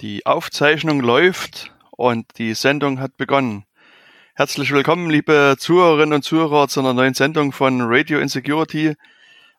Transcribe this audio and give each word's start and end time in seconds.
Die 0.00 0.24
Aufzeichnung 0.24 1.00
läuft 1.00 1.72
und 1.90 2.26
die 2.38 2.54
Sendung 2.54 3.00
hat 3.00 3.18
begonnen. 3.18 3.64
Herzlich 4.34 4.72
willkommen, 4.72 5.10
liebe 5.10 5.56
Zuhörerinnen 5.58 6.14
und 6.14 6.22
Zuhörer, 6.22 6.68
zu 6.68 6.80
einer 6.80 6.94
neuen 6.94 7.12
Sendung 7.12 7.52
von 7.52 7.82
Radio 7.82 8.18
Insecurity. 8.18 8.96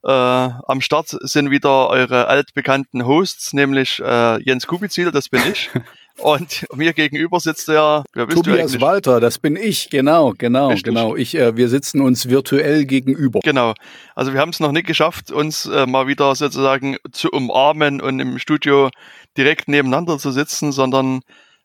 Äh, 0.04 0.08
am 0.08 0.82
Start 0.82 1.10
sind 1.10 1.52
wieder 1.52 1.90
eure 1.90 2.26
altbekannten 2.28 3.06
Hosts, 3.06 3.54
nämlich 3.54 4.00
äh, 4.00 4.42
Jens 4.42 4.66
Kubizil, 4.66 5.12
das 5.12 5.30
bin 5.30 5.44
ich. 5.52 5.70
Und 6.22 6.66
mir 6.76 6.94
gegenüber 6.94 7.40
sitzt 7.40 7.68
der 7.68 8.04
Tobias 8.14 8.80
Walter, 8.80 9.20
das 9.20 9.40
bin 9.40 9.56
ich, 9.56 9.90
genau, 9.90 10.34
genau, 10.38 10.70
Richtig. 10.70 10.84
genau. 10.84 11.16
Ich, 11.16 11.36
äh, 11.36 11.56
wir 11.56 11.70
sitzen 11.70 12.02
uns 12.02 12.30
virtuell 12.30 12.86
gegenüber. 12.86 13.40
Genau. 13.44 13.74
Also 14.16 14.34
wir 14.34 14.40
haben 14.40 14.50
es 14.50 14.60
noch 14.60 14.72
nicht 14.72 14.88
geschafft, 14.88 15.32
uns 15.32 15.66
äh, 15.66 15.86
mal 15.86 16.08
wieder 16.08 16.34
sozusagen 16.36 16.98
zu 17.12 17.30
umarmen 17.30 18.02
und 18.02 18.20
im 18.20 18.40
Studio 18.40 18.90
direkt 19.38 19.68
nebeneinander 19.68 20.18
zu 20.18 20.32
sitzen, 20.32 20.72
sondern 20.72 21.22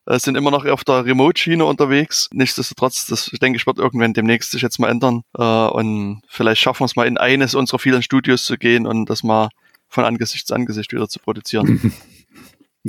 äh, 0.07 0.19
sind 0.19 0.37
immer 0.37 0.51
noch 0.51 0.65
auf 0.65 0.85
der 0.85 1.05
Remote-Schiene 1.05 1.65
unterwegs. 1.65 2.29
Nichtsdestotrotz, 2.33 3.07
das 3.07 3.29
ich 3.33 3.39
denke 3.39 3.59
ich 3.59 3.67
wird 3.67 3.79
irgendwann 3.79 4.15
demnächst 4.15 4.53
sich 4.53 4.63
jetzt 4.63 4.79
mal 4.79 4.89
ändern. 4.89 5.23
Äh, 5.37 5.43
und 5.43 6.23
vielleicht 6.29 6.61
schaffen 6.61 6.81
wir 6.81 6.87
es 6.87 6.97
mal 6.97 7.07
in 7.07 7.19
eines 7.19 7.55
unserer 7.55 7.79
vielen 7.79 8.03
Studios 8.03 8.45
zu 8.45 8.57
gehen 8.57 8.87
und 8.87 9.11
das 9.11 9.23
mal 9.23 9.49
von 9.89 10.05
Angesicht 10.05 10.47
zu 10.47 10.55
Angesicht 10.55 10.93
wieder 10.93 11.09
zu 11.09 11.19
produzieren. 11.19 11.93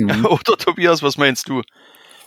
Mhm. 0.04 0.24
Oder 0.26 0.56
Tobias, 0.56 1.02
was 1.02 1.16
meinst 1.16 1.48
du? 1.48 1.62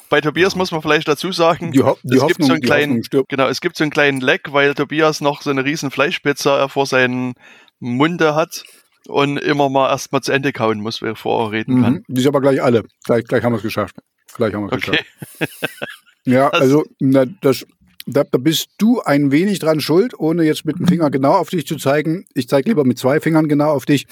Bei 0.10 0.20
Tobias 0.20 0.56
muss 0.56 0.72
man 0.72 0.82
vielleicht 0.82 1.08
dazu 1.08 1.32
sagen, 1.32 1.72
die, 1.72 1.82
Ho 1.82 1.98
die 2.04 2.18
es 2.18 2.22
Hoffnung, 2.22 2.28
gibt 2.28 2.44
so 2.46 2.54
einen 2.54 2.62
kleinen, 2.62 3.26
genau, 3.30 3.48
es 3.48 3.62
gibt 3.62 3.78
so 3.78 3.84
einen 3.86 3.92
kleinen 3.92 4.20
Leck, 4.20 4.52
weil 4.52 4.74
Tobias 4.74 5.22
noch 5.22 5.42
so 5.42 5.50
eine 5.50 5.64
riesen 5.64 5.90
Fleischpizza 5.90 6.68
vor 6.68 6.86
seinen 6.86 7.34
Munde 7.80 8.36
hat 8.36 8.64
und 9.08 9.38
immer 9.38 9.70
mal 9.70 9.90
erstmal 9.90 10.22
zu 10.22 10.34
Ende 10.34 10.52
kauen 10.52 10.82
muss, 10.82 11.00
bevor 11.00 11.48
er 11.48 11.52
reden 11.52 11.82
kann. 11.82 11.94
Mhm. 11.94 12.04
Die 12.08 12.22
ist 12.22 12.28
aber 12.28 12.42
gleich 12.42 12.62
alle. 12.62 12.84
Gleich, 13.06 13.24
gleich 13.24 13.44
haben 13.44 13.54
wir 13.54 13.58
es 13.58 13.64
geschafft. 13.64 13.96
Gleich 14.36 14.54
haben 14.54 14.64
wir 14.64 14.74
es 14.74 14.84
okay. 14.84 15.00
geschafft. 15.40 15.70
ja, 16.26 16.50
also 16.50 16.84
na, 17.00 17.26
das, 17.26 17.66
da, 18.06 18.24
da, 18.24 18.38
bist 18.38 18.70
du 18.78 19.02
ein 19.02 19.32
wenig 19.32 19.60
dran 19.60 19.80
schuld, 19.80 20.18
ohne 20.20 20.44
jetzt 20.44 20.66
mit 20.66 20.78
dem 20.78 20.88
Finger 20.88 21.10
genau 21.10 21.34
auf 21.34 21.50
dich 21.50 21.66
zu 21.66 21.78
zeigen. 21.78 22.26
Ich 22.34 22.48
zeige 22.48 22.70
lieber 22.70 22.84
mit 22.84 22.98
zwei 22.98 23.20
Fingern 23.20 23.48
genau 23.48 23.72
auf 23.72 23.86
dich, 23.86 24.08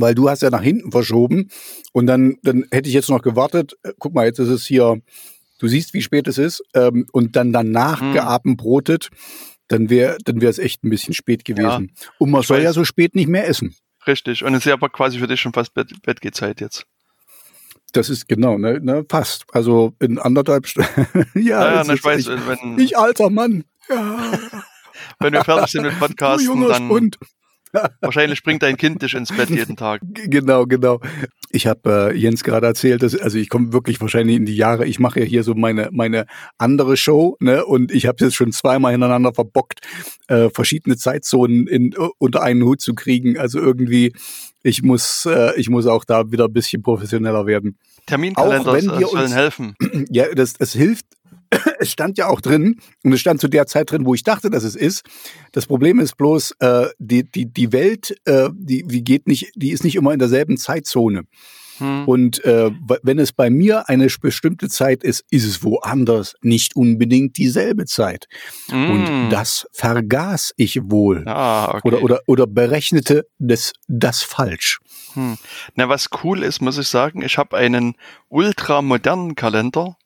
weil 0.00 0.14
du 0.14 0.28
hast 0.28 0.42
ja 0.42 0.50
nach 0.50 0.62
hinten 0.62 0.90
verschoben 0.92 1.48
und 1.92 2.06
dann, 2.06 2.36
dann 2.42 2.66
hätte 2.70 2.88
ich 2.88 2.94
jetzt 2.94 3.10
noch 3.10 3.22
gewartet. 3.22 3.76
Äh, 3.82 3.92
guck 3.98 4.14
mal, 4.14 4.26
jetzt 4.26 4.38
ist 4.38 4.48
es 4.48 4.66
hier, 4.66 5.00
du 5.58 5.68
siehst, 5.68 5.94
wie 5.94 6.02
spät 6.02 6.28
es 6.28 6.38
ist 6.38 6.62
ähm, 6.74 7.06
und 7.12 7.36
dann 7.36 7.52
danach 7.52 8.00
hm. 8.00 8.12
geabendbrotet, 8.12 9.10
dann 9.68 9.88
wäre 9.88 10.18
dann 10.24 10.40
wäre 10.40 10.50
es 10.50 10.58
echt 10.58 10.84
ein 10.84 10.90
bisschen 10.90 11.14
spät 11.14 11.44
gewesen. 11.44 11.92
Ja, 11.94 12.08
und 12.18 12.30
man 12.30 12.42
soll 12.42 12.58
weiß. 12.58 12.64
ja 12.64 12.72
so 12.72 12.84
spät 12.84 13.14
nicht 13.14 13.28
mehr 13.28 13.48
essen. 13.48 13.74
Richtig. 14.06 14.44
Und 14.44 14.54
es 14.54 14.60
ist 14.60 14.64
ja 14.66 14.74
aber 14.74 14.88
quasi 14.88 15.18
für 15.18 15.26
dich 15.26 15.40
schon 15.40 15.52
fast 15.52 15.74
Bett, 15.74 15.92
Bettgehzeit 16.02 16.60
jetzt. 16.60 16.86
Das 17.92 18.08
ist 18.08 18.28
genau, 18.28 18.58
ne, 18.58 18.80
ne 18.80 19.04
fast. 19.08 19.44
Also 19.52 19.94
in 20.00 20.18
anderthalb 20.18 20.66
Stunden. 20.66 20.90
ja, 21.34 21.74
ja 21.74 21.84
ne, 21.84 21.94
ich 21.94 22.04
weiß, 22.04 22.20
ich, 22.20 22.28
wenn. 22.28 22.78
Ich 22.78 22.96
alter 22.96 23.30
Mann. 23.30 23.64
Ja. 23.88 24.32
wenn 25.18 25.32
wir 25.32 25.44
fertig 25.44 25.72
sind 25.72 25.82
mit 25.84 25.98
Podcasten, 25.98 26.68
dann. 26.68 27.10
Wahrscheinlich 28.00 28.38
springt 28.38 28.62
dein 28.62 28.76
Kind 28.76 29.02
dich 29.02 29.14
ins 29.14 29.34
Bett 29.34 29.50
jeden 29.50 29.76
Tag. 29.76 30.00
Genau, 30.04 30.66
genau. 30.66 31.00
Ich 31.50 31.66
habe 31.66 32.10
äh, 32.12 32.16
Jens 32.16 32.44
gerade 32.44 32.66
erzählt, 32.66 33.02
dass, 33.02 33.16
also 33.16 33.38
ich 33.38 33.48
komme 33.48 33.72
wirklich 33.72 34.00
wahrscheinlich 34.00 34.36
in 34.36 34.46
die 34.46 34.56
Jahre, 34.56 34.86
ich 34.86 34.98
mache 34.98 35.20
ja 35.20 35.26
hier 35.26 35.42
so 35.42 35.54
meine, 35.54 35.88
meine 35.92 36.26
andere 36.58 36.96
Show, 36.96 37.36
ne? 37.40 37.64
Und 37.64 37.92
ich 37.92 38.06
habe 38.06 38.24
jetzt 38.24 38.34
schon 38.34 38.52
zweimal 38.52 38.92
hintereinander 38.92 39.32
verbockt, 39.32 39.80
äh, 40.28 40.50
verschiedene 40.50 40.96
Zeitzonen 40.96 41.66
in, 41.66 41.94
unter 42.18 42.42
einen 42.42 42.62
Hut 42.64 42.80
zu 42.80 42.94
kriegen. 42.94 43.38
Also 43.38 43.58
irgendwie, 43.58 44.12
ich 44.62 44.82
muss, 44.82 45.26
äh, 45.26 45.52
ich 45.56 45.68
muss 45.70 45.86
auch 45.86 46.04
da 46.04 46.30
wieder 46.30 46.44
ein 46.46 46.52
bisschen 46.52 46.82
professioneller 46.82 47.46
werden. 47.46 47.78
Terminkalender 48.06 48.80
sollen 48.80 49.32
helfen. 49.32 49.74
Ja, 50.10 50.32
das, 50.34 50.54
das 50.54 50.72
hilft 50.72 51.04
es 51.78 51.90
stand 51.90 52.18
ja 52.18 52.28
auch 52.28 52.40
drin, 52.40 52.80
und 53.02 53.12
es 53.12 53.20
stand 53.20 53.40
zu 53.40 53.48
der 53.48 53.66
Zeit 53.66 53.90
drin, 53.90 54.06
wo 54.06 54.14
ich 54.14 54.22
dachte, 54.22 54.50
dass 54.50 54.64
es 54.64 54.76
ist. 54.76 55.04
Das 55.52 55.66
Problem 55.66 55.98
ist 55.98 56.16
bloß, 56.16 56.54
äh, 56.60 56.86
die, 56.98 57.24
die, 57.24 57.46
die 57.46 57.72
Welt, 57.72 58.16
äh, 58.24 58.50
die, 58.52 58.84
die 58.84 59.04
geht 59.04 59.26
nicht, 59.26 59.52
die 59.54 59.70
ist 59.70 59.84
nicht 59.84 59.96
immer 59.96 60.12
in 60.12 60.18
derselben 60.18 60.56
Zeitzone. 60.56 61.24
Hm. 61.80 62.04
Und 62.06 62.44
äh, 62.44 62.70
wenn 63.02 63.18
es 63.18 63.32
bei 63.32 63.48
mir 63.50 63.88
eine 63.88 64.06
bestimmte 64.20 64.68
Zeit 64.68 65.02
ist, 65.02 65.24
ist 65.30 65.46
es 65.46 65.64
woanders 65.64 66.34
nicht 66.42 66.76
unbedingt 66.76 67.38
dieselbe 67.38 67.86
Zeit. 67.86 68.26
Hm. 68.68 68.90
Und 68.90 69.30
das 69.30 69.66
vergaß 69.72 70.52
ich 70.56 70.78
wohl. 70.84 71.26
Ah, 71.26 71.74
okay. 71.74 71.80
oder, 71.84 72.02
oder, 72.02 72.20
oder 72.26 72.46
berechnete 72.46 73.26
das, 73.38 73.72
das 73.88 74.22
falsch. 74.22 74.78
Hm. 75.14 75.38
Na, 75.74 75.88
was 75.88 76.10
cool 76.22 76.42
ist, 76.42 76.60
muss 76.60 76.78
ich 76.78 76.88
sagen, 76.88 77.22
ich 77.22 77.38
habe 77.38 77.56
einen 77.56 77.94
ultramodernen 78.28 79.34
Kalender 79.34 79.96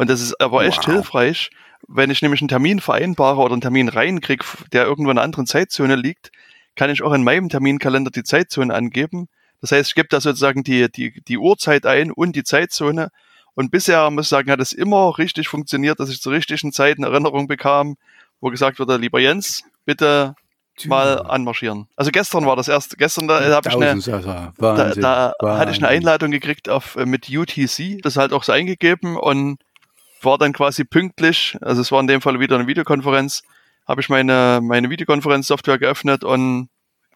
und 0.00 0.08
das 0.08 0.22
ist 0.22 0.40
aber 0.40 0.64
echt 0.64 0.86
wow. 0.86 0.94
hilfreich, 0.94 1.50
wenn 1.86 2.08
ich 2.08 2.22
nämlich 2.22 2.40
einen 2.40 2.48
Termin 2.48 2.80
vereinbare 2.80 3.38
oder 3.38 3.52
einen 3.52 3.60
Termin 3.60 3.90
reinkriege, 3.90 4.46
der 4.72 4.86
irgendwo 4.86 5.10
in 5.10 5.18
einer 5.18 5.24
anderen 5.24 5.44
Zeitzone 5.44 5.94
liegt, 5.94 6.32
kann 6.74 6.88
ich 6.88 7.02
auch 7.02 7.12
in 7.12 7.22
meinem 7.22 7.50
Terminkalender 7.50 8.10
die 8.10 8.22
Zeitzone 8.22 8.72
angeben. 8.72 9.28
Das 9.60 9.72
heißt, 9.72 9.90
ich 9.90 9.94
gebe 9.94 10.08
da 10.08 10.22
sozusagen 10.22 10.64
die, 10.64 10.90
die, 10.90 11.20
die 11.20 11.36
Uhrzeit 11.36 11.84
ein 11.84 12.10
und 12.12 12.34
die 12.34 12.44
Zeitzone. 12.44 13.10
Und 13.52 13.70
bisher, 13.70 14.10
muss 14.10 14.24
ich 14.24 14.28
sagen, 14.30 14.50
hat 14.50 14.60
es 14.60 14.72
immer 14.72 15.18
richtig 15.18 15.48
funktioniert, 15.48 16.00
dass 16.00 16.08
ich 16.08 16.22
zur 16.22 16.32
richtigen 16.32 16.72
Zeit 16.72 16.96
eine 16.96 17.08
Erinnerung 17.08 17.46
bekam, 17.46 17.98
wo 18.40 18.48
gesagt 18.48 18.78
wurde, 18.78 18.96
lieber 18.96 19.20
Jens, 19.20 19.64
bitte 19.84 20.34
mal 20.86 21.20
anmarschieren. 21.26 21.88
Also 21.96 22.10
gestern 22.10 22.46
war 22.46 22.56
das 22.56 22.68
erst, 22.68 22.96
gestern 22.96 23.28
da, 23.28 23.42
habe 23.54 23.68
ich 23.68 23.74
eine, 23.74 23.92
Wahnsinn, 23.92 25.02
da, 25.02 25.34
da 25.38 25.58
hatte 25.58 25.72
ich 25.72 25.76
eine 25.76 25.88
Einladung 25.88 26.30
gekriegt 26.30 26.70
auf, 26.70 26.96
äh, 26.96 27.04
mit 27.04 27.28
UTC, 27.28 28.00
das 28.00 28.16
halt 28.16 28.32
auch 28.32 28.44
so 28.44 28.52
eingegeben 28.52 29.18
und 29.18 29.58
war 30.20 30.38
dann 30.38 30.52
quasi 30.52 30.84
pünktlich, 30.84 31.56
also 31.60 31.80
es 31.80 31.92
war 31.92 32.00
in 32.00 32.06
dem 32.06 32.20
Fall 32.20 32.40
wieder 32.40 32.56
eine 32.56 32.66
Videokonferenz, 32.66 33.42
habe 33.86 34.00
ich 34.00 34.08
meine, 34.08 34.60
meine 34.62 34.90
Videokonferenzsoftware 34.90 35.78
geöffnet 35.78 36.24
und 36.24 36.68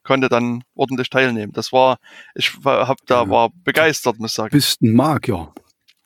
konnte 0.03 0.29
dann 0.29 0.63
ordentlich 0.75 1.11
teilnehmen. 1.11 1.53
Das 1.53 1.73
war, 1.73 1.99
ich 2.35 2.65
war, 2.65 2.89
hab 2.89 2.99
da, 3.07 3.29
war 3.29 3.51
begeistert, 3.65 4.19
muss 4.19 4.33
ich 4.33 4.35
sagen. 4.35 4.51
Bist 4.51 4.83
ein 4.83 4.95
Magier. 4.95 5.53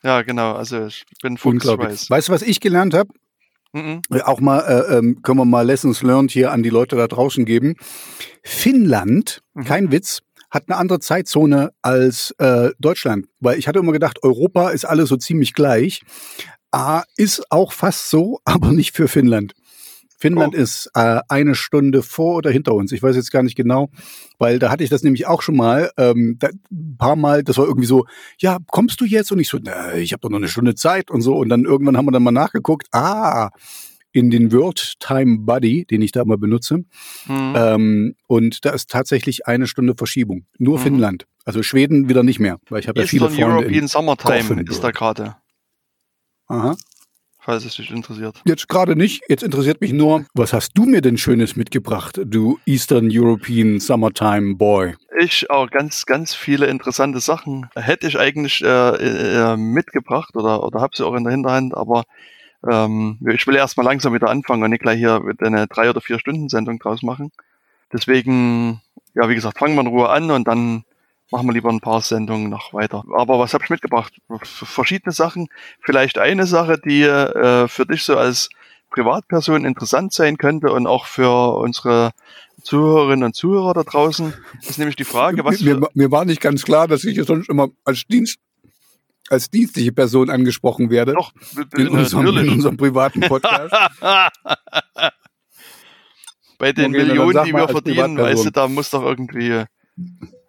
Ja, 0.03 0.21
genau, 0.21 0.53
also 0.53 0.87
ich 0.87 1.03
bin 1.21 1.37
Fuchs, 1.37 1.65
weiß. 1.65 2.09
Weißt 2.09 2.29
du, 2.29 2.31
was 2.31 2.41
ich 2.41 2.59
gelernt 2.61 2.93
habe? 2.93 3.09
Mhm. 3.73 4.01
Auch 4.23 4.39
mal, 4.39 4.59
äh, 4.61 4.97
ähm, 4.97 5.21
können 5.21 5.37
wir 5.37 5.45
mal 5.45 5.65
Lessons 5.65 6.01
learned 6.01 6.31
hier 6.31 6.51
an 6.51 6.63
die 6.63 6.69
Leute 6.69 6.95
da 6.95 7.07
draußen 7.07 7.45
geben. 7.45 7.75
Finnland, 8.43 9.43
mhm. 9.53 9.65
kein 9.65 9.91
Witz, 9.91 10.21
hat 10.49 10.63
eine 10.67 10.77
andere 10.77 10.99
Zeitzone 10.99 11.71
als 11.81 12.31
äh, 12.39 12.71
Deutschland. 12.79 13.27
Weil 13.39 13.59
ich 13.59 13.67
hatte 13.67 13.79
immer 13.79 13.91
gedacht, 13.91 14.23
Europa 14.23 14.69
ist 14.69 14.85
alles 14.85 15.09
so 15.09 15.17
ziemlich 15.17 15.53
gleich. 15.53 16.01
A 16.71 17.03
ist 17.15 17.51
auch 17.51 17.71
fast 17.71 18.09
so, 18.09 18.39
aber 18.45 18.71
nicht 18.71 18.95
für 18.95 19.07
Finnland. 19.07 19.53
Finnland 20.21 20.53
oh. 20.53 20.59
ist 20.59 20.91
äh, 20.95 21.21
eine 21.29 21.55
Stunde 21.55 22.03
vor 22.03 22.35
oder 22.35 22.51
hinter 22.51 22.73
uns. 22.73 22.91
Ich 22.91 23.01
weiß 23.01 23.15
jetzt 23.15 23.31
gar 23.31 23.41
nicht 23.41 23.55
genau, 23.55 23.89
weil 24.37 24.59
da 24.59 24.69
hatte 24.69 24.83
ich 24.83 24.89
das 24.89 25.01
nämlich 25.01 25.27
auch 25.27 25.41
schon 25.41 25.55
mal, 25.55 25.91
ähm, 25.97 26.35
da, 26.39 26.49
ein 26.71 26.97
paar 26.97 27.15
Mal, 27.15 27.43
das 27.43 27.57
war 27.57 27.65
irgendwie 27.65 27.87
so, 27.87 28.05
ja, 28.37 28.57
kommst 28.67 28.99
du 28.99 29.05
jetzt? 29.05 29.31
Und 29.31 29.39
ich 29.39 29.47
so, 29.47 29.59
na, 29.61 29.95
ich 29.95 30.11
habe 30.11 30.19
doch 30.19 30.29
noch 30.29 30.37
eine 30.37 30.49
Stunde 30.49 30.75
Zeit 30.75 31.09
und 31.09 31.21
so. 31.21 31.37
Und 31.37 31.47
dann 31.47 31.63
irgendwann 31.63 31.95
haben 31.95 32.05
wir 32.05 32.11
dann 32.11 32.23
mal 32.23 32.31
nachgeguckt, 32.31 32.87
ah, 32.91 33.49
in 34.11 34.29
den 34.29 34.51
World 34.51 34.95
Time 34.99 35.39
Buddy, 35.39 35.85
den 35.85 36.01
ich 36.01 36.11
da 36.11 36.25
mal 36.25 36.37
benutze. 36.37 36.79
Mhm. 37.27 37.53
Ähm, 37.55 38.15
und 38.27 38.65
da 38.65 38.71
ist 38.71 38.89
tatsächlich 38.89 39.47
eine 39.47 39.67
Stunde 39.67 39.93
Verschiebung. 39.95 40.45
Nur 40.57 40.79
mhm. 40.79 40.83
Finnland. 40.83 41.25
Also 41.45 41.63
Schweden 41.63 42.09
wieder 42.09 42.23
nicht 42.23 42.39
mehr, 42.39 42.59
weil 42.69 42.81
ich 42.81 42.87
habe 42.87 42.99
ja 42.99 43.07
viele 43.07 43.29
Freunde 43.29 43.45
European 43.45 43.87
Summertime 43.87 44.63
ist 44.63 44.83
da 44.83 44.91
gerade. 44.91 45.37
Aha. 46.49 46.75
Falls 47.41 47.63
es 47.63 47.77
dich 47.77 47.89
interessiert. 47.89 48.41
Jetzt 48.43 48.67
gerade 48.67 48.97
nicht. 48.97 49.23
Jetzt 49.29 49.43
interessiert 49.43 49.79
mich 49.79 49.93
nur, 49.93 50.25
was 50.33 50.51
hast 50.51 50.77
du 50.77 50.83
mir 50.83 51.01
denn 51.01 51.17
Schönes 51.17 51.55
mitgebracht, 51.55 52.19
du 52.25 52.59
Eastern 52.65 53.07
European 53.09 53.79
Summertime 53.79 54.55
Boy? 54.55 54.95
Ich 55.19 55.49
auch 55.49 55.69
ganz, 55.71 56.05
ganz 56.05 56.35
viele 56.35 56.65
interessante 56.67 57.21
Sachen 57.21 57.69
hätte 57.75 58.07
ich 58.07 58.19
eigentlich 58.19 58.61
äh, 58.61 59.53
äh, 59.53 59.57
mitgebracht 59.57 60.35
oder, 60.35 60.63
oder 60.63 60.81
habe 60.81 60.95
sie 60.95 61.05
auch 61.05 61.15
in 61.15 61.23
der 61.23 61.31
Hinterhand, 61.31 61.75
aber 61.75 62.03
ähm, 62.69 63.19
ich 63.31 63.47
will 63.47 63.55
erstmal 63.55 63.85
langsam 63.85 64.13
wieder 64.13 64.29
anfangen 64.29 64.63
und 64.63 64.71
nicht 64.71 64.81
gleich 64.81 64.99
hier 64.99 65.21
eine 65.39 65.67
drei 65.67 65.89
oder 65.89 66.01
vier 66.01 66.19
Stunden 66.19 66.49
Sendung 66.49 66.77
draus 66.77 67.03
machen. 67.03 67.31
Deswegen, 67.93 68.81
ja, 69.15 69.29
wie 69.29 69.35
gesagt, 69.35 69.59
fangen 69.59 69.75
wir 69.75 69.81
in 69.81 69.87
Ruhe 69.87 70.09
an 70.09 70.29
und 70.29 70.47
dann 70.47 70.83
machen 71.31 71.47
wir 71.47 71.53
lieber 71.53 71.69
ein 71.69 71.79
paar 71.79 72.01
Sendungen 72.01 72.49
noch 72.49 72.73
weiter. 72.73 73.03
Aber 73.15 73.39
was 73.39 73.53
habe 73.53 73.63
ich 73.63 73.69
mitgebracht? 73.69 74.13
Verschiedene 74.43 75.13
Sachen. 75.13 75.47
Vielleicht 75.81 76.17
eine 76.17 76.45
Sache, 76.45 76.79
die 76.79 77.03
äh, 77.03 77.67
für 77.67 77.85
dich 77.85 78.03
so 78.03 78.17
als 78.17 78.49
Privatperson 78.89 79.65
interessant 79.65 80.13
sein 80.13 80.37
könnte 80.37 80.71
und 80.71 80.87
auch 80.87 81.05
für 81.05 81.55
unsere 81.55 82.11
Zuhörerinnen 82.63 83.23
und 83.23 83.35
Zuhörer 83.35 83.73
da 83.73 83.83
draußen, 83.83 84.33
ist 84.67 84.79
nämlich 84.79 84.95
die 84.95 85.03
Frage, 85.03 85.45
was. 85.45 85.61
Mir, 85.61 85.79
mir 85.93 86.11
war 86.11 86.25
nicht 86.25 86.41
ganz 86.41 86.63
klar, 86.63 86.87
dass 86.87 87.03
ich 87.03 87.15
jetzt 87.15 87.27
sonst 87.27 87.49
immer 87.49 87.69
als 87.85 88.05
Dienst 88.07 88.39
als 89.29 89.49
dienstliche 89.51 89.91
Person 89.91 90.29
angesprochen 90.31 90.89
werde. 90.89 91.13
Doch, 91.13 91.31
in 91.75 91.89
unserem, 91.89 92.35
in 92.37 92.49
unserem 92.49 92.77
privaten 92.77 93.21
Podcast. 93.21 93.71
Bei 96.57 96.73
den 96.73 96.87
okay, 96.87 97.05
Millionen, 97.05 97.45
die 97.45 97.53
wir 97.53 97.69
verdienen, 97.69 98.17
weißt 98.17 98.47
du, 98.47 98.49
da 98.49 98.67
muss 98.67 98.89
doch 98.89 99.03
irgendwie. 99.03 99.65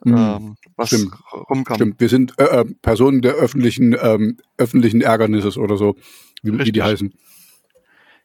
Ähm, 0.06 0.56
was 0.76 0.88
Stimmt. 0.88 1.12
rumkam. 1.50 1.76
Stimmt, 1.76 2.00
wir 2.00 2.08
sind 2.08 2.38
äh, 2.38 2.44
äh, 2.44 2.64
Personen 2.82 3.22
der 3.22 3.34
öffentlichen, 3.34 3.96
ähm, 4.00 4.38
öffentlichen 4.56 5.00
Ärgernisses 5.00 5.56
oder 5.58 5.76
so, 5.76 5.96
wie, 6.42 6.58
wie 6.58 6.72
die 6.72 6.82
heißen. 6.82 7.12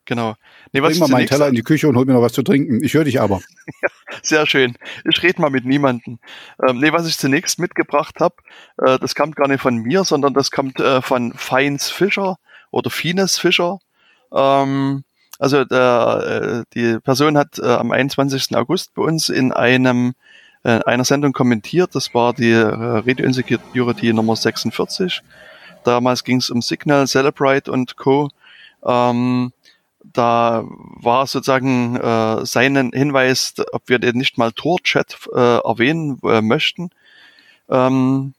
Genau. 0.06 0.36
Nee, 0.72 0.81
was 0.81 0.92
Bring 0.92 1.00
mal 1.00 1.18
meinen 1.18 1.27
Teller 1.27 1.48
in 1.48 1.56
die 1.56 1.63
Küche 1.63 1.88
und 1.88 1.98
hol 1.98 2.06
mir 2.06 2.13
noch 2.13 2.22
was 2.22 2.33
zu 2.33 2.44
trinken. 2.44 2.83
Ich 2.83 2.94
höre 2.94 3.04
dich 3.04 3.19
aber. 3.19 3.42
ja, 3.81 3.89
sehr 4.22 4.45
schön. 4.45 4.77
Ich 5.10 5.22
rede 5.24 5.42
mal 5.42 5.50
mit 5.50 5.66
niemandem. 5.66 6.19
Ähm, 6.66 6.80
nee, 6.80 6.92
was 6.92 7.07
ich 7.07 7.18
zunächst 7.18 7.60
mitgebracht 7.60 8.19
habe, 8.19 8.36
äh, 8.77 9.00
das 9.00 9.16
kommt 9.16 9.36
gar 9.36 9.48
nicht 9.48 9.62
von 9.62 9.77
mir, 9.77 10.04
sondern 10.04 10.33
das 10.36 10.51
kommt 10.51 10.80
äh, 10.80 11.01
von 11.01 11.33
Feins 11.33 11.89
Fischer 11.89 12.38
oder 12.69 12.92
Fines 12.92 13.39
Fischer. 13.39 13.80
Ähm, 14.31 15.04
also 15.39 15.66
der, 15.66 16.63
äh, 16.63 16.74
die 16.74 17.00
Person 17.00 17.38
hat 17.38 17.60
äh, 17.60 17.66
am 17.66 17.92
21. 17.92 18.56
August 18.56 18.94
bei 18.94 19.01
uns 19.01 19.30
in 19.30 19.51
einem 19.51 20.13
äh, 20.66 20.84
einer 20.86 21.06
Sendung 21.06 21.32
kommentiert. 21.32 21.94
Das 21.94 22.14
war 22.16 22.34
die 22.34 22.50
äh, 22.52 22.66
Radio 22.66 23.26
Insecurity 23.26 24.12
Nummer 24.12 24.36
46. 24.36 25.22
Damals 25.84 26.24
ging 26.24 26.38
es 26.38 26.50
um 26.50 26.64
Signal, 26.64 27.08
Celebrate 27.08 27.72
und 27.72 27.96
Co. 27.96 28.30
Ähm, 28.84 29.54
da 30.04 30.64
war 30.66 31.28
sozusagen 31.28 31.98
äh, 31.98 32.46
sein 32.46 32.92
Hinweis, 32.94 33.54
ob 33.74 33.88
wir 33.90 34.00
den 34.00 34.18
nicht 34.18 34.40
mal 34.40 34.52
Tor-Chat 34.52 35.28
äh, 35.34 35.58
erwähnen 35.58 36.20
äh, 36.24 36.42
möchten. 36.42 36.90
Ähm, 37.70 38.34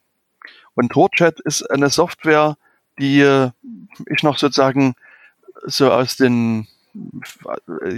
und 0.74 0.92
Tor-Chat 0.92 1.38
ist 1.40 1.62
eine 1.70 1.90
Software, 1.90 2.56
die 2.98 3.20
äh, 3.20 3.50
ich 4.10 4.24
noch 4.24 4.38
sozusagen 4.38 4.96
so 5.64 5.92
aus 5.92 6.16
den 6.16 6.66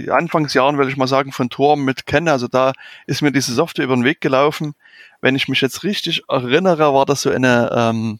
Anfangsjahren, 0.09 0.77
will 0.77 0.89
ich 0.89 0.97
mal 0.97 1.07
sagen, 1.07 1.31
von 1.31 1.49
Tor 1.49 1.77
mit 1.77 2.05
kenne. 2.05 2.31
Also 2.31 2.47
da 2.47 2.73
ist 3.07 3.21
mir 3.21 3.31
diese 3.31 3.53
Software 3.53 3.85
über 3.85 3.95
den 3.95 4.03
Weg 4.03 4.21
gelaufen. 4.21 4.75
Wenn 5.21 5.35
ich 5.35 5.47
mich 5.47 5.61
jetzt 5.61 5.83
richtig 5.83 6.23
erinnere, 6.27 6.93
war 6.93 7.05
das 7.05 7.21
so 7.21 7.29
eine 7.29 7.69
ähm, 7.73 8.19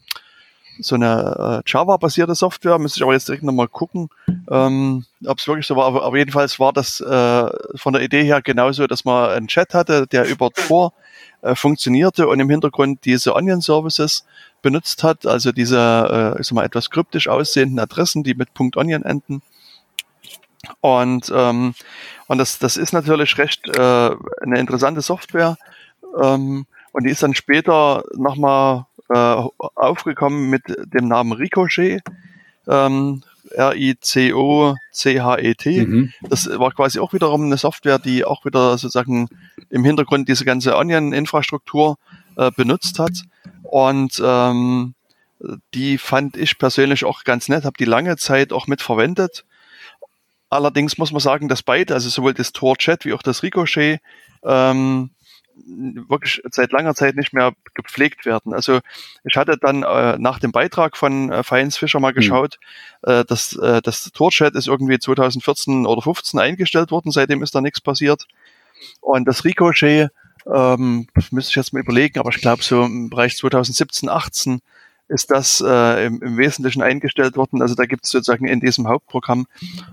so 0.82 0.96
eine 0.96 1.62
äh, 1.66 1.70
Java-basierte 1.70 2.36
Software, 2.36 2.80
müsste 2.80 3.00
ich 3.00 3.04
aber 3.04 3.14
jetzt 3.14 3.28
direkt 3.28 3.44
nochmal 3.44 3.68
gucken, 3.68 4.10
ähm, 4.50 5.06
ob 5.26 5.38
es 5.38 5.48
wirklich 5.48 5.68
so 5.68 5.76
war. 5.76 5.86
Aber, 5.86 6.04
aber 6.04 6.18
jedenfalls 6.18 6.60
war 6.60 6.74
das 6.74 7.02
äh, 7.02 7.50
von 7.76 7.94
der 7.94 8.02
Idee 8.02 8.24
her 8.24 8.42
genauso, 8.42 8.88
dass 8.88 9.06
man 9.06 9.30
einen 9.30 9.48
Chat 9.48 9.74
hatte, 9.74 10.08
der 10.08 10.28
über 10.28 10.50
Tor 10.52 10.94
äh, 11.42 11.56
funktionierte 11.56 12.28
und 12.28 12.40
im 12.40 12.50
Hintergrund 12.50 13.06
diese 13.06 13.36
Onion-Services 13.36 14.26
benutzt 14.62 15.04
hat, 15.04 15.26
also 15.26 15.52
diese, 15.52 16.36
äh, 16.38 16.42
ich 16.42 16.48
sag 16.48 16.56
mal, 16.56 16.66
etwas 16.66 16.90
kryptisch 16.90 17.28
aussehenden 17.28 17.80
Adressen, 17.80 18.24
die 18.24 18.34
mit 18.34 18.50
.onion 18.76 19.04
enden. 19.04 19.42
Und, 20.82 21.32
ähm, 21.34 21.74
und 22.28 22.38
das, 22.38 22.60
das 22.60 22.78
ist 22.78 22.94
natürlich 22.94 23.38
recht 23.38 23.68
äh, 23.68 24.12
eine 24.42 24.60
interessante 24.60 25.02
Software. 25.02 25.58
Ähm, 26.22 26.66
und 26.92 27.04
die 27.06 27.12
ist 27.12 27.24
dann 27.24 27.36
später 27.36 28.04
nochmal 28.16 28.86
äh, 29.10 29.44
aufgekommen 29.58 30.50
mit 30.50 30.64
dem 30.68 31.08
Namen 31.08 31.32
Ricochet. 31.34 32.02
Ähm, 32.68 33.24
R-I-C-O-C-H-E-T. 33.52 34.06
Mhm. 35.86 36.14
Das 36.22 36.48
war 36.60 36.72
quasi 36.72 37.00
auch 37.00 37.14
wiederum 37.14 37.46
eine 37.46 37.58
Software, 37.58 38.00
die 38.00 38.26
auch 38.26 38.46
wieder 38.46 38.78
sozusagen 38.78 39.28
im 39.70 39.84
Hintergrund 39.84 40.30
diese 40.30 40.46
ganze 40.46 40.78
Onion-Infrastruktur 40.78 41.98
äh, 42.36 42.52
benutzt 42.56 43.00
hat. 43.00 43.24
Und 43.64 44.22
ähm, 44.24 44.94
die 45.74 45.98
fand 45.98 46.38
ich 46.38 46.60
persönlich 46.60 47.06
auch 47.06 47.24
ganz 47.24 47.48
nett, 47.50 47.66
habe 47.66 47.78
die 47.80 47.86
lange 47.86 48.18
Zeit 48.18 48.52
auch 48.54 48.68
mit 48.68 48.82
verwendet. 48.82 49.46
Allerdings 50.50 50.98
muss 50.98 51.12
man 51.12 51.20
sagen, 51.20 51.48
dass 51.48 51.64
beide, 51.64 51.94
also 51.94 52.10
sowohl 52.10 52.34
das 52.34 52.52
Tor 52.52 52.78
Chat 52.78 53.06
wie 53.06 53.14
auch 53.14 53.22
das 53.22 53.44
Ricochet, 53.44 54.00
ähm, 54.44 55.12
wirklich 56.08 56.42
seit 56.52 56.72
langer 56.72 56.96
Zeit 56.96 57.16
nicht 57.16 57.34
mehr 57.34 57.54
gepflegt 57.74 58.26
werden. 58.26 58.54
Also 58.54 58.80
ich 59.24 59.36
hatte 59.36 59.58
dann 59.58 59.84
äh, 59.84 60.18
nach 60.18 60.40
dem 60.40 60.52
Beitrag 60.52 60.98
von 60.98 61.32
äh, 61.32 61.44
Feins 61.44 61.78
Fischer 61.78 62.00
mal 62.00 62.10
hm. 62.10 62.16
geschaut, 62.16 62.60
mhm. 63.06 63.12
äh, 63.12 63.26
dass 63.26 63.54
äh, 63.56 63.82
das 63.82 64.12
Torchat 64.14 64.56
ist 64.56 64.68
irgendwie 64.68 65.00
2014 65.00 65.86
oder 65.86 66.02
15 66.02 66.40
eingestellt 66.40 66.92
worden, 66.92 67.12
seitdem 67.12 67.44
ist 67.44 67.54
da 67.54 67.62
nichts 67.62 67.82
passiert. 67.82 68.26
Und 69.02 69.28
das 69.28 69.44
Ricochet, 69.44 70.10
ähm, 70.52 71.08
müsste 71.32 71.52
ich 71.52 71.56
jetzt 71.56 71.74
mal 71.74 71.82
überlegen, 71.82 72.20
aber 72.20 72.30
ich 72.30 72.42
glaube 72.42 72.64
so 72.64 72.84
im 72.84 73.10
Bereich 73.10 73.38
2017, 73.38 74.10
18 74.10 74.62
ist 75.10 75.32
das 75.32 75.62
äh, 75.66 76.06
im, 76.06 76.22
im 76.22 76.38
Wesentlichen 76.38 76.82
eingestellt 76.82 77.36
worden. 77.36 77.62
Also 77.62 77.76
da 77.76 77.86
gibt 77.86 78.06
es 78.06 78.12
sozusagen 78.12 78.48
in 78.48 78.62
diesem 78.62 78.88
Hauptprogramm 78.88 79.48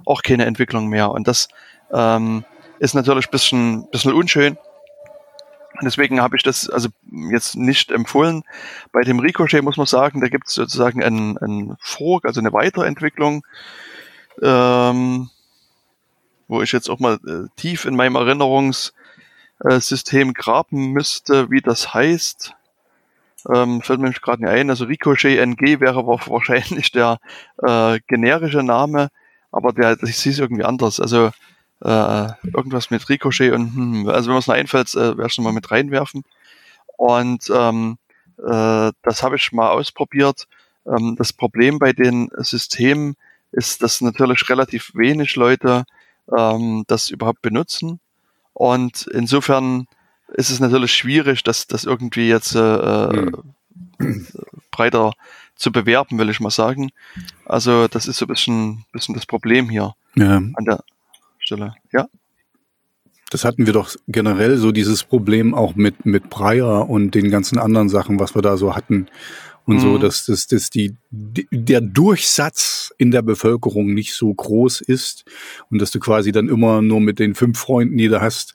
auch 0.05 0.23
keine 0.23 0.45
Entwicklung 0.45 0.89
mehr. 0.89 1.11
Und 1.11 1.27
das 1.27 1.49
ähm, 1.93 2.45
ist 2.79 2.95
natürlich 2.95 3.27
ein 3.27 3.33
bisschen, 3.33 3.91
bisschen 3.91 4.13
unschön. 4.13 4.57
Deswegen 5.83 6.21
habe 6.21 6.37
ich 6.37 6.43
das 6.43 6.71
also 6.71 6.89
jetzt 7.31 7.57
nicht 7.57 7.91
empfohlen. 7.91 8.45
Bei 8.93 9.03
dem 9.03 9.19
Ricochet 9.19 9.63
muss 9.63 9.77
man 9.77 9.87
sagen, 9.87 10.21
da 10.21 10.29
gibt 10.29 10.49
es 10.49 10.55
sozusagen 10.55 11.03
einen, 11.03 11.37
einen 11.39 11.77
Fork, 11.81 12.25
also 12.25 12.41
eine 12.41 12.53
Weiterentwicklung, 12.53 13.45
ähm, 14.43 15.31
wo 16.49 16.63
ich 16.63 16.73
jetzt 16.73 16.89
auch 16.89 16.99
mal 16.99 17.19
äh, 17.27 17.49
tief 17.57 17.85
in 17.85 17.97
meinem 17.97 18.17
Erinnerungssystem 18.17 20.35
graben 20.35 20.93
müsste, 20.93 21.51
wie 21.51 21.61
das 21.61 21.93
heißt. 21.93 22.55
Ähm, 23.53 23.83
fällt 23.83 24.01
mir 24.01 24.11
gerade 24.11 24.43
nicht 24.43 24.51
ein. 24.51 24.71
Also 24.71 24.87
Ricochet 24.87 25.39
NG 25.39 25.81
wäre 25.81 26.07
wahrscheinlich 26.07 26.91
der 26.93 27.19
äh, 27.63 28.01
generische 28.07 28.63
Name, 28.63 29.11
aber 29.53 29.73
der, 29.73 29.97
das 29.97 30.11
hieß 30.23 30.39
irgendwie 30.39 30.65
anders. 30.65 31.01
Also 31.01 31.31
äh, 31.85 32.29
irgendwas 32.55 32.91
mit 32.91 33.09
Ricochet 33.09 33.53
und 33.53 33.75
hm, 33.75 34.09
also 34.09 34.31
wenn 34.31 34.39
es 34.39 34.47
noch 34.47 34.55
einfällt, 34.55 34.95
äh, 34.95 35.17
werde 35.17 35.27
ich 35.29 35.39
mal 35.39 35.53
mit 35.53 35.71
reinwerfen. 35.71 36.25
Und 36.97 37.51
ähm, 37.55 37.99
äh, 38.39 38.93
das 39.03 39.23
habe 39.23 39.37
ich 39.37 39.53
mal 39.53 39.71
ausprobiert. 39.71 40.47
Ähm, 40.87 41.17
das 41.19 41.33
Problem 41.33 41.79
bei 41.79 41.93
den 41.93 42.31
Systemen 42.39 43.17
ist, 43.53 43.83
dass 43.83 44.01
natürlich 44.01 44.49
relativ 44.49 44.93
wenig 44.95 45.37
Leute 45.37 45.85
ähm, 46.37 46.85
das 46.87 47.11
überhaupt 47.11 47.43
benutzen. 47.43 48.01
Und 48.53 49.07
insofern 49.13 49.87
ist 50.37 50.51
es 50.51 50.61
natürlich 50.61 50.93
schwierig, 50.93 51.43
dass 51.43 51.67
das 51.67 51.85
irgendwie 51.85 52.29
jetzt 52.29 52.55
äh, 52.55 53.09
hm. 53.99 54.27
breiter 54.71 55.13
zu 55.57 55.73
bewerben, 55.73 56.19
will 56.19 56.29
ich 56.29 56.41
mal 56.41 56.51
sagen. 56.51 56.91
Also 57.47 57.89
das 57.89 58.07
ist 58.07 58.19
so 58.19 58.27
ein 58.27 58.29
bisschen, 58.29 58.85
bisschen 58.93 59.15
das 59.15 59.25
Problem 59.25 59.71
hier 59.71 59.95
ja. 60.15 60.37
an 60.37 60.65
der 60.67 60.85
Stelle. 61.39 61.75
Ja. 61.93 62.07
Das 63.31 63.45
hatten 63.45 63.67
wir 63.67 63.73
doch 63.73 63.91
generell 64.07 64.59
so 64.59 64.71
dieses 64.73 65.03
Problem 65.03 65.55
auch 65.55 65.75
mit, 65.75 66.05
mit 66.05 66.29
Breyer 66.29 66.89
und 66.89 67.15
den 67.15 67.31
ganzen 67.31 67.59
anderen 67.59 67.89
Sachen, 67.89 68.21
was 68.21 68.35
wir 68.35 68.43
da 68.43 68.57
so 68.57 68.77
hatten 68.77 69.09
und 69.65 69.77
mhm. 69.77 69.81
so, 69.81 69.99
dass, 69.99 70.27
dass, 70.27 70.47
dass 70.47 70.71
die, 70.71 70.97
der 71.11 71.81
Durchsatz 71.81 72.93
in 72.99 73.11
der 73.11 73.23
Bevölkerung 73.23 73.95
nicht 73.95 74.15
so 74.15 74.33
groß 74.33 74.83
ist 74.83 75.25
und 75.71 75.81
dass 75.81 75.91
du 75.91 75.99
quasi 75.99 76.31
dann 76.31 76.49
immer 76.49 76.83
nur 76.83 77.01
mit 77.01 77.19
den 77.19 77.35
fünf 77.35 77.59
Freunden, 77.59 77.97
die 77.97 78.09
du 78.09 78.21
hast, 78.21 78.55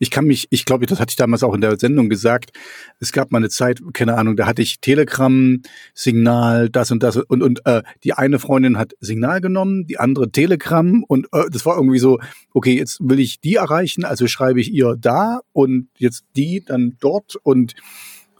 ich 0.00 0.10
kann 0.10 0.24
mich, 0.24 0.48
ich 0.50 0.64
glaube, 0.64 0.86
das 0.86 0.98
hatte 0.98 1.10
ich 1.10 1.16
damals 1.16 1.44
auch 1.44 1.54
in 1.54 1.60
der 1.60 1.78
Sendung 1.78 2.08
gesagt. 2.08 2.52
Es 3.00 3.12
gab 3.12 3.30
mal 3.30 3.38
eine 3.38 3.50
Zeit, 3.50 3.80
keine 3.92 4.16
Ahnung, 4.16 4.34
da 4.34 4.46
hatte 4.46 4.62
ich 4.62 4.80
Telegram, 4.80 5.60
Signal, 5.94 6.70
das 6.70 6.90
und 6.90 7.02
das 7.02 7.16
und 7.16 7.42
und 7.42 7.64
äh, 7.66 7.82
die 8.02 8.14
eine 8.14 8.38
Freundin 8.38 8.78
hat 8.78 8.94
Signal 9.00 9.42
genommen, 9.42 9.86
die 9.86 9.98
andere 9.98 10.32
Telegram 10.32 11.04
und 11.04 11.28
äh, 11.32 11.50
das 11.50 11.66
war 11.66 11.76
irgendwie 11.76 11.98
so, 11.98 12.18
okay, 12.54 12.76
jetzt 12.76 12.98
will 13.00 13.20
ich 13.20 13.40
die 13.40 13.56
erreichen, 13.56 14.06
also 14.06 14.26
schreibe 14.26 14.60
ich 14.60 14.72
ihr 14.72 14.96
da 14.98 15.40
und 15.52 15.88
jetzt 15.98 16.24
die 16.34 16.64
dann 16.64 16.96
dort 17.00 17.36
und 17.36 17.74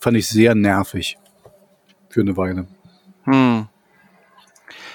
fand 0.01 0.17
ich 0.17 0.29
sehr 0.29 0.55
nervig 0.55 1.19
für 2.09 2.23
eine 2.23 2.39
Weile. 2.39 2.69
Hm. 3.25 3.69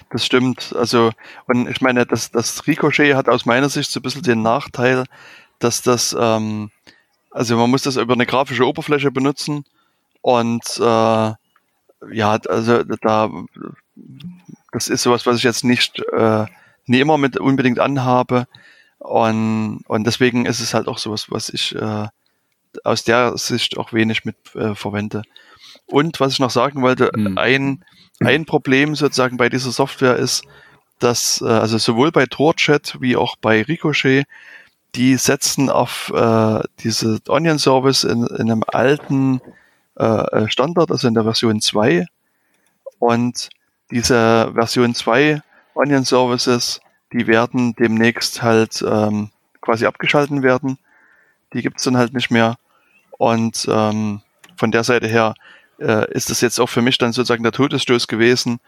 Das 0.10 0.26
stimmt. 0.26 0.74
Also, 0.76 1.12
und 1.48 1.70
ich 1.70 1.82
meine, 1.82 2.06
das, 2.06 2.32
das 2.32 2.66
Ricochet 2.68 3.16
hat 3.16 3.28
aus 3.28 3.46
meiner 3.46 3.70
Sicht 3.70 3.92
so 3.92 4.00
ein 4.00 4.04
bisschen 4.04 4.22
den 4.22 4.42
Nachteil, 4.42 5.06
dass 5.60 5.82
das, 5.82 6.16
ähm, 6.20 6.72
also 7.32 7.58
man 7.58 7.70
muss 7.70 7.84
das 7.84 7.98
über 7.98 8.14
eine 8.14 8.26
grafische 8.26 8.66
Oberfläche 8.66 9.12
benutzen 9.12 9.66
und 10.22 10.64
äh, 10.80 11.34
ja, 12.12 12.38
also 12.48 12.84
da, 12.84 13.30
das 14.72 14.88
ist 14.88 15.04
sowas, 15.04 15.26
was 15.26 15.38
ich 15.38 15.44
jetzt 15.44 15.64
nicht, 15.64 16.02
äh, 16.14 16.46
nie 16.86 17.00
immer 17.00 17.18
mit 17.18 17.38
unbedingt 17.38 17.80
anhabe 17.80 18.48
und, 19.00 19.84
und 19.88 20.04
deswegen 20.06 20.46
ist 20.46 20.60
es 20.60 20.74
halt 20.74 20.88
auch 20.88 20.98
sowas, 20.98 21.28
was 21.30 21.50
ich 21.50 21.76
äh, 21.76 22.08
aus 22.84 23.04
der 23.04 23.38
Sicht 23.38 23.78
auch 23.78 23.94
wenig 23.94 24.26
mit 24.26 24.36
äh, 24.56 24.76
verwende. 24.76 25.24
Und 25.86 26.20
was 26.20 26.34
ich 26.34 26.40
noch 26.40 26.50
sagen 26.50 26.82
wollte, 26.82 27.12
hm. 27.14 27.38
ein, 27.38 27.86
ein 28.20 28.46
Problem 28.46 28.96
sozusagen 28.96 29.38
bei 29.38 29.50
dieser 29.50 29.72
Software 29.72 30.16
ist, 30.16 30.44
dass 31.00 31.42
äh, 31.42 31.46
also 31.46 31.78
sowohl 31.78 32.12
bei 32.12 32.26
TorChat 32.26 32.98
wie 33.00 33.16
auch 33.16 33.36
bei 33.38 33.62
Ricochet 33.62 34.26
die 34.96 35.18
setzen 35.18 35.70
auf 35.70 36.12
äh, 36.16 36.60
diese 36.80 37.20
Onion 37.28 37.60
Service 37.60 38.04
in, 38.04 38.26
in 38.28 38.52
einem 38.52 38.64
alten 38.68 39.42
äh, 39.98 40.04
äh 40.04 40.50
Standard, 40.50 40.92
also 40.92 41.08
in 41.08 41.14
der 41.14 41.24
Version 41.24 41.62
2. 41.62 42.06
Und 43.00 43.50
diese 43.92 44.52
Version 44.54 44.96
2 44.96 45.42
Onion 45.76 46.06
Services, 46.06 46.80
die 47.12 47.28
werden 47.28 47.76
demnächst 47.76 48.42
halt 48.42 48.84
ähm, 48.88 49.30
quasi 49.62 49.86
abgeschalten 49.86 50.44
werden. 50.44 50.78
Die 51.54 51.62
gibt's 51.62 51.84
dann 51.84 51.98
halt 51.98 52.14
nicht 52.14 52.32
mehr. 52.32 52.58
Und 53.18 53.68
ähm, 53.70 54.22
von 54.58 54.72
der 54.72 54.84
Seite 54.84 55.08
her 55.08 55.36
äh, 55.80 56.12
ist 56.14 56.30
das 56.30 56.42
jetzt 56.42 56.60
auch 56.60 56.70
für 56.70 56.82
mich 56.82 56.98
dann 56.98 57.12
sozusagen 57.12 57.44
der 57.44 57.52
Todesstoß 57.52 58.08
gewesen, 58.08 58.60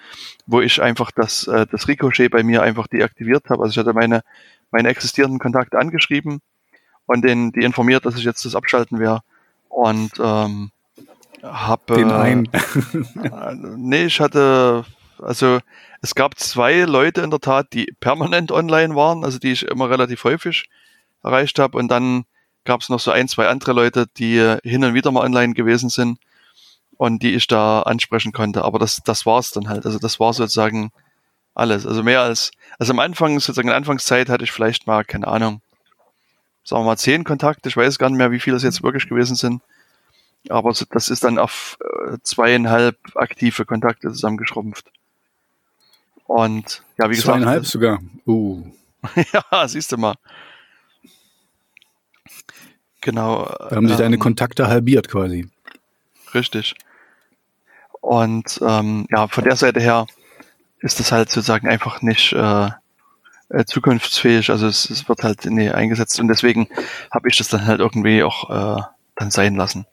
wo 0.46 0.62
ich 0.62 0.82
einfach 0.82 1.12
das, 1.12 1.48
äh, 1.48 1.66
das 1.70 1.88
Ricochet 1.88 2.30
bei 2.30 2.44
mir 2.44 2.62
einfach 2.62 2.88
deaktiviert 2.88 3.50
habe. 3.50 3.64
Also 3.64 3.72
ich 3.72 3.78
hatte 3.78 3.94
meine, 3.94 4.24
meine 4.72 4.90
existierenden 4.90 5.40
Kontakte 5.40 5.80
angeschrieben 5.80 6.40
und 7.06 7.24
den, 7.24 7.52
die 7.52 7.64
informiert, 7.64 8.06
dass 8.06 8.18
ich 8.18 8.24
jetzt 8.24 8.46
das 8.46 8.56
abschalten 8.56 9.00
werde. 9.00 9.22
Und 9.70 10.12
ähm, 10.20 10.72
habe. 11.44 11.96
Den 11.96 12.12
einen. 12.12 12.50
Äh, 13.24 13.56
nee, 13.78 14.06
ich 14.06 14.20
hatte, 14.20 14.86
also 15.22 15.60
es 16.02 16.16
gab 16.16 16.38
zwei 16.40 16.82
Leute 16.82 17.22
in 17.22 17.30
der 17.30 17.40
Tat, 17.40 17.74
die 17.74 17.94
permanent 18.00 18.52
online 18.52 18.96
waren, 18.96 19.24
also 19.24 19.40
die 19.40 19.52
ich 19.52 19.64
immer 19.64 19.90
relativ 19.90 20.24
häufig 20.24 20.70
erreicht 21.24 21.60
habe. 21.60 21.78
Und 21.78 21.90
dann 21.90 22.26
gab 22.64 22.82
es 22.82 22.90
noch 22.90 23.00
so 23.00 23.12
ein, 23.12 23.28
zwei 23.28 23.48
andere 23.48 23.74
Leute, 23.74 24.08
die 24.18 24.58
hin 24.64 24.84
und 24.84 24.94
wieder 24.94 25.12
mal 25.12 25.26
online 25.26 25.54
gewesen 25.54 25.90
sind 25.90 26.20
und 26.98 27.24
die 27.24 27.34
ich 27.34 27.48
da 27.48 27.82
ansprechen 27.82 28.32
konnte. 28.32 28.64
Aber 28.64 28.80
das, 28.80 29.02
das 29.04 29.26
war's 29.26 29.52
dann 29.52 29.70
halt. 29.70 29.86
Also 29.86 30.00
das 30.00 30.20
war 30.20 30.34
sozusagen 30.34 30.92
alles. 31.58 31.86
Also 31.86 32.04
mehr 32.04 32.22
als, 32.22 32.52
also 32.78 32.94
am 32.94 33.00
Anfang, 33.00 33.40
sozusagen 33.40 33.68
in 33.68 33.72
der 33.72 33.78
Anfangszeit 33.78 34.30
hatte 34.30 34.44
ich 34.44 34.52
vielleicht 34.52 34.88
mal, 34.88 35.04
keine 35.04 35.28
Ahnung, 35.28 35.62
sagen 36.64 36.84
wir 36.84 36.86
mal 36.86 36.98
zehn 36.98 37.24
Kontakte. 37.24 37.70
Ich 37.70 37.78
weiß 37.78 37.98
gar 37.98 38.10
nicht 38.10 38.18
mehr, 38.18 38.32
wie 38.32 38.40
viele 38.40 38.58
es 38.58 38.64
jetzt 38.64 38.84
wirklich 38.84 39.10
gewesen 39.10 39.36
sind. 39.36 39.62
Aber 40.50 40.72
das 40.92 41.10
ist 41.10 41.24
dann 41.24 41.40
auf 41.40 41.78
äh, 41.82 42.18
zweieinhalb 42.22 42.98
aktive 43.16 43.66
Kontakte 43.66 44.10
zusammengeschrumpft. 44.10 44.86
Und 46.26 46.84
ja, 46.98 47.10
wie 47.10 47.16
gesagt. 47.16 47.38
Zweieinhalb 47.38 47.66
sogar. 47.66 48.00
Uh. 48.26 48.64
ja, 49.34 49.68
siehst 49.68 49.92
du 49.92 49.98
mal. 49.98 50.16
Genau. 53.02 53.46
Da 53.46 53.76
haben 53.76 53.88
sich 53.88 53.98
ähm, 53.98 54.04
deine 54.04 54.18
Kontakte 54.18 54.68
halbiert 54.68 55.08
quasi. 55.08 55.50
Richtig. 56.34 56.76
Und 58.02 58.60
ähm, 58.62 59.08
ja, 59.10 59.28
von 59.28 59.44
der 59.44 59.56
Seite 59.56 59.80
her 59.80 60.06
ist 60.80 61.00
das 61.00 61.12
halt 61.12 61.30
sozusagen 61.30 61.68
einfach 61.68 62.02
nicht 62.02 62.34
äh, 62.34 62.70
äh, 63.50 63.66
zukunftsfähig. 63.66 64.50
Also 64.50 64.68
es, 64.68 64.90
es 64.90 65.08
wird 65.08 65.24
halt 65.24 65.46
nee, 65.46 65.70
eingesetzt 65.70 66.20
und 66.20 66.28
deswegen 66.28 66.68
habe 67.12 67.30
ich 67.30 67.38
das 67.38 67.48
dann 67.48 67.66
halt 67.66 67.80
irgendwie 67.80 68.24
auch 68.24 68.50
äh, 68.50 68.82
dann 69.16 69.32
sein 69.32 69.56
lassen. 69.56 69.86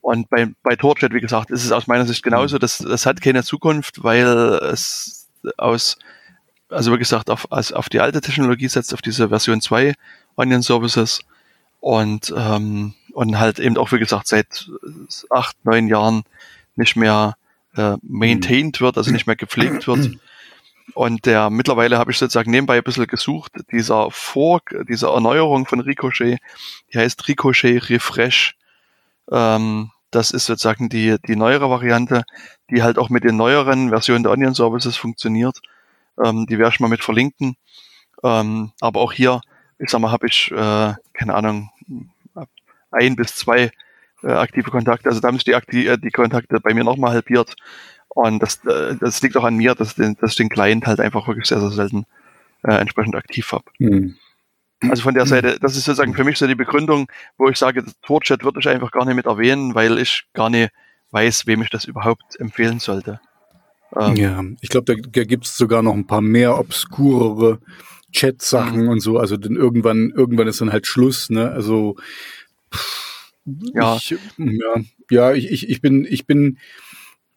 Und 0.00 0.30
bei, 0.30 0.46
bei 0.62 0.76
Torchat, 0.76 1.12
wie 1.12 1.20
gesagt, 1.20 1.50
ist 1.50 1.64
es 1.64 1.72
aus 1.72 1.88
meiner 1.88 2.06
Sicht 2.06 2.22
genauso. 2.22 2.58
Das, 2.58 2.78
das 2.78 3.06
hat 3.06 3.20
keine 3.20 3.42
Zukunft, 3.42 4.04
weil 4.04 4.26
es 4.62 5.28
aus, 5.56 5.98
also 6.68 6.92
wie 6.92 6.98
gesagt, 6.98 7.28
auf, 7.28 7.50
also 7.50 7.74
auf 7.74 7.88
die 7.88 7.98
alte 7.98 8.20
Technologie 8.20 8.68
setzt, 8.68 8.94
auf 8.94 9.02
diese 9.02 9.30
Version 9.30 9.60
2 9.60 9.94
Onion 10.36 10.62
Services 10.62 11.20
und, 11.80 12.32
ähm, 12.36 12.94
und 13.14 13.38
halt 13.40 13.58
eben 13.58 13.76
auch, 13.78 13.90
wie 13.90 13.98
gesagt, 13.98 14.28
seit 14.28 14.70
acht, 15.30 15.56
neun 15.64 15.88
Jahren 15.88 16.22
nicht 16.76 16.94
mehr 16.94 17.36
äh, 17.76 17.96
maintained 18.02 18.80
wird, 18.80 18.96
also 18.96 19.10
nicht 19.10 19.26
mehr 19.26 19.36
gepflegt 19.36 19.86
wird. 19.86 20.10
Und 20.94 21.26
der 21.26 21.50
mittlerweile 21.50 21.98
habe 21.98 22.12
ich 22.12 22.18
sozusagen 22.18 22.50
nebenbei 22.50 22.78
ein 22.78 22.84
bisschen 22.84 23.06
gesucht, 23.06 23.52
dieser 23.72 24.10
Fork, 24.10 24.74
diese 24.88 25.08
Erneuerung 25.08 25.66
von 25.66 25.80
Ricochet, 25.80 26.38
die 26.92 26.98
heißt 26.98 27.26
Ricochet 27.28 27.88
Refresh. 27.90 28.56
Ähm, 29.30 29.90
das 30.10 30.30
ist 30.30 30.46
sozusagen 30.46 30.88
die, 30.88 31.16
die 31.26 31.36
neuere 31.36 31.68
Variante, 31.68 32.24
die 32.70 32.82
halt 32.82 32.98
auch 32.98 33.10
mit 33.10 33.24
den 33.24 33.36
neueren 33.36 33.90
Versionen 33.90 34.22
der 34.22 34.32
Onion 34.32 34.54
Services 34.54 34.96
funktioniert. 34.96 35.60
Ähm, 36.24 36.46
die 36.46 36.58
werde 36.58 36.74
ich 36.74 36.80
mal 36.80 36.88
mit 36.88 37.02
verlinken. 37.02 37.56
Ähm, 38.22 38.72
aber 38.80 39.00
auch 39.00 39.12
hier, 39.12 39.40
ich 39.78 39.90
sag 39.90 40.00
mal, 40.00 40.12
habe 40.12 40.28
ich, 40.28 40.50
äh, 40.52 40.94
keine 41.12 41.34
Ahnung, 41.34 41.70
ein 42.90 43.16
bis 43.16 43.34
zwei 43.34 43.72
äh, 44.22 44.28
aktive 44.28 44.70
Kontakte. 44.70 45.08
Also 45.08 45.20
da 45.20 45.28
haben 45.28 45.36
sich 45.36 45.44
die, 45.44 45.54
Akti 45.54 45.86
äh, 45.86 45.98
die 45.98 46.10
Kontakte 46.10 46.60
bei 46.60 46.74
mir 46.74 46.84
nochmal 46.84 47.12
halbiert. 47.12 47.54
Und 48.08 48.42
das, 48.42 48.64
äh, 48.64 48.96
das 49.00 49.20
liegt 49.22 49.36
auch 49.36 49.44
an 49.44 49.56
mir, 49.56 49.74
dass, 49.74 49.94
den, 49.94 50.16
dass 50.20 50.30
ich 50.30 50.36
den 50.36 50.48
Client 50.48 50.86
halt 50.86 51.00
einfach 51.00 51.28
wirklich 51.28 51.46
sehr, 51.46 51.60
sehr 51.60 51.70
selten 51.70 52.06
äh, 52.62 52.74
entsprechend 52.74 53.14
aktiv 53.14 53.52
habe. 53.52 53.64
Mhm. 53.78 54.16
Also 54.82 55.02
von 55.02 55.14
der 55.14 55.24
mhm. 55.24 55.28
Seite, 55.28 55.58
das 55.60 55.76
ist 55.76 55.84
sozusagen 55.84 56.14
für 56.14 56.24
mich 56.24 56.38
so 56.38 56.46
die 56.46 56.54
Begründung, 56.54 57.08
wo 57.38 57.48
ich 57.48 57.56
sage, 57.56 57.84
Torchat 58.02 58.44
würde 58.44 58.60
ich 58.60 58.68
einfach 58.68 58.90
gar 58.90 59.04
nicht 59.04 59.16
mit 59.16 59.26
erwähnen, 59.26 59.74
weil 59.74 59.98
ich 59.98 60.24
gar 60.34 60.50
nicht 60.50 60.70
weiß, 61.10 61.46
wem 61.46 61.62
ich 61.62 61.70
das 61.70 61.84
überhaupt 61.84 62.38
empfehlen 62.38 62.78
sollte. 62.78 63.20
Ähm, 63.94 64.16
ja, 64.16 64.44
ich 64.60 64.68
glaube, 64.68 64.94
da, 64.94 65.08
da 65.08 65.24
gibt 65.24 65.46
es 65.46 65.56
sogar 65.56 65.82
noch 65.82 65.94
ein 65.94 66.06
paar 66.06 66.20
mehr 66.20 66.58
obskurere 66.58 67.60
Chat-Sachen 68.12 68.84
mhm. 68.84 68.88
und 68.88 69.00
so. 69.00 69.18
Also 69.18 69.36
denn 69.36 69.56
irgendwann, 69.56 70.10
irgendwann 70.10 70.48
ist 70.48 70.60
dann 70.60 70.72
halt 70.72 70.86
Schluss, 70.86 71.30
ne? 71.30 71.50
Also 71.50 71.96
pff, 72.74 73.05
ja. 73.74 73.96
Ich, 73.96 74.10
ja, 74.38 74.82
ja, 75.10 75.32
ich, 75.32 75.50
ich, 75.50 75.68
ich 75.68 75.80
bin, 75.80 76.06
ich 76.08 76.26
bin, 76.26 76.58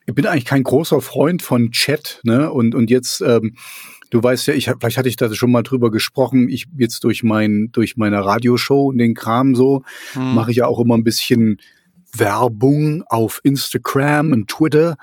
ich 0.06 0.16
bin 0.16 0.26
eigentlich 0.26 0.46
kein 0.46 0.64
großer 0.64 1.02
Freund 1.02 1.42
von 1.42 1.72
Chat, 1.72 2.20
ne? 2.24 2.52
Und, 2.52 2.76
und 2.76 2.90
jetzt 2.90 3.22
ähm, 3.22 3.56
Du 4.10 4.24
weißt 4.24 4.48
ja, 4.48 4.56
ich 4.56 4.66
vielleicht 4.66 4.98
hatte 4.98 5.10
ich 5.10 5.18
da 5.18 5.34
schon 5.34 5.52
mal 5.52 5.62
drüber 5.62 5.92
gesprochen. 5.92 6.50
Ich 6.50 6.66
jetzt 6.76 7.04
durch 7.04 7.24
mein 7.24 7.70
durch 7.72 7.96
meine 7.96 8.26
Radioshow 8.26 8.90
und 8.90 8.98
den 8.98 9.14
Kram 9.14 9.56
so 9.56 9.84
hm. 10.14 10.34
mache 10.34 10.52
ich 10.52 10.58
ja 10.58 10.66
auch 10.66 10.80
immer 10.80 10.98
ein 10.98 11.04
bisschen 11.04 11.60
Werbung 12.16 13.04
auf 13.08 13.40
Instagram 13.44 14.32
und 14.32 14.50
Twitter. 14.50 14.98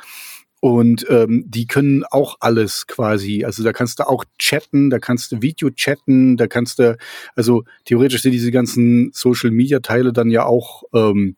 Und 0.67 1.07
ähm, 1.09 1.45
die 1.47 1.69
können 1.69 2.03
auch 2.03 2.39
alles 2.41 2.89
quasi. 2.89 3.45
Also 3.45 3.63
da 3.63 3.73
kannst 3.73 4.01
du 4.01 4.09
auch 4.09 4.25
chatten, 4.37 4.91
da 4.91 4.99
kannst 4.99 5.31
du 5.31 5.41
Video 5.41 5.71
chatten, 5.71 6.37
da 6.37 6.49
kannst 6.49 6.81
du, 6.81 6.99
also 7.37 7.63
theoretisch 7.85 8.23
sind 8.23 8.33
diese 8.33 8.51
ganzen 8.51 9.13
Social 9.13 9.53
Media 9.53 9.79
Teile 9.79 10.13
dann 10.13 10.29
ja 10.29 10.45
auch 10.45 10.83
ähm, 10.93 11.37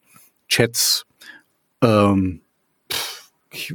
Chats. 0.49 1.05
Ähm, 1.83 2.41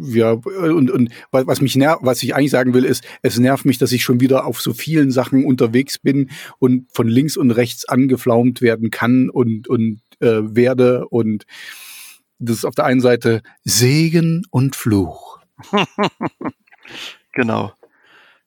ja, 0.01 0.31
und, 0.31 0.89
und 0.89 1.09
was 1.29 1.61
mich 1.61 1.75
nervt, 1.75 1.99
was 2.01 2.23
ich 2.23 2.33
eigentlich 2.33 2.49
sagen 2.49 2.73
will, 2.73 2.83
ist, 2.83 3.03
es 3.21 3.37
nervt 3.37 3.65
mich, 3.65 3.77
dass 3.77 3.91
ich 3.91 4.03
schon 4.03 4.21
wieder 4.21 4.47
auf 4.47 4.59
so 4.59 4.73
vielen 4.73 5.11
Sachen 5.11 5.45
unterwegs 5.45 5.99
bin 5.99 6.31
und 6.57 6.87
von 6.91 7.07
links 7.07 7.37
und 7.37 7.51
rechts 7.51 7.87
angeflaumt 7.87 8.63
werden 8.63 8.89
kann 8.89 9.29
und, 9.29 9.67
und 9.67 10.01
äh, 10.19 10.41
werde. 10.41 11.07
Und 11.09 11.45
das 12.39 12.57
ist 12.57 12.65
auf 12.65 12.73
der 12.73 12.85
einen 12.85 13.01
Seite 13.01 13.43
Segen 13.63 14.47
und 14.49 14.75
Fluch. 14.75 15.42
genau. 17.33 17.73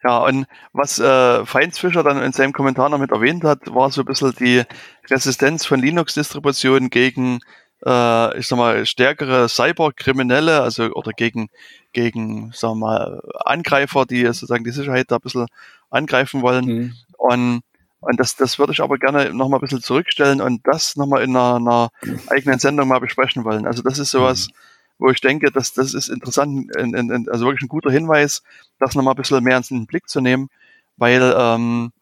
Ja, 0.04 0.18
und 0.18 0.46
was 0.72 0.98
äh, 0.98 1.44
Feinsfischer 1.44 2.02
dann 2.02 2.22
in 2.22 2.32
seinem 2.32 2.52
Kommentar 2.52 2.88
noch 2.88 2.98
mit 2.98 3.10
erwähnt 3.10 3.42
hat, 3.44 3.74
war 3.74 3.90
so 3.90 4.02
ein 4.02 4.06
bisschen 4.06 4.34
die 4.38 4.62
Resistenz 5.10 5.66
von 5.66 5.80
Linux-Distributionen 5.80 6.90
gegen 6.90 7.40
äh, 7.84 8.38
ich 8.38 8.46
sag 8.46 8.56
mal, 8.56 8.86
stärkere 8.86 9.48
Cyberkriminelle, 9.48 10.62
also 10.62 10.84
oder 10.92 11.12
gegen, 11.12 11.48
gegen, 11.92 12.52
sagen 12.52 12.78
wir 12.78 12.86
mal, 12.86 13.22
Angreifer, 13.44 14.06
die 14.06 14.24
sozusagen 14.26 14.64
die 14.64 14.70
Sicherheit 14.70 15.10
da 15.10 15.16
ein 15.16 15.22
bisschen 15.22 15.46
angreifen 15.90 16.42
wollen. 16.42 16.64
Mhm. 16.64 16.94
Und, 17.18 17.62
und 18.00 18.20
das, 18.20 18.36
das 18.36 18.58
würde 18.58 18.72
ich 18.72 18.80
aber 18.80 18.98
gerne 18.98 19.32
nochmal 19.32 19.58
ein 19.58 19.62
bisschen 19.62 19.82
zurückstellen 19.82 20.40
und 20.40 20.66
das 20.66 20.96
nochmal 20.96 21.22
in 21.22 21.36
einer, 21.36 21.56
einer 21.56 21.90
eigenen 22.28 22.58
Sendung 22.58 22.88
mal 22.88 23.00
besprechen 23.00 23.44
wollen. 23.44 23.66
Also 23.66 23.82
das 23.82 23.98
ist 23.98 24.10
sowas, 24.10 24.48
mhm. 24.48 24.54
Wo 24.98 25.10
ich 25.10 25.20
denke, 25.20 25.50
dass 25.50 25.72
das 25.72 25.94
ist 25.94 26.08
interessant, 26.08 26.74
in, 26.76 26.94
in, 26.94 27.28
also 27.28 27.46
wirklich 27.46 27.62
ein 27.62 27.68
guter 27.68 27.90
Hinweis, 27.90 28.42
das 28.78 28.94
nochmal 28.94 29.14
ein 29.14 29.16
bisschen 29.16 29.42
mehr 29.44 29.56
ins 29.56 29.72
Blick 29.86 30.08
zu 30.08 30.20
nehmen, 30.20 30.48
weil 30.96 31.34
ähm, 31.36 31.92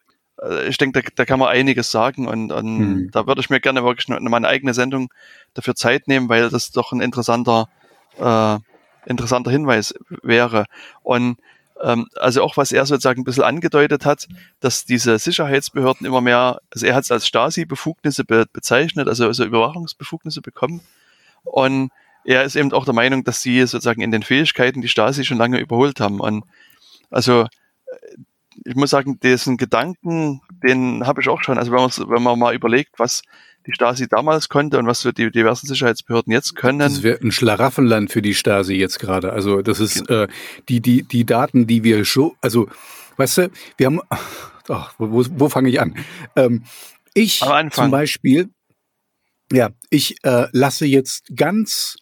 äh, 0.41 0.69
ich 0.69 0.79
denke, 0.79 1.01
da, 1.01 1.09
da 1.15 1.25
kann 1.25 1.39
man 1.39 1.49
einiges 1.49 1.91
sagen 1.91 2.27
und, 2.27 2.53
und 2.53 2.79
hm. 2.79 3.11
da 3.11 3.27
würde 3.27 3.41
ich 3.41 3.51
mir 3.51 3.61
gerne 3.61 3.85
wirklich 3.85 4.09
eine, 4.09 4.29
meine 4.31 4.49
eigene 4.49 4.75
Sendung 4.75 5.13
dafür 5.55 5.75
Zeit 5.75 6.09
nehmen, 6.09 6.29
weil 6.29 6.51
das 6.51 6.71
doch 6.71 6.93
ein 6.93 7.01
interessanter, 7.01 7.69
äh, 8.19 8.59
interessanter 9.07 9.51
Hinweis 9.51 9.95
wäre. 10.23 10.67
Und 11.03 11.39
ähm, 11.83 12.07
also 12.17 12.43
auch 12.43 12.57
was 12.57 12.73
er 12.73 12.87
sozusagen 12.87 13.23
ein 13.23 13.25
bisschen 13.25 13.43
angedeutet 13.43 14.05
hat, 14.05 14.29
dass 14.61 14.85
diese 14.85 15.19
Sicherheitsbehörden 15.19 16.07
immer 16.07 16.21
mehr, 16.21 16.61
also 16.73 16.87
er 16.87 16.95
hat 16.95 17.05
es 17.05 17.11
als 17.11 17.27
Stasi-Befugnisse 17.27 18.25
be 18.25 18.47
bezeichnet, 18.53 19.09
also, 19.09 19.27
also 19.27 19.45
Überwachungsbefugnisse 19.45 20.41
bekommen. 20.41 20.81
Und 21.43 21.91
er 22.25 22.45
ist 22.45 22.57
eben 22.57 22.73
auch 22.73 22.85
der 22.85 22.95
Meinung, 22.95 23.25
dass 23.25 23.43
sie 23.43 23.61
sozusagen 23.61 24.01
in 24.01 24.11
den 24.11 24.23
Fähigkeiten 24.23 24.83
die 24.83 24.89
Stasi 24.89 25.25
schon 25.25 25.39
lange 25.39 25.61
überholt 25.61 26.01
haben. 26.01 26.21
Und 26.21 26.45
also 27.11 27.47
ich 28.65 28.75
muss 28.75 28.91
sagen, 28.91 29.19
diesen 29.21 29.57
Gedanken, 29.57 30.41
den 30.63 31.07
habe 31.07 31.21
ich 31.21 31.29
auch 31.29 31.43
schon. 31.43 31.59
Also 31.59 31.73
wenn 31.73 31.81
man, 31.81 31.91
wenn 31.91 32.23
man 32.23 32.39
mal 32.39 32.55
überlegt, 32.55 32.99
was 32.99 33.23
die 33.67 33.73
Stasi 33.73 34.09
damals 34.09 34.49
konnte 34.49 34.79
und 34.79 34.87
was 34.87 35.03
für 35.03 35.13
die 35.13 35.31
diversen 35.31 35.67
Sicherheitsbehörden 35.67 36.33
jetzt 36.33 36.55
können. 36.55 36.81
Das 36.81 37.03
wäre 37.03 37.19
ein 37.23 37.33
Schlaraffenland 37.33 38.11
für 38.11 38.21
die 38.21 38.35
Stasi 38.35 38.75
jetzt 38.75 38.99
gerade. 38.99 39.33
Also 39.33 39.63
das 39.63 39.81
ist 39.81 40.09
äh, 40.11 40.29
die, 40.69 40.81
die, 40.81 41.03
die 41.03 41.25
Daten, 41.25 41.67
die 41.67 41.83
wir 41.83 42.05
schon, 42.05 42.33
also 42.43 42.69
weißt 43.17 43.39
du, 43.39 43.51
wir 43.79 43.87
haben, 43.87 44.01
oh, 44.69 44.85
wo, 44.99 45.25
wo 45.31 45.49
fange 45.49 45.71
ich 45.71 45.81
an? 45.81 45.97
Ähm, 46.37 46.65
ich 47.15 47.43
zum 47.71 47.91
Beispiel, 47.91 48.51
ja, 49.51 49.71
ich 49.89 50.17
äh, 50.25 50.49
lasse 50.53 50.85
jetzt 50.85 51.35
ganz 51.35 51.97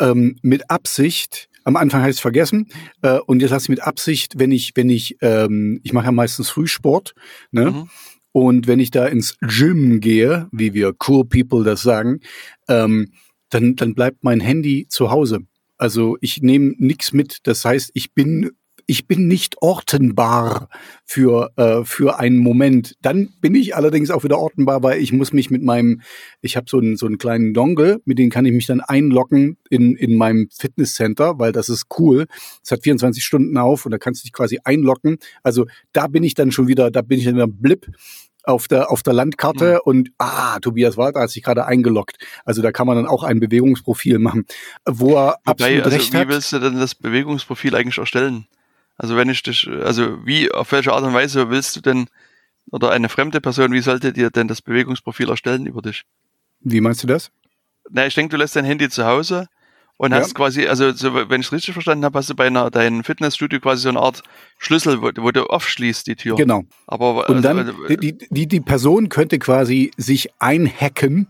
ähm, 0.00 0.36
mit 0.42 0.70
Absicht 0.70 1.48
am 1.64 1.76
Anfang 1.76 2.02
ich 2.04 2.10
es 2.10 2.20
vergessen 2.20 2.68
äh, 3.02 3.18
und 3.18 3.40
jetzt 3.40 3.50
lasse 3.50 3.66
ich 3.66 3.68
mit 3.68 3.82
Absicht, 3.82 4.38
wenn 4.38 4.50
ich, 4.50 4.72
wenn 4.74 4.90
ich, 4.90 5.16
ähm, 5.20 5.80
ich 5.82 5.92
mache 5.92 6.06
ja 6.06 6.12
meistens 6.12 6.50
Frühsport, 6.50 7.14
ne? 7.50 7.70
Mhm. 7.70 7.90
Und 8.34 8.66
wenn 8.66 8.80
ich 8.80 8.90
da 8.90 9.06
ins 9.06 9.36
Gym 9.40 10.00
gehe, 10.00 10.48
wie 10.52 10.72
wir 10.72 10.94
Cool 11.06 11.26
People 11.26 11.64
das 11.64 11.82
sagen, 11.82 12.20
ähm, 12.66 13.12
dann, 13.50 13.76
dann 13.76 13.94
bleibt 13.94 14.24
mein 14.24 14.40
Handy 14.40 14.86
zu 14.88 15.10
Hause. 15.10 15.40
Also 15.76 16.16
ich 16.22 16.40
nehme 16.40 16.74
nichts 16.78 17.12
mit. 17.12 17.40
Das 17.42 17.64
heißt, 17.64 17.90
ich 17.92 18.14
bin 18.14 18.52
ich 18.92 19.06
bin 19.06 19.26
nicht 19.26 19.56
ortenbar 19.62 20.68
für, 21.06 21.50
äh, 21.56 21.82
für 21.82 22.18
einen 22.18 22.36
Moment. 22.36 22.94
Dann 23.00 23.30
bin 23.40 23.54
ich 23.54 23.74
allerdings 23.74 24.10
auch 24.10 24.22
wieder 24.22 24.38
ortenbar, 24.38 24.82
weil 24.82 25.00
ich 25.00 25.14
muss 25.14 25.32
mich 25.32 25.50
mit 25.50 25.62
meinem, 25.62 26.02
ich 26.42 26.58
habe 26.58 26.66
so 26.68 26.76
einen, 26.76 26.98
so 26.98 27.06
einen 27.06 27.16
kleinen 27.16 27.54
Dongle, 27.54 28.02
mit 28.04 28.18
dem 28.18 28.28
kann 28.28 28.44
ich 28.44 28.52
mich 28.52 28.66
dann 28.66 28.82
einloggen 28.82 29.56
in, 29.70 29.96
in 29.96 30.14
meinem 30.14 30.48
Fitnesscenter, 30.54 31.38
weil 31.38 31.52
das 31.52 31.70
ist 31.70 31.86
cool. 31.98 32.26
Es 32.62 32.70
hat 32.70 32.82
24 32.82 33.24
Stunden 33.24 33.56
auf 33.56 33.86
und 33.86 33.92
da 33.92 33.98
kannst 33.98 34.20
du 34.20 34.24
dich 34.24 34.34
quasi 34.34 34.58
einloggen. 34.62 35.16
Also 35.42 35.64
da 35.94 36.06
bin 36.06 36.22
ich 36.22 36.34
dann 36.34 36.52
schon 36.52 36.68
wieder, 36.68 36.90
da 36.90 37.00
bin 37.00 37.18
ich 37.18 37.24
dann 37.24 37.36
wieder 37.36 37.48
blip 37.48 37.86
auf 38.42 38.68
der, 38.68 38.90
auf 38.90 39.02
der 39.02 39.14
Landkarte 39.14 39.74
mhm. 39.74 39.80
und 39.84 40.10
ah, 40.18 40.58
Tobias 40.60 40.98
Walter 40.98 41.20
hat 41.20 41.30
sich 41.30 41.42
gerade 41.42 41.64
eingeloggt. 41.64 42.18
Also 42.44 42.60
da 42.60 42.72
kann 42.72 42.86
man 42.86 42.96
dann 42.96 43.06
auch 43.06 43.22
ein 43.22 43.40
Bewegungsprofil 43.40 44.18
machen, 44.18 44.44
wo 44.84 45.14
er 45.14 45.38
Wobei, 45.46 45.50
absolut 45.50 45.84
also 45.84 45.96
recht 45.96 46.12
wie 46.12 46.16
hat. 46.18 46.28
Wie 46.28 46.32
willst 46.34 46.52
du 46.52 46.58
denn 46.58 46.78
das 46.78 46.94
Bewegungsprofil 46.94 47.74
eigentlich 47.74 47.96
erstellen? 47.96 48.46
Also 48.96 49.16
wenn 49.16 49.28
ich 49.28 49.42
dich, 49.42 49.68
also 49.68 50.24
wie, 50.26 50.50
auf 50.52 50.72
welche 50.72 50.92
Art 50.92 51.02
und 51.02 51.14
Weise 51.14 51.50
willst 51.50 51.76
du 51.76 51.80
denn, 51.80 52.06
oder 52.70 52.90
eine 52.90 53.08
fremde 53.08 53.40
Person, 53.40 53.72
wie 53.72 53.80
sollte 53.80 54.12
dir 54.12 54.30
denn 54.30 54.48
das 54.48 54.62
Bewegungsprofil 54.62 55.28
erstellen 55.28 55.66
über 55.66 55.82
dich? 55.82 56.04
Wie 56.60 56.80
meinst 56.80 57.02
du 57.02 57.06
das? 57.06 57.30
Na, 57.90 58.06
ich 58.06 58.14
denke, 58.14 58.30
du 58.30 58.36
lässt 58.36 58.54
dein 58.54 58.64
Handy 58.64 58.88
zu 58.88 59.04
Hause 59.04 59.48
und 59.96 60.12
ja. 60.12 60.18
hast 60.18 60.34
quasi, 60.34 60.66
also 60.66 60.92
so, 60.92 61.14
wenn 61.14 61.40
ich 61.40 61.48
es 61.48 61.52
richtig 61.52 61.72
verstanden 61.74 62.04
habe, 62.04 62.18
hast 62.18 62.30
du 62.30 62.34
bei 62.34 62.46
einer, 62.46 62.70
deinem 62.70 63.04
Fitnessstudio 63.04 63.60
quasi 63.60 63.82
so 63.82 63.88
eine 63.88 64.00
Art 64.00 64.22
Schlüssel, 64.58 65.02
wo, 65.02 65.10
wo 65.16 65.30
du 65.32 65.46
aufschließt 65.46 66.06
die 66.06 66.16
Tür. 66.16 66.36
Genau. 66.36 66.62
Aber 66.86 67.28
und 67.28 67.36
also, 67.36 67.42
dann 67.42 67.58
also, 67.58 67.96
die, 67.96 68.16
die, 68.18 68.46
die 68.46 68.60
Person 68.60 69.08
könnte 69.08 69.38
quasi 69.38 69.90
sich 69.96 70.30
einhacken 70.38 71.28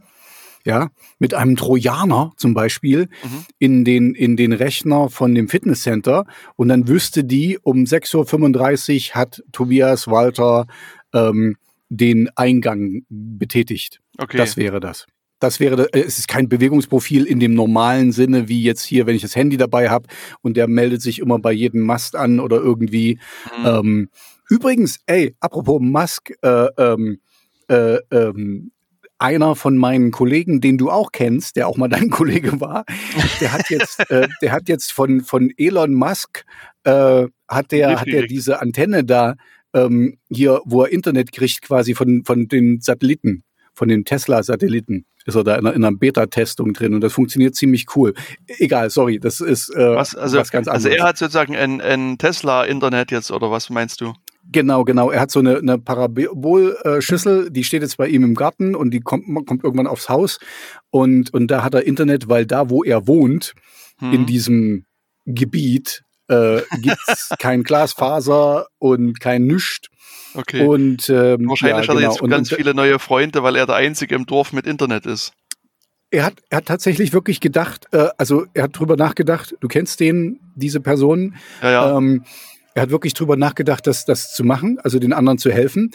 ja, 0.65 0.91
mit 1.19 1.35
einem 1.35 1.57
Trojaner 1.57 2.33
zum 2.37 2.55
Beispiel 2.55 3.09
mhm. 3.23 3.47
in, 3.59 3.85
den, 3.85 4.15
in 4.15 4.37
den 4.37 4.53
Rechner 4.53 5.09
von 5.11 5.35
dem 5.35 5.49
Fitnesscenter 5.49 6.25
und 6.57 6.69
dann 6.69 6.89
wüsste 6.89 7.25
die, 7.25 7.59
um 7.63 7.85
6.35 7.85 9.11
Uhr 9.11 9.15
hat 9.15 9.43
Tobias 9.53 10.09
Walter 10.09 10.67
ähm, 11.13 11.57
den 11.89 12.31
Eingang 12.37 13.03
betätigt. 13.09 14.01
Okay. 14.19 14.37
Das 14.39 14.57
wäre 14.57 14.81
das. 14.81 15.07
Das 15.43 15.59
wäre, 15.59 15.93
äh, 15.93 16.01
es 16.01 16.21
ist 16.21 16.29
kein 16.29 16.49
Bewegungsprofil 16.49 17.25
in 17.25 17.41
dem 17.41 17.55
normalen 17.55 18.13
Sinne, 18.13 18.49
wie 18.49 18.63
jetzt 18.63 18.85
hier, 18.85 19.07
wenn 19.07 19.17
ich 19.17 19.23
das 19.23 19.35
Handy 19.35 19.57
dabei 19.57 19.91
habe 19.91 20.07
und 20.41 20.57
der 20.57 20.69
meldet 20.69 21.03
sich 21.03 21.19
immer 21.19 21.39
bei 21.41 21.53
jedem 21.53 21.83
Mast 21.83 22.15
an 22.15 22.39
oder 22.39 22.59
irgendwie. 22.59 23.19
Mhm. 23.59 23.67
Ähm, 23.67 24.09
übrigens, 24.49 25.01
ey, 25.07 25.35
apropos 25.41 25.81
Musk, 25.81 26.33
äh, 26.43 26.67
ähm, 26.79 27.19
äh, 27.69 27.99
ähm, 28.13 28.71
einer 29.23 29.57
von 29.57 29.77
meinen 29.77 30.11
Kollegen, 30.11 30.61
den 30.61 30.79
du 30.79 30.91
auch 30.91 31.13
kennst, 31.13 31.57
der 31.57 31.69
auch 31.69 31.77
mal 31.77 31.89
dein 31.89 32.11
Kollege 32.11 32.61
war, 32.61 32.85
der 33.41 33.53
hat 33.53 33.71
jetzt, 33.71 34.01
äh, 34.11 34.29
der 34.43 34.53
hat 34.53 34.69
jetzt 34.69 34.93
von, 34.93 35.23
von 35.23 35.51
Elon 35.57 35.95
Musk, 35.95 36.45
äh, 36.85 37.27
hat 37.49 37.73
der, 37.73 38.01
hat 38.01 38.09
der 38.09 38.27
diese 38.27 38.61
Antenne 38.61 39.05
da, 39.05 39.37
ähm, 39.75 40.19
hier, 40.29 40.61
wo 40.65 40.83
er 40.83 40.93
Internet 40.93 41.33
kriegt, 41.33 41.63
quasi 41.63 41.95
von, 41.95 42.25
von 42.25 42.49
den 42.49 42.81
Satelliten, 42.81 43.43
von 43.73 43.89
den 43.89 44.05
Tesla-Satelliten 44.05 45.07
ist 45.25 45.37
er 45.37 45.45
da 45.45 45.55
in 45.55 45.67
einer, 45.67 45.75
in 45.75 45.85
einer 45.85 45.97
Beta-Testung 45.97 46.73
drin 46.73 46.95
und 46.95 47.01
das 47.01 47.13
funktioniert 47.13 47.55
ziemlich 47.55 47.87
cool. 47.95 48.15
Egal, 48.59 48.91
sorry, 48.91 49.19
das 49.19 49.41
ist 49.41 49.71
äh, 49.71 49.95
was, 49.95 50.15
also, 50.15 50.39
was 50.39 50.51
ganz 50.51 50.69
anderes. 50.69 50.87
Also 50.87 50.97
er 50.97 51.05
hat 51.05 51.19
sozusagen 51.19 51.57
ein, 51.57 51.81
ein 51.81 52.19
Tesla-Internet 52.19 53.11
jetzt 53.13 53.31
oder 53.31 53.51
was 53.51 53.71
meinst 53.71 54.01
du? 54.01 54.15
Genau, 54.51 54.85
genau. 54.85 55.11
Er 55.11 55.21
hat 55.21 55.31
so 55.31 55.41
eine, 55.41 55.59
eine 55.59 55.79
Parabolschüssel, 55.79 57.51
die 57.51 57.65
steht 57.65 57.83
jetzt 57.83 57.97
bei 57.97 58.09
ihm 58.09 58.25
im 58.25 58.35
Garten 58.35 58.75
und 58.75 58.91
die 58.91 59.01
kommt, 59.01 59.25
kommt 59.47 59.65
irgendwann 59.65 59.87
aufs 59.87 60.09
Haus. 60.09 60.39
Und, 60.91 61.33
und 61.33 61.49
da 61.49 61.63
hat 61.63 61.75
er 61.75 61.87
Internet, 61.87 62.29
weil 62.29 62.45
da, 62.45 62.69
wo 62.69 62.83
er 62.83 63.07
wohnt, 63.07 63.55
hm. 63.99 64.13
in 64.13 64.27
diesem 64.27 64.85
Gebiet, 65.25 66.03
äh, 66.29 66.63
gibt's 66.81 67.31
kein 67.39 67.63
Glasfaser 67.63 68.67
und 68.79 69.21
kein 69.21 69.47
Nüscht. 69.47 69.89
Okay. 70.35 70.67
Und, 70.67 71.09
ähm, 71.09 71.49
Wahrscheinlich 71.49 71.87
ja, 71.87 71.95
hat 71.95 72.01
er 72.01 72.09
jetzt 72.09 72.21
genau. 72.21 72.37
ganz 72.37 72.51
und, 72.51 72.57
viele 72.57 72.75
neue 72.75 72.99
Freunde, 72.99 73.43
weil 73.43 73.57
er 73.57 73.67
der 73.67 73.77
Einzige 73.77 74.15
im 74.15 74.27
Dorf 74.27 74.53
mit 74.53 74.67
Internet 74.67 75.07
ist. 75.07 75.33
Er 76.11 76.25
hat, 76.25 76.35
er 76.51 76.59
hat 76.59 76.67
tatsächlich 76.67 77.13
wirklich 77.13 77.41
gedacht, 77.41 77.87
äh, 77.93 78.09
also 78.19 78.45
er 78.53 78.65
hat 78.65 78.79
drüber 78.79 78.97
nachgedacht, 78.97 79.55
du 79.61 79.69
kennst 79.69 80.01
den, 80.01 80.41
diese 80.55 80.81
Person. 80.81 81.37
Ja, 81.63 81.71
ja. 81.71 81.97
Ähm, 81.97 82.25
er 82.75 82.83
hat 82.83 82.91
wirklich 82.91 83.15
drüber 83.15 83.37
nachgedacht, 83.37 83.87
das, 83.87 84.05
das 84.05 84.35
zu 84.35 84.45
machen, 84.45 84.79
also 84.83 84.99
den 84.99 85.13
anderen 85.13 85.39
zu 85.39 85.51
helfen. 85.51 85.91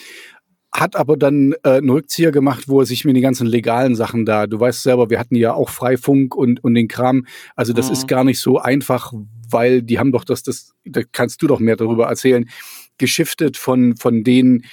Hat 0.71 0.95
aber 0.95 1.17
dann 1.17 1.53
äh, 1.63 1.77
einen 1.77 1.89
Rückzieher 1.89 2.31
gemacht, 2.31 2.67
wo 2.67 2.81
er 2.81 2.85
sich 2.85 3.05
mit 3.05 3.15
den 3.15 3.23
ganzen 3.23 3.47
legalen 3.47 3.95
Sachen 3.95 4.25
da, 4.25 4.47
du 4.47 4.59
weißt 4.59 4.83
selber, 4.83 5.09
wir 5.09 5.19
hatten 5.19 5.35
ja 5.35 5.53
auch 5.53 5.69
Freifunk 5.69 6.35
und, 6.35 6.63
und 6.63 6.73
den 6.75 6.87
Kram. 6.87 7.25
Also 7.55 7.73
das 7.73 7.87
mhm. 7.87 7.93
ist 7.93 8.07
gar 8.07 8.23
nicht 8.23 8.39
so 8.39 8.59
einfach, 8.59 9.13
weil 9.49 9.81
die 9.81 9.97
haben 9.97 10.11
doch 10.11 10.23
das, 10.23 10.43
das, 10.43 10.73
da 10.85 11.01
kannst 11.11 11.41
du 11.41 11.47
doch 11.47 11.59
mehr 11.59 11.77
darüber 11.77 12.07
erzählen, 12.07 12.49
geschiftet 12.97 13.57
von, 13.57 13.95
von 13.95 14.23
denen, 14.23 14.65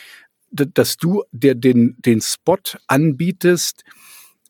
dass 0.51 0.97
du 0.97 1.23
der, 1.33 1.55
den, 1.55 1.97
den 1.99 2.21
Spot 2.21 2.59
anbietest, 2.87 3.85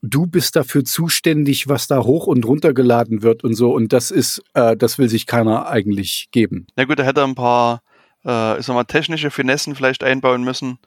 du 0.04 0.26
bist 0.26 0.54
dafür 0.54 0.84
zuständig, 0.84 1.68
was 1.68 1.86
da 1.86 2.02
hoch 2.02 2.26
und 2.26 2.44
runter 2.44 2.74
geladen 2.74 3.22
wird 3.22 3.42
und 3.42 3.54
so. 3.54 3.72
Und 3.72 3.92
das 3.92 4.10
ist, 4.10 4.42
äh, 4.52 4.76
das 4.76 4.98
will 4.98 5.08
sich 5.08 5.26
keiner 5.26 5.66
eigentlich 5.66 6.28
geben. 6.30 6.66
Na 6.76 6.84
gut, 6.84 6.98
er 6.98 7.06
hätte 7.06 7.24
ein 7.24 7.34
paar, 7.34 7.82
äh, 8.24 8.58
ich 8.58 8.66
sag 8.66 8.74
mal, 8.74 8.84
technische 8.84 9.30
Finessen 9.30 9.74
vielleicht 9.74 10.04
einbauen 10.04 10.44
müssen. 10.44 10.78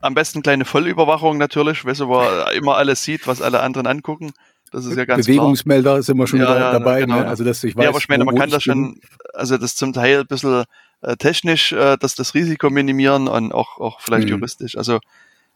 Am 0.00 0.14
besten 0.14 0.42
kleine 0.42 0.64
Vollüberwachung 0.64 1.38
natürlich, 1.38 1.84
weißt 1.84 2.00
du, 2.00 2.08
wo 2.08 2.20
er 2.20 2.52
immer 2.54 2.76
alles 2.76 3.04
sieht, 3.04 3.26
was 3.26 3.40
alle 3.40 3.60
anderen 3.60 3.86
angucken. 3.86 4.32
Das 4.72 4.86
ist 4.86 4.96
ja 4.96 5.04
ganz 5.04 5.26
Bewegungsmelder 5.26 5.90
klar. 5.90 6.02
sind 6.02 6.16
wir 6.16 6.26
schon 6.26 6.40
ja, 6.40 6.58
ja, 6.58 6.72
dabei. 6.72 7.02
Genau. 7.02 7.20
Ne? 7.20 7.26
Also 7.26 7.44
dass 7.44 7.62
ich 7.62 7.76
weiß, 7.76 7.84
ja, 7.84 7.90
aber 7.90 7.98
ich 7.98 8.08
meine, 8.08 8.24
man 8.24 8.34
kann 8.36 8.48
das 8.48 8.62
schon, 8.62 8.98
also 9.34 9.58
das 9.58 9.76
zum 9.76 9.92
Teil 9.92 10.20
ein 10.20 10.26
bisschen 10.26 10.64
äh, 11.02 11.16
technisch, 11.16 11.72
äh, 11.72 11.98
dass 11.98 12.14
das 12.14 12.34
Risiko 12.34 12.70
minimieren 12.70 13.28
und 13.28 13.52
auch, 13.52 13.78
auch 13.78 14.00
vielleicht 14.00 14.28
mhm. 14.28 14.36
juristisch. 14.36 14.78
Also 14.78 14.98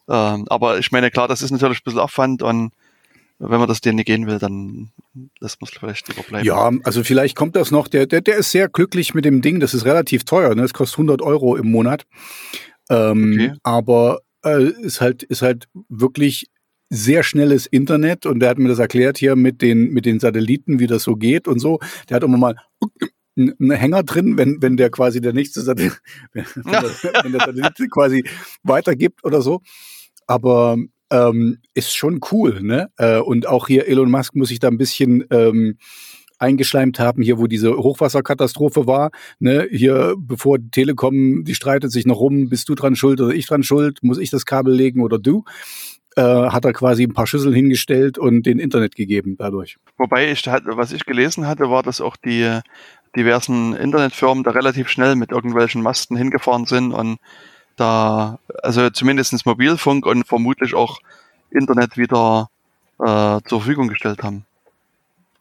ähm, 0.09 0.47
aber 0.49 0.79
ich 0.79 0.93
meine, 0.93 1.11
klar, 1.11 1.29
das 1.29 1.43
ist 1.43 1.51
natürlich 1.51 1.79
ein 1.79 1.85
bisschen 1.85 2.01
Aufwand 2.01 2.43
und 2.43 2.73
wenn 3.39 3.59
man 3.59 3.69
das 3.69 3.81
denen 3.81 3.97
nicht 3.97 4.07
gehen 4.07 4.27
will, 4.27 4.39
dann 4.39 4.91
lässt 5.41 5.61
man 5.61 5.69
es 5.71 5.79
vielleicht 5.79 6.09
lieber 6.09 6.23
bleiben. 6.23 6.47
Ja, 6.47 6.71
also 6.85 7.05
vielleicht 7.05 7.37
kommt 7.37 7.55
das 7.55 7.71
noch. 7.71 7.87
Der, 7.89 8.07
der, 8.07 8.23
der 8.23 8.37
ist 8.37 8.51
sehr 8.51 8.69
glücklich 8.69 9.15
mit 9.15 9.25
dem 9.25 9.43
Ding. 9.43 9.61
Das 9.61 9.75
ist 9.75 9.85
relativ 9.85 10.25
teuer. 10.25 10.55
Ne? 10.55 10.63
Das 10.63 10.73
kostet 10.73 10.99
100 10.99 11.21
Euro 11.23 11.57
im 11.57 11.71
Monat. 11.71 12.07
Ähm, 12.89 13.33
okay. 13.35 13.53
Aber 13.63 14.21
äh, 14.43 14.71
ist 14.81 15.01
halt 15.01 15.23
ist 15.23 15.43
halt 15.43 15.69
wirklich 15.89 16.47
sehr 16.89 17.23
schnelles 17.25 17.67
Internet 17.67 18.27
und 18.27 18.41
der 18.41 18.51
hat 18.51 18.59
mir 18.59 18.69
das 18.69 18.79
erklärt 18.79 19.19
hier 19.19 19.37
mit 19.37 19.61
den 19.61 19.91
mit 19.91 20.07
den 20.07 20.21
Satelliten, 20.21 20.79
wie 20.79 20.87
das 20.87 21.03
so 21.03 21.17
geht 21.17 21.47
und 21.49 21.59
so. 21.59 21.81
Der 22.09 22.17
hat 22.17 22.23
immer 22.23 22.39
mal 22.39 22.55
einen 23.37 23.71
Hänger 23.73 24.03
drin, 24.03 24.39
wenn 24.39 24.63
wenn 24.63 24.77
der 24.79 24.91
quasi 24.91 25.21
der 25.21 25.35
nächste 25.35 25.61
Satellit, 25.61 26.01
wenn, 26.33 26.45
der, 26.65 27.25
wenn 27.25 27.33
der 27.33 27.41
Satellit 27.41 27.91
quasi 27.91 28.25
weitergibt 28.63 29.25
oder 29.25 29.43
so. 29.43 29.61
Aber 30.27 30.77
ähm, 31.11 31.59
ist 31.75 31.95
schon 31.95 32.21
cool, 32.33 32.63
ne? 32.63 32.89
Äh, 32.97 33.19
und 33.19 33.47
auch 33.47 33.69
hier 33.69 33.87
Elon 33.87 34.11
Musk 34.11 34.35
muss 34.35 34.49
sich 34.49 34.59
da 34.59 34.69
ein 34.69 34.79
bisschen 34.79 35.25
ähm, 35.31 35.79
eingeschleimt 36.39 36.99
haben, 36.99 37.23
hier 37.23 37.39
wo 37.39 37.47
diese 37.47 37.77
Hochwasserkatastrophe 37.77 38.87
war, 38.87 39.11
ne, 39.39 39.67
hier 39.71 40.17
bevor 40.19 40.59
Telekom, 40.71 41.45
die 41.45 41.55
streitet 41.55 41.91
sich 41.93 42.07
noch 42.07 42.21
rum, 42.21 42.49
bist 42.49 42.69
du 42.69 42.75
dran 42.75 42.97
schuld 42.97 43.21
oder 43.21 43.35
ich 43.35 43.47
dran 43.47 43.63
schuld, 43.63 44.01
muss 44.03 44.19
ich 44.19 44.31
das 44.31 44.45
Kabel 44.45 44.75
legen 44.75 45.03
oder 45.03 45.19
du? 45.19 45.45
Äh, 46.17 46.23
hat 46.23 46.65
er 46.65 46.73
quasi 46.73 47.05
ein 47.05 47.13
paar 47.13 47.27
Schüsseln 47.27 47.55
hingestellt 47.55 48.19
und 48.19 48.45
den 48.47 48.59
Internet 48.59 48.97
gegeben 48.97 49.37
dadurch. 49.39 49.77
Wobei 49.99 50.31
ich, 50.31 50.47
was 50.47 50.93
ich 50.93 51.05
gelesen 51.05 51.47
hatte, 51.47 51.71
war, 51.71 51.83
dass 51.83 52.01
auch 52.01 52.17
die 52.17 52.61
diversen 53.15 53.75
Internetfirmen 53.75 54.45
da 54.45 54.51
relativ 54.51 54.89
schnell 54.89 55.15
mit 55.17 55.31
irgendwelchen 55.31 55.83
Masten 55.83 56.17
hingefahren 56.17 56.67
sind 56.67 56.93
und 56.93 57.19
da, 57.77 58.39
also 58.63 58.91
zumindestens 58.91 59.45
Mobilfunk 59.45 60.07
und 60.07 60.27
vermutlich 60.27 60.75
auch 60.75 60.99
Internet 61.51 61.97
wieder 61.97 62.51
äh, 62.99 63.41
zur 63.47 63.61
Verfügung 63.61 63.89
gestellt 63.89 64.23
haben. 64.23 64.45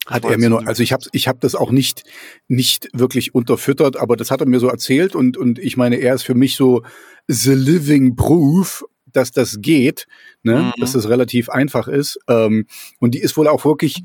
Hat 0.06 0.24
er 0.24 0.38
mir 0.38 0.50
nur, 0.50 0.68
also 0.68 0.84
ich 0.84 0.92
habe 0.92 1.04
ich 1.10 1.26
hab 1.26 1.40
das 1.40 1.56
auch 1.56 1.72
nicht 1.72 2.04
nicht 2.46 2.88
wirklich 2.92 3.34
unterfüttert, 3.34 3.96
aber 3.96 4.16
das 4.16 4.30
hat 4.30 4.40
er 4.40 4.46
mir 4.46 4.60
so 4.60 4.68
erzählt 4.68 5.16
und 5.16 5.36
und 5.36 5.58
ich 5.58 5.76
meine, 5.76 5.96
er 5.96 6.14
ist 6.14 6.22
für 6.22 6.34
mich 6.34 6.54
so 6.54 6.84
the 7.26 7.54
living 7.54 8.14
proof, 8.14 8.84
dass 9.16 9.32
das 9.32 9.60
geht, 9.60 10.06
ne? 10.42 10.72
Mhm. 10.76 10.80
dass 10.80 10.92
das 10.92 11.08
relativ 11.08 11.48
einfach 11.48 11.88
ist. 11.88 12.20
Ähm, 12.28 12.66
und 13.00 13.14
die 13.14 13.20
ist 13.20 13.36
wohl 13.36 13.48
auch 13.48 13.64
wirklich, 13.64 14.04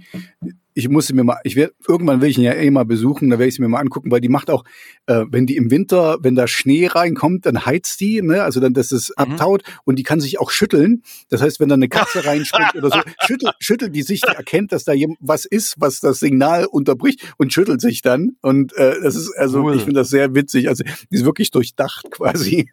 ich 0.74 0.90
muss 0.90 1.08
sie 1.08 1.14
mir 1.14 1.24
mal, 1.24 1.40
ich 1.44 1.56
werde, 1.56 1.74
irgendwann 1.88 2.22
will 2.22 2.30
ich 2.30 2.38
ihn 2.38 2.44
ja 2.44 2.54
eh 2.54 2.70
mal 2.72 2.86
besuchen, 2.86 3.30
da 3.30 3.40
werde 3.40 3.50
ich 3.50 3.56
sie 3.56 3.62
mir 3.62 3.68
mal 3.68 3.80
angucken, 3.80 4.12
weil 4.12 4.22
die 4.22 4.30
macht 4.30 4.50
auch, 4.50 4.64
äh, 5.08 5.26
wenn 5.30 5.46
die 5.46 5.58
im 5.58 5.72
Winter, 5.72 6.18
wenn 6.22 6.36
da 6.36 6.48
Schnee 6.48 6.88
reinkommt, 6.88 7.46
dann 7.46 7.66
heizt 7.66 8.00
die, 8.00 8.22
ne, 8.22 8.44
also 8.44 8.60
dann, 8.60 8.74
dass 8.74 8.92
es 8.92 9.10
mhm. 9.10 9.16
abtaut 9.18 9.64
und 9.84 9.98
die 9.98 10.04
kann 10.04 10.20
sich 10.20 10.40
auch 10.40 10.52
schütteln. 10.52 11.04
Das 11.30 11.42
heißt, 11.42 11.60
wenn 11.60 11.70
da 11.70 11.76
eine 11.76 11.90
Katze 11.90 12.26
reinspringt 12.26 12.76
oder 12.76 12.90
so, 12.90 13.00
schüttelt, 13.26 13.54
schüttelt 13.60 13.96
die 13.96 14.04
sich, 14.04 14.22
die 14.22 14.36
erkennt, 14.36 14.72
dass 14.72 14.84
da 14.84 14.94
was 15.20 15.46
ist, 15.46 15.76
was 15.78 16.00
das 16.00 16.20
Signal 16.20 16.66
unterbricht 16.66 17.34
und 17.38 17.52
schüttelt 17.52 17.82
sich 17.82 18.02
dann. 18.02 18.38
Und 18.42 18.76
äh, 18.78 18.96
das 19.02 19.16
ist, 19.16 19.36
also 19.38 19.64
cool. 19.64 19.76
ich 19.76 19.84
finde 19.84 20.00
das 20.00 20.10
sehr 20.10 20.36
witzig. 20.36 20.70
Also 20.70 20.84
die 20.84 21.16
ist 21.16 21.26
wirklich 21.26 21.52
durchdacht 21.52 22.06
quasi. 22.12 22.70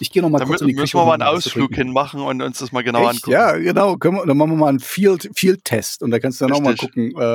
Ich 0.00 0.10
gehe 0.10 0.22
noch 0.22 0.30
mal 0.30 0.38
da 0.38 0.44
kurz 0.44 0.60
in 0.60 0.68
die 0.68 0.74
Küche. 0.74 0.82
Müssen 0.82 0.98
wir 0.98 1.04
mal 1.06 1.14
einen 1.14 1.22
Ausflug 1.22 1.74
hinmachen 1.74 2.20
und 2.20 2.42
uns 2.42 2.58
das 2.58 2.72
mal 2.72 2.82
genau 2.82 3.00
Echt? 3.00 3.08
angucken. 3.08 3.30
Ja, 3.30 3.52
genau. 3.52 3.96
Können 3.96 4.16
wir, 4.16 4.26
dann 4.26 4.36
machen 4.36 4.52
wir 4.52 4.56
mal 4.56 4.68
einen 4.68 4.80
Field, 4.80 5.30
Field 5.34 5.64
Test 5.64 6.02
und 6.02 6.10
da 6.10 6.18
kannst 6.18 6.40
du 6.40 6.46
dann 6.46 6.52
Richtig. 6.52 6.66
auch 6.66 6.96
mal 6.96 7.10
gucken. 7.10 7.20
Äh, 7.20 7.27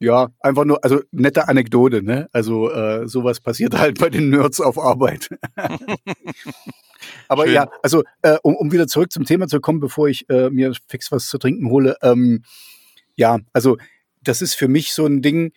ja, 0.00 0.28
einfach 0.40 0.64
nur, 0.64 0.84
also 0.84 1.00
nette 1.10 1.48
Anekdote, 1.48 2.02
ne? 2.02 2.28
Also 2.32 2.70
äh, 2.70 3.08
sowas 3.08 3.40
passiert 3.40 3.76
halt 3.76 3.98
bei 3.98 4.10
den 4.10 4.30
Nerds 4.30 4.60
auf 4.60 4.78
Arbeit. 4.78 5.28
Aber 7.28 7.44
Schön. 7.44 7.54
ja, 7.54 7.70
also 7.82 8.04
äh, 8.22 8.38
um, 8.42 8.54
um 8.56 8.72
wieder 8.72 8.86
zurück 8.86 9.12
zum 9.12 9.24
Thema 9.24 9.48
zu 9.48 9.60
kommen, 9.60 9.80
bevor 9.80 10.08
ich 10.08 10.28
äh, 10.30 10.50
mir 10.50 10.72
fix 10.86 11.10
was 11.10 11.28
zu 11.28 11.38
trinken 11.38 11.70
hole, 11.70 11.96
ähm, 12.02 12.42
ja, 13.16 13.38
also 13.52 13.76
das 14.22 14.42
ist 14.42 14.54
für 14.54 14.68
mich 14.68 14.92
so 14.92 15.06
ein 15.06 15.22
Ding, 15.22 15.52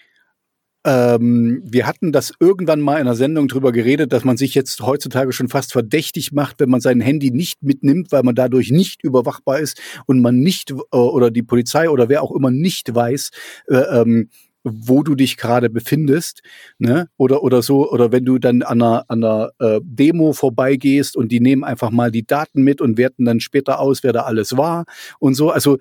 ähm, 0.84 1.62
wir 1.64 1.86
hatten 1.86 2.12
das 2.12 2.34
irgendwann 2.40 2.82
mal 2.82 2.96
in 2.96 3.02
einer 3.02 3.16
Sendung 3.16 3.48
drüber 3.48 3.72
geredet, 3.72 4.12
dass 4.14 4.24
man 4.24 4.38
sich 4.38 4.56
jetzt 4.56 4.82
heutzutage 4.82 5.32
schon 5.32 5.48
fast 5.48 5.72
verdächtig 5.74 6.32
macht, 6.32 6.60
wenn 6.60 6.70
man 6.70 6.82
sein 6.82 7.02
Handy 7.02 7.30
nicht 7.32 7.62
mitnimmt, 7.62 8.12
weil 8.12 8.24
man 8.24 8.34
dadurch 8.34 8.72
nicht 8.72 9.04
überwachbar 9.04 9.60
ist 9.60 9.80
und 10.08 10.22
man 10.22 10.40
nicht 10.40 10.72
äh, 10.72 10.98
oder 10.98 11.30
die 11.30 11.44
Polizei 11.44 11.90
oder 11.90 12.10
wer 12.10 12.24
auch 12.24 12.32
immer 12.32 12.50
nicht 12.50 12.94
weiß, 12.94 13.30
äh, 13.68 13.76
ähm, 13.76 14.30
wo 14.64 15.04
du 15.04 15.16
dich 15.16 15.38
gerade 15.38 15.70
befindest, 15.70 16.42
ne? 16.78 17.08
Oder 17.18 17.44
oder 17.44 17.62
so 17.64 17.90
oder 17.90 18.12
wenn 18.12 18.26
du 18.26 18.38
dann 18.38 18.62
an 18.62 18.82
einer, 18.82 19.06
an 19.08 19.24
einer 19.24 19.52
äh, 19.60 19.82
Demo 19.84 20.34
vorbeigehst 20.34 21.16
und 21.16 21.32
die 21.32 21.40
nehmen 21.40 21.64
einfach 21.64 21.92
mal 21.92 22.12
die 22.12 22.26
Daten 22.26 22.62
mit 22.64 22.82
und 22.82 22.98
werten 22.98 23.26
dann 23.26 23.40
später 23.40 23.80
aus, 23.80 24.04
wer 24.04 24.14
da 24.14 24.22
alles 24.22 24.58
war 24.58 24.86
und 25.20 25.34
so. 25.36 25.50
Also 25.52 25.78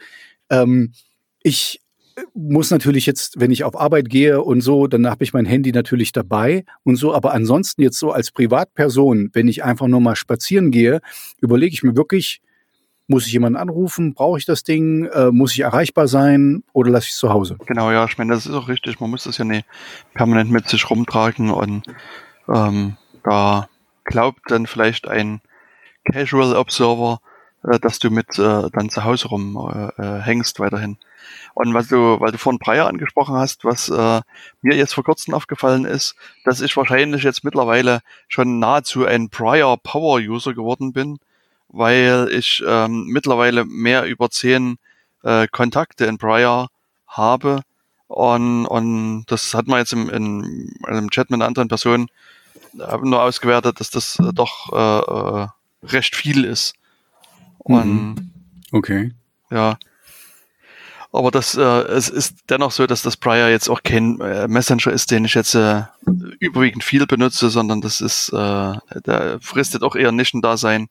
ähm, 0.50 0.92
ich 1.42 1.80
muss 2.34 2.70
natürlich 2.70 3.06
jetzt, 3.06 3.40
wenn 3.40 3.50
ich 3.50 3.64
auf 3.64 3.78
Arbeit 3.78 4.08
gehe 4.08 4.42
und 4.42 4.60
so, 4.60 4.86
dann 4.86 5.06
habe 5.08 5.24
ich 5.24 5.32
mein 5.32 5.44
Handy 5.44 5.72
natürlich 5.72 6.12
dabei 6.12 6.64
und 6.84 6.96
so. 6.96 7.14
Aber 7.14 7.32
ansonsten 7.32 7.82
jetzt 7.82 7.98
so 7.98 8.12
als 8.12 8.30
Privatperson, 8.30 9.30
wenn 9.32 9.48
ich 9.48 9.64
einfach 9.64 9.86
nur 9.86 10.00
mal 10.00 10.16
spazieren 10.16 10.70
gehe, 10.70 11.00
überlege 11.40 11.72
ich 11.72 11.82
mir 11.82 11.96
wirklich, 11.96 12.40
muss 13.10 13.26
ich 13.26 13.32
jemanden 13.32 13.58
anrufen? 13.58 14.14
Brauche 14.14 14.38
ich 14.38 14.46
das 14.46 14.62
Ding? 14.62 15.06
Äh, 15.06 15.32
muss 15.32 15.52
ich 15.52 15.60
erreichbar 15.60 16.06
sein 16.06 16.62
oder 16.72 16.90
lasse 16.90 17.06
ich 17.06 17.12
es 17.12 17.18
zu 17.18 17.30
Hause? 17.30 17.56
Genau, 17.66 17.90
ja, 17.90 18.04
ich 18.04 18.16
meine, 18.18 18.32
das 18.32 18.46
ist 18.46 18.54
auch 18.54 18.68
richtig. 18.68 19.00
Man 19.00 19.10
muss 19.10 19.24
das 19.24 19.36
ja 19.36 19.44
nicht 19.44 19.66
permanent 20.14 20.50
mit 20.50 20.68
sich 20.68 20.88
rumtragen 20.88 21.50
und 21.50 21.82
ähm, 22.48 22.96
da 23.24 23.68
glaubt 24.04 24.42
dann 24.48 24.66
vielleicht 24.66 25.08
ein 25.08 25.40
Casual 26.04 26.56
Observer, 26.56 27.20
äh, 27.64 27.80
dass 27.80 27.98
du 27.98 28.10
mit 28.10 28.38
äh, 28.38 28.70
dann 28.72 28.90
zu 28.90 29.04
Hause 29.04 29.28
rumhängst 29.28 30.58
äh, 30.58 30.62
äh 30.62 30.64
weiterhin. 30.64 30.96
Und 31.54 31.74
was 31.74 31.88
du, 31.88 32.20
weil 32.20 32.32
du 32.32 32.38
vorhin 32.38 32.58
Breyer 32.58 32.86
angesprochen 32.86 33.34
hast, 33.34 33.64
was 33.64 33.88
äh, 33.88 34.20
mir 34.62 34.76
jetzt 34.76 34.94
vor 34.94 35.04
kurzem 35.04 35.34
aufgefallen 35.34 35.84
ist, 35.84 36.14
dass 36.44 36.60
ich 36.60 36.76
wahrscheinlich 36.76 37.22
jetzt 37.22 37.44
mittlerweile 37.44 38.00
schon 38.28 38.58
nahezu 38.58 39.04
ein 39.04 39.28
Breyer 39.28 39.76
Power 39.76 40.20
User 40.20 40.54
geworden 40.54 40.92
bin, 40.92 41.18
weil 41.68 42.28
ich 42.32 42.62
ähm, 42.66 43.06
mittlerweile 43.06 43.64
mehr 43.64 44.04
über 44.04 44.30
zehn 44.30 44.78
äh, 45.22 45.46
Kontakte 45.48 46.06
in 46.06 46.18
Breyer 46.18 46.68
habe. 47.06 47.62
Und, 48.08 48.66
und 48.66 49.24
das 49.26 49.54
hat 49.54 49.68
man 49.68 49.78
jetzt 49.78 49.92
im, 49.92 50.08
in, 50.10 50.74
im 50.88 51.10
Chat 51.10 51.30
mit 51.30 51.42
anderen 51.42 51.68
Personen 51.68 52.08
habe 52.78 53.08
nur 53.08 53.22
ausgewertet, 53.22 53.80
dass 53.80 53.90
das 53.90 54.18
äh, 54.18 54.32
doch 54.32 54.72
äh, 54.72 55.42
äh, 55.42 55.48
recht 55.86 56.14
viel 56.14 56.44
ist. 56.44 56.74
Und 57.58 57.86
mhm. 57.86 58.30
okay. 58.72 59.12
Ja, 59.50 59.78
aber 61.12 61.30
das, 61.30 61.56
äh, 61.56 61.62
es 61.62 62.08
ist 62.08 62.36
dennoch 62.48 62.70
so, 62.70 62.86
dass 62.86 63.02
das 63.02 63.16
Prior 63.16 63.48
jetzt 63.48 63.68
auch 63.68 63.82
kein 63.82 64.20
äh, 64.20 64.46
Messenger 64.46 64.92
ist, 64.92 65.10
den 65.10 65.24
ich 65.24 65.34
jetzt 65.34 65.54
äh, 65.54 65.82
überwiegend 66.38 66.84
viel 66.84 67.06
benutze, 67.06 67.50
sondern 67.50 67.80
das 67.80 68.00
ist, 68.00 68.28
äh, 68.32 68.72
der 69.04 69.38
fristet 69.40 69.82
auch 69.82 69.96
eher 69.96 70.12
Nischendasein. 70.12 70.88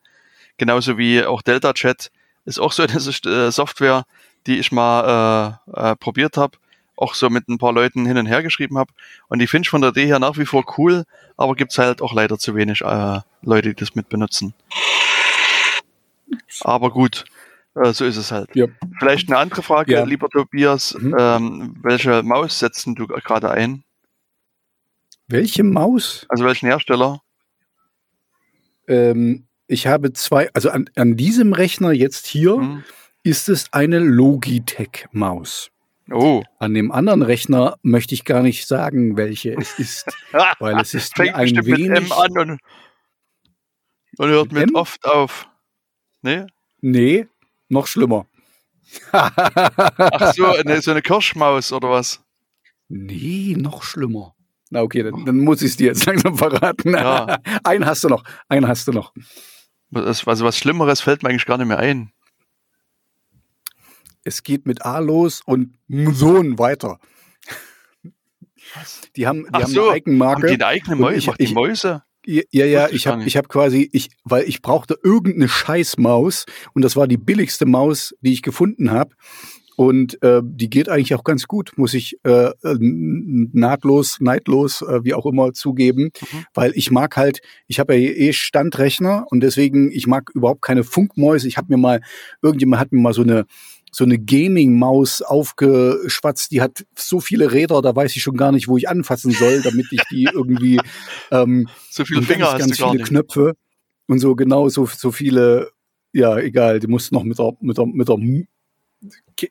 Genauso 0.58 0.98
wie 0.98 1.24
auch 1.24 1.42
Delta 1.42 1.74
Chat 1.74 2.12
ist 2.46 2.60
auch 2.60 2.74
so 2.74 2.84
eine 2.84 2.94
äh, 3.48 3.52
Software, 3.52 4.06
die 4.46 4.60
ich 4.60 4.72
mal 4.72 5.58
äh, 5.74 5.92
äh, 5.92 5.96
probiert 5.96 6.36
habe, 6.36 6.58
auch 6.98 7.14
so 7.14 7.30
mit 7.30 7.48
ein 7.48 7.58
paar 7.58 7.72
Leuten 7.72 8.06
hin 8.06 8.18
und 8.18 8.26
her 8.26 8.44
geschrieben 8.44 8.78
habe. 8.78 8.92
Und 9.30 9.40
die 9.40 9.48
finde 9.48 9.68
ich 9.68 9.70
von 9.70 9.82
der 9.82 9.92
Idee 9.92 10.08
her 10.08 10.20
nach 10.20 10.38
wie 10.38 10.46
vor 10.46 10.66
cool, 10.78 11.06
aber 11.38 11.56
gibt's 11.56 11.78
halt 11.78 12.02
auch 12.02 12.14
leider 12.14 12.38
zu 12.38 12.56
wenig 12.56 12.82
äh, 12.82 13.20
Leute, 13.42 13.70
die 13.70 13.76
das 13.76 13.96
mit 13.96 14.10
benutzen. 14.10 14.54
Aber 16.62 16.92
gut, 16.92 17.24
äh, 17.76 17.94
so 17.94 18.06
ist 18.06 18.18
es 18.18 18.32
halt. 18.32 18.50
Ja. 18.56 18.68
Vielleicht 19.00 19.30
eine 19.30 19.38
andere 19.38 19.62
Frage, 19.62 19.94
ja. 19.94 20.04
lieber 20.04 20.30
Tobias. 20.30 20.96
Mhm. 21.00 21.16
Ähm, 21.18 21.76
welche 21.82 22.24
Maus 22.24 22.60
setzen 22.60 22.96
du 22.96 23.08
gerade 23.08 23.52
ein? 23.52 23.84
Welche 25.28 25.64
Maus? 25.64 26.26
Also 26.30 26.46
welchen 26.46 26.68
Hersteller? 26.68 27.22
Ähm, 28.88 29.46
ich 29.68 29.86
habe 29.86 30.12
zwei, 30.14 30.50
also 30.54 30.72
an, 30.72 30.90
an 30.96 31.16
diesem 31.16 31.54
Rechner 31.54 31.92
jetzt 31.92 32.26
hier 32.26 32.58
mhm. 32.58 32.84
ist 33.24 33.48
es 33.48 33.72
eine 33.72 34.00
Logitech-Maus. 34.00 35.70
Oh. 36.12 36.42
An 36.58 36.74
dem 36.74 36.92
anderen 36.92 37.22
Rechner 37.22 37.78
möchte 37.84 38.16
ich 38.16 38.26
gar 38.26 38.42
nicht 38.42 38.68
sagen, 38.68 39.16
welche 39.16 39.54
es 39.54 39.78
ist, 39.78 40.08
weil 40.60 40.80
es 40.80 40.96
ist 40.96 41.16
Fängt 41.16 41.36
ein 41.36 41.66
wenig 41.66 41.90
mit 41.90 41.98
M 41.98 42.12
an 42.12 42.38
und, 42.40 42.60
und 44.18 44.30
hört 44.30 44.52
mit, 44.52 44.66
mit 44.66 44.76
oft 44.76 45.06
auf. 45.06 45.48
Nee? 46.24 46.48
Nee, 46.82 47.28
noch 47.70 47.88
schlimmer. 47.88 48.26
Ach 49.12 50.34
so, 50.34 50.46
eine, 50.46 50.82
so 50.82 50.92
eine 50.92 51.02
Kirschmaus 51.02 51.72
oder 51.72 51.90
was? 51.90 52.24
Nee, 52.88 53.56
noch 53.58 53.84
schlimmer. 53.84 54.36
Na 54.72 54.82
okay, 54.82 55.04
dann, 55.04 55.26
dann 55.26 55.40
muss 55.40 55.62
ich 55.62 55.72
es 55.72 55.78
dir 55.78 55.88
jetzt 55.88 56.06
langsam 56.08 56.38
verraten. 56.38 56.94
Ja. 56.94 57.40
einen 57.64 57.86
hast 57.86 58.04
du 58.04 58.10
noch, 58.10 58.24
einen 58.48 58.68
hast 58.68 58.88
du 58.88 58.92
noch. 58.92 59.14
also 59.94 60.46
was 60.46 60.58
Schlimmeres 60.58 61.02
fällt 61.02 61.24
mir 61.24 61.30
eigentlich 61.30 61.46
gar 61.46 61.58
nicht 61.58 61.68
mehr 61.68 61.80
ein. 61.80 62.12
Es 64.24 64.44
geht 64.44 64.66
mit 64.66 64.86
A 64.86 65.00
los 65.00 65.42
und 65.46 65.78
Sohn 65.88 66.60
weiter. 66.60 67.00
Die 69.16 69.26
haben, 69.26 69.44
die 69.44 69.50
Ach 69.54 69.62
haben 69.64 69.72
so, 69.72 69.84
eine 69.86 69.94
Eigenmarke. 69.94 70.42
Haben 70.42 70.48
die 70.48 70.64
eine 70.64 70.66
eigene 70.68 70.96
Mäuse? 70.98 71.32
Ich, 71.38 71.50
ich, 71.50 71.54
Mäuse? 71.54 72.04
Ja, 72.26 72.44
ja, 72.52 72.90
ich 72.90 73.08
habe 73.08 73.24
ich 73.24 73.38
hab 73.38 73.48
quasi, 73.48 73.90
ich, 73.94 74.10
weil 74.24 74.44
ich 74.44 74.62
brauchte 74.62 74.98
irgendeine 75.04 75.48
Scheißmaus 75.48 76.46
und 76.74 76.84
das 76.84 76.96
war 76.96 77.08
die 77.08 77.18
billigste 77.18 77.66
Maus, 77.66 78.14
die 78.22 78.34
ich 78.34 78.42
gefunden 78.42 78.92
habe. 78.92 79.16
Und 79.80 80.22
äh, 80.24 80.42
die 80.44 80.70
geht 80.70 80.90
eigentlich 80.90 81.16
auch 81.16 81.24
ganz 81.24 81.48
gut, 81.48 81.72
muss 81.78 81.94
ich 81.94 82.20
äh, 82.26 82.52
nahtlos, 82.62 84.18
neidlos, 84.20 84.82
äh, 84.82 85.06
wie 85.06 85.14
auch 85.14 85.26
immer 85.26 85.54
zugeben, 85.54 86.12
mhm. 86.20 86.46
weil 86.54 86.74
ich 86.76 86.92
mag 86.92 87.16
halt, 87.16 87.40
ich 87.66 87.80
habe 87.80 87.96
ja 87.96 88.10
eh 88.12 88.34
Standrechner 88.34 89.26
und 89.30 89.40
deswegen, 89.40 89.90
ich 89.90 90.06
mag 90.06 90.32
überhaupt 90.34 90.64
keine 90.64 90.84
Funkmäuse. 90.84 91.48
Ich 91.48 91.56
habe 91.56 91.68
mir 91.70 91.78
mal, 91.78 92.02
irgendjemand 92.42 92.82
hat 92.82 92.92
mir 92.92 93.00
mal 93.00 93.14
so 93.14 93.22
eine 93.22 93.46
so 93.92 94.04
eine 94.04 94.20
Gaming-Maus 94.20 95.22
aufgeschwatzt, 95.22 96.52
die 96.52 96.62
hat 96.62 96.86
so 96.96 97.20
viele 97.20 97.52
Räder, 97.52 97.82
da 97.82 97.96
weiß 97.96 98.16
ich 98.16 98.22
schon 98.22 98.38
gar 98.38 98.52
nicht, 98.52 98.68
wo 98.68 98.78
ich 98.78 98.90
anfassen 98.90 99.32
soll, 99.32 99.62
damit 99.62 99.88
ich 99.92 100.02
die 100.12 100.30
irgendwie 100.32 100.80
ähm, 101.32 101.68
so 101.90 102.06
viele 102.06 102.22
Finger 102.22 102.58
ganz, 102.58 102.78
ganz 102.78 102.92
viele 102.92 103.04
Knöpfe 103.04 103.56
und 104.08 104.20
so 104.20 104.36
genau 104.36 104.70
so 104.70 104.86
so 104.86 105.12
viele, 105.12 105.72
ja 106.14 106.38
egal, 106.38 106.80
die 106.80 106.88
muss 106.88 107.12
noch 107.12 107.24
mit 107.24 107.40
der 107.40 107.54
mit 107.62 107.78
der 107.78 107.86
mit 107.86 108.08
der 108.08 108.18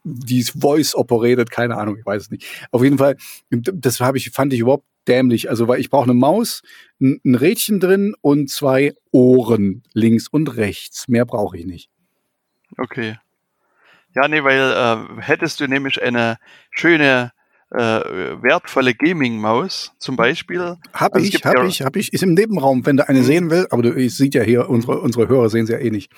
die 0.04 0.38
ist 0.38 0.60
Voice 0.60 0.94
operated, 0.94 1.50
keine 1.50 1.76
Ahnung, 1.76 1.96
ich 1.98 2.04
weiß 2.04 2.22
es 2.22 2.30
nicht. 2.30 2.44
Auf 2.70 2.82
jeden 2.82 2.98
Fall, 2.98 3.16
das 3.50 4.00
habe 4.00 4.18
ich 4.18 4.30
fand 4.30 4.52
ich 4.52 4.60
überhaupt 4.60 4.84
dämlich. 5.06 5.50
Also 5.50 5.66
weil 5.68 5.80
ich 5.80 5.90
brauche 5.90 6.04
eine 6.04 6.14
Maus, 6.14 6.62
ein, 7.00 7.20
ein 7.24 7.34
Rädchen 7.34 7.80
drin 7.80 8.14
und 8.20 8.50
zwei 8.50 8.94
Ohren 9.10 9.82
links 9.94 10.28
und 10.28 10.56
rechts. 10.56 11.08
Mehr 11.08 11.24
brauche 11.24 11.56
ich 11.56 11.64
nicht. 11.64 11.90
Okay. 12.76 13.16
Ja, 14.20 14.26
nee, 14.26 14.42
weil 14.42 14.72
äh, 14.72 15.22
hättest 15.22 15.60
du 15.60 15.68
nämlich 15.68 16.02
eine 16.02 16.38
schöne, 16.72 17.30
äh, 17.70 17.78
wertvolle 17.78 18.92
Gaming-Maus 18.92 19.92
zum 19.98 20.16
Beispiel. 20.16 20.76
Hab 20.92 21.14
also 21.14 21.24
ich, 21.24 21.44
hab 21.44 21.54
ja 21.54 21.64
ich, 21.64 21.82
hab 21.82 21.94
ich. 21.94 22.12
Ist 22.12 22.24
im 22.24 22.34
Nebenraum, 22.34 22.84
wenn 22.84 22.96
du 22.96 23.08
eine 23.08 23.20
mhm. 23.20 23.24
sehen 23.24 23.50
will. 23.50 23.68
Aber 23.70 23.82
du 23.82 23.94
ich, 23.94 24.16
sieht 24.16 24.34
ja 24.34 24.42
hier, 24.42 24.68
unsere, 24.68 24.98
unsere 24.98 25.28
Hörer 25.28 25.50
sehen 25.50 25.66
sie 25.66 25.74
ja 25.74 25.78
eh 25.78 25.90
nicht. 25.90 26.10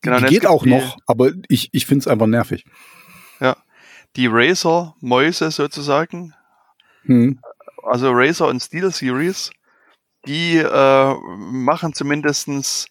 Genau, 0.00 0.18
die 0.18 0.26
geht 0.26 0.46
auch 0.46 0.64
noch, 0.64 0.96
aber 1.06 1.32
ich, 1.48 1.68
ich 1.72 1.84
finde 1.84 2.00
es 2.00 2.08
einfach 2.08 2.26
nervig. 2.26 2.64
Ja, 3.40 3.56
die 4.16 4.26
Razer-Mäuse 4.26 5.50
sozusagen, 5.50 6.34
hm. 7.04 7.38
also 7.82 8.12
Razer 8.12 8.48
und 8.48 8.60
Steel 8.60 8.90
Series, 8.92 9.50
die 10.26 10.56
äh, 10.56 11.14
machen 11.50 11.92
zumindestens 11.92 12.86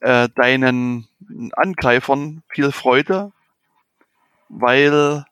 äh, 0.00 0.28
deinen 0.34 1.08
Angreifern 1.52 2.42
viel 2.48 2.72
Freude, 2.72 3.32
weil 4.48 5.24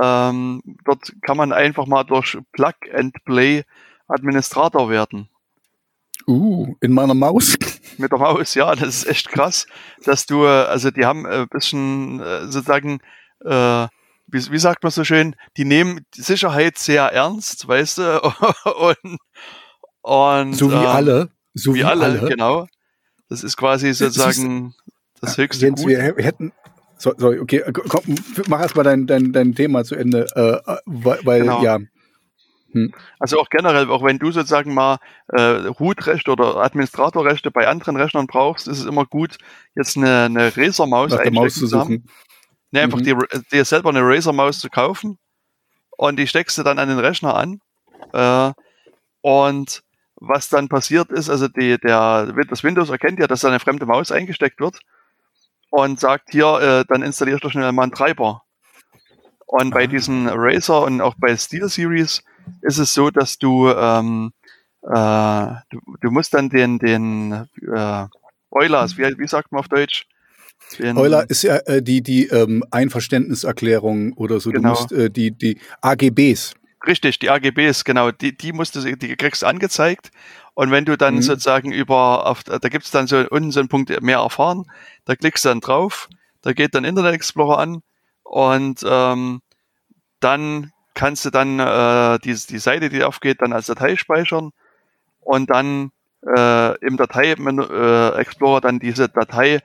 Ähm, 0.00 0.60
dort 0.84 1.12
kann 1.22 1.36
man 1.36 1.52
einfach 1.52 1.86
mal 1.86 2.04
durch 2.04 2.36
Plug 2.52 2.74
and 2.92 3.14
Play 3.24 3.64
Administrator 4.08 4.90
werden. 4.90 5.28
Uh, 6.26 6.74
in 6.80 6.92
meiner 6.92 7.14
Maus? 7.14 7.56
Mit 7.98 8.10
der 8.10 8.18
Maus, 8.18 8.54
ja, 8.54 8.74
das 8.74 8.88
ist 8.88 9.06
echt 9.06 9.28
krass, 9.28 9.66
dass 10.04 10.26
du, 10.26 10.46
also 10.46 10.90
die 10.90 11.04
haben 11.04 11.26
ein 11.26 11.48
bisschen 11.48 12.20
äh, 12.20 12.46
sozusagen, 12.46 13.00
äh, 13.44 13.86
wie, 14.26 14.50
wie 14.50 14.58
sagt 14.58 14.82
man 14.82 14.90
so 14.90 15.04
schön, 15.04 15.36
die 15.56 15.64
nehmen 15.64 16.04
Sicherheit 16.14 16.78
sehr 16.78 17.04
ernst, 17.04 17.68
weißt 17.68 17.98
du, 17.98 18.20
und, 18.78 19.18
und 20.02 20.54
so 20.54 20.70
wie 20.70 20.76
ähm, 20.76 20.86
alle, 20.86 21.30
so 21.52 21.74
wie, 21.74 21.84
alle, 21.84 22.04
alle, 22.04 22.28
genau. 22.28 22.66
Das 23.28 23.44
ist 23.44 23.56
quasi 23.56 23.92
sozusagen 23.92 24.74
das, 25.20 25.30
ist, 25.30 25.36
das 25.36 25.38
höchste 25.38 25.70
Gut. 25.70 25.86
Wir 25.86 26.02
hätten, 26.02 26.52
sorry, 27.18 27.38
okay, 27.38 27.62
komm, 27.72 28.02
mach 28.48 28.60
erstmal 28.60 28.84
dein, 28.84 29.06
dein, 29.06 29.32
dein 29.32 29.54
Thema 29.54 29.84
zu 29.84 29.94
Ende, 29.94 30.26
äh, 30.34 30.76
weil, 30.86 31.40
genau. 31.42 31.62
ja, 31.62 31.78
hm. 32.74 32.92
Also 33.20 33.38
auch 33.38 33.48
generell, 33.50 33.88
auch 33.88 34.02
wenn 34.02 34.18
du 34.18 34.32
sozusagen 34.32 34.74
mal 34.74 34.98
äh, 35.28 35.40
Root-Rechte 35.40 36.32
oder 36.32 36.56
Administratorrechte 36.56 37.52
bei 37.52 37.68
anderen 37.68 37.96
Rechnern 37.96 38.26
brauchst, 38.26 38.66
ist 38.66 38.80
es 38.80 38.84
immer 38.84 39.06
gut, 39.06 39.38
jetzt 39.76 39.96
eine, 39.96 40.24
eine 40.24 40.56
Razer-Maus 40.56 41.54
zu 41.54 41.66
suchen. 41.68 42.08
Ne, 42.72 42.80
einfach 42.80 42.98
mhm. 42.98 43.04
dir, 43.04 43.18
dir 43.52 43.64
selber 43.64 43.90
eine 43.90 44.02
Razer-Maus 44.02 44.58
zu 44.58 44.68
kaufen 44.68 45.18
und 45.96 46.18
die 46.18 46.26
steckst 46.26 46.58
du 46.58 46.64
dann 46.64 46.80
an 46.80 46.88
den 46.88 46.98
Rechner 46.98 47.36
an. 47.36 47.60
Äh, 48.12 48.52
und 49.20 49.84
was 50.16 50.48
dann 50.48 50.68
passiert 50.68 51.12
ist, 51.12 51.30
also 51.30 51.46
die, 51.46 51.78
der, 51.78 52.34
das 52.48 52.64
Windows 52.64 52.90
erkennt 52.90 53.20
ja, 53.20 53.28
dass 53.28 53.42
da 53.42 53.48
eine 53.48 53.60
fremde 53.60 53.86
Maus 53.86 54.10
eingesteckt 54.10 54.58
wird 54.58 54.80
und 55.74 55.98
sagt 55.98 56.30
hier, 56.30 56.60
äh, 56.60 56.84
dann 56.88 57.02
installierst 57.02 57.42
du 57.42 57.50
schnell 57.50 57.72
mal 57.72 57.82
einen 57.82 57.92
Treiber. 57.92 58.42
Und 59.46 59.70
bei 59.70 59.88
diesen 59.88 60.28
Razer 60.28 60.82
und 60.82 61.00
auch 61.00 61.14
bei 61.18 61.36
Steel 61.36 61.68
Series 61.68 62.22
ist 62.62 62.78
es 62.78 62.94
so, 62.94 63.10
dass 63.10 63.38
du, 63.38 63.68
ähm, 63.70 64.32
äh, 64.82 65.46
du, 65.70 65.80
du 66.00 66.10
musst 66.10 66.32
dann 66.32 66.48
den, 66.48 66.78
den 66.78 67.48
äh, 67.60 68.06
Eulers, 68.52 68.96
wie, 68.96 69.18
wie 69.18 69.26
sagt 69.26 69.50
man 69.50 69.60
auf 69.60 69.68
Deutsch? 69.68 70.06
Den, 70.78 70.96
Euler 70.96 71.28
ist 71.28 71.42
ja 71.42 71.56
äh, 71.66 71.82
die, 71.82 72.02
die 72.02 72.26
ähm, 72.28 72.62
Einverständniserklärung 72.70 74.12
oder 74.12 74.38
so. 74.38 74.50
Genau. 74.50 74.74
Du 74.74 74.80
musst 74.80 74.92
äh, 74.92 75.10
die, 75.10 75.32
die 75.32 75.58
AGBs. 75.80 76.54
Richtig, 76.86 77.18
die 77.18 77.30
AGBs, 77.30 77.84
genau, 77.84 78.12
die, 78.12 78.36
die 78.36 78.52
musst 78.52 78.76
du, 78.76 78.80
die 78.80 79.16
kriegst 79.16 79.42
du 79.42 79.46
angezeigt. 79.46 80.10
Und 80.54 80.70
wenn 80.70 80.84
du 80.84 80.96
dann 80.96 81.16
mhm. 81.16 81.22
sozusagen 81.22 81.72
über, 81.72 82.26
auf, 82.26 82.44
da 82.44 82.58
gibt's 82.68 82.90
dann 82.90 83.06
so 83.06 83.24
unten 83.28 83.50
so 83.50 83.60
einen 83.60 83.68
Punkt 83.68 84.00
mehr 84.02 84.18
erfahren, 84.18 84.64
da 85.04 85.16
klickst 85.16 85.44
du 85.44 85.48
dann 85.48 85.60
drauf, 85.60 86.08
da 86.42 86.52
geht 86.52 86.74
dann 86.74 86.84
Internet 86.84 87.14
Explorer 87.14 87.58
an 87.58 87.82
und 88.22 88.84
ähm, 88.86 89.40
dann 90.20 90.72
kannst 90.94 91.24
du 91.24 91.30
dann 91.30 91.58
äh, 91.58 92.18
die, 92.20 92.34
die 92.34 92.58
Seite, 92.58 92.88
die 92.88 93.02
aufgeht, 93.02 93.42
dann 93.42 93.52
als 93.52 93.66
Datei 93.66 93.96
speichern 93.96 94.52
und 95.20 95.50
dann 95.50 95.90
äh, 96.24 96.78
im 96.78 96.96
Datei 96.96 97.32
äh, 97.32 98.20
Explorer 98.20 98.60
dann 98.60 98.78
diese 98.78 99.08
Datei 99.08 99.60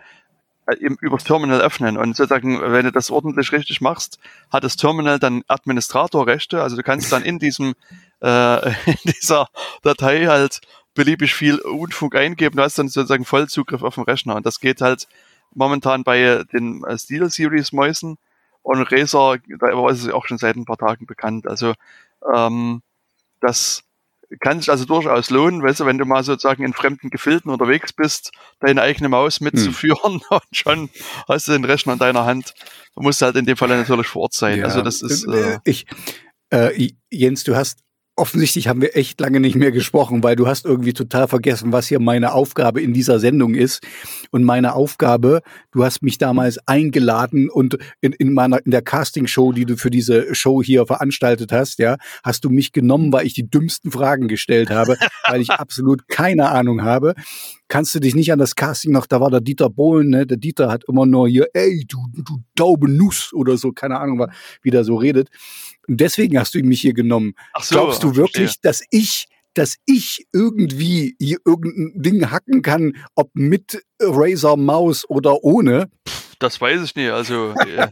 äh, 0.65 0.75
im, 0.79 0.97
übers 1.01 1.23
Terminal 1.23 1.61
öffnen. 1.61 1.97
Und 1.97 2.15
sozusagen, 2.15 2.59
wenn 2.61 2.85
du 2.85 2.91
das 2.91 3.11
ordentlich 3.11 3.51
richtig 3.51 3.81
machst, 3.81 4.19
hat 4.51 4.63
das 4.63 4.75
Terminal 4.75 5.19
dann 5.19 5.43
Administratorrechte. 5.47 6.61
Also 6.61 6.75
du 6.75 6.83
kannst 6.83 7.11
dann 7.11 7.23
in 7.23 7.39
diesem 7.39 7.75
äh, 8.21 8.69
in 8.85 8.97
dieser 9.05 9.47
Datei 9.83 10.25
halt 10.25 10.61
beliebig 10.93 11.33
viel 11.33 11.59
Unfug 11.59 12.15
eingeben. 12.15 12.57
Du 12.57 12.63
hast 12.63 12.77
dann 12.77 12.89
sozusagen 12.89 13.25
Vollzugriff 13.25 13.83
auf 13.83 13.95
den 13.95 14.03
Rechner. 14.03 14.35
Und 14.35 14.45
das 14.45 14.59
geht 14.59 14.81
halt 14.81 15.07
momentan 15.53 16.03
bei 16.03 16.43
den 16.53 16.83
Steel 16.97 17.29
Series 17.29 17.71
Mäusen 17.71 18.17
und 18.61 18.91
Razer, 18.91 19.37
da 19.59 19.89
ist 19.89 20.03
es 20.03 20.09
auch 20.11 20.27
schon 20.27 20.37
seit 20.37 20.55
ein 20.55 20.65
paar 20.65 20.77
Tagen 20.77 21.05
bekannt. 21.05 21.47
Also 21.47 21.73
ähm, 22.33 22.81
das 23.41 23.83
kann 24.39 24.59
sich 24.59 24.69
also 24.69 24.85
durchaus 24.85 25.31
lohnen, 25.31 25.63
weißt 25.63 25.79
du, 25.79 25.85
wenn 25.85 25.97
du 25.97 26.05
mal 26.05 26.23
sozusagen 26.23 26.63
in 26.63 26.73
fremden 26.73 27.09
Gefilden 27.09 27.51
unterwegs 27.51 27.93
bist, 27.93 28.31
deine 28.59 28.81
eigene 28.83 29.09
Maus 29.09 29.41
mitzuführen 29.41 30.21
hm. 30.21 30.21
und 30.29 30.43
schon 30.51 30.89
hast 31.27 31.47
du 31.47 31.53
den 31.53 31.65
Rechner 31.65 31.93
in 31.93 31.99
deiner 31.99 32.25
Hand. 32.25 32.53
Du 32.95 33.01
musst 33.01 33.21
halt 33.21 33.35
in 33.37 33.45
dem 33.45 33.57
Fall 33.57 33.69
natürlich 33.69 34.07
vor 34.07 34.23
Ort 34.23 34.33
sein. 34.33 34.59
Ja. 34.59 34.65
Also 34.65 34.81
das 34.81 35.01
ist. 35.01 35.25
Äh, 35.27 35.53
äh 35.53 35.59
ich, 35.63 35.87
äh, 36.51 36.91
Jens, 37.09 37.43
du 37.43 37.55
hast 37.55 37.79
offensichtlich 38.19 38.67
haben 38.67 38.81
wir 38.81 38.95
echt 38.95 39.19
lange 39.19 39.39
nicht 39.39 39.55
mehr 39.55 39.71
gesprochen, 39.71 40.21
weil 40.23 40.35
du 40.35 40.47
hast 40.47 40.65
irgendwie 40.65 40.93
total 40.93 41.27
vergessen, 41.27 41.71
was 41.71 41.87
hier 41.87 41.99
meine 41.99 42.33
Aufgabe 42.33 42.81
in 42.81 42.93
dieser 42.93 43.19
Sendung 43.19 43.55
ist. 43.55 43.81
Und 44.31 44.43
meine 44.43 44.75
Aufgabe, 44.75 45.41
du 45.71 45.83
hast 45.83 46.03
mich 46.03 46.17
damals 46.17 46.59
eingeladen 46.67 47.49
und 47.49 47.77
in, 48.01 48.13
in 48.13 48.33
meiner, 48.33 48.63
in 48.65 48.71
der 48.71 48.81
Castingshow, 48.81 49.53
die 49.53 49.65
du 49.65 49.77
für 49.77 49.89
diese 49.89 50.35
Show 50.35 50.61
hier 50.61 50.85
veranstaltet 50.85 51.51
hast, 51.51 51.79
ja, 51.79 51.95
hast 52.23 52.43
du 52.43 52.49
mich 52.49 52.73
genommen, 52.73 53.11
weil 53.13 53.25
ich 53.25 53.33
die 53.33 53.49
dümmsten 53.49 53.91
Fragen 53.91 54.27
gestellt 54.27 54.69
habe, 54.69 54.97
weil 55.27 55.41
ich 55.41 55.51
absolut 55.51 56.07
keine 56.07 56.49
Ahnung 56.49 56.83
habe. 56.83 57.15
Kannst 57.69 57.93
du 57.93 57.99
dich 57.99 58.15
nicht 58.15 58.33
an 58.33 58.39
das 58.39 58.55
Casting 58.55 58.91
noch, 58.91 59.05
da 59.05 59.21
war 59.21 59.29
der 59.29 59.41
Dieter 59.41 59.69
Bohlen, 59.69 60.09
ne? 60.09 60.25
Der 60.25 60.37
Dieter 60.37 60.71
hat 60.71 60.83
immer 60.87 61.05
nur 61.05 61.27
hier, 61.29 61.47
ey, 61.53 61.85
du, 61.87 61.97
du 62.13 62.39
taube 62.55 62.91
Nuss 62.91 63.31
oder 63.31 63.57
so, 63.57 63.71
keine 63.71 63.99
Ahnung, 63.99 64.25
wie 64.63 64.71
der 64.71 64.83
so 64.83 64.95
redet. 64.95 65.29
Und 65.89 65.99
deswegen 65.99 66.39
hast 66.39 66.55
du 66.55 66.59
mich 66.59 66.81
hier 66.81 66.93
genommen. 66.93 67.33
Ach 67.53 67.63
so, 67.63 67.75
Glaubst 67.75 68.03
du 68.03 68.15
wirklich, 68.15 68.51
verstehe. 68.51 68.61
dass 68.61 68.83
ich 68.91 69.25
dass 69.55 69.77
ich 69.87 70.27
irgendwie 70.31 71.15
hier 71.19 71.39
irgendein 71.43 72.01
Ding 72.01 72.31
hacken 72.31 72.61
kann, 72.61 72.95
ob 73.15 73.31
mit 73.33 73.83
Razer 73.99 74.55
Maus 74.55 75.09
oder 75.09 75.43
ohne? 75.43 75.89
Das 76.37 76.61
weiß 76.61 76.83
ich 76.83 76.95
nicht. 76.95 77.09
Also 77.09 77.53
äh, 77.67 77.89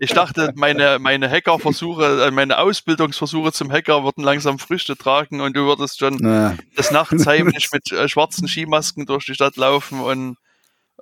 ich 0.00 0.10
dachte, 0.10 0.52
meine, 0.56 0.98
meine 0.98 1.30
Hackerversuche, 1.30 2.26
äh, 2.26 2.30
meine 2.30 2.58
Ausbildungsversuche 2.58 3.52
zum 3.52 3.72
Hacker 3.72 4.04
würden 4.04 4.22
langsam 4.24 4.58
Früchte 4.58 4.96
tragen 4.96 5.40
und 5.40 5.56
du 5.56 5.64
würdest 5.64 6.00
schon 6.00 6.18
Na. 6.20 6.56
des 6.76 6.90
Nachts 6.90 7.26
heimlich 7.26 7.70
mit 7.72 7.90
äh, 7.92 8.08
schwarzen 8.08 8.48
Skimasken 8.48 9.06
durch 9.06 9.24
die 9.24 9.34
Stadt 9.34 9.56
laufen 9.56 10.00
und 10.00 10.36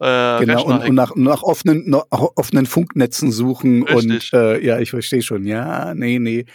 äh, 0.00 0.40
genau, 0.40 0.64
und, 0.64 0.88
und, 0.88 0.94
nach, 0.94 1.14
nach, 1.14 1.42
offenen, 1.42 1.88
nach 1.88 2.04
offenen 2.10 2.66
Funknetzen 2.66 3.30
suchen 3.30 3.84
Richtig. 3.84 4.32
und 4.32 4.38
äh, 4.38 4.64
ja, 4.64 4.80
ich 4.80 4.90
verstehe 4.90 5.22
schon. 5.22 5.46
Ja, 5.46 5.94
nee, 5.94 6.18
nee. 6.18 6.46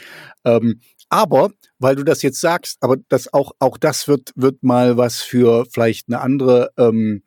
Ähm, 0.44 0.82
aber, 1.10 1.52
weil 1.80 1.96
du 1.96 2.04
das 2.04 2.22
jetzt 2.22 2.42
sagst, 2.42 2.78
aber 2.82 2.98
das 3.08 3.34
auch, 3.34 3.54
auch 3.60 3.78
das 3.78 4.08
wird, 4.08 4.32
wird 4.36 4.62
mal 4.64 4.98
was 4.98 5.22
für 5.22 5.66
vielleicht 5.66 6.10
eine 6.10 6.20
andere 6.22 6.72
ähm, 6.78 7.24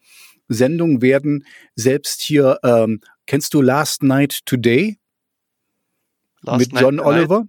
Sendung 0.49 1.03
werden. 1.03 1.47
Selbst 1.75 2.21
hier, 2.21 2.59
ähm, 2.63 3.01
kennst 3.27 3.55
du 3.55 3.63
Last 3.63 4.03
Night 4.03 4.45
Today? 4.45 4.99
Last 6.43 6.59
Mit 6.61 6.81
John 6.81 6.97
Night 6.97 7.07
Oliver? 7.07 7.37
Tonight. 7.37 7.49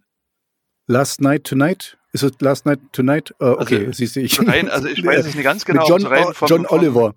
Last 0.88 1.21
Night 1.21 1.43
Tonight? 1.43 1.97
Ist 2.13 2.23
es 2.23 2.32
Last 2.39 2.65
Night 2.65 2.80
Tonight? 2.91 3.34
Uh, 3.41 3.58
okay, 3.60 3.80
also, 3.80 3.91
siehst 3.93 4.15
du, 4.15 4.21
ich. 4.21 4.39
Rein, 4.39 4.69
also 4.69 4.88
ich 4.88 5.04
weiß 5.04 5.26
es 5.26 5.36
nicht 5.36 5.43
ganz 5.43 5.65
genau. 5.65 5.82
Mit 5.82 5.89
John, 5.89 6.06
also 6.06 6.34
vom, 6.34 6.47
John 6.47 6.65
Oliver. 6.67 7.15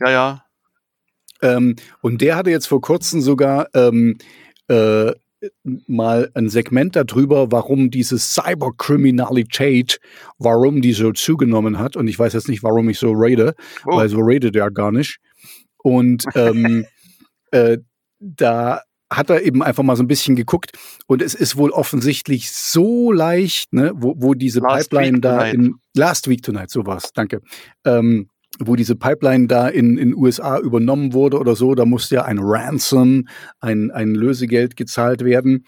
Ja, 0.00 0.10
ja. 0.10 0.44
Ähm, 1.42 1.76
und 2.00 2.20
der 2.22 2.36
hatte 2.36 2.50
jetzt 2.50 2.66
vor 2.66 2.80
kurzem 2.80 3.20
sogar 3.20 3.68
ähm, 3.74 4.16
äh, 4.68 5.12
mal 5.86 6.30
ein 6.34 6.48
Segment 6.48 6.96
darüber, 6.96 7.52
warum 7.52 7.90
diese 7.90 8.18
Cyberkriminalität, 8.18 10.00
warum 10.38 10.80
die 10.80 10.92
so 10.92 11.12
zugenommen 11.12 11.78
hat. 11.78 11.96
Und 11.96 12.08
ich 12.08 12.18
weiß 12.18 12.32
jetzt 12.32 12.48
nicht, 12.48 12.62
warum 12.62 12.88
ich 12.88 12.98
so 12.98 13.12
rate, 13.14 13.54
oh. 13.86 13.96
weil 13.96 14.08
so 14.08 14.18
rated 14.20 14.56
ja 14.56 14.68
gar 14.70 14.92
nicht. 14.92 15.18
Und 15.78 16.24
ähm, 16.34 16.86
äh, 17.50 17.78
da 18.18 18.80
hat 19.10 19.30
er 19.30 19.42
eben 19.42 19.62
einfach 19.62 19.84
mal 19.84 19.94
so 19.94 20.02
ein 20.02 20.08
bisschen 20.08 20.34
geguckt 20.34 20.72
und 21.06 21.22
es 21.22 21.34
ist 21.34 21.56
wohl 21.56 21.70
offensichtlich 21.70 22.50
so 22.50 23.12
leicht, 23.12 23.72
ne, 23.72 23.92
wo, 23.94 24.14
wo 24.16 24.34
diese 24.34 24.58
Last 24.58 24.90
Pipeline 24.90 25.20
da 25.20 25.46
in 25.46 25.76
Last 25.94 26.28
Week 26.28 26.42
Tonight, 26.42 26.70
sowas, 26.70 27.12
danke. 27.14 27.40
Ähm, 27.84 28.28
wo 28.58 28.76
diese 28.76 28.96
Pipeline 28.96 29.46
da 29.46 29.68
in 29.68 29.98
in 29.98 30.14
USA 30.14 30.58
übernommen 30.58 31.12
wurde 31.12 31.38
oder 31.38 31.56
so, 31.56 31.74
da 31.74 31.84
musste 31.84 32.16
ja 32.16 32.24
ein 32.24 32.38
Ransom, 32.40 33.28
ein, 33.60 33.90
ein 33.90 34.14
Lösegeld 34.14 34.76
gezahlt 34.76 35.24
werden. 35.24 35.64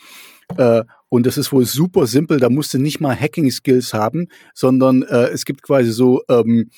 Äh, 0.56 0.82
und 1.10 1.26
das 1.26 1.38
ist 1.38 1.52
wohl 1.52 1.64
super 1.64 2.06
simpel, 2.06 2.40
da 2.40 2.50
musste 2.50 2.78
nicht 2.78 3.00
mal 3.00 3.18
Hacking-Skills 3.18 3.94
haben, 3.94 4.28
sondern 4.54 5.02
äh, 5.02 5.28
es 5.28 5.44
gibt 5.44 5.62
quasi 5.62 5.90
so 5.90 6.22
ähm, 6.28 6.70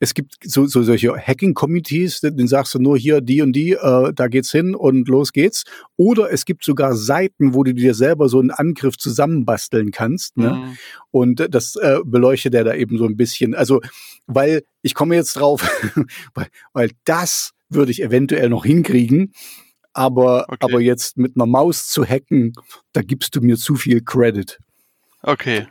es 0.00 0.14
gibt 0.14 0.36
so, 0.44 0.66
so 0.66 0.82
solche 0.82 1.16
Hacking-Committees, 1.16 2.20
den 2.20 2.46
sagst 2.46 2.74
du 2.74 2.78
nur 2.78 2.96
hier 2.96 3.20
die 3.20 3.42
und 3.42 3.52
die, 3.52 3.72
äh, 3.72 4.12
da 4.14 4.28
geht's 4.28 4.52
hin 4.52 4.74
und 4.74 5.08
los 5.08 5.32
geht's. 5.32 5.64
Oder 5.96 6.32
es 6.32 6.44
gibt 6.44 6.64
sogar 6.64 6.94
Seiten, 6.94 7.54
wo 7.54 7.64
du 7.64 7.74
dir 7.74 7.94
selber 7.94 8.28
so 8.28 8.38
einen 8.38 8.50
Angriff 8.50 8.96
zusammenbasteln 8.96 9.90
kannst. 9.90 10.36
Ne? 10.36 10.50
Mhm. 10.50 10.78
Und 11.10 11.46
das 11.50 11.76
äh, 11.76 11.98
beleuchtet 12.04 12.54
er 12.54 12.64
da 12.64 12.74
eben 12.74 12.96
so 12.98 13.06
ein 13.06 13.16
bisschen. 13.16 13.54
Also, 13.54 13.80
weil 14.26 14.62
ich 14.82 14.94
komme 14.94 15.16
jetzt 15.16 15.34
drauf, 15.34 15.62
weil, 16.34 16.46
weil 16.72 16.90
das 17.04 17.52
würde 17.68 17.90
ich 17.90 18.02
eventuell 18.02 18.48
noch 18.48 18.64
hinkriegen. 18.64 19.32
Aber, 19.92 20.44
okay. 20.48 20.58
aber 20.60 20.80
jetzt 20.80 21.18
mit 21.18 21.34
einer 21.34 21.46
Maus 21.46 21.88
zu 21.88 22.04
hacken, 22.04 22.52
da 22.92 23.02
gibst 23.02 23.34
du 23.34 23.40
mir 23.40 23.56
zu 23.56 23.74
viel 23.74 24.00
Credit. 24.00 24.58
Okay. 25.22 25.66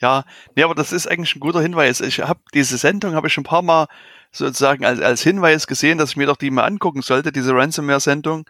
Ja, 0.00 0.24
nee, 0.56 0.62
aber 0.62 0.74
das 0.74 0.92
ist 0.92 1.06
eigentlich 1.06 1.36
ein 1.36 1.40
guter 1.40 1.60
Hinweis. 1.60 2.00
Ich 2.00 2.20
habe 2.20 2.40
diese 2.54 2.78
Sendung 2.78 3.14
habe 3.14 3.26
ich 3.26 3.32
schon 3.32 3.42
ein 3.42 3.44
paar 3.44 3.62
Mal 3.62 3.86
sozusagen 4.32 4.84
als, 4.84 5.00
als 5.00 5.22
Hinweis 5.22 5.66
gesehen, 5.66 5.98
dass 5.98 6.10
ich 6.10 6.16
mir 6.16 6.26
doch 6.26 6.36
die 6.36 6.50
mal 6.50 6.64
angucken 6.64 7.02
sollte, 7.02 7.32
diese 7.32 7.54
Ransomware-Sendung. 7.54 8.46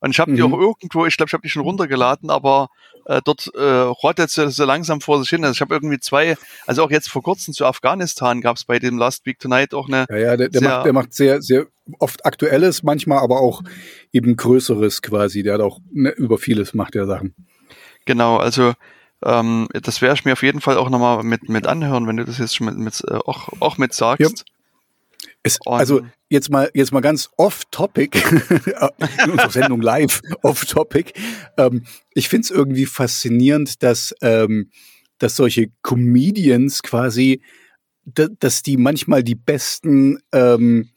Und 0.00 0.10
ich 0.10 0.20
habe 0.20 0.32
mhm. 0.32 0.36
die 0.36 0.42
auch 0.42 0.52
irgendwo, 0.52 1.06
ich 1.06 1.16
glaube, 1.16 1.28
ich 1.28 1.32
habe 1.32 1.42
die 1.42 1.48
schon 1.48 1.62
runtergeladen, 1.62 2.30
aber 2.30 2.68
äh, 3.06 3.20
dort 3.24 3.50
äh, 3.54 3.62
rottet 3.62 4.30
sie 4.30 4.50
so 4.50 4.64
langsam 4.64 5.00
vor 5.00 5.18
sich 5.18 5.30
hin. 5.30 5.44
Also 5.44 5.54
ich 5.54 5.60
habe 5.60 5.74
irgendwie 5.74 5.98
zwei, 5.98 6.36
also 6.66 6.84
auch 6.84 6.90
jetzt 6.90 7.08
vor 7.08 7.22
kurzem 7.22 7.54
zu 7.54 7.64
Afghanistan 7.66 8.40
gab 8.40 8.56
es 8.56 8.64
bei 8.64 8.78
dem 8.78 8.98
Last 8.98 9.26
Week 9.26 9.38
Tonight 9.38 9.74
auch 9.74 9.88
eine. 9.88 10.06
Ja, 10.10 10.16
ja, 10.16 10.36
der, 10.36 10.48
der 10.48 10.62
macht, 10.62 10.86
der 10.86 10.92
macht 10.92 11.14
sehr, 11.14 11.42
sehr 11.42 11.66
oft 11.98 12.24
Aktuelles, 12.24 12.82
manchmal 12.82 13.18
aber 13.18 13.40
auch 13.40 13.62
eben 14.12 14.36
Größeres 14.36 15.02
quasi. 15.02 15.42
Der 15.42 15.54
hat 15.54 15.60
auch 15.60 15.80
ne, 15.92 16.10
über 16.10 16.38
vieles 16.38 16.74
macht 16.74 16.94
der 16.94 17.06
Sachen. 17.06 17.34
Genau, 18.04 18.36
also 18.36 18.74
ähm, 19.24 19.68
das 19.72 20.02
werde 20.02 20.14
ich 20.14 20.24
mir 20.24 20.32
auf 20.32 20.42
jeden 20.42 20.60
Fall 20.60 20.76
auch 20.76 20.90
nochmal 20.90 21.22
mit, 21.22 21.48
mit 21.48 21.66
anhören, 21.66 22.06
wenn 22.06 22.16
du 22.16 22.24
das 22.24 22.38
jetzt 22.38 22.56
schon 22.56 22.66
mit, 22.66 22.76
mit 22.76 23.02
äh, 23.08 23.14
auch, 23.14 23.48
auch 23.60 23.78
mit 23.78 23.92
sagst. 23.92 24.20
Ja. 24.20 24.44
Es, 25.42 25.58
also 25.66 26.00
jetzt 26.30 26.50
mal 26.50 26.70
jetzt 26.74 26.92
mal 26.92 27.00
ganz 27.00 27.28
off 27.36 27.64
Topic 27.70 28.18
in 29.24 29.30
unserer 29.30 29.50
Sendung 29.50 29.80
live 29.82 30.22
off 30.42 30.64
Topic. 30.64 31.12
Ähm, 31.58 31.84
ich 32.14 32.28
finde 32.28 32.44
es 32.44 32.50
irgendwie 32.50 32.86
faszinierend, 32.86 33.82
dass 33.82 34.14
ähm, 34.22 34.70
dass 35.18 35.36
solche 35.36 35.68
Comedians 35.82 36.82
quasi, 36.82 37.40
dass 38.04 38.62
die 38.62 38.76
manchmal 38.76 39.22
die 39.22 39.34
besten 39.34 40.18
ähm, 40.32 40.90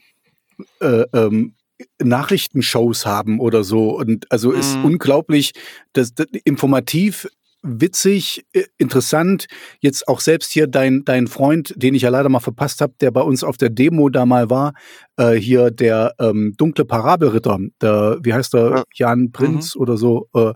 äh, 0.82 1.06
ähm, 1.14 1.54
Nachrichtenshows 2.02 3.06
haben 3.06 3.40
oder 3.40 3.64
so. 3.64 3.98
Und 3.98 4.32
also 4.32 4.52
mhm. 4.52 4.60
ist 4.60 4.76
unglaublich, 4.84 5.54
dass, 5.94 6.14
dass 6.14 6.28
informativ 6.44 7.28
witzig, 7.68 8.46
äh, 8.54 8.64
interessant. 8.78 9.48
Jetzt 9.80 10.08
auch 10.08 10.20
selbst 10.20 10.52
hier 10.52 10.68
dein, 10.68 11.04
dein 11.06 11.28
Freund, 11.28 11.74
den 11.76 11.96
ich 11.96 12.04
ja 12.04 12.10
leider 12.10 12.30
mal 12.30 12.40
verpasst 12.40 12.82
habe, 12.82 12.94
der 13.02 13.12
bei 13.12 13.22
uns 13.22 13.44
auf 13.44 13.58
der 13.58 13.70
Demo 13.70 14.10
da 14.10 14.26
mal 14.26 14.50
war, 14.50 14.74
äh, 15.18 15.34
hier 15.34 15.72
der 15.72 16.14
ähm, 16.20 16.54
dunkle 16.58 16.86
Parabelritter, 16.86 17.60
der, 17.82 18.20
wie 18.24 18.34
heißt 18.34 18.54
der, 18.54 18.84
Jan 18.94 19.32
Prinz 19.32 19.76
mhm. 19.76 19.82
oder 19.82 19.98
so, 19.98 20.28
äh, 20.34 20.54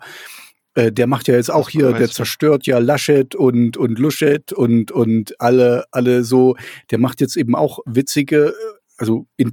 äh, 0.74 0.92
der 0.92 1.08
macht 1.08 1.28
ja 1.28 1.36
jetzt 1.36 1.52
auch 1.52 1.70
hier, 1.70 1.92
der 1.92 2.10
zerstört 2.10 2.66
ja 2.66 2.78
Laschet 2.80 3.36
und, 3.36 3.76
und 3.76 4.00
Luschet 4.00 4.54
und, 4.54 4.92
und 4.92 5.40
alle, 5.40 5.86
alle 5.92 6.24
so, 6.24 6.56
der 6.92 6.98
macht 7.00 7.20
jetzt 7.20 7.36
eben 7.36 7.56
auch 7.56 7.80
witzige, 7.86 8.48
äh, 8.48 8.54
also 8.98 9.28
in, 9.36 9.52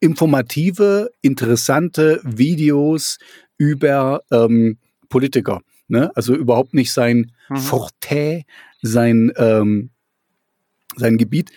informative, 0.00 1.10
interessante 1.22 2.20
Videos 2.24 3.18
über 3.56 4.22
ähm, 4.30 4.78
Politiker. 5.08 5.60
Ne? 5.88 6.10
Also 6.16 6.34
überhaupt 6.34 6.74
nicht 6.74 6.92
sein 6.92 7.32
mhm. 7.48 7.56
Forte, 7.56 8.42
sein, 8.82 9.32
ähm, 9.36 9.90
sein 10.96 11.18
Gebiet. 11.18 11.50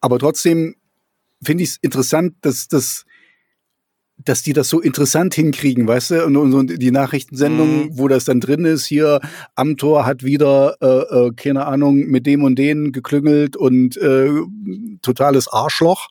Aber 0.00 0.18
trotzdem 0.18 0.76
finde 1.42 1.64
ich 1.64 1.70
es 1.70 1.76
interessant, 1.78 2.36
dass 2.42 2.68
das 2.68 3.04
dass 4.24 4.42
die 4.42 4.52
das 4.52 4.68
so 4.68 4.80
interessant 4.80 5.34
hinkriegen, 5.34 5.86
weißt 5.86 6.10
du? 6.10 6.26
Und, 6.26 6.36
und, 6.36 6.54
und 6.54 6.82
die 6.82 6.90
Nachrichtensendung, 6.90 7.84
mhm. 7.84 7.98
wo 7.98 8.08
das 8.08 8.24
dann 8.24 8.40
drin 8.40 8.64
ist, 8.64 8.86
hier 8.86 9.20
Amtor 9.54 10.06
hat 10.06 10.22
wieder, 10.24 10.76
äh, 10.80 11.26
äh, 11.26 11.30
keine 11.36 11.66
Ahnung, 11.66 12.06
mit 12.06 12.26
dem 12.26 12.42
und 12.42 12.56
denen 12.56 12.92
geklüngelt 12.92 13.56
und 13.56 13.96
äh, 13.96 14.30
totales 15.02 15.48
Arschloch. 15.48 16.08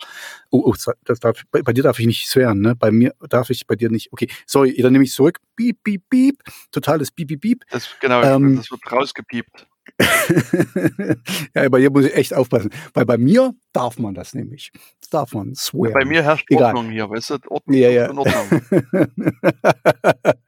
Oh, 0.50 0.64
oh 0.66 0.74
das 1.04 1.20
darf, 1.20 1.42
bei, 1.52 1.62
bei, 1.62 1.74
dir 1.74 1.84
darf 1.84 2.00
ich 2.00 2.08
nicht 2.08 2.28
swearen, 2.28 2.62
ne? 2.62 2.76
Bei 2.76 2.92
mir 2.92 3.14
darf 3.30 3.50
ich, 3.50 3.68
bei 3.68 3.76
dir 3.76 3.90
nicht. 3.90 4.14
Okay, 4.14 4.30
sorry, 4.46 4.76
dann 4.82 4.94
nehme 4.94 5.04
ich 5.04 5.12
zurück. 5.12 5.40
Piep, 5.56 5.84
piep, 5.84 6.04
piep. 6.10 6.42
Totales 6.72 7.12
Piep, 7.12 7.28
piep, 7.28 7.42
piep. 7.42 7.64
Das, 7.70 7.90
genau, 8.00 8.24
ähm, 8.24 8.56
das 8.56 8.72
wird 8.72 8.82
rausgepiept. 8.90 9.68
ja, 11.56 11.70
bei 11.70 11.80
dir 11.80 11.90
muss 11.90 12.06
ich 12.06 12.16
echt 12.16 12.34
aufpassen. 12.34 12.70
Weil 12.94 13.06
bei 13.06 13.18
mir 13.18 13.54
darf 13.74 13.98
man 13.98 14.14
das 14.14 14.34
nämlich. 14.34 14.72
Das 15.00 15.10
darf 15.10 15.34
man 15.34 15.56
swear. 15.56 15.94
Bei 15.94 16.06
mir 16.06 16.24
herrscht 16.24 16.46
Egal. 16.50 16.76
Ordnung 16.76 16.92
hier, 16.92 17.10
weißt 17.10 17.30
du? 17.32 17.38
Ordnung, 17.48 17.78
ja, 17.78 17.90
ja. 17.90 18.10
Ordnung. 18.10 18.62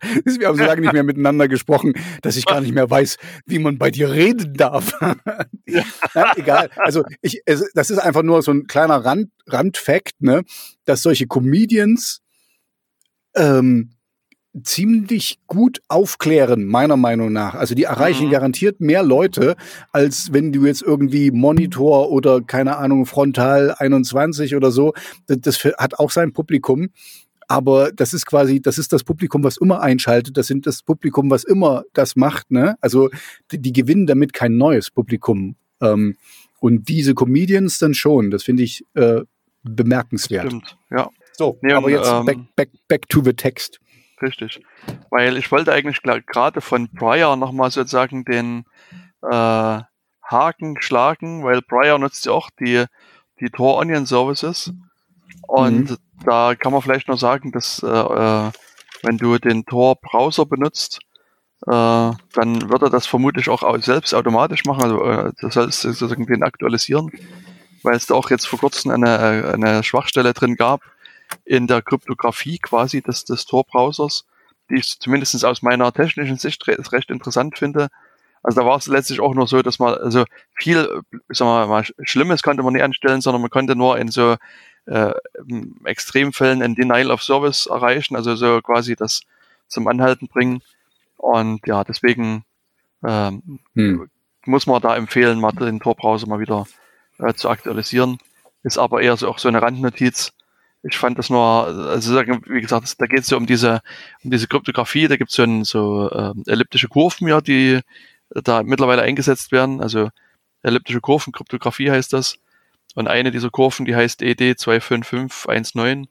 Wir 0.02 0.48
haben 0.48 0.58
so 0.58 0.64
lange 0.64 0.82
nicht 0.82 0.94
mehr 0.94 1.04
miteinander 1.04 1.48
gesprochen, 1.48 1.94
dass 2.22 2.36
ich 2.38 2.46
gar 2.46 2.62
nicht 2.62 2.74
mehr 2.74 2.90
weiß, 2.90 3.18
wie 3.46 3.60
man 3.60 3.78
bei 3.78 3.92
dir 3.92 4.12
reden 4.12 4.54
darf. 4.54 4.94
ja. 5.68 5.84
Egal. 6.36 6.70
Also 6.78 7.04
ich, 7.22 7.42
es, 7.46 7.70
das 7.74 7.90
ist 7.90 8.00
einfach 8.00 8.24
nur 8.24 8.42
so 8.42 8.52
ein 8.52 8.68
kleiner 8.68 9.04
Rand, 9.06 9.32
Randfact, 9.48 10.22
ne, 10.22 10.44
dass 10.86 11.02
solche 11.02 11.28
Comedians 11.28 12.22
ähm, 13.36 13.92
ziemlich 14.64 15.40
gut 15.48 15.80
aufklären, 15.88 16.66
meiner 16.66 16.98
Meinung 16.98 17.32
nach. 17.32 17.54
Also 17.54 17.76
die 17.76 17.84
erreichen 17.84 18.28
mhm. 18.28 18.32
garantiert 18.32 18.82
mehr 18.82 19.04
Leute, 19.04 19.56
als 19.92 20.34
wenn 20.34 20.52
du 20.52 20.66
jetzt 20.66 20.82
irgendwie 20.82 21.32
Monitor 21.32 22.10
oder 22.10 22.42
keine 22.42 22.78
Ahnung, 22.78 23.06
Frontal 23.06 23.76
21 23.78 24.56
oder 24.56 24.72
so, 24.72 24.94
das, 25.28 25.40
das 25.42 25.64
hat 25.78 26.00
auch 26.00 26.12
sein 26.12 26.34
Publikum. 26.34 26.90
Aber 27.48 27.92
das 27.92 28.14
ist 28.14 28.26
quasi, 28.28 28.62
das 28.62 28.78
ist 28.78 28.94
das 28.94 29.04
Publikum, 29.04 29.44
was 29.44 29.58
immer 29.58 29.82
einschaltet. 29.82 30.38
Das 30.38 30.48
sind 30.48 30.68
das 30.68 30.84
Publikum, 30.84 31.32
was 31.32 31.44
immer 31.44 31.84
das 31.94 32.16
macht. 32.16 32.52
Ne? 32.52 32.76
Also 32.80 33.10
die, 33.52 33.60
die 33.60 33.74
gewinnen 33.74 34.06
damit 34.06 34.34
kein 34.34 34.58
neues 34.58 34.92
Publikum. 34.92 35.56
Ähm, 35.82 36.16
und 36.60 36.90
diese 36.90 37.16
Comedians 37.16 37.80
dann 37.80 37.94
schon. 37.94 38.30
Das 38.30 38.44
finde 38.44 38.64
ich 38.64 38.86
äh, 38.94 39.22
bemerkenswert. 39.64 40.48
Stimmt, 40.48 40.78
ja. 40.92 41.10
So, 41.34 41.58
nee, 41.62 41.74
aber 41.74 41.90
jetzt 41.90 42.10
ähm, 42.12 42.26
back, 42.26 42.38
back, 42.56 42.70
back 42.88 43.10
to 43.10 43.24
the 43.24 43.34
text. 43.34 43.80
Richtig. 44.22 44.62
Weil 45.10 45.38
ich 45.38 45.52
wollte 45.52 45.72
eigentlich 45.72 46.02
gerade 46.02 46.62
von 46.62 46.90
Briar 46.92 47.36
nochmal 47.36 47.72
sozusagen 47.72 48.26
den 48.26 48.66
äh, 49.22 49.82
Haken 50.24 50.82
schlagen, 50.82 51.44
weil 51.44 51.62
Briar 51.62 52.00
nutzt 52.00 52.26
ja 52.26 52.34
auch 52.34 52.50
die, 52.60 52.86
die 53.40 53.50
Tor 53.50 53.78
Onion 53.78 54.06
Services. 54.06 54.74
Und 55.48 55.92
mhm. 55.92 55.98
da 56.26 56.56
kann 56.56 56.72
man 56.72 56.82
vielleicht 56.82 57.08
noch 57.08 57.18
sagen, 57.18 57.52
dass 57.52 57.82
äh, 57.84 57.88
äh 57.88 58.52
wenn 59.02 59.18
du 59.18 59.38
den 59.38 59.66
Tor 59.66 59.96
Browser 59.96 60.46
benutzt, 60.46 61.00
äh, 61.68 61.72
dann 61.72 62.70
wird 62.70 62.82
er 62.82 62.90
das 62.90 63.06
vermutlich 63.06 63.50
auch 63.50 63.64
selbst 63.82 64.14
automatisch 64.14 64.66
machen. 64.66 64.84
Also 64.84 65.04
äh, 65.04 65.32
du 65.40 65.50
sollst 65.50 65.82
sozusagen 65.82 66.26
den 66.26 66.44
aktualisieren, 66.44 67.12
weil 67.84 67.96
es 67.96 68.08
da 68.08 68.16
auch 68.16 68.30
jetzt 68.30 68.48
vor 68.48 68.60
kurzem 68.60 68.92
eine, 68.92 69.54
eine 69.54 69.84
Schwachstelle 69.84 70.34
drin 70.34 70.56
gab, 70.56 70.82
in 71.46 71.68
der 71.68 71.82
Kryptographie 71.82 72.60
quasi 72.60 73.02
des, 73.02 73.26
des 73.26 73.46
Tor-Browsers, 73.46 74.26
die 74.70 74.76
ich 74.76 75.00
zumindest 75.00 75.44
aus 75.46 75.62
meiner 75.62 75.92
technischen 75.92 76.38
Sicht 76.38 76.68
recht 76.68 77.10
interessant 77.10 77.58
finde. 77.58 77.90
Also 78.42 78.62
da 78.62 78.66
war 78.68 78.78
es 78.78 78.88
letztlich 78.88 79.20
auch 79.20 79.34
nur 79.34 79.48
so, 79.48 79.62
dass 79.62 79.80
man, 79.80 79.96
also 79.96 80.26
viel, 80.54 81.02
sagen 81.30 81.50
wir 81.52 81.68
mal, 81.68 81.86
Schlimmes 82.04 82.42
konnte 82.42 82.64
man 82.64 82.74
nicht 82.74 82.84
anstellen, 82.84 83.22
sondern 83.22 83.42
man 83.42 83.52
konnte 83.52 83.76
nur 83.76 83.98
in 83.98 84.10
so 84.10 84.38
äh, 84.86 85.14
Extremfällen 85.84 86.62
ein 86.62 86.76
Denial 86.76 87.12
of 87.12 87.22
Service 87.22 87.66
erreichen, 87.66 88.16
also 88.16 88.36
so 88.36 88.62
quasi 88.62 88.96
das 88.96 89.22
zum 89.68 89.88
Anhalten 89.88 90.28
bringen. 90.28 90.62
Und 91.18 91.68
ja, 91.68 91.84
deswegen 91.84 92.44
ähm, 93.06 93.60
hm. 93.76 94.10
muss 94.46 94.68
man 94.68 94.82
da 94.82 94.96
empfehlen, 94.96 95.40
mal 95.40 95.52
den 95.52 95.80
Tor-Browser 95.80 96.28
mal 96.28 96.40
wieder 96.40 96.66
äh, 97.18 97.34
zu 97.34 97.50
aktualisieren. 97.50 98.20
Ist 98.64 98.78
aber 98.78 99.02
eher 99.02 99.16
so 99.18 99.30
auch 99.30 99.40
so 99.40 99.48
eine 99.48 99.62
Randnotiz. 99.62 100.34
Ich 100.84 100.98
fand 100.98 101.20
das 101.20 101.30
nur, 101.30 101.42
also 101.42 102.16
wie 102.16 102.62
gesagt, 102.62 102.96
da 103.00 103.06
geht 103.06 103.20
es 103.20 103.30
ja 103.30 103.38
um 103.38 103.46
diese, 103.46 103.82
um 104.24 104.32
diese 104.32 104.48
Kryptographie, 104.48 105.08
da 105.08 105.18
gibt 105.18 105.30
es 105.30 105.36
so, 105.36 105.44
ein, 105.44 105.64
so 105.66 106.10
äh, 106.10 106.34
elliptische 106.48 106.88
Kurven, 106.88 107.28
ja, 107.28 107.42
die 107.42 107.82
da 108.30 108.64
mittlerweile 108.64 109.02
eingesetzt 109.02 109.52
werden. 109.52 109.82
Also 109.82 110.10
elliptische 110.62 111.02
Kurven, 111.02 111.34
Kryptographie 111.34 111.92
heißt 111.92 112.14
das. 112.14 112.38
Und 112.96 113.08
eine 113.08 113.32
dieser 113.32 113.50
Kurven, 113.50 113.86
die 113.86 113.96
heißt 113.96 114.22
ED 114.22 114.60
25519. 114.60 116.08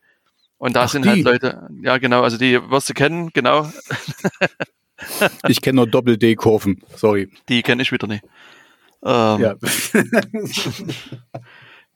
Und 0.58 0.76
da 0.76 0.82
Ach, 0.84 0.88
sind 0.88 1.06
halt 1.06 1.18
die. 1.18 1.24
halt 1.24 1.42
Leute, 1.42 1.68
ja 1.82 1.98
genau, 1.98 2.22
also 2.22 2.36
die 2.36 2.58
wirst 2.70 2.88
du 2.88 2.94
kennen, 2.94 3.30
genau. 3.32 3.70
ich 5.48 5.60
kenne 5.60 5.76
nur 5.76 5.86
Doppel-D-Kurven, 5.86 6.82
sorry. 6.96 7.30
Die 7.48 7.62
kenne 7.62 7.82
ich 7.82 7.92
wieder 7.92 8.08
nicht. 8.08 8.24
Ähm, 9.04 9.40
ja. 9.40 9.54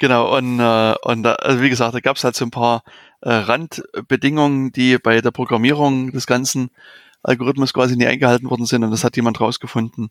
Genau, 0.03 0.37
und, 0.37 0.59
äh, 0.59 0.95
und 1.03 1.23
da, 1.23 1.35
also 1.35 1.63
wie 1.63 1.71
gesagt, 1.71 1.95
da 1.95 2.01
gab 2.01 2.17
es 2.17 2.25
halt 2.25 2.35
so 2.35 2.45
ein 2.45 2.51
paar 2.51 2.83
äh, 3.21 3.31
Randbedingungen, 3.31 4.73
die 4.73 4.99
bei 4.99 5.21
der 5.21 5.31
Programmierung 5.31 6.11
des 6.11 6.27
ganzen 6.27 6.73
Algorithmus 7.23 7.73
quasi 7.73 7.97
nie 7.97 8.09
eingehalten 8.09 8.51
worden 8.51 8.67
sind 8.67 8.83
und 8.83 8.91
das 8.91 9.05
hat 9.05 9.15
jemand 9.15 9.41
rausgefunden. 9.41 10.11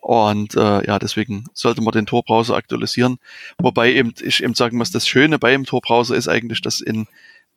Und 0.00 0.56
äh, 0.56 0.84
ja, 0.84 0.98
deswegen 0.98 1.44
sollte 1.52 1.82
man 1.82 1.92
den 1.92 2.06
Tor-Browser 2.06 2.56
aktualisieren. 2.56 3.20
Wobei 3.58 3.92
eben 3.92 4.12
ich 4.20 4.42
eben 4.42 4.54
sagen 4.54 4.76
muss, 4.76 4.90
das 4.90 5.06
Schöne 5.06 5.38
beim 5.38 5.64
Tor-Browser 5.64 6.16
ist 6.16 6.26
eigentlich, 6.26 6.60
dass 6.60 6.80
in 6.80 7.06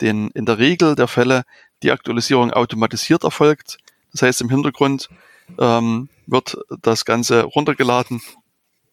den 0.01 0.29
in 0.35 0.45
der 0.45 0.59
Regel 0.59 0.93
der 0.93 1.07
Fälle 1.07 1.45
die 1.81 1.91
Aktualisierung 1.91 2.51
automatisiert 2.51 3.23
erfolgt. 3.23 3.79
Das 4.11 4.21
heißt, 4.21 4.41
im 4.41 4.49
Hintergrund 4.49 5.09
ähm, 5.57 6.09
wird 6.27 6.59
das 6.83 7.05
Ganze 7.05 7.41
runtergeladen 7.41 8.21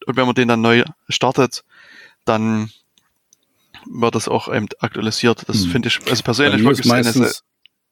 und 0.07 0.16
wenn 0.16 0.24
man 0.24 0.35
den 0.35 0.48
dann 0.48 0.62
neu 0.62 0.85
startet, 1.11 1.64
dann 2.29 2.71
wird 3.87 4.14
das 4.14 4.29
auch 4.29 4.53
eben 4.53 4.67
aktualisiert. 4.81 5.49
Das 5.49 5.64
hm. 5.64 5.71
finde 5.71 5.88
ich 5.88 6.01
also 6.09 6.23
persönlich 6.23 6.62
wirklich 6.62 6.87
meistens, 6.87 7.17
eine 7.17 7.33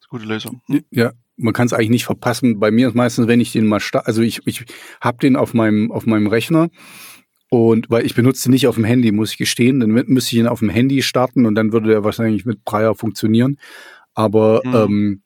gute 0.08 0.24
Lösung. 0.24 0.60
Hm? 0.66 0.84
Ja, 0.90 1.12
man 1.36 1.52
kann 1.52 1.66
es 1.66 1.72
eigentlich 1.72 1.90
nicht 1.90 2.04
verpassen. 2.04 2.58
Bei 2.58 2.70
mir 2.70 2.88
ist 2.88 2.94
meistens, 2.94 3.26
wenn 3.26 3.40
ich 3.40 3.52
den 3.52 3.66
mal 3.66 3.80
starte, 3.80 4.06
also 4.06 4.22
ich, 4.22 4.46
ich 4.46 4.64
habe 5.00 5.18
den 5.18 5.36
auf 5.36 5.54
meinem, 5.54 5.90
auf 5.92 6.06
meinem 6.06 6.26
Rechner 6.26 6.68
und 7.48 7.90
weil 7.90 8.04
ich 8.04 8.14
benutze 8.14 8.44
den 8.44 8.52
nicht 8.52 8.66
auf 8.66 8.74
dem 8.74 8.84
Handy, 8.84 9.12
muss 9.12 9.32
ich 9.32 9.38
gestehen, 9.38 9.80
dann 9.80 9.90
müsste 9.90 10.34
ich 10.34 10.40
ihn 10.40 10.48
auf 10.48 10.60
dem 10.60 10.68
Handy 10.70 11.02
starten 11.02 11.46
und 11.46 11.54
dann 11.54 11.72
würde 11.72 11.88
der 11.88 12.04
wahrscheinlich 12.04 12.44
mit 12.44 12.64
Breyer 12.64 12.94
funktionieren. 12.94 13.58
Aber 14.14 14.62
hm. 14.64 14.74
ähm, 14.74 15.22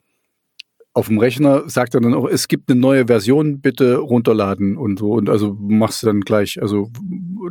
auf 0.92 1.06
dem 1.06 1.18
Rechner 1.18 1.68
sagt 1.68 1.94
er 1.94 2.00
dann 2.00 2.14
auch, 2.14 2.28
es 2.28 2.48
gibt 2.48 2.70
eine 2.70 2.80
neue 2.80 3.06
Version, 3.06 3.60
bitte 3.60 3.96
runterladen 3.96 4.76
und 4.76 4.98
so. 4.98 5.12
Und 5.12 5.30
also 5.30 5.56
machst 5.60 6.02
du 6.02 6.06
dann 6.06 6.22
gleich, 6.22 6.60
also 6.60 6.90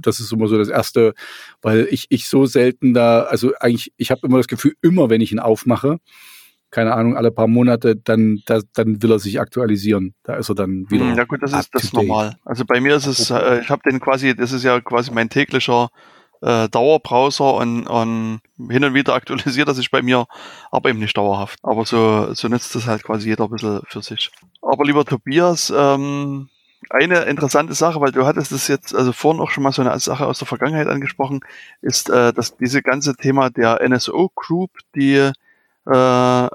das 0.01 0.19
ist 0.19 0.33
immer 0.33 0.47
so 0.47 0.57
das 0.57 0.67
Erste, 0.67 1.13
weil 1.61 1.87
ich, 1.89 2.07
ich 2.09 2.27
so 2.27 2.45
selten 2.45 2.93
da, 2.93 3.21
also 3.21 3.53
eigentlich, 3.59 3.93
ich 3.97 4.11
habe 4.11 4.21
immer 4.27 4.37
das 4.37 4.47
Gefühl, 4.47 4.73
immer 4.81 5.09
wenn 5.09 5.21
ich 5.21 5.31
ihn 5.31 5.39
aufmache, 5.39 5.99
keine 6.69 6.93
Ahnung, 6.93 7.17
alle 7.17 7.31
paar 7.31 7.47
Monate, 7.47 7.95
dann, 7.95 8.43
da, 8.45 8.59
dann 8.73 9.01
will 9.01 9.11
er 9.11 9.19
sich 9.19 9.39
aktualisieren. 9.39 10.13
Da 10.23 10.35
ist 10.35 10.49
er 10.49 10.55
dann 10.55 10.85
wieder. 10.89 11.09
Hm, 11.09 11.17
ja 11.17 11.23
gut, 11.23 11.41
das 11.41 11.53
ist 11.53 11.73
das 11.73 11.93
normal. 11.93 12.35
Also 12.45 12.63
bei 12.65 12.79
mir 12.79 12.95
ist 12.95 13.07
es, 13.07 13.31
äh, 13.31 13.61
ich 13.61 13.69
habe 13.69 13.81
den 13.89 13.99
quasi, 13.99 14.35
das 14.35 14.51
ist 14.51 14.63
ja 14.63 14.79
quasi 14.79 15.11
mein 15.11 15.29
täglicher 15.29 15.89
äh, 16.41 16.69
Dauerbrowser 16.69 17.55
und, 17.55 17.87
und 17.87 18.41
hin 18.69 18.83
und 18.83 18.93
wieder 18.93 19.13
aktualisiert 19.13 19.67
er 19.67 19.73
sich 19.73 19.91
bei 19.91 20.01
mir, 20.01 20.25
aber 20.71 20.89
eben 20.89 20.99
nicht 20.99 21.17
dauerhaft. 21.17 21.59
Aber 21.63 21.85
so, 21.85 22.33
so 22.33 22.47
nützt 22.47 22.75
das 22.75 22.87
halt 22.87 23.03
quasi 23.03 23.29
jeder 23.29 23.45
ein 23.45 23.51
bisschen 23.51 23.81
für 23.87 24.01
sich. 24.01 24.31
Aber 24.61 24.85
lieber 24.85 25.05
Tobias, 25.05 25.73
ähm, 25.75 26.49
eine 26.89 27.21
interessante 27.23 27.73
Sache, 27.73 27.99
weil 28.01 28.11
du 28.11 28.25
hattest 28.25 28.51
das 28.51 28.67
jetzt, 28.67 28.95
also 28.95 29.11
vorhin 29.11 29.41
auch 29.41 29.51
schon 29.51 29.63
mal 29.63 29.71
so 29.71 29.81
eine 29.81 29.99
Sache 29.99 30.25
aus 30.25 30.39
der 30.39 30.47
Vergangenheit 30.47 30.87
angesprochen, 30.87 31.41
ist, 31.81 32.09
äh, 32.09 32.33
dass 32.33 32.57
diese 32.57 32.81
ganze 32.81 33.15
Thema 33.15 33.49
der 33.49 33.81
NSO 33.87 34.31
Group, 34.33 34.71
die 34.95 35.15
äh, 35.15 36.49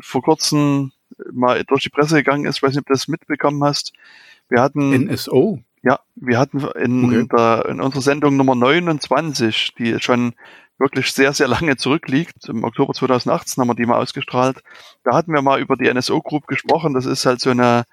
vor 0.00 0.22
kurzem 0.22 0.92
mal 1.32 1.64
durch 1.64 1.82
die 1.82 1.90
Presse 1.90 2.16
gegangen 2.16 2.46
ist, 2.46 2.62
weiß 2.62 2.70
nicht, 2.70 2.80
ob 2.80 2.86
du 2.86 2.92
das 2.92 3.08
mitbekommen 3.08 3.62
hast. 3.62 3.92
Wir 4.48 4.60
hatten 4.60 4.90
NSO. 5.04 5.60
Ja, 5.82 5.98
wir 6.14 6.38
hatten 6.38 6.60
in, 6.78 7.04
okay. 7.04 7.28
der, 7.36 7.66
in 7.68 7.80
unserer 7.80 8.02
Sendung 8.02 8.36
Nummer 8.36 8.54
29, 8.54 9.74
die 9.78 9.98
schon 10.00 10.34
wirklich 10.78 11.12
sehr, 11.12 11.32
sehr 11.32 11.48
lange 11.48 11.76
zurückliegt, 11.76 12.48
im 12.48 12.64
Oktober 12.64 12.92
2018 12.92 13.60
haben 13.60 13.68
wir 13.68 13.74
die 13.74 13.86
mal 13.86 14.00
ausgestrahlt, 14.00 14.62
da 15.04 15.14
hatten 15.14 15.32
wir 15.32 15.42
mal 15.42 15.60
über 15.60 15.76
die 15.76 15.92
NSO 15.92 16.20
Group 16.20 16.46
gesprochen. 16.46 16.94
Das 16.94 17.06
ist 17.06 17.26
halt 17.26 17.40
so 17.40 17.50
eine 17.50 17.84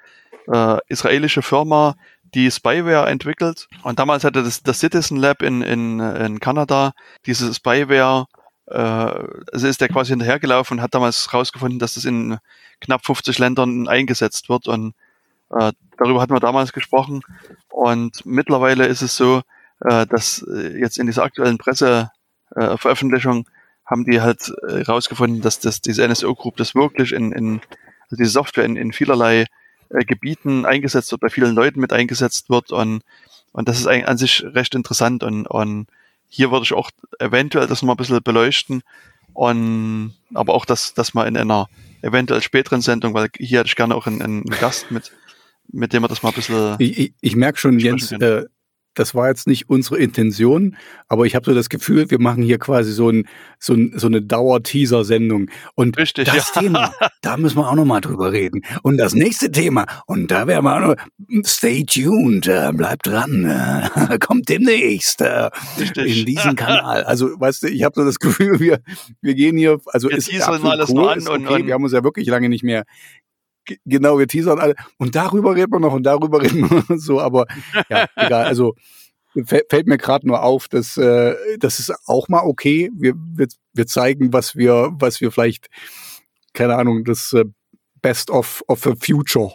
äh, 0.52 0.78
israelische 0.88 1.42
Firma, 1.42 1.96
die 2.34 2.52
Spyware 2.52 3.08
entwickelt. 3.10 3.68
Und 3.84 4.00
damals 4.00 4.24
hatte 4.24 4.44
das, 4.44 4.62
das 4.64 4.80
Citizen 4.80 5.18
Lab 5.18 5.42
in, 5.42 5.62
in, 5.62 6.00
in 6.00 6.40
Kanada 6.40 6.94
diese 7.26 7.54
Spyware, 7.54 8.26
äh, 8.68 8.78
also 8.78 9.68
ist 9.68 9.82
der 9.82 9.90
quasi 9.90 10.12
hinterhergelaufen 10.12 10.78
und 10.78 10.84
hat 10.84 10.94
damals 10.94 11.34
rausgefunden, 11.34 11.80
dass 11.80 11.96
das 11.96 12.06
in 12.06 12.38
knapp 12.82 13.06
50 13.06 13.38
Ländern 13.40 13.88
eingesetzt 13.88 14.50
wird. 14.50 14.68
Und 14.68 14.94
äh, 15.52 15.72
darüber 15.98 16.22
hatten 16.22 16.34
wir 16.34 16.40
damals 16.40 16.74
gesprochen. 16.74 17.22
Und 17.70 18.26
mittlerweile 18.26 18.86
ist 18.86 19.02
es 19.02 19.16
so, 19.16 19.42
äh, 19.82 20.06
dass 20.08 20.46
äh, 20.48 20.78
jetzt 20.78 20.98
in 20.98 21.06
dieser 21.06 21.24
aktuellen 21.24 21.58
Presseveröffentlichung 21.58 23.46
äh, 23.48 23.50
haben 23.86 24.06
die 24.06 24.22
halt 24.22 24.54
herausgefunden, 24.68 25.42
dass 25.42 25.60
das, 25.60 25.82
diese 25.82 26.08
NSO 26.08 26.36
Group 26.36 26.58
das 26.58 26.76
wirklich 26.76 27.12
in, 27.12 27.32
in 27.32 27.60
also 28.04 28.18
diese 28.18 28.32
Software 28.32 28.66
in, 28.66 28.76
in 28.76 28.94
vielerlei 28.94 29.46
äh, 29.90 30.06
Gebieten 30.06 30.66
eingesetzt 30.66 31.12
wird, 31.12 31.22
bei 31.22 31.30
vielen 31.30 31.56
Leuten 31.56 31.80
mit 31.80 31.94
eingesetzt 31.94 32.50
wird. 32.50 32.72
Und, 32.72 33.02
und 33.52 33.70
das 33.70 33.80
ist 33.80 33.88
eigentlich 33.88 34.08
an 34.08 34.18
sich 34.18 34.44
recht 34.44 34.76
interessant. 34.76 35.24
Und, 35.24 35.48
und 35.48 35.88
hier 36.28 36.52
würde 36.52 36.64
ich 36.64 36.74
auch 36.74 36.92
eventuell 37.20 37.68
das 37.68 37.82
mal 37.82 37.94
ein 37.94 37.98
bisschen 37.98 38.22
beleuchten. 38.24 38.84
Und 39.34 40.14
aber 40.34 40.54
auch 40.54 40.66
das, 40.66 40.94
das 40.94 41.14
mal 41.14 41.28
in 41.28 41.38
einer 41.38 41.68
eventuell 42.02 42.42
späteren 42.42 42.82
Sendung, 42.82 43.14
weil 43.14 43.30
hier 43.38 43.60
hätte 43.60 43.68
ich 43.68 43.76
gerne 43.76 43.96
auch 43.96 44.08
einen, 44.08 44.22
einen 44.22 44.44
Gast 44.44 44.92
mit, 44.92 45.12
mit 45.72 45.94
dem 45.94 46.04
wir 46.04 46.08
das 46.08 46.24
mal 46.24 46.30
ein 46.30 46.36
bisschen. 46.36 46.76
Ich, 46.80 46.98
ich, 46.98 47.14
ich 47.22 47.36
merke 47.36 47.60
schon, 47.60 47.80
Jens, 47.80 48.12
äh, 48.12 48.46
das 48.96 49.16
war 49.16 49.30
jetzt 49.30 49.48
nicht 49.48 49.70
unsere 49.70 49.98
Intention, 49.98 50.76
aber 51.08 51.26
ich 51.26 51.36
habe 51.36 51.46
so 51.46 51.54
das 51.54 51.70
Gefühl, 51.70 52.10
wir 52.10 52.20
machen 52.20 52.44
hier 52.44 52.60
quasi 52.60 52.92
so, 52.92 53.10
ein, 53.10 53.28
so, 53.60 53.74
ein, 53.74 53.94
so 53.96 54.08
eine 54.08 54.22
Dauer-Teaser-Sendung. 54.22 55.50
Und 55.76 55.98
Richtig, 55.98 56.28
das 56.28 56.52
ja. 56.54 56.62
Thema, 56.62 56.94
da 57.22 57.38
müssen 57.38 57.58
wir 57.58 57.70
auch 57.70 57.76
nochmal 57.76 58.02
drüber 58.02 58.34
reden. 58.34 58.62
Und 58.84 58.98
das 58.98 59.14
nächste 59.14 59.52
Thema, 59.52 59.86
und 60.06 60.32
da 60.32 60.48
werden 60.48 60.66
wir 60.66 60.76
auch 60.76 60.96
noch, 60.96 61.44
stay 61.46 61.86
tuned, 61.86 62.48
äh, 62.48 62.72
bleibt 62.74 63.08
dran, 63.08 63.46
äh, 63.46 64.18
kommt 64.20 64.50
demnächst 64.50 65.22
äh, 65.22 65.50
in 65.96 66.26
diesen 66.26 66.56
Kanal. 66.56 67.04
Also, 67.04 67.28
weißt 67.40 67.64
du, 67.64 67.68
ich 67.68 67.84
habe 67.84 67.94
so 67.96 68.04
das 68.04 68.20
Gefühl, 68.20 68.60
wir, 68.60 68.80
wir 69.22 69.36
gehen 69.36 69.58
hier, 69.58 69.80
also 69.88 70.10
wir 70.10 70.18
ist 70.18 70.30
absolut 70.42 70.72
alles 70.72 70.90
cool, 70.90 71.10
an 71.10 71.20
okay, 71.20 71.32
und, 71.32 71.48
und 71.48 71.68
wir 71.68 71.74
haben 71.74 71.84
uns 71.84 71.94
ja 71.94 72.04
wirklich 72.04 72.28
lange 72.28 72.50
nicht 72.50 72.64
mehr 72.64 72.84
genau, 73.86 74.20
wir 74.20 74.28
teasern 74.28 74.60
alle. 74.60 74.76
Und 74.98 75.16
darüber 75.16 75.56
reden 75.56 75.72
wir 75.72 75.80
noch 75.80 75.94
und 75.94 76.04
darüber 76.04 76.42
reden 76.42 76.70
wir 76.70 77.00
so, 77.00 77.20
aber 77.20 77.46
ja, 77.90 78.08
egal. 78.16 78.46
Also 78.46 78.76
fällt 79.46 79.88
mir 79.88 79.98
gerade 79.98 80.28
nur 80.28 80.44
auf, 80.44 80.68
dass 80.68 80.98
äh, 80.98 81.36
das 81.60 81.80
ist 81.80 81.94
auch 82.08 82.28
mal 82.30 82.42
okay. 82.42 82.90
Wir, 82.94 83.14
wir, 83.16 83.48
wir 83.74 83.88
zeigen, 83.88 84.34
was 84.34 84.56
wir, 84.56 84.92
was 84.94 85.22
wir 85.22 85.32
vielleicht, 85.32 85.70
keine 86.54 86.76
Ahnung, 86.76 87.04
das 87.04 87.34
äh, 87.34 87.46
Best 88.02 88.32
of, 88.32 88.64
of 88.68 88.82
the 88.84 88.94
Future. 89.00 89.54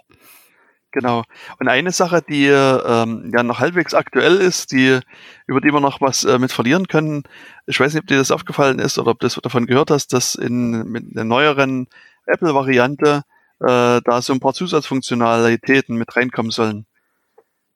Genau. 0.95 1.25
Und 1.59 1.67
eine 1.67 1.91
Sache, 1.91 2.23
die 2.23 2.47
ähm, 2.47 3.33
ja 3.35 3.43
noch 3.43 3.59
halbwegs 3.59 3.95
aktuell 3.95 4.37
ist, 4.37 4.71
die, 4.71 5.01
über 5.49 5.61
die 5.61 5.73
wir 5.73 5.81
noch 5.81 6.01
was 6.01 6.23
äh, 6.25 6.39
mit 6.39 6.53
verlieren 6.53 6.87
können, 6.87 7.25
ich 7.67 7.81
weiß 7.81 7.95
nicht, 7.95 8.03
ob 8.03 8.07
dir 8.07 8.19
das 8.19 8.31
aufgefallen 8.31 8.79
ist 8.79 8.97
oder 8.99 9.11
ob 9.11 9.19
du 9.19 9.29
davon 9.29 9.67
gehört 9.67 9.91
hast, 9.91 10.13
dass 10.13 10.37
in 10.37 10.89
mit 10.89 11.17
der 11.17 11.25
neueren 11.25 11.89
Apple-Variante 12.27 13.23
äh, 13.61 14.01
da 14.05 14.23
so 14.23 14.33
ein 14.33 14.41
paar 14.41 14.55
Zusatzfunktionalitäten 14.55 15.97
mit 15.97 16.15
reinkommen 16.17 16.51
sollen. 16.51 16.87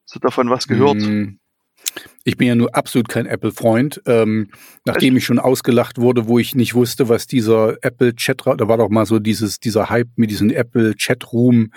So 0.04 0.18
davon 0.18 0.50
was 0.50 0.66
gehört? 0.66 1.02
Hm. 1.02 1.38
Ich 2.24 2.36
bin 2.36 2.48
ja 2.48 2.54
nur 2.54 2.74
absolut 2.74 3.08
kein 3.08 3.26
Apple-Freund. 3.26 4.02
Ähm, 4.06 4.50
nachdem 4.84 5.16
ich 5.16 5.24
schon 5.24 5.38
ausgelacht 5.38 5.98
wurde, 5.98 6.26
wo 6.26 6.38
ich 6.38 6.54
nicht 6.54 6.74
wusste, 6.74 7.08
was 7.08 7.26
dieser 7.26 7.76
Apple-Chat, 7.82 8.42
da 8.46 8.68
war 8.68 8.76
doch 8.76 8.90
mal 8.90 9.06
so 9.06 9.18
dieses, 9.18 9.60
dieser 9.60 9.88
Hype 9.88 10.10
mit 10.16 10.30
diesem 10.30 10.50
Apple-Chat-Room, 10.50 11.72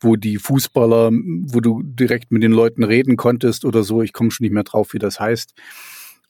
wo 0.00 0.16
die 0.16 0.38
Fußballer, 0.38 1.10
wo 1.12 1.60
du 1.60 1.82
direkt 1.84 2.32
mit 2.32 2.42
den 2.42 2.52
Leuten 2.52 2.82
reden 2.82 3.16
konntest 3.16 3.64
oder 3.64 3.84
so. 3.84 4.02
Ich 4.02 4.12
komme 4.12 4.30
schon 4.30 4.44
nicht 4.44 4.52
mehr 4.52 4.64
drauf, 4.64 4.92
wie 4.92 4.98
das 4.98 5.20
heißt. 5.20 5.54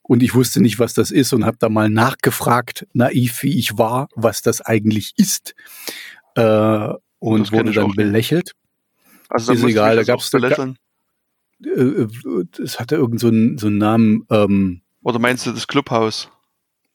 Und 0.02 0.22
ich 0.22 0.34
wusste 0.34 0.60
nicht, 0.60 0.78
was 0.78 0.94
das 0.94 1.10
ist 1.10 1.32
und 1.32 1.46
habe 1.46 1.56
da 1.60 1.68
mal 1.68 1.88
nachgefragt, 1.88 2.86
naiv 2.92 3.42
wie 3.42 3.58
ich 3.58 3.78
war, 3.78 4.08
was 4.14 4.42
das 4.42 4.60
eigentlich 4.60 5.14
ist. 5.16 5.54
Äh, 6.34 6.92
und 7.22 7.52
wurde 7.52 7.72
dann 7.72 7.92
belächelt. 7.92 8.52
Also 9.28 9.52
ist 9.52 9.62
egal, 9.62 9.96
da 9.96 10.02
gab 10.02 10.20
es 10.20 10.30
belächeln. 10.30 10.76
Äh, 11.64 11.68
äh, 11.68 12.08
es 12.62 12.80
hatte 12.80 12.96
irgend 12.96 13.20
so 13.20 13.28
einen, 13.28 13.58
so 13.58 13.68
einen 13.68 13.78
Namen. 13.78 14.26
Ähm, 14.30 14.82
Oder 15.02 15.18
meinst 15.18 15.46
du 15.46 15.52
das 15.52 15.68
Clubhaus? 15.68 16.28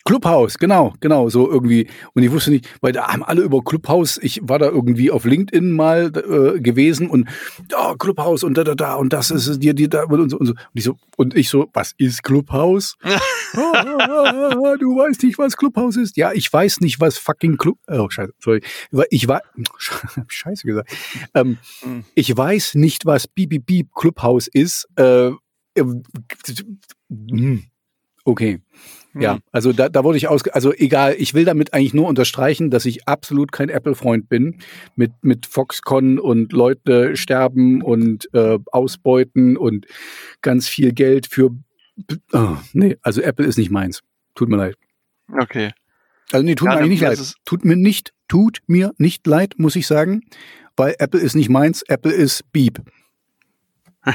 Clubhouse, 0.07 0.57
genau, 0.57 0.93
genau, 1.01 1.27
so 1.27 1.51
irgendwie. 1.51 1.89
Und 2.13 2.23
ich 2.23 2.31
wusste 2.31 2.51
nicht, 2.51 2.65
weil 2.79 2.93
da 2.93 3.09
haben 3.09 3.25
alle 3.25 3.41
über 3.41 3.61
Clubhouse, 3.61 4.17
ich 4.23 4.39
war 4.41 4.57
da 4.57 4.67
irgendwie 4.67 5.11
auf 5.11 5.25
LinkedIn 5.25 5.73
mal 5.73 6.13
äh, 6.15 6.61
gewesen 6.61 7.09
und 7.09 7.27
oh, 7.77 7.93
Clubhouse 7.95 8.45
und 8.45 8.57
da, 8.57 8.63
da, 8.63 8.73
da 8.73 8.93
und 8.93 9.11
das 9.11 9.31
ist 9.31 9.59
dir, 9.59 9.73
dir 9.73 9.89
da 9.89 10.03
und 10.03 10.29
so, 10.29 10.37
und 10.37 10.45
so. 10.45 10.53
Und 10.53 10.75
ich 10.75 10.83
so, 10.85 10.97
und 11.17 11.35
ich 11.35 11.49
so, 11.49 11.69
was 11.73 11.93
ist 11.97 12.23
Clubhouse? 12.23 12.95
ah, 13.03 13.19
ah, 13.57 14.75
du 14.79 14.95
weißt 14.95 15.23
nicht, 15.23 15.37
was 15.39 15.57
Clubhouse 15.57 15.97
ist? 15.97 16.15
Ja, 16.15 16.31
ich 16.31 16.53
weiß 16.53 16.79
nicht, 16.79 17.01
was 17.01 17.17
fucking 17.17 17.57
Club, 17.57 17.77
oh, 17.87 18.09
scheiße, 18.09 18.31
sorry. 18.39 18.61
Ich 19.09 19.27
war, 19.27 19.41
scheiße 20.29 20.65
gesagt. 20.65 20.89
Ähm, 21.33 21.57
mhm. 21.83 22.05
Ich 22.15 22.35
weiß 22.35 22.75
nicht, 22.75 23.05
was 23.05 23.27
BBB 23.27 23.89
Clubhouse 23.93 24.47
ist. 24.47 24.87
Äh, 24.95 25.31
äh, 25.75 25.83
hm, 27.09 27.63
okay. 28.23 28.61
Ja, 29.19 29.39
also 29.51 29.73
da, 29.73 29.89
da 29.89 30.03
wurde 30.03 30.17
ich 30.17 30.27
aus, 30.27 30.47
also 30.49 30.73
egal, 30.73 31.15
ich 31.17 31.33
will 31.33 31.45
damit 31.45 31.73
eigentlich 31.73 31.93
nur 31.93 32.07
unterstreichen, 32.07 32.69
dass 32.69 32.85
ich 32.85 33.07
absolut 33.07 33.51
kein 33.51 33.69
Apple-Freund 33.69 34.29
bin 34.29 34.59
mit, 34.95 35.11
mit 35.21 35.45
Foxconn 35.45 36.19
und 36.19 36.53
Leute 36.53 37.15
sterben 37.15 37.81
und 37.81 38.29
äh, 38.33 38.59
ausbeuten 38.71 39.57
und 39.57 39.85
ganz 40.41 40.67
viel 40.67 40.93
Geld 40.93 41.27
für, 41.27 41.51
oh, 42.33 42.57
nee, 42.73 42.97
also 43.01 43.21
Apple 43.21 43.45
ist 43.45 43.57
nicht 43.57 43.71
meins. 43.71 44.03
Tut 44.35 44.49
mir 44.49 44.57
leid. 44.57 44.75
Okay. 45.31 45.71
Also 46.31 46.45
nee, 46.45 46.55
tut 46.55 46.67
ja, 46.67 46.75
mir 46.75 46.79
eigentlich 46.79 47.01
nicht 47.01 47.01
leid. 47.01 47.35
Tut 47.45 47.65
mir 47.65 47.75
nicht, 47.75 48.13
tut 48.27 48.59
mir 48.67 48.93
nicht 48.97 49.25
leid, 49.25 49.55
muss 49.57 49.75
ich 49.75 49.87
sagen, 49.87 50.21
weil 50.75 50.95
Apple 50.99 51.19
ist 51.19 51.35
nicht 51.35 51.49
meins, 51.49 51.81
Apple 51.83 52.11
ist 52.11 52.51
Beep. 52.51 52.81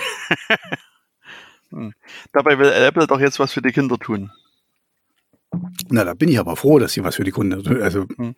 hm. 1.70 1.92
Dabei 2.32 2.58
will 2.58 2.70
Apple 2.70 3.06
doch 3.06 3.20
jetzt 3.20 3.38
was 3.38 3.52
für 3.52 3.62
die 3.62 3.72
Kinder 3.72 3.98
tun. 3.98 4.30
Na, 5.90 6.04
da 6.04 6.14
bin 6.14 6.28
ich 6.28 6.38
aber 6.38 6.56
froh, 6.56 6.78
dass 6.78 6.92
sie 6.92 7.04
was 7.04 7.16
für 7.16 7.24
die 7.24 7.30
Kunden, 7.30 7.82
also 7.82 8.06
hm. 8.16 8.34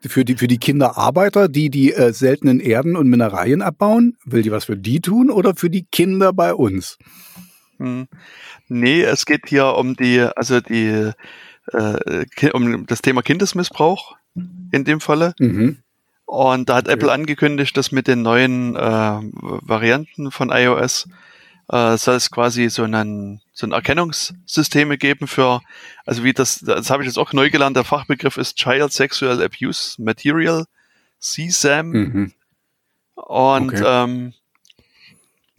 für 0.00 0.24
die, 0.24 0.36
für 0.36 0.48
die 0.48 0.58
Kinderarbeiter, 0.58 1.48
die 1.48 1.70
die 1.70 1.92
äh, 1.92 2.12
seltenen 2.12 2.60
Erden 2.60 2.96
und 2.96 3.08
Mineralien 3.08 3.62
abbauen, 3.62 4.16
will 4.24 4.42
die 4.42 4.52
was 4.52 4.66
für 4.66 4.76
die 4.76 5.00
tun 5.00 5.30
oder 5.30 5.54
für 5.54 5.70
die 5.70 5.84
Kinder 5.84 6.32
bei 6.32 6.52
uns? 6.54 6.98
Hm. 7.78 8.08
Nee, 8.68 9.02
es 9.02 9.24
geht 9.24 9.48
hier 9.48 9.74
um 9.74 9.94
die, 9.94 10.20
also 10.20 10.60
die, 10.60 11.12
äh, 11.72 12.50
um 12.52 12.86
das 12.86 13.00
Thema 13.02 13.22
Kindesmissbrauch 13.22 14.16
in 14.72 14.84
dem 14.84 15.00
Falle. 15.00 15.34
Mhm. 15.38 15.78
Und 16.26 16.68
da 16.68 16.76
hat 16.76 16.88
Apple 16.88 17.10
angekündigt, 17.10 17.74
dass 17.76 17.90
mit 17.90 18.06
den 18.06 18.20
neuen 18.20 18.76
äh, 18.76 18.80
Varianten 18.80 20.30
von 20.30 20.50
iOS 20.50 21.08
äh, 21.70 21.96
soll 21.96 22.16
es 22.16 22.30
quasi 22.30 22.68
so 22.68 22.84
einen 22.84 23.40
so 23.52 23.66
ein 23.66 23.72
Erkennungssysteme 23.72 24.98
geben 24.98 25.26
für, 25.26 25.60
also 26.06 26.24
wie 26.24 26.32
das, 26.32 26.60
das 26.60 26.90
habe 26.90 27.02
ich 27.02 27.08
jetzt 27.08 27.18
auch 27.18 27.32
neu 27.32 27.50
gelernt, 27.50 27.76
der 27.76 27.84
Fachbegriff 27.84 28.36
ist 28.36 28.56
Child 28.56 28.92
Sexual 28.92 29.42
Abuse 29.42 30.00
Material 30.00 30.64
CSAM. 31.20 31.90
Mhm. 31.90 32.32
Und 33.14 33.74
okay. 33.74 33.82
ähm, 33.84 34.34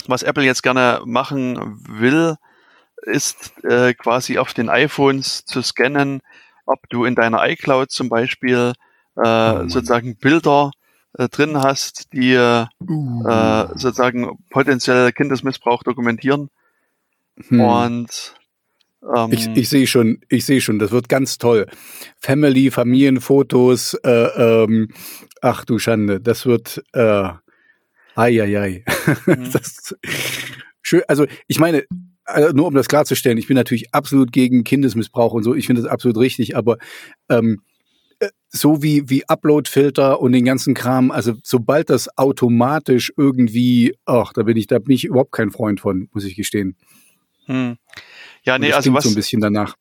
was 0.08 0.24
Apple 0.24 0.44
jetzt 0.44 0.64
gerne 0.64 1.02
machen 1.06 1.80
will, 1.88 2.38
ist 3.04 3.54
äh, 3.64 3.94
quasi 3.94 4.38
auf 4.38 4.54
den 4.54 4.70
iPhones 4.70 5.46
zu 5.46 5.62
scannen, 5.62 6.22
ob 6.66 6.90
du 6.90 7.06
in 7.06 7.16
deiner 7.16 7.48
iCloud 7.48 7.92
zum 7.92 8.10
Beispiel 8.10 8.74
äh, 9.16 9.22
oh 9.22 9.68
sozusagen 9.68 10.16
Bilder 10.16 10.72
äh, 11.18 11.30
drin 11.30 11.58
hast, 11.58 12.14
die 12.14 12.34
äh, 12.34 12.66
uh. 12.88 13.24
sozusagen 13.76 14.38
potenziell 14.50 15.12
Kindesmissbrauch 15.12 15.84
dokumentieren. 15.84 16.50
Hm. 17.48 17.62
Und 17.62 18.36
ähm, 19.16 19.32
ich, 19.32 19.48
ich 19.56 19.70
sehe 19.70 19.88
schon, 19.88 20.20
ich 20.28 20.46
sehe 20.46 20.62
schon, 20.62 20.80
das 20.80 20.92
wird 20.92 21.08
ganz 21.10 21.38
toll. 21.38 21.68
Family, 22.18 22.70
Familienfotos, 22.72 23.94
äh, 24.04 24.10
ähm, 24.10 24.90
ach 25.42 25.66
du 25.66 25.80
Schande, 25.80 26.20
das 26.20 26.46
wird 26.46 26.84
äh, 26.94 27.30
ai, 28.16 28.42
ai, 28.42 28.60
ai. 28.60 28.86
Mhm. 29.26 29.52
das, 29.52 29.96
schön, 30.82 31.02
also 31.08 31.26
ich 31.48 31.60
meine, 31.60 31.86
also 32.26 32.54
nur 32.54 32.68
um 32.68 32.76
das 32.76 32.88
klarzustellen, 32.88 33.38
ich 33.38 33.48
bin 33.48 33.56
natürlich 33.56 33.94
absolut 33.94 34.32
gegen 34.32 34.64
Kindesmissbrauch 34.64 35.34
und 35.34 35.44
so, 35.44 35.56
ich 35.56 35.66
finde 35.66 35.82
das 35.82 35.92
absolut 35.92 36.18
richtig, 36.18 36.56
aber 36.56 36.78
ähm, 37.30 37.62
äh, 37.69 37.69
so 38.50 38.82
wie, 38.82 39.10
wie 39.10 39.28
Upload-Filter 39.28 40.20
und 40.20 40.32
den 40.32 40.46
ganzen 40.46 40.74
Kram, 40.74 41.12
also 41.12 41.34
sobald 41.44 41.90
das 41.90 42.18
automatisch 42.18 43.14
irgendwie, 43.16 43.96
ach, 44.06 44.34
da 44.34 44.44
bin 44.44 44.58
ich, 44.58 44.68
da 44.68 44.80
bin 44.80 44.96
ich 44.96 45.06
überhaupt 45.06 45.32
kein 45.32 45.52
Freund 45.52 45.80
von, 45.80 46.10
muss 46.14 46.26
ich 46.26 46.36
gestehen. 46.36 46.76
Hm. 47.46 47.78
Ja, 48.44 48.58
nee, 48.58 48.74
also 48.74 48.94
was 48.94 49.04
so 49.04 49.10
ein 49.10 49.16
bisschen 49.16 49.42
danach. 49.42 49.76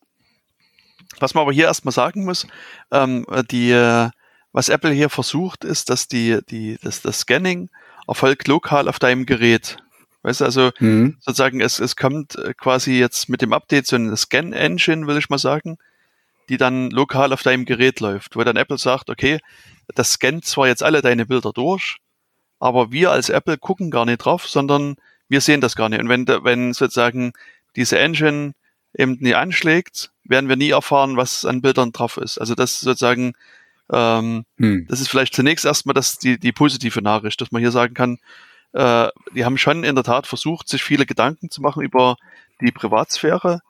Was 1.21 1.35
man 1.35 1.43
aber 1.43 1.53
hier 1.53 1.65
erstmal 1.65 1.93
sagen 1.93 2.25
muss, 2.25 2.47
ähm, 2.93 3.27
die, 3.51 3.71
äh, 3.71 4.11
was 4.53 4.69
Apple 4.69 4.93
hier 4.93 5.09
versucht, 5.09 5.65
ist, 5.65 5.91
dass 5.91 6.09
die, 6.09 6.39
die, 6.49 6.79
das, 6.83 7.03
das 7.03 7.21
Scanning 7.21 7.71
erfolgt 8.07 8.49
lokal 8.49 8.89
auf 8.89 8.99
deinem 8.99 9.27
Gerät. 9.27 9.79
Weißt 10.23 10.41
du, 10.41 10.45
also 10.45 10.71
mhm. 10.79 11.17
sozusagen, 11.21 11.61
es, 11.61 11.81
es 11.81 11.97
kommt 11.97 12.37
äh, 12.37 12.53
quasi 12.55 12.99
jetzt 12.99 13.29
mit 13.29 13.41
dem 13.41 13.53
Update 13.53 13.87
so 13.87 13.97
eine 13.97 14.17
Scan-Engine, 14.17 15.07
will 15.07 15.17
ich 15.17 15.31
mal 15.31 15.39
sagen, 15.39 15.79
die 16.49 16.57
dann 16.57 16.91
lokal 16.91 17.33
auf 17.33 17.43
deinem 17.43 17.65
Gerät 17.65 18.01
läuft, 18.01 18.37
wo 18.37 18.45
dann 18.45 18.57
Apple 18.57 18.79
sagt, 18.79 19.11
okay, 19.11 19.39
das 19.95 20.13
scannt 20.13 20.45
zwar 20.45 20.67
jetzt 20.69 20.83
alle 20.83 21.03
deine 21.03 21.27
Bilder 21.27 21.53
durch, 21.53 21.99
aber 22.59 22.91
wir 22.93 23.11
als 23.11 23.29
Apple 23.29 23.59
gucken 23.59 23.91
gar 23.91 24.05
nicht 24.05 24.19
drauf, 24.19 24.47
sondern 24.47 24.97
wir 25.29 25.41
sehen 25.41 25.61
das 25.61 25.77
gar 25.77 25.89
nicht. 25.89 26.01
Und 26.01 26.09
wenn, 26.09 26.27
wenn 26.27 26.73
sozusagen 26.73 27.33
diese 27.77 27.99
Engine 27.99 28.55
eben 28.95 29.19
nie 29.21 29.35
anschlägt, 29.35 30.11
werden 30.25 30.49
wir 30.49 30.57
nie 30.57 30.71
erfahren, 30.71 31.17
was 31.17 31.45
an 31.45 31.61
Bildern 31.61 31.93
drauf 31.93 32.17
ist. 32.17 32.39
Also 32.39 32.55
das 32.55 32.81
sozusagen, 32.81 33.35
ähm, 33.93 34.45
hm. 34.57 34.87
das 34.89 35.01
ist 35.01 35.09
vielleicht 35.09 35.35
zunächst 35.35 35.65
erstmal 35.65 35.95
das, 35.95 36.19
die, 36.19 36.39
die 36.39 36.53
positive 36.53 37.03
Nachricht, 37.03 37.41
dass 37.41 37.53
man 37.53 37.61
hier 37.61 37.71
sagen 37.71 37.95
kann, 37.95 38.19
äh, 38.73 39.09
die 39.35 39.45
haben 39.45 39.59
schon 39.59 39.85
in 39.85 39.95
der 39.95 40.05
Tat 40.05 40.27
versucht, 40.27 40.69
sich 40.69 40.83
viele 40.83 41.07
Gedanken 41.07 41.51
zu 41.51 41.63
machen 41.63 41.83
über 41.83 42.17
die 42.61 42.73
Privatsphäre 42.73 43.61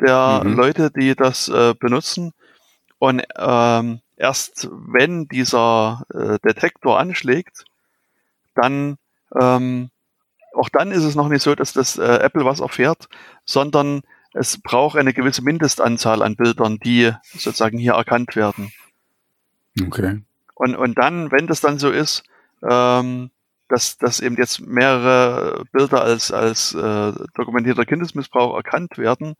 der 0.00 0.42
mhm. 0.44 0.54
Leute, 0.54 0.90
die 0.90 1.14
das 1.14 1.48
äh, 1.48 1.74
benutzen. 1.78 2.32
Und 2.98 3.22
ähm, 3.36 4.00
erst 4.16 4.68
wenn 4.70 5.28
dieser 5.28 6.04
äh, 6.12 6.38
Detektor 6.44 6.98
anschlägt, 6.98 7.64
dann 8.54 8.98
ähm, 9.40 9.90
auch 10.52 10.68
dann 10.68 10.90
ist 10.90 11.04
es 11.04 11.14
noch 11.14 11.28
nicht 11.28 11.42
so, 11.42 11.54
dass 11.54 11.72
das 11.72 11.96
äh, 11.96 12.18
Apple 12.18 12.44
was 12.44 12.60
erfährt, 12.60 13.08
sondern 13.44 14.02
es 14.32 14.60
braucht 14.60 14.98
eine 14.98 15.12
gewisse 15.12 15.42
Mindestanzahl 15.42 16.22
an 16.22 16.36
Bildern, 16.36 16.78
die 16.78 17.12
sozusagen 17.22 17.78
hier 17.78 17.94
erkannt 17.94 18.36
werden. 18.36 18.72
Okay. 19.80 20.22
Und, 20.54 20.76
und 20.76 20.98
dann, 20.98 21.32
wenn 21.32 21.46
das 21.46 21.60
dann 21.60 21.78
so 21.78 21.90
ist, 21.90 22.24
ähm, 22.68 23.30
dass, 23.68 23.98
dass 23.98 24.20
eben 24.20 24.36
jetzt 24.36 24.60
mehrere 24.60 25.64
Bilder 25.72 26.02
als, 26.02 26.32
als 26.32 26.74
äh, 26.74 27.12
dokumentierter 27.34 27.86
Kindesmissbrauch 27.86 28.56
erkannt 28.56 28.98
werden, 28.98 29.36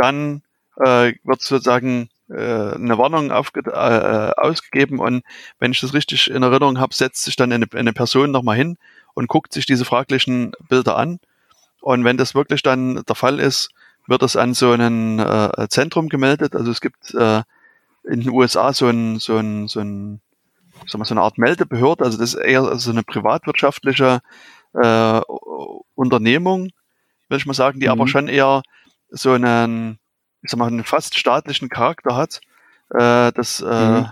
dann 0.00 0.42
äh, 0.76 1.12
wird 1.24 1.42
sozusagen 1.42 2.08
äh, 2.28 2.74
eine 2.74 2.98
Warnung 2.98 3.30
äh, 3.30 4.32
ausgegeben 4.36 4.98
und 4.98 5.22
wenn 5.58 5.72
ich 5.72 5.80
das 5.80 5.94
richtig 5.94 6.30
in 6.30 6.42
Erinnerung 6.42 6.78
habe, 6.78 6.94
setzt 6.94 7.24
sich 7.24 7.36
dann 7.36 7.52
eine, 7.52 7.66
eine 7.74 7.92
Person 7.92 8.30
nochmal 8.30 8.56
hin 8.56 8.78
und 9.14 9.28
guckt 9.28 9.52
sich 9.52 9.66
diese 9.66 9.84
fraglichen 9.84 10.52
Bilder 10.68 10.96
an. 10.96 11.18
Und 11.80 12.04
wenn 12.04 12.16
das 12.16 12.34
wirklich 12.34 12.62
dann 12.62 13.02
der 13.08 13.16
Fall 13.16 13.40
ist, 13.40 13.70
wird 14.06 14.22
das 14.22 14.36
an 14.36 14.54
so 14.54 14.72
ein 14.72 15.18
äh, 15.18 15.68
Zentrum 15.68 16.08
gemeldet. 16.08 16.54
Also 16.54 16.70
es 16.70 16.80
gibt 16.80 17.14
äh, 17.14 17.42
in 18.04 18.20
den 18.20 18.30
USA 18.30 18.72
so 18.72 18.88
ein, 18.88 19.18
so 19.18 19.36
ein, 19.36 19.68
so 19.68 19.80
ein 19.80 20.20
so 20.86 20.98
eine 20.98 21.20
Art 21.20 21.36
Meldebehörde, 21.36 22.04
also 22.04 22.16
das 22.16 22.34
ist 22.34 22.40
eher 22.40 22.76
so 22.76 22.90
eine 22.90 23.02
privatwirtschaftliche 23.02 24.22
äh, 24.72 25.20
Unternehmung, 25.94 26.70
will 27.28 27.38
ich 27.38 27.46
mal 27.46 27.54
sagen, 27.54 27.80
die 27.80 27.86
mhm. 27.86 27.92
aber 27.92 28.08
schon 28.08 28.28
eher 28.28 28.62
so 29.10 29.32
einen, 29.32 29.98
ich 30.42 30.50
sag 30.50 30.58
mal, 30.58 30.68
einen 30.68 30.84
fast 30.84 31.18
staatlichen 31.18 31.68
Charakter 31.68 32.16
hat. 32.16 32.40
Äh, 32.90 33.32
das 33.32 33.60
äh, 33.60 34.04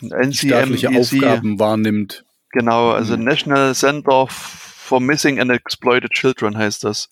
mhm. 0.00 0.32
staatliche 0.32 0.90
Aufgaben 0.90 1.58
wahrnimmt. 1.58 2.24
Genau, 2.50 2.90
also 2.90 3.16
mhm. 3.16 3.24
National 3.24 3.74
Center 3.74 4.26
for 4.28 5.00
Missing 5.00 5.40
and 5.40 5.50
Exploited 5.50 6.12
Children 6.12 6.56
heißt 6.56 6.84
das. 6.84 7.08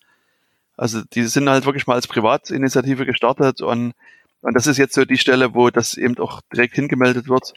Also 0.77 1.01
die 1.13 1.23
sind 1.23 1.49
halt 1.49 1.65
wirklich 1.65 1.85
mal 1.85 1.95
als 1.95 2.07
Privatinitiative 2.07 3.05
gestartet 3.05 3.61
und, 3.61 3.93
und 4.41 4.53
das 4.55 4.67
ist 4.67 4.77
jetzt 4.77 4.95
so 4.95 5.05
die 5.05 5.17
Stelle, 5.17 5.53
wo 5.53 5.69
das 5.69 5.95
eben 5.95 6.17
auch 6.17 6.41
direkt 6.51 6.75
hingemeldet 6.75 7.27
wird, 7.27 7.53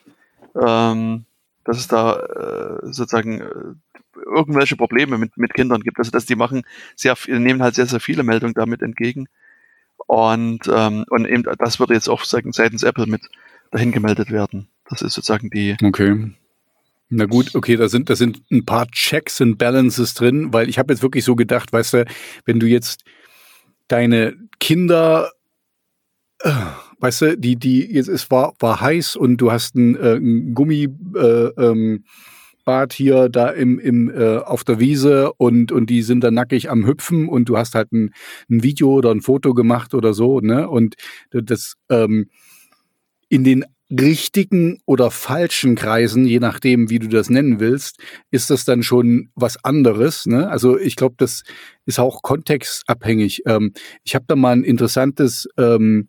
ähm, 0.60 1.24
dass 1.66 1.78
es 1.78 1.88
da 1.88 2.16
äh, 2.16 2.86
sozusagen 2.92 3.40
äh, 3.40 4.24
irgendwelche 4.24 4.76
Probleme 4.76 5.18
mit, 5.18 5.36
mit 5.36 5.52
Kindern 5.52 5.82
gibt. 5.82 5.98
Also 5.98 6.10
dass 6.10 6.24
die 6.24 6.36
machen 6.36 6.62
sehr, 6.94 7.16
nehmen 7.26 7.62
halt 7.62 7.74
sehr, 7.74 7.86
sehr 7.86 8.00
viele 8.00 8.22
Meldungen 8.22 8.54
damit 8.54 8.82
entgegen. 8.82 9.26
Und, 10.06 10.70
ähm, 10.72 11.04
und 11.10 11.26
eben 11.26 11.42
das 11.58 11.80
würde 11.80 11.94
jetzt 11.94 12.08
auch 12.08 12.24
sagen, 12.24 12.52
seitens 12.52 12.84
Apple 12.84 13.06
mit 13.06 13.22
dahin 13.72 13.92
gemeldet 13.92 14.30
werden. 14.30 14.68
Das 14.88 15.02
ist 15.02 15.14
sozusagen 15.14 15.50
die, 15.50 15.76
okay. 15.82 16.30
Na 17.08 17.26
gut, 17.26 17.54
okay, 17.54 17.76
da 17.76 17.88
sind, 17.88 18.10
da 18.10 18.16
sind 18.16 18.42
ein 18.50 18.64
paar 18.64 18.88
Checks 18.88 19.40
und 19.40 19.58
Balances 19.58 20.14
drin, 20.14 20.52
weil 20.52 20.68
ich 20.68 20.78
habe 20.78 20.92
jetzt 20.92 21.02
wirklich 21.02 21.24
so 21.24 21.36
gedacht, 21.36 21.72
weißt 21.72 21.94
du, 21.94 22.04
wenn 22.44 22.58
du 22.58 22.66
jetzt 22.66 23.04
deine 23.88 24.36
Kinder, 24.58 25.30
äh, 26.40 26.50
weißt 27.00 27.22
du, 27.22 27.38
die, 27.38 27.56
die, 27.56 27.96
es 27.96 28.30
war, 28.30 28.54
war 28.58 28.80
heiß 28.80 29.16
und 29.16 29.38
du 29.38 29.52
hast 29.52 29.74
ein, 29.74 29.96
äh, 29.96 30.16
ein 30.16 30.54
Gummibad 30.54 31.56
äh, 31.58 31.70
ähm, 31.70 32.04
hier 32.92 33.28
da 33.28 33.48
im, 33.50 33.78
im, 33.78 34.10
äh, 34.10 34.38
auf 34.38 34.64
der 34.64 34.80
Wiese 34.80 35.32
und, 35.34 35.72
und 35.72 35.90
die 35.90 36.02
sind 36.02 36.22
da 36.24 36.30
nackig 36.30 36.70
am 36.70 36.86
Hüpfen 36.86 37.28
und 37.28 37.48
du 37.48 37.56
hast 37.56 37.74
halt 37.74 37.92
ein, 37.92 38.12
ein 38.50 38.62
Video 38.62 38.92
oder 38.92 39.10
ein 39.10 39.20
Foto 39.20 39.54
gemacht 39.54 39.94
oder 39.94 40.14
so, 40.14 40.40
ne? 40.40 40.68
Und 40.68 40.94
das 41.30 41.74
ähm, 41.90 42.28
in 43.28 43.44
den 43.44 43.64
richtigen 43.90 44.78
oder 44.84 45.10
falschen 45.10 45.76
Kreisen, 45.76 46.24
je 46.24 46.40
nachdem, 46.40 46.90
wie 46.90 46.98
du 46.98 47.08
das 47.08 47.30
nennen 47.30 47.60
willst, 47.60 48.00
ist 48.30 48.50
das 48.50 48.64
dann 48.64 48.82
schon 48.82 49.30
was 49.34 49.62
anderes. 49.62 50.26
Ne? 50.26 50.48
Also 50.48 50.78
ich 50.78 50.96
glaube, 50.96 51.14
das 51.18 51.44
ist 51.84 52.00
auch 52.00 52.22
kontextabhängig. 52.22 53.42
Ähm, 53.46 53.72
ich 54.02 54.14
habe 54.14 54.24
da 54.26 54.34
mal 54.34 54.56
ein 54.56 54.64
interessantes, 54.64 55.48
ähm, 55.56 56.08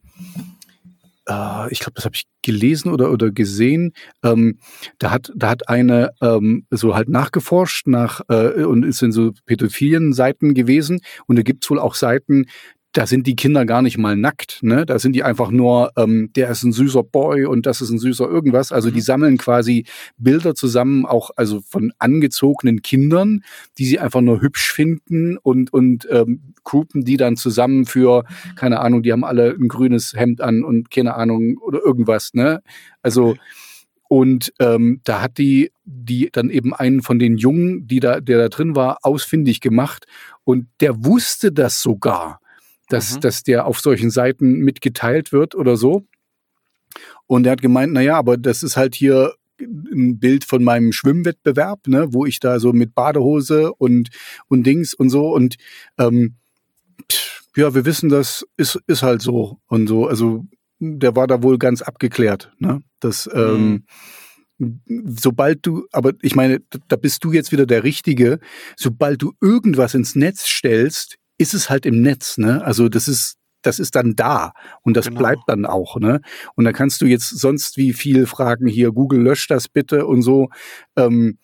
äh, 1.27 1.71
ich 1.71 1.79
glaube, 1.79 1.93
das 1.95 2.05
habe 2.05 2.15
ich 2.15 2.23
gelesen 2.41 2.91
oder 2.91 3.11
oder 3.11 3.31
gesehen. 3.31 3.93
Ähm, 4.23 4.59
da 4.99 5.11
hat 5.11 5.31
da 5.35 5.49
hat 5.49 5.69
eine 5.69 6.11
ähm, 6.21 6.65
so 6.71 6.95
halt 6.95 7.09
nachgeforscht 7.09 7.87
nach 7.87 8.21
äh, 8.29 8.63
und 8.63 8.83
ist 8.83 9.01
in 9.01 9.11
so 9.11 9.33
pädophilen 9.45 10.13
Seiten 10.13 10.53
gewesen 10.53 11.01
und 11.27 11.37
da 11.37 11.43
gibt's 11.43 11.69
wohl 11.69 11.79
auch 11.79 11.95
Seiten, 11.95 12.45
da 12.93 13.05
sind 13.05 13.27
die 13.27 13.35
Kinder 13.35 13.65
gar 13.65 13.83
nicht 13.83 13.99
mal 13.99 14.15
nackt, 14.15 14.63
ne? 14.63 14.83
Da 14.83 14.97
sind 14.97 15.13
die 15.13 15.21
einfach 15.21 15.51
nur, 15.51 15.91
ähm, 15.97 16.31
der 16.35 16.49
ist 16.49 16.63
ein 16.63 16.71
süßer 16.71 17.03
Boy 17.03 17.45
und 17.45 17.67
das 17.67 17.79
ist 17.79 17.91
ein 17.91 17.99
süßer 17.99 18.27
irgendwas. 18.27 18.71
Also 18.71 18.89
die 18.89 19.01
mhm. 19.01 19.03
sammeln 19.03 19.37
quasi 19.37 19.85
Bilder 20.17 20.55
zusammen, 20.55 21.05
auch 21.05 21.29
also 21.35 21.61
von 21.61 21.91
angezogenen 21.99 22.81
Kindern, 22.81 23.43
die 23.77 23.85
sie 23.85 23.99
einfach 23.99 24.21
nur 24.21 24.41
hübsch 24.41 24.71
finden 24.71 25.37
und 25.37 25.71
und 25.71 26.07
ähm, 26.09 26.55
groupen 26.67 27.03
die 27.03 27.17
dann 27.17 27.35
zusammen 27.35 27.85
für 27.85 28.23
keine 28.55 28.79
Ahnung, 28.79 29.03
die 29.03 29.11
haben 29.11 29.23
alle 29.23 29.51
ein 29.51 29.67
grünes 29.67 30.13
Hemd 30.13 30.41
an 30.41 30.63
und 30.63 30.91
keine 30.91 31.15
Ahnung 31.15 31.57
oder 31.57 31.79
irgendwas, 31.83 32.33
ne? 32.33 32.61
Also 33.01 33.35
und 34.09 34.53
ähm, 34.59 35.01
da 35.03 35.21
hat 35.21 35.37
die, 35.37 35.71
die 35.83 36.29
dann 36.31 36.49
eben 36.49 36.73
einen 36.73 37.01
von 37.01 37.19
den 37.19 37.37
Jungen, 37.37 37.87
die 37.87 37.99
da, 37.99 38.21
der 38.21 38.37
da 38.37 38.47
drin 38.47 38.73
war, 38.73 38.99
ausfindig 39.01 39.59
gemacht. 39.59 40.05
Und 40.45 40.67
der 40.79 41.03
wusste 41.03 41.51
das 41.51 41.81
sogar 41.81 42.39
dass, 42.87 43.15
mhm. 43.15 43.21
dass 43.21 43.43
der 43.43 43.65
auf 43.65 43.79
solchen 43.79 44.09
Seiten 44.09 44.59
mitgeteilt 44.59 45.31
wird 45.31 45.55
oder 45.55 45.77
so. 45.77 46.05
Und 47.27 47.45
er 47.45 47.53
hat 47.53 47.61
gemeint, 47.61 47.93
na 47.93 48.01
ja, 48.01 48.17
aber 48.17 48.37
das 48.37 48.63
ist 48.63 48.77
halt 48.77 48.95
hier 48.95 49.33
ein 49.59 50.19
Bild 50.19 50.45
von 50.45 50.63
meinem 50.63 50.91
Schwimmwettbewerb, 50.91 51.87
ne, 51.87 52.13
wo 52.13 52.25
ich 52.25 52.39
da 52.39 52.59
so 52.59 52.73
mit 52.73 52.93
Badehose 52.93 53.73
und, 53.73 54.09
und 54.47 54.65
Dings 54.65 54.93
und 54.93 55.09
so 55.09 55.33
und 55.33 55.55
ähm, 55.97 56.35
ja, 57.55 57.73
wir 57.73 57.85
wissen, 57.85 58.09
das 58.09 58.45
ist, 58.55 58.79
ist 58.87 59.03
halt 59.03 59.21
so 59.21 59.59
und 59.67 59.87
so. 59.87 60.07
Also 60.07 60.45
der 60.79 61.15
war 61.15 61.27
da 61.27 61.41
wohl 61.41 61.57
ganz 61.57 61.81
abgeklärt, 61.81 62.51
ne? 62.59 62.83
Das, 62.99 63.29
ähm, 63.33 63.83
mhm. 64.57 64.81
sobald 65.17 65.65
du, 65.65 65.87
aber 65.91 66.13
ich 66.21 66.35
meine, 66.35 66.59
da 66.87 66.95
bist 66.95 67.23
du 67.23 67.31
jetzt 67.31 67.51
wieder 67.51 67.65
der 67.65 67.83
Richtige, 67.83 68.39
sobald 68.75 69.21
du 69.21 69.33
irgendwas 69.41 69.95
ins 69.95 70.15
Netz 70.15 70.45
stellst, 70.45 71.17
ist 71.37 71.53
es 71.53 71.69
halt 71.69 71.85
im 71.85 72.01
Netz, 72.01 72.37
ne? 72.37 72.63
Also 72.63 72.89
das 72.89 73.07
ist, 73.07 73.37
das 73.63 73.79
ist 73.79 73.95
dann 73.95 74.15
da 74.15 74.53
und 74.83 74.95
das 74.95 75.07
genau. 75.07 75.19
bleibt 75.19 75.43
dann 75.47 75.65
auch, 75.65 75.97
ne? 75.99 76.21
Und 76.55 76.65
da 76.65 76.73
kannst 76.73 77.01
du 77.01 77.05
jetzt 77.05 77.29
sonst 77.29 77.77
wie 77.77 77.93
viel 77.93 78.27
fragen 78.27 78.67
hier, 78.67 78.91
Google 78.91 79.21
löscht 79.21 79.49
das 79.49 79.67
bitte 79.67 80.05
und 80.05 80.21
so. 80.21 80.49
Ähm, 80.95 81.39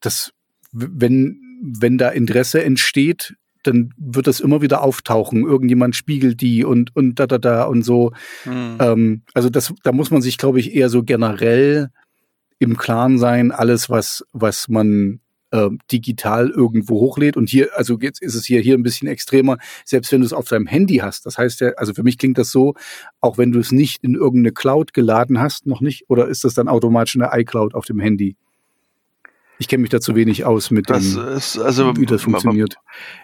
das, 0.00 0.32
wenn, 0.72 1.40
wenn 1.60 1.98
da 1.98 2.08
Interesse 2.08 2.62
entsteht, 2.62 3.34
dann 3.68 3.94
wird 3.96 4.26
das 4.26 4.40
immer 4.40 4.62
wieder 4.62 4.82
auftauchen. 4.82 5.44
Irgendjemand 5.44 5.94
spiegelt 5.94 6.40
die 6.40 6.64
und, 6.64 6.94
und 6.96 7.16
da, 7.20 7.26
da, 7.26 7.38
da 7.38 7.64
und 7.64 7.82
so. 7.82 8.12
Mhm. 8.44 8.76
Ähm, 8.80 9.22
also 9.34 9.50
das, 9.50 9.72
da 9.82 9.92
muss 9.92 10.10
man 10.10 10.22
sich, 10.22 10.38
glaube 10.38 10.60
ich, 10.60 10.74
eher 10.74 10.88
so 10.88 11.02
generell 11.02 11.90
im 12.58 12.76
Klaren 12.76 13.18
sein, 13.18 13.52
alles, 13.52 13.88
was, 13.88 14.24
was 14.32 14.68
man 14.68 15.20
äh, 15.50 15.70
digital 15.90 16.50
irgendwo 16.50 17.00
hochlädt. 17.00 17.36
Und 17.36 17.48
hier, 17.48 17.70
also 17.76 17.98
jetzt 18.00 18.20
ist 18.22 18.34
es 18.34 18.44
hier, 18.44 18.60
hier 18.60 18.74
ein 18.74 18.82
bisschen 18.82 19.08
extremer, 19.08 19.58
selbst 19.84 20.12
wenn 20.12 20.20
du 20.20 20.26
es 20.26 20.32
auf 20.32 20.48
deinem 20.48 20.66
Handy 20.66 20.96
hast. 20.96 21.26
Das 21.26 21.38
heißt 21.38 21.60
ja, 21.60 21.70
also 21.76 21.94
für 21.94 22.02
mich 22.02 22.18
klingt 22.18 22.38
das 22.38 22.50
so, 22.50 22.74
auch 23.20 23.38
wenn 23.38 23.52
du 23.52 23.60
es 23.60 23.72
nicht 23.72 24.02
in 24.02 24.14
irgendeine 24.14 24.52
Cloud 24.52 24.92
geladen 24.92 25.40
hast, 25.40 25.66
noch 25.66 25.80
nicht, 25.80 26.08
oder 26.08 26.28
ist 26.28 26.44
das 26.44 26.54
dann 26.54 26.68
automatisch 26.68 27.14
in 27.14 27.20
der 27.20 27.32
iCloud 27.34 27.74
auf 27.74 27.84
dem 27.84 28.00
Handy? 28.00 28.36
Ich 29.58 29.66
kenne 29.66 29.82
mich 29.82 29.90
da 29.90 30.00
zu 30.00 30.14
wenig 30.14 30.44
aus 30.44 30.70
mit 30.70 30.88
das 30.88 31.14
dem, 31.14 31.28
ist, 31.28 31.58
also, 31.58 31.96
wie 31.96 32.06
das 32.06 32.22
funktioniert. 32.22 32.76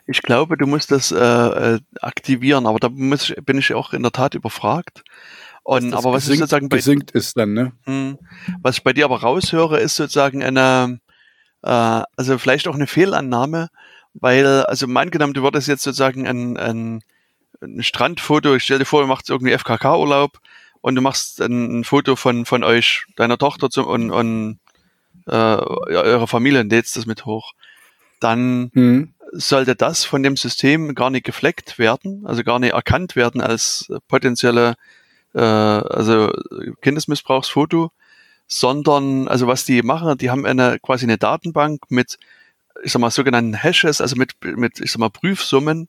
Ich 0.06 0.20
glaube, 0.20 0.56
du 0.56 0.66
musst 0.66 0.90
das 0.90 1.12
äh, 1.12 1.16
äh, 1.16 1.80
aktivieren, 2.00 2.66
aber 2.66 2.80
da 2.80 2.88
muss 2.88 3.30
ich, 3.30 3.36
bin 3.36 3.58
ich 3.58 3.72
auch 3.72 3.92
in 3.92 4.02
der 4.02 4.10
Tat 4.10 4.34
überfragt. 4.34 5.04
Und, 5.62 5.94
aber 5.94 6.12
was 6.12 6.24
gesinkt, 6.24 6.40
sozusagen 6.40 6.68
bei, 6.68 6.76
gesinkt 6.76 7.12
ist 7.12 7.36
dann, 7.36 7.54
ne? 7.54 7.72
Mh, 7.86 7.92
hm. 7.92 8.18
was 8.60 8.78
ich 8.78 8.82
bei 8.82 8.92
dir 8.92 9.06
aber 9.06 9.22
raushöre, 9.22 9.78
ist 9.78 9.96
sozusagen 9.96 10.42
eine, 10.42 11.00
äh, 11.62 12.02
also 12.16 12.38
vielleicht 12.38 12.68
auch 12.68 12.74
eine 12.74 12.86
Fehlannahme, 12.86 13.68
weil, 14.12 14.64
also 14.64 14.86
mal 14.86 15.02
angenommen, 15.02 15.34
du 15.34 15.42
würdest 15.42 15.68
jetzt 15.68 15.82
sozusagen 15.82 16.26
ein, 16.26 16.56
ein, 16.56 17.02
ein 17.62 17.82
Strandfoto, 17.82 18.54
ich 18.54 18.64
stell 18.64 18.78
dir 18.78 18.84
vor, 18.84 19.02
du 19.02 19.08
machst 19.08 19.30
irgendwie 19.30 19.56
FKK-Urlaub 19.56 20.38
und 20.80 20.96
du 20.96 21.00
machst 21.00 21.40
ein, 21.40 21.80
ein, 21.80 21.84
Foto 21.84 22.14
von, 22.14 22.44
von 22.44 22.62
euch, 22.62 23.06
deiner 23.16 23.38
Tochter 23.38 23.70
zum, 23.70 23.86
und, 23.86 24.10
und 24.10 24.58
äh, 25.26 25.32
eurer 25.32 26.26
Familie 26.26 26.60
und 26.60 26.70
lädst 26.70 26.96
das 26.96 27.06
mit 27.06 27.26
hoch, 27.26 27.52
dann 28.20 28.70
mhm. 28.72 29.14
sollte 29.32 29.76
das 29.76 30.04
von 30.04 30.22
dem 30.22 30.36
System 30.36 30.94
gar 30.94 31.10
nicht 31.10 31.24
gefleckt 31.24 31.78
werden, 31.78 32.24
also 32.26 32.42
gar 32.42 32.58
nicht 32.58 32.72
erkannt 32.72 33.16
werden 33.16 33.40
als 33.40 33.92
potenzielle 34.08 34.76
äh, 35.34 35.40
also 35.40 36.30
Kindesmissbrauchsfoto, 36.80 37.90
sondern, 38.46 39.28
also 39.28 39.46
was 39.46 39.64
die 39.64 39.82
machen, 39.82 40.18
die 40.18 40.30
haben 40.30 40.46
eine 40.46 40.78
quasi 40.80 41.04
eine 41.04 41.18
Datenbank 41.18 41.90
mit, 41.90 42.18
ich 42.82 42.92
sag 42.92 43.00
mal, 43.00 43.10
sogenannten 43.10 43.54
Hashes, 43.54 44.00
also 44.00 44.16
mit, 44.16 44.32
mit, 44.42 44.80
ich 44.80 44.92
sag 44.92 44.98
mal, 45.00 45.10
Prüfsummen. 45.10 45.88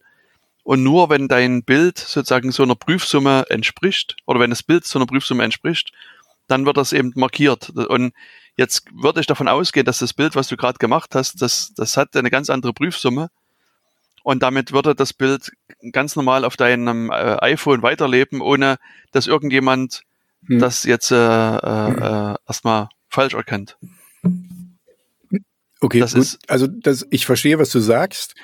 Und 0.63 0.81
nur 0.81 1.09
wenn 1.09 1.27
dein 1.27 1.63
Bild 1.63 1.97
sozusagen 1.99 2.51
so 2.51 2.63
einer 2.63 2.75
Prüfsumme 2.75 3.45
entspricht, 3.49 4.15
oder 4.25 4.39
wenn 4.39 4.49
das 4.49 4.63
Bild 4.63 4.85
so 4.85 4.97
einer 4.97 5.05
Prüfsumme 5.05 5.43
entspricht, 5.43 5.91
dann 6.47 6.65
wird 6.65 6.77
das 6.77 6.93
eben 6.93 7.11
markiert. 7.15 7.69
Und 7.69 8.13
jetzt 8.57 8.85
würde 8.93 9.19
ich 9.19 9.27
davon 9.27 9.47
ausgehen, 9.47 9.85
dass 9.85 9.99
das 9.99 10.13
Bild, 10.13 10.35
was 10.35 10.47
du 10.47 10.57
gerade 10.57 10.77
gemacht 10.77 11.15
hast, 11.15 11.41
das, 11.41 11.73
das 11.75 11.97
hat 11.97 12.15
eine 12.15 12.29
ganz 12.29 12.49
andere 12.49 12.73
Prüfsumme. 12.73 13.29
Und 14.23 14.41
damit 14.41 14.71
würde 14.71 14.95
das 14.95 15.13
Bild 15.13 15.51
ganz 15.91 16.15
normal 16.15 16.45
auf 16.45 16.57
deinem 16.57 17.11
äh, 17.11 17.37
iPhone 17.41 17.83
weiterleben, 17.83 18.41
ohne 18.41 18.77
dass 19.11 19.27
irgendjemand 19.27 20.01
hm. 20.47 20.59
das 20.59 20.83
jetzt 20.83 21.11
äh, 21.11 21.15
äh, 21.15 21.91
äh, 21.91 22.35
erstmal 22.47 22.89
falsch 23.07 23.35
erkennt. 23.35 23.77
Okay, 25.79 25.99
das 25.99 26.13
gut. 26.13 26.23
ist 26.23 26.39
also 26.49 26.67
das, 26.67 27.05
ich 27.11 27.25
verstehe, 27.25 27.59
was 27.59 27.69
du 27.69 27.79
sagst. 27.79 28.35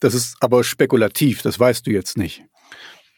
Das 0.00 0.14
ist 0.14 0.36
aber 0.40 0.64
spekulativ, 0.64 1.42
das 1.42 1.58
weißt 1.58 1.86
du 1.86 1.90
jetzt 1.90 2.16
nicht. 2.16 2.44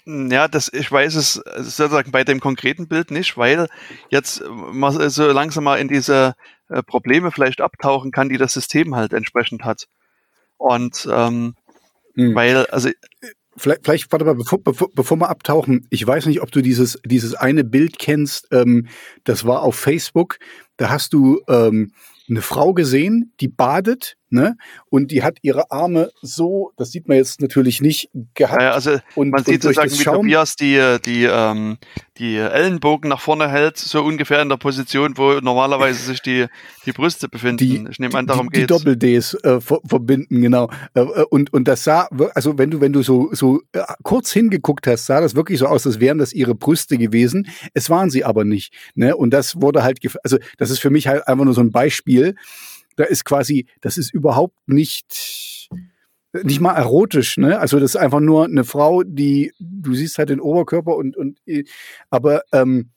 Ja, 0.06 0.48
das, 0.48 0.72
ich 0.72 0.90
weiß 0.90 1.14
es 1.14 1.34
sozusagen 1.34 2.10
bei 2.10 2.24
dem 2.24 2.40
konkreten 2.40 2.88
Bild 2.88 3.10
nicht, 3.10 3.36
weil 3.36 3.68
jetzt 4.08 4.42
man 4.48 5.10
so 5.10 5.30
langsam 5.30 5.64
mal 5.64 5.78
in 5.78 5.88
diese 5.88 6.34
äh, 6.68 6.82
Probleme 6.82 7.30
vielleicht 7.30 7.60
abtauchen 7.60 8.10
kann, 8.10 8.28
die 8.28 8.38
das 8.38 8.52
System 8.52 8.96
halt 8.96 9.12
entsprechend 9.12 9.64
hat. 9.64 9.88
Und 10.56 11.08
ähm, 11.10 11.54
hm. 12.14 12.34
Weil, 12.34 12.66
also 12.66 12.90
Vielleicht, 13.56 13.84
vielleicht, 13.84 14.12
warte 14.12 14.24
mal, 14.24 14.36
bevor, 14.36 14.62
bevor, 14.62 14.88
bevor 14.94 15.18
wir 15.18 15.28
abtauchen, 15.28 15.86
ich 15.90 16.06
weiß 16.06 16.26
nicht, 16.26 16.40
ob 16.40 16.52
du 16.52 16.62
dieses, 16.62 16.98
dieses 17.04 17.34
eine 17.34 17.64
Bild 17.64 17.98
kennst, 17.98 18.46
ähm, 18.52 18.86
das 19.24 19.44
war 19.44 19.62
auf 19.62 19.74
Facebook, 19.74 20.38
da 20.76 20.88
hast 20.88 21.12
du 21.12 21.42
ähm, 21.48 21.92
eine 22.28 22.42
Frau 22.42 22.72
gesehen, 22.72 23.34
die 23.40 23.48
badet 23.48 24.16
ne? 24.30 24.56
Und 24.88 25.10
die 25.10 25.22
hat 25.22 25.38
ihre 25.42 25.70
Arme 25.70 26.10
so, 26.22 26.72
das 26.76 26.90
sieht 26.90 27.08
man 27.08 27.16
jetzt 27.16 27.40
natürlich 27.40 27.80
nicht, 27.80 28.10
gehabt. 28.34 28.62
Ja, 28.62 28.72
also 28.72 28.98
und, 29.14 29.30
man 29.30 29.44
sieht 29.44 29.62
sozusagen, 29.62 29.90
wie 29.90 30.04
Tobias 30.04 30.56
die, 30.56 30.96
die, 31.04 31.24
ähm, 31.24 31.78
die 32.18 32.36
Ellenbogen 32.36 33.08
nach 33.08 33.20
vorne 33.20 33.48
hält, 33.48 33.78
so 33.78 34.02
ungefähr 34.02 34.42
in 34.42 34.48
der 34.48 34.56
Position, 34.56 35.16
wo 35.16 35.40
normalerweise 35.40 36.02
sich 36.04 36.20
die, 36.20 36.46
die 36.86 36.92
Brüste 36.92 37.28
befinden. 37.28 37.56
Die, 37.56 37.86
ich 37.90 37.98
nehme 37.98 38.16
an, 38.18 38.26
darum 38.26 38.50
geht 38.50 38.62
Die 38.62 38.66
Doppel-Ds 38.66 39.34
äh, 39.42 39.60
verbinden, 39.60 40.40
genau. 40.40 40.70
Äh, 40.94 41.00
äh, 41.00 41.24
und, 41.30 41.52
und 41.52 41.66
das 41.66 41.84
sah, 41.84 42.08
also 42.34 42.58
wenn 42.58 42.70
du, 42.70 42.80
wenn 42.80 42.92
du 42.92 43.02
so, 43.02 43.30
so 43.32 43.60
äh, 43.72 43.82
kurz 44.02 44.32
hingeguckt 44.32 44.86
hast, 44.86 45.06
sah 45.06 45.20
das 45.20 45.34
wirklich 45.34 45.58
so 45.58 45.66
aus, 45.66 45.86
als 45.86 46.00
wären 46.00 46.18
das 46.18 46.32
ihre 46.32 46.54
Brüste 46.54 46.98
gewesen. 46.98 47.48
Es 47.74 47.90
waren 47.90 48.10
sie 48.10 48.24
aber 48.24 48.44
nicht. 48.44 48.74
Ne? 48.94 49.16
Und 49.16 49.30
das 49.30 49.60
wurde 49.60 49.82
halt, 49.82 50.00
also 50.22 50.38
das 50.58 50.70
ist 50.70 50.80
für 50.80 50.90
mich 50.90 51.08
halt 51.08 51.26
einfach 51.26 51.44
nur 51.44 51.54
so 51.54 51.60
ein 51.60 51.70
Beispiel, 51.70 52.34
da 53.00 53.06
ist 53.06 53.24
quasi, 53.24 53.66
das 53.80 53.96
ist 53.96 54.12
überhaupt 54.12 54.68
nicht, 54.68 55.68
nicht 56.32 56.60
mal 56.60 56.74
erotisch, 56.74 57.38
ne? 57.38 57.58
Also 57.58 57.80
das 57.80 57.94
ist 57.94 58.00
einfach 58.00 58.20
nur 58.20 58.44
eine 58.44 58.64
Frau, 58.64 59.02
die, 59.02 59.52
du 59.58 59.94
siehst 59.94 60.18
halt 60.18 60.28
den 60.28 60.40
Oberkörper 60.40 60.94
und, 60.96 61.16
und 61.16 61.40
aber 62.10 62.42
ähm, 62.52 62.90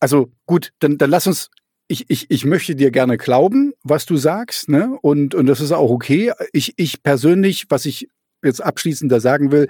also 0.00 0.30
gut, 0.46 0.72
dann, 0.78 0.98
dann 0.98 1.10
lass 1.10 1.26
uns, 1.26 1.50
ich, 1.88 2.06
ich, 2.08 2.30
ich 2.30 2.44
möchte 2.44 2.74
dir 2.76 2.90
gerne 2.90 3.16
glauben, 3.16 3.72
was 3.82 4.06
du 4.06 4.16
sagst, 4.16 4.68
ne? 4.68 4.96
Und, 5.02 5.34
und 5.34 5.46
das 5.46 5.60
ist 5.60 5.72
auch 5.72 5.90
okay. 5.90 6.32
Ich, 6.52 6.74
ich 6.76 7.02
persönlich, 7.02 7.66
was 7.68 7.86
ich 7.86 8.08
jetzt 8.42 8.62
abschließend 8.62 9.10
da 9.10 9.20
sagen 9.20 9.52
will, 9.52 9.68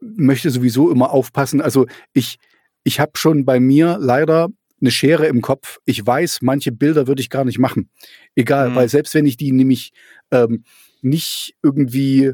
möchte 0.00 0.50
sowieso 0.50 0.90
immer 0.90 1.10
aufpassen. 1.10 1.60
Also 1.60 1.86
ich, 2.12 2.38
ich 2.84 3.00
habe 3.00 3.12
schon 3.16 3.44
bei 3.44 3.60
mir 3.60 3.98
leider 4.00 4.48
eine 4.80 4.90
Schere 4.90 5.26
im 5.26 5.40
Kopf. 5.40 5.78
Ich 5.84 6.04
weiß, 6.06 6.42
manche 6.42 6.72
Bilder 6.72 7.06
würde 7.06 7.22
ich 7.22 7.30
gar 7.30 7.44
nicht 7.44 7.58
machen. 7.58 7.90
Egal, 8.34 8.70
mhm. 8.70 8.74
weil 8.74 8.88
selbst 8.88 9.14
wenn 9.14 9.26
ich 9.26 9.36
die 9.36 9.52
nämlich 9.52 9.92
ähm, 10.30 10.64
nicht 11.02 11.54
irgendwie, 11.62 12.32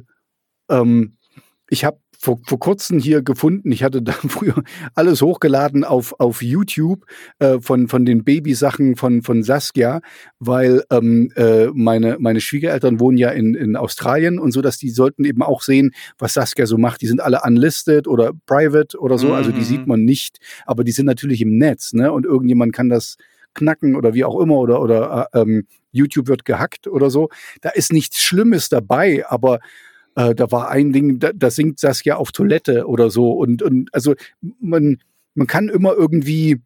ähm, 0.69 1.17
ich 1.69 1.85
habe 1.85 2.02
vor, 2.23 2.39
vor 2.47 2.61
kurzem 2.61 3.01
hier 3.01 3.21
gefunden. 3.21 3.73
Ich 3.73 3.83
hatte 3.83 4.01
da 4.01 4.13
früher 4.29 4.63
alles 4.95 5.21
hochgeladen 5.23 5.83
auf, 5.83 6.15
auf 6.21 6.41
YouTube 6.41 7.05
äh, 7.41 7.59
von, 7.61 7.89
von 7.89 8.05
den 8.05 8.23
Babysachen 8.23 8.95
von, 8.95 9.23
von 9.23 9.43
Saskia, 9.43 10.01
weil 10.39 10.85
ähm, 10.91 11.33
äh, 11.35 11.67
meine, 11.75 12.19
meine 12.21 12.41
Schwiegereltern 12.41 13.01
wohnen 13.01 13.19
ja 13.19 13.31
in, 13.31 13.55
in 13.55 13.75
Australien 13.75 14.39
und 14.39 14.53
so, 14.53 14.63
dass 14.63 14.79
die 14.79 14.91
sollten 14.91 15.25
eben 15.25 15.43
auch 15.43 15.63
sehen, 15.63 15.91
was 16.17 16.35
Saskia 16.35 16.67
so 16.67 16.79
macht. 16.79 17.03
Die 17.03 17.09
sind 17.09 17.21
alle 17.21 17.41
unlisted 17.45 18.07
oder 18.07 18.33
private 18.47 18.99
oder 18.99 19.19
so, 19.19 19.35
also 19.35 19.51
die 19.51 19.65
sieht 19.65 19.83
mhm. 19.83 19.89
man 19.89 20.05
nicht, 20.05 20.39
aber 20.65 20.85
die 20.85 20.93
sind 20.93 21.07
natürlich 21.07 21.41
im 21.41 21.59
Netz, 21.59 21.93
ne? 21.93 22.13
Und 22.13 22.25
irgendjemand 22.25 22.73
kann 22.73 22.89
das 22.89 23.17
knacken 23.55 23.97
oder 23.97 24.15
wie 24.15 24.25
auch 24.25 24.41
immer 24.41 24.59
oder 24.59 24.81
oder 24.81 25.29
äh, 25.33 25.41
ähm, 25.41 25.67
YouTube 25.91 26.29
wird 26.29 26.45
gehackt 26.45 26.87
oder 26.87 27.11
so. 27.11 27.31
Da 27.61 27.71
ist 27.71 27.93
nichts 27.93 28.23
Schlimmes 28.23 28.69
dabei, 28.69 29.25
aber 29.29 29.59
äh, 30.17 30.35
da 30.35 30.51
war 30.51 30.71
ein 30.71 30.93
Ding, 30.93 31.19
da, 31.19 31.33
da 31.33 31.51
singt 31.51 31.79
Saskia 31.79 32.17
auf 32.17 32.33
Toilette 32.33 32.87
oder 32.87 33.11
so. 33.11 33.33
Und, 33.33 33.63
und 33.63 33.93
also 33.95 34.15
man, 34.61 34.99
man 35.35 35.47
kann 35.47 35.69
immer 35.69 35.95
irgendwie, 35.95 36.61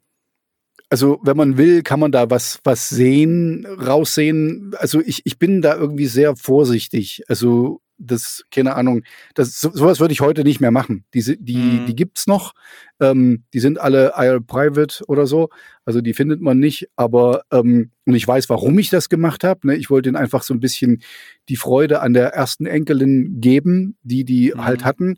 also 0.91 1.21
wenn 1.23 1.37
man 1.37 1.57
will, 1.57 1.83
kann 1.83 2.01
man 2.01 2.13
da 2.13 2.31
was, 2.31 2.61
was 2.65 2.89
sehen, 2.89 3.67
raussehen. 3.67 4.75
Also 4.79 5.01
ich, 5.01 5.23
ich 5.25 5.39
bin 5.39 5.63
da 5.63 5.77
irgendwie 5.77 6.07
sehr 6.07 6.37
vorsichtig. 6.37 7.23
Also 7.29 7.81
das, 7.99 8.45
keine 8.51 8.75
Ahnung, 8.75 9.03
das, 9.35 9.61
so, 9.61 9.71
sowas 9.73 10.01
würde 10.01 10.13
ich 10.13 10.21
heute 10.21 10.45
nicht 10.45 10.61
mehr 10.61 10.71
machen. 10.71 11.05
Die, 11.15 11.23
die, 11.39 11.57
mhm. 11.57 11.87
die 11.87 11.97
gibt's 11.97 12.27
noch. 12.27 12.53
Ähm, 13.01 13.45
die 13.53 13.61
sind 13.61 13.81
alle 13.81 14.13
IR 14.17 14.41
Private 14.41 15.05
oder 15.07 15.27
so. 15.27 15.49
Also 15.85 16.01
die 16.01 16.15
findet 16.15 16.41
man 16.41 16.59
nicht. 16.59 16.89
Aber, 16.97 17.43
ähm, 17.51 17.91
und 18.05 18.15
ich 18.15 18.27
weiß, 18.27 18.49
warum 18.49 18.79
ich 18.79 18.91
das 18.91 19.09
gemacht 19.09 19.45
habe. 19.45 19.67
Ne? 19.67 19.77
Ich 19.77 19.91
wollte 19.91 20.09
ihnen 20.09 20.17
einfach 20.17 20.43
so 20.43 20.55
ein 20.55 20.61
bisschen 20.61 21.03
die 21.49 21.57
Freude 21.57 22.01
an 22.01 22.13
der 22.13 22.29
ersten 22.35 22.67
Enkelin 22.67 23.41
geben, 23.41 23.97
die 24.03 24.25
die 24.25 24.53
mhm. 24.55 24.65
halt 24.65 24.85
hatten. 24.85 25.17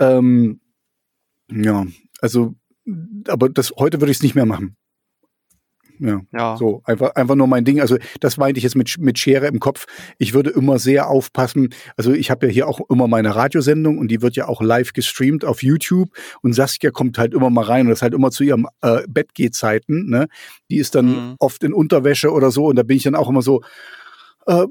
Ähm, 0.00 0.60
ja, 1.50 1.86
also, 2.20 2.54
aber 3.28 3.48
das, 3.48 3.72
heute 3.78 4.00
würde 4.00 4.10
ich 4.10 4.18
es 4.18 4.22
nicht 4.22 4.34
mehr 4.34 4.46
machen. 4.46 4.76
Ja. 6.00 6.20
ja. 6.32 6.56
So, 6.56 6.82
einfach, 6.84 7.14
einfach 7.14 7.34
nur 7.34 7.46
mein 7.46 7.64
Ding. 7.64 7.80
Also 7.80 7.96
das 8.20 8.36
meinte 8.36 8.58
ich 8.58 8.64
jetzt 8.64 8.76
mit, 8.76 8.96
mit 8.98 9.18
Schere 9.18 9.46
im 9.46 9.60
Kopf. 9.60 9.86
Ich 10.18 10.34
würde 10.34 10.50
immer 10.50 10.78
sehr 10.78 11.08
aufpassen. 11.08 11.68
Also 11.96 12.12
ich 12.12 12.30
habe 12.30 12.46
ja 12.46 12.52
hier 12.52 12.68
auch 12.68 12.80
immer 12.88 13.06
meine 13.06 13.34
Radiosendung 13.36 13.98
und 13.98 14.08
die 14.08 14.22
wird 14.22 14.36
ja 14.36 14.48
auch 14.48 14.62
live 14.62 14.92
gestreamt 14.92 15.44
auf 15.44 15.62
YouTube 15.62 16.10
und 16.42 16.54
Saskia 16.54 16.90
kommt 16.90 17.18
halt 17.18 17.34
immer 17.34 17.50
mal 17.50 17.64
rein 17.64 17.82
und 17.82 17.90
das 17.90 17.98
ist 17.98 18.02
halt 18.02 18.14
immer 18.14 18.30
zu 18.30 18.44
ihrem 18.44 18.66
äh, 18.82 19.02
Bettgehzeiten. 19.08 20.08
Ne? 20.08 20.26
Die 20.70 20.78
ist 20.78 20.94
dann 20.94 21.06
mhm. 21.06 21.34
oft 21.38 21.62
in 21.62 21.72
Unterwäsche 21.72 22.32
oder 22.32 22.50
so 22.50 22.66
und 22.66 22.76
da 22.76 22.82
bin 22.82 22.96
ich 22.96 23.02
dann 23.02 23.14
auch 23.14 23.28
immer 23.28 23.42
so, 23.42 23.60
äh, 24.46 24.66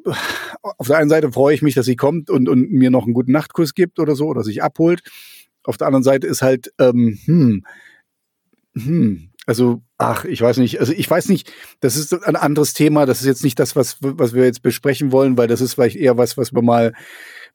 auf 0.77 0.87
der 0.87 0.97
einen 0.97 1.09
Seite 1.09 1.31
freue 1.31 1.53
ich 1.53 1.61
mich, 1.61 1.75
dass 1.75 1.85
sie 1.85 1.95
kommt 1.95 2.29
und, 2.29 2.49
und 2.49 2.71
mir 2.71 2.89
noch 2.89 3.05
einen 3.05 3.13
guten 3.13 3.31
Nachtkuss 3.31 3.73
gibt 3.73 3.99
oder 3.99 4.15
so 4.15 4.27
oder 4.27 4.43
sich 4.43 4.63
abholt. 4.63 5.01
Auf 5.63 5.77
der 5.77 5.87
anderen 5.87 6.03
Seite 6.03 6.27
ist 6.27 6.41
halt, 6.41 6.73
ähm, 6.79 7.19
hm, 7.25 7.63
hm, 8.75 9.28
also, 9.49 9.81
ach, 9.97 10.25
ich 10.25 10.39
weiß 10.39 10.57
nicht. 10.57 10.79
Also 10.79 10.93
ich 10.93 11.09
weiß 11.09 11.27
nicht, 11.27 11.51
das 11.79 11.95
ist 11.95 12.13
ein 12.13 12.35
anderes 12.35 12.75
Thema. 12.75 13.07
Das 13.07 13.21
ist 13.21 13.25
jetzt 13.25 13.43
nicht 13.43 13.57
das, 13.57 13.75
was, 13.75 13.97
was 13.99 14.35
wir 14.35 14.43
jetzt 14.43 14.61
besprechen 14.61 15.11
wollen, 15.11 15.39
weil 15.39 15.47
das 15.47 15.59
ist 15.59 15.73
vielleicht 15.73 15.95
eher 15.95 16.19
was, 16.19 16.37
was 16.37 16.53
wir 16.53 16.61
mal, 16.61 16.93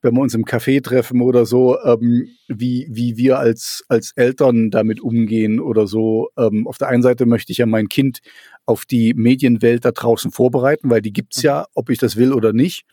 wenn 0.02 0.12
wir 0.12 0.20
uns 0.20 0.34
im 0.34 0.44
Café 0.44 0.82
treffen 0.82 1.20
oder 1.20 1.46
so, 1.46 1.80
ähm, 1.84 2.30
wie, 2.48 2.88
wie 2.90 3.16
wir 3.16 3.38
als, 3.38 3.84
als 3.86 4.10
Eltern 4.16 4.72
damit 4.72 5.00
umgehen 5.00 5.60
oder 5.60 5.86
so. 5.86 6.30
Ähm, 6.36 6.66
auf 6.66 6.78
der 6.78 6.88
einen 6.88 7.04
Seite 7.04 7.26
möchte 7.26 7.52
ich 7.52 7.58
ja 7.58 7.66
mein 7.66 7.88
Kind 7.88 8.18
auf 8.66 8.86
die 8.86 9.14
Medienwelt 9.14 9.84
da 9.84 9.92
draußen 9.92 10.32
vorbereiten, 10.32 10.90
weil 10.90 11.00
die 11.00 11.12
gibt's 11.12 11.42
ja, 11.42 11.66
ob 11.74 11.90
ich 11.90 11.98
das 11.98 12.16
will 12.16 12.32
oder 12.32 12.52
nicht. 12.52 12.86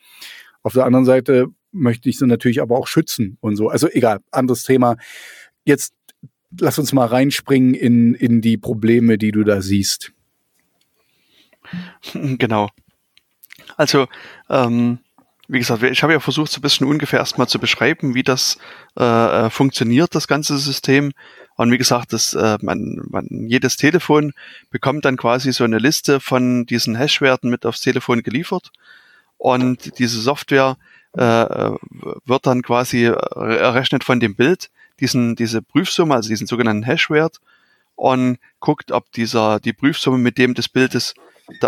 Auf 0.61 0.73
der 0.73 0.85
anderen 0.85 1.05
Seite 1.05 1.47
möchte 1.71 2.07
ich 2.07 2.19
sie 2.19 2.27
natürlich 2.27 2.61
aber 2.61 2.77
auch 2.77 2.85
schützen 2.85 3.39
und 3.41 3.55
so. 3.55 3.67
Also 3.67 3.87
egal, 3.89 4.19
anderes 4.29 4.61
Thema. 4.61 4.97
Jetzt 5.65 5.93
lass 6.59 6.79
uns 6.79 6.93
mal 6.93 7.07
reinspringen 7.07 7.73
in, 7.73 8.13
in 8.13 8.41
die 8.41 8.57
Probleme, 8.57 9.17
die 9.17 9.31
du 9.31 9.43
da 9.43 9.61
siehst. 9.61 10.11
Genau. 12.13 12.69
Also, 13.77 14.07
ähm, 14.49 14.99
wie 15.47 15.59
gesagt, 15.59 15.83
ich 15.83 16.01
habe 16.03 16.13
ja 16.13 16.19
versucht, 16.19 16.51
so 16.51 16.59
ein 16.59 16.61
bisschen 16.61 16.87
ungefähr 16.87 17.19
erstmal 17.19 17.47
zu 17.47 17.59
beschreiben, 17.59 18.15
wie 18.15 18.23
das 18.23 18.57
äh, 18.97 19.03
äh, 19.03 19.49
funktioniert, 19.49 20.15
das 20.15 20.27
ganze 20.27 20.57
System. 20.57 21.11
Und 21.55 21.71
wie 21.71 21.77
gesagt, 21.77 22.13
das, 22.13 22.33
äh, 22.33 22.57
man, 22.61 23.01
man, 23.09 23.27
jedes 23.29 23.77
Telefon 23.77 24.33
bekommt 24.69 25.05
dann 25.05 25.17
quasi 25.17 25.51
so 25.51 25.63
eine 25.63 25.77
Liste 25.77 26.19
von 26.19 26.65
diesen 26.65 26.95
Hashwerten 26.95 27.49
mit 27.49 27.65
aufs 27.65 27.81
Telefon 27.81 28.23
geliefert. 28.23 28.71
Und 29.37 29.99
diese 29.99 30.21
Software 30.21 30.77
äh, 31.17 31.23
äh 31.23 31.75
wird 32.25 32.47
dann 32.47 32.61
quasi 32.61 33.03
errechnet 33.05 34.03
von 34.03 34.19
dem 34.19 34.35
Bild 34.35 34.69
diesen, 35.01 35.35
diese 35.35 35.61
Prüfsumme, 35.61 36.15
also 36.15 36.29
diesen 36.29 36.47
sogenannten 36.47 36.83
Hashwert 36.83 37.39
und 37.95 38.39
guckt, 38.59 38.91
ob 38.91 39.11
dieser, 39.11 39.59
die 39.59 39.73
Prüfsumme 39.73 40.17
mit 40.17 40.37
dem 40.37 40.53
des 40.53 40.69
Bildes, 40.69 41.13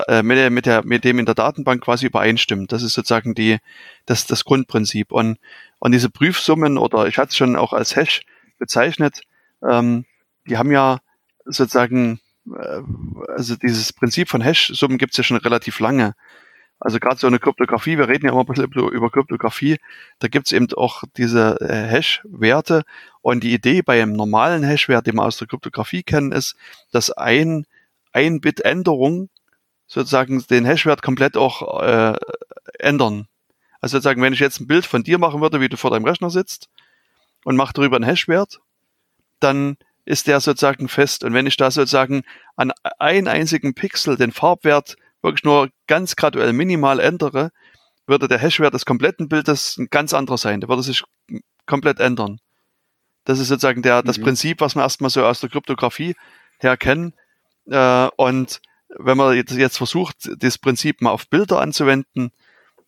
äh, 0.08 0.24
mit, 0.24 0.38
der, 0.38 0.50
mit, 0.50 0.66
der, 0.66 0.86
mit 0.86 1.04
dem 1.04 1.20
in 1.20 1.26
der 1.26 1.36
Datenbank 1.36 1.84
quasi 1.84 2.06
übereinstimmt. 2.06 2.72
Das 2.72 2.84
ist 2.84 2.94
sozusagen 2.94 3.36
die, 3.36 3.58
das, 4.06 4.26
das 4.26 4.46
Grundprinzip. 4.46 5.12
Und, 5.12 5.38
und 5.80 5.92
diese 5.92 6.10
Prüfsummen, 6.10 6.78
oder 6.78 7.08
ich 7.08 7.18
hatte 7.18 7.30
es 7.30 7.38
schon 7.38 7.56
auch 7.56 7.74
als 7.74 7.96
Hash 7.96 8.22
bezeichnet, 8.58 9.22
ähm, 9.68 10.06
die 10.48 10.58
haben 10.58 10.72
ja 10.72 11.00
sozusagen, 11.46 12.20
äh, 12.48 12.82
also 13.28 13.56
dieses 13.56 13.94
Prinzip 13.94 14.30
von 14.30 14.42
Hash-Summen 14.42 14.98
gibt 14.98 15.14
es 15.14 15.18
ja 15.18 15.24
schon 15.24 15.38
relativ 15.38 15.80
lange. 15.80 16.16
Also 16.84 17.00
gerade 17.00 17.16
so 17.16 17.28
eine 17.28 17.40
Kryptographie, 17.40 17.98
wir 17.98 18.10
reden 18.10 18.26
ja 18.26 18.34
immer 18.34 18.42
ein 18.42 18.46
bisschen 18.46 18.70
über 18.70 19.10
Kryptographie, 19.10 19.78
da 20.20 20.28
gibt 20.28 20.48
es 20.48 20.52
eben 20.52 20.68
auch 20.74 21.04
diese 21.16 21.58
äh, 21.62 21.88
Hash-Werte. 21.88 22.84
Und 23.22 23.46
die 23.46 23.54
Idee 23.54 23.82
bei 23.82 24.02
einem 24.02 24.12
normalen 24.12 24.64
Hash-Wert, 24.64 25.08
den 25.08 25.16
wir 25.16 25.24
aus 25.24 25.38
der 25.38 25.48
Kryptographie 25.48 26.04
kennen, 26.04 26.34
ist, 26.34 26.58
dass 26.92 27.10
ein, 27.10 27.66
ein 28.12 28.42
Bit 28.42 28.60
Änderung 28.66 29.30
sozusagen 29.88 30.46
den 30.50 30.66
Hash-Wert 30.66 31.02
komplett 31.02 31.38
auch 31.38 31.82
äh, 31.82 32.18
ändern. 32.80 33.30
Also 33.80 33.96
sozusagen, 33.96 34.22
wenn 34.22 34.34
ich 34.34 34.40
jetzt 34.40 34.60
ein 34.60 34.68
Bild 34.68 34.86
von 34.86 35.04
dir 35.04 35.20
machen 35.20 35.40
würde, 35.40 35.62
wie 35.62 35.70
du 35.70 35.78
vor 35.78 35.92
deinem 35.92 36.04
Rechner 36.04 36.32
sitzt 36.32 36.68
und 37.46 37.56
mache 37.56 37.72
darüber 37.74 37.96
einen 37.96 38.06
Hash-Wert, 38.06 38.60
dann 39.40 39.78
ist 40.04 40.28
der 40.28 40.42
sozusagen 40.42 40.90
fest. 40.90 41.24
Und 41.24 41.34
wenn 41.34 41.48
ich 41.48 41.56
da 41.56 41.72
sozusagen 41.72 42.24
an 42.58 42.74
einen 43.00 43.30
einzigen 43.30 43.74
Pixel 43.74 44.18
den 44.18 44.34
Farbwert 44.34 44.98
wirklich 45.24 45.44
nur 45.44 45.70
ganz 45.88 46.16
graduell 46.16 46.54
minimal 46.54 47.00
ändere, 47.00 47.52
würde 48.06 48.28
der 48.28 48.40
Hashwert 48.40 48.74
des 48.74 48.86
kompletten 48.86 49.30
Bildes 49.30 49.78
ein 49.78 49.88
ganz 49.90 50.14
anderer 50.14 50.38
sein. 50.38 50.60
Der 50.60 50.70
würde 50.70 50.84
sich 50.84 51.04
komplett 51.66 52.00
ändern. 52.00 52.40
Das 53.26 53.40
ist 53.40 53.48
sozusagen 53.48 53.82
der, 53.82 54.04
das 54.04 54.18
mhm. 54.18 54.24
Prinzip, 54.24 54.62
was 54.62 54.76
wir 54.76 54.84
erstmal 54.84 55.10
so 55.10 55.26
aus 55.26 55.40
der 55.40 55.50
Kryptographie 55.50 56.16
her 56.60 56.78
kennen. 56.78 57.14
Äh, 57.68 58.08
und 58.18 58.62
wenn 58.90 59.18
man 59.18 59.36
jetzt, 59.36 59.54
jetzt 59.54 59.78
versucht, 59.78 60.30
das 60.38 60.58
Prinzip 60.58 61.02
mal 61.02 61.12
auf 61.12 61.28
Bilder 61.30 61.62
anzuwenden, 61.62 62.32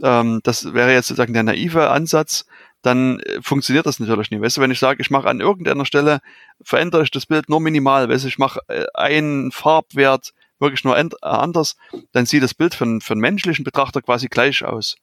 ähm, 0.04 0.42
das 0.44 0.74
wäre 0.74 0.92
jetzt 0.92 1.08
sozusagen 1.08 1.34
der 1.34 1.44
naive 1.44 1.90
Ansatz, 1.90 2.46
dann 2.82 3.20
äh, 3.22 3.42
funktioniert 3.42 3.86
das 3.86 4.00
natürlich 4.00 4.32
nicht. 4.32 4.42
Weißt 4.42 4.58
du, 4.58 4.62
wenn 4.62 4.72
ich 4.72 4.80
sage, 4.80 5.02
ich 5.02 5.10
mache 5.10 5.28
an 5.28 5.40
irgendeiner 5.40 5.86
Stelle, 5.86 6.20
verändere 6.62 7.04
ich 7.04 7.12
das 7.12 7.26
Bild 7.26 7.50
nur 7.50 7.62
minimal, 7.62 8.10
weißt 8.10 8.26
du, 8.26 8.28
ich 8.28 8.38
mache 8.38 8.60
äh, 8.68 8.86
einen 8.94 9.52
Farbwert 9.52 10.34
wirklich 10.60 10.84
nur 10.84 10.98
äh, 10.98 11.10
anders, 11.22 11.76
dann 12.12 12.26
sieht 12.26 12.44
das 12.44 12.54
Bild 12.54 12.76
für, 12.76 13.00
für 13.02 13.14
einen 13.14 13.22
menschlichen 13.22 13.64
Betrachter 13.64 14.02
quasi 14.02 14.28
gleich 14.28 14.64
aus. 14.64 14.96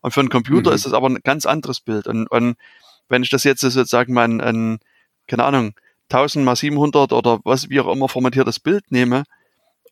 Und 0.00 0.12
für 0.12 0.20
einen 0.20 0.28
Computer 0.28 0.70
mhm. 0.70 0.76
ist 0.76 0.86
das 0.86 0.92
aber 0.92 1.08
ein 1.08 1.20
ganz 1.22 1.46
anderes 1.46 1.80
Bild. 1.80 2.06
Und, 2.06 2.26
und 2.30 2.56
wenn 3.08 3.22
ich 3.22 3.30
das 3.30 3.44
jetzt 3.44 3.60
sozusagen 3.60 4.12
mal 4.12 4.24
ein, 4.24 4.40
ein 4.40 4.78
keine 5.26 5.44
Ahnung, 5.44 5.74
1000 6.10 6.44
mal 6.44 6.56
700 6.56 7.12
oder 7.12 7.40
was 7.44 7.70
wie 7.70 7.80
auch 7.80 7.92
immer 7.92 8.08
formatiertes 8.08 8.60
Bild 8.60 8.90
nehme, 8.90 9.24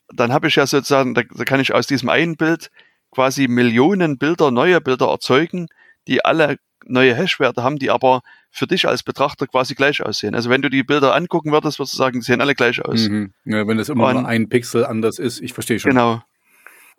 dann 0.09 0.31
habe 0.31 0.47
ich 0.47 0.55
ja 0.55 0.67
sozusagen, 0.67 1.13
da, 1.13 1.23
da 1.23 1.43
kann 1.43 1.59
ich 1.59 1.73
aus 1.73 1.87
diesem 1.87 2.09
einen 2.09 2.37
Bild 2.37 2.69
quasi 3.11 3.47
Millionen 3.47 4.17
Bilder, 4.17 4.51
neue 4.51 4.81
Bilder 4.81 5.07
erzeugen, 5.07 5.67
die 6.07 6.23
alle 6.23 6.57
neue 6.85 7.15
Hashwerte 7.15 7.63
haben, 7.63 7.79
die 7.79 7.89
aber 7.89 8.21
für 8.55 8.67
dich 8.67 8.87
als 8.87 9.01
Betrachter 9.01 9.47
quasi 9.47 9.73
gleich 9.73 10.03
aussehen. 10.03 10.35
Also 10.35 10.51
wenn 10.51 10.61
du 10.61 10.69
die 10.69 10.83
Bilder 10.83 11.15
angucken 11.15 11.51
würdest, 11.51 11.79
würdest 11.79 11.95
du 11.95 11.97
sagen, 11.97 12.19
die 12.19 12.25
sehen 12.25 12.39
alle 12.39 12.53
gleich 12.53 12.85
aus. 12.85 13.09
Mhm. 13.09 13.33
Ja, 13.45 13.67
wenn 13.67 13.79
das 13.79 13.89
immer 13.89 14.07
und, 14.09 14.13
nur 14.13 14.27
ein 14.27 14.47
Pixel 14.47 14.85
anders 14.85 15.17
ist, 15.17 15.41
ich 15.41 15.53
verstehe 15.53 15.79
schon. 15.79 15.89
Genau. 15.89 16.21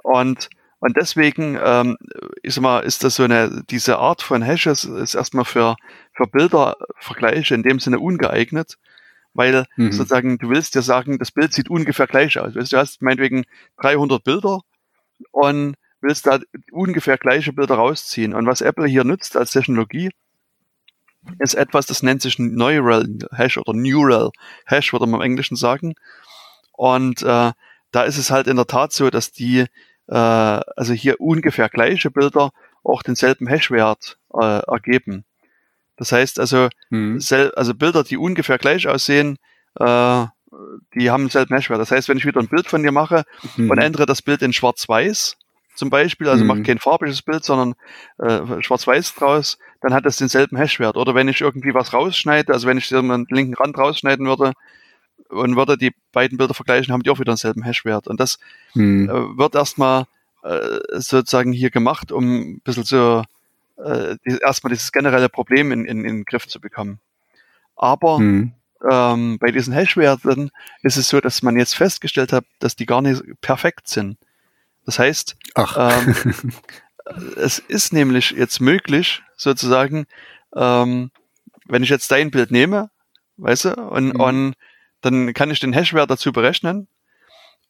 Und 0.02 0.50
und 0.80 0.98
deswegen 0.98 1.58
ähm, 1.64 1.96
ist 2.42 2.60
mal, 2.60 2.80
ist 2.80 3.04
das 3.04 3.14
so 3.14 3.22
eine, 3.22 3.62
diese 3.70 3.98
Art 3.98 4.20
von 4.20 4.42
Hashes 4.42 4.84
ist 4.84 5.14
erstmal 5.14 5.46
für, 5.46 5.76
für 6.12 6.26
Bildervergleiche 6.26 7.54
in 7.54 7.62
dem 7.62 7.78
Sinne 7.78 8.00
ungeeignet, 8.00 8.76
weil 9.32 9.64
mhm. 9.76 9.92
sozusagen 9.92 10.36
du 10.36 10.50
willst 10.50 10.74
dir 10.74 10.82
sagen, 10.82 11.18
das 11.18 11.30
Bild 11.30 11.54
sieht 11.54 11.70
ungefähr 11.70 12.06
gleich 12.06 12.38
aus. 12.38 12.52
Du 12.52 12.76
hast 12.76 13.00
meinetwegen 13.00 13.44
300 13.80 14.22
Bilder 14.22 14.60
und 15.30 15.76
willst 16.02 16.26
da 16.26 16.40
ungefähr 16.70 17.16
gleiche 17.16 17.54
Bilder 17.54 17.76
rausziehen. 17.76 18.34
Und 18.34 18.44
was 18.46 18.60
Apple 18.60 18.86
hier 18.86 19.04
nutzt 19.04 19.38
als 19.38 19.52
Technologie, 19.52 20.10
ist 21.38 21.54
etwas, 21.54 21.86
das 21.86 22.02
nennt 22.02 22.22
sich 22.22 22.38
Neural 22.38 23.06
Hash 23.32 23.58
oder 23.58 23.72
Neural 23.72 24.30
Hash, 24.66 24.92
würde 24.92 25.06
man 25.06 25.20
im 25.20 25.26
Englischen 25.26 25.56
sagen. 25.56 25.94
Und 26.72 27.22
äh, 27.22 27.52
da 27.92 28.02
ist 28.02 28.18
es 28.18 28.30
halt 28.30 28.46
in 28.46 28.56
der 28.56 28.66
Tat 28.66 28.92
so, 28.92 29.10
dass 29.10 29.32
die, 29.32 29.66
äh, 30.08 30.14
also 30.14 30.92
hier 30.92 31.20
ungefähr 31.20 31.68
gleiche 31.68 32.10
Bilder 32.10 32.50
auch 32.82 33.02
denselben 33.02 33.46
Hashwert 33.46 34.18
äh, 34.34 34.60
ergeben. 34.66 35.24
Das 35.96 36.12
heißt 36.12 36.40
also, 36.40 36.68
mhm. 36.90 37.20
also 37.54 37.74
Bilder, 37.74 38.02
die 38.02 38.16
ungefähr 38.16 38.58
gleich 38.58 38.88
aussehen, 38.88 39.38
äh, 39.78 40.26
die 40.94 41.10
haben 41.10 41.24
denselben 41.24 41.54
Hashwert. 41.54 41.80
Das 41.80 41.90
heißt, 41.90 42.08
wenn 42.08 42.18
ich 42.18 42.26
wieder 42.26 42.40
ein 42.40 42.48
Bild 42.48 42.66
von 42.66 42.82
dir 42.82 42.92
mache 42.92 43.24
mhm. 43.56 43.70
und 43.70 43.78
ändere 43.78 44.06
das 44.06 44.22
Bild 44.22 44.42
in 44.42 44.52
schwarz-weiß, 44.52 45.36
zum 45.74 45.90
Beispiel, 45.90 46.28
also 46.28 46.44
mhm. 46.44 46.48
mache 46.48 46.62
kein 46.62 46.78
farbiges 46.78 47.22
Bild, 47.22 47.44
sondern 47.44 47.74
äh, 48.18 48.62
schwarz-weiß 48.62 49.14
draus, 49.14 49.58
dann 49.84 49.92
hat 49.92 50.06
das 50.06 50.16
denselben 50.16 50.56
Hashwert. 50.56 50.96
Oder 50.96 51.14
wenn 51.14 51.28
ich 51.28 51.42
irgendwie 51.42 51.74
was 51.74 51.92
rausschneide, 51.92 52.54
also 52.54 52.66
wenn 52.66 52.78
ich 52.78 52.88
den 52.88 53.26
linken 53.28 53.52
Rand 53.52 53.76
rausschneiden 53.76 54.26
würde 54.26 54.54
und 55.28 55.56
würde 55.56 55.76
die 55.76 55.92
beiden 56.10 56.38
Bilder 56.38 56.54
vergleichen, 56.54 56.90
haben 56.90 57.02
die 57.02 57.10
auch 57.10 57.18
wieder 57.18 57.32
denselben 57.32 57.62
Hashwert. 57.62 58.08
Und 58.08 58.18
das 58.18 58.38
mhm. 58.72 59.10
äh, 59.10 59.38
wird 59.38 59.54
erstmal 59.54 60.06
äh, 60.42 60.78
sozusagen 60.92 61.52
hier 61.52 61.70
gemacht, 61.70 62.12
um 62.12 62.24
ein 62.24 62.60
bisschen 62.60 62.84
so 62.84 63.24
äh, 63.76 64.16
die, 64.24 64.38
erstmal 64.38 64.72
dieses 64.72 64.90
generelle 64.90 65.28
Problem 65.28 65.70
in, 65.70 65.84
in, 65.84 65.98
in 65.98 66.16
den 66.16 66.24
Griff 66.24 66.48
zu 66.48 66.62
bekommen. 66.62 66.98
Aber 67.76 68.18
mhm. 68.20 68.54
ähm, 68.90 69.38
bei 69.38 69.50
diesen 69.50 69.74
Hashwerten 69.74 70.50
ist 70.82 70.96
es 70.96 71.08
so, 71.08 71.20
dass 71.20 71.42
man 71.42 71.58
jetzt 71.58 71.76
festgestellt 71.76 72.32
hat, 72.32 72.46
dass 72.58 72.74
die 72.74 72.86
gar 72.86 73.02
nicht 73.02 73.22
perfekt 73.42 73.86
sind. 73.88 74.16
Das 74.86 74.98
heißt, 74.98 75.36
ähm, 75.76 76.14
es 77.36 77.58
ist 77.58 77.92
nämlich 77.92 78.30
jetzt 78.30 78.60
möglich, 78.60 79.22
sozusagen, 79.36 80.06
ähm, 80.56 81.10
wenn 81.66 81.82
ich 81.82 81.90
jetzt 81.90 82.10
dein 82.10 82.30
Bild 82.30 82.50
nehme, 82.50 82.90
weißt 83.36 83.66
du, 83.66 83.70
und, 83.74 84.14
mhm. 84.14 84.20
und 84.20 84.54
dann 85.00 85.34
kann 85.34 85.50
ich 85.50 85.60
den 85.60 85.72
Hashwert 85.72 86.10
dazu 86.10 86.32
berechnen. 86.32 86.88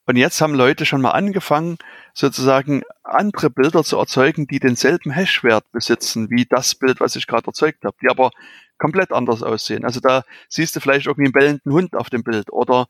Und 0.06 0.16
jetzt 0.16 0.40
haben 0.40 0.54
Leute 0.54 0.84
schon 0.84 1.00
mal 1.00 1.12
angefangen, 1.12 1.78
sozusagen 2.12 2.82
andere 3.02 3.48
Bilder 3.48 3.82
zu 3.82 3.98
erzeugen, 3.98 4.46
die 4.46 4.60
denselben 4.60 5.10
Hashwert 5.10 5.64
besitzen, 5.72 6.30
wie 6.30 6.44
das 6.44 6.74
Bild, 6.74 7.00
was 7.00 7.16
ich 7.16 7.26
gerade 7.26 7.46
erzeugt 7.46 7.84
habe, 7.84 7.96
die 8.02 8.10
aber 8.10 8.30
komplett 8.76 9.12
anders 9.12 9.42
aussehen. 9.42 9.84
Also 9.84 10.00
da 10.00 10.24
siehst 10.48 10.76
du 10.76 10.80
vielleicht 10.80 11.06
irgendwie 11.06 11.26
einen 11.26 11.32
bellenden 11.32 11.72
Hund 11.72 11.96
auf 11.96 12.10
dem 12.10 12.22
Bild 12.22 12.52
oder 12.52 12.86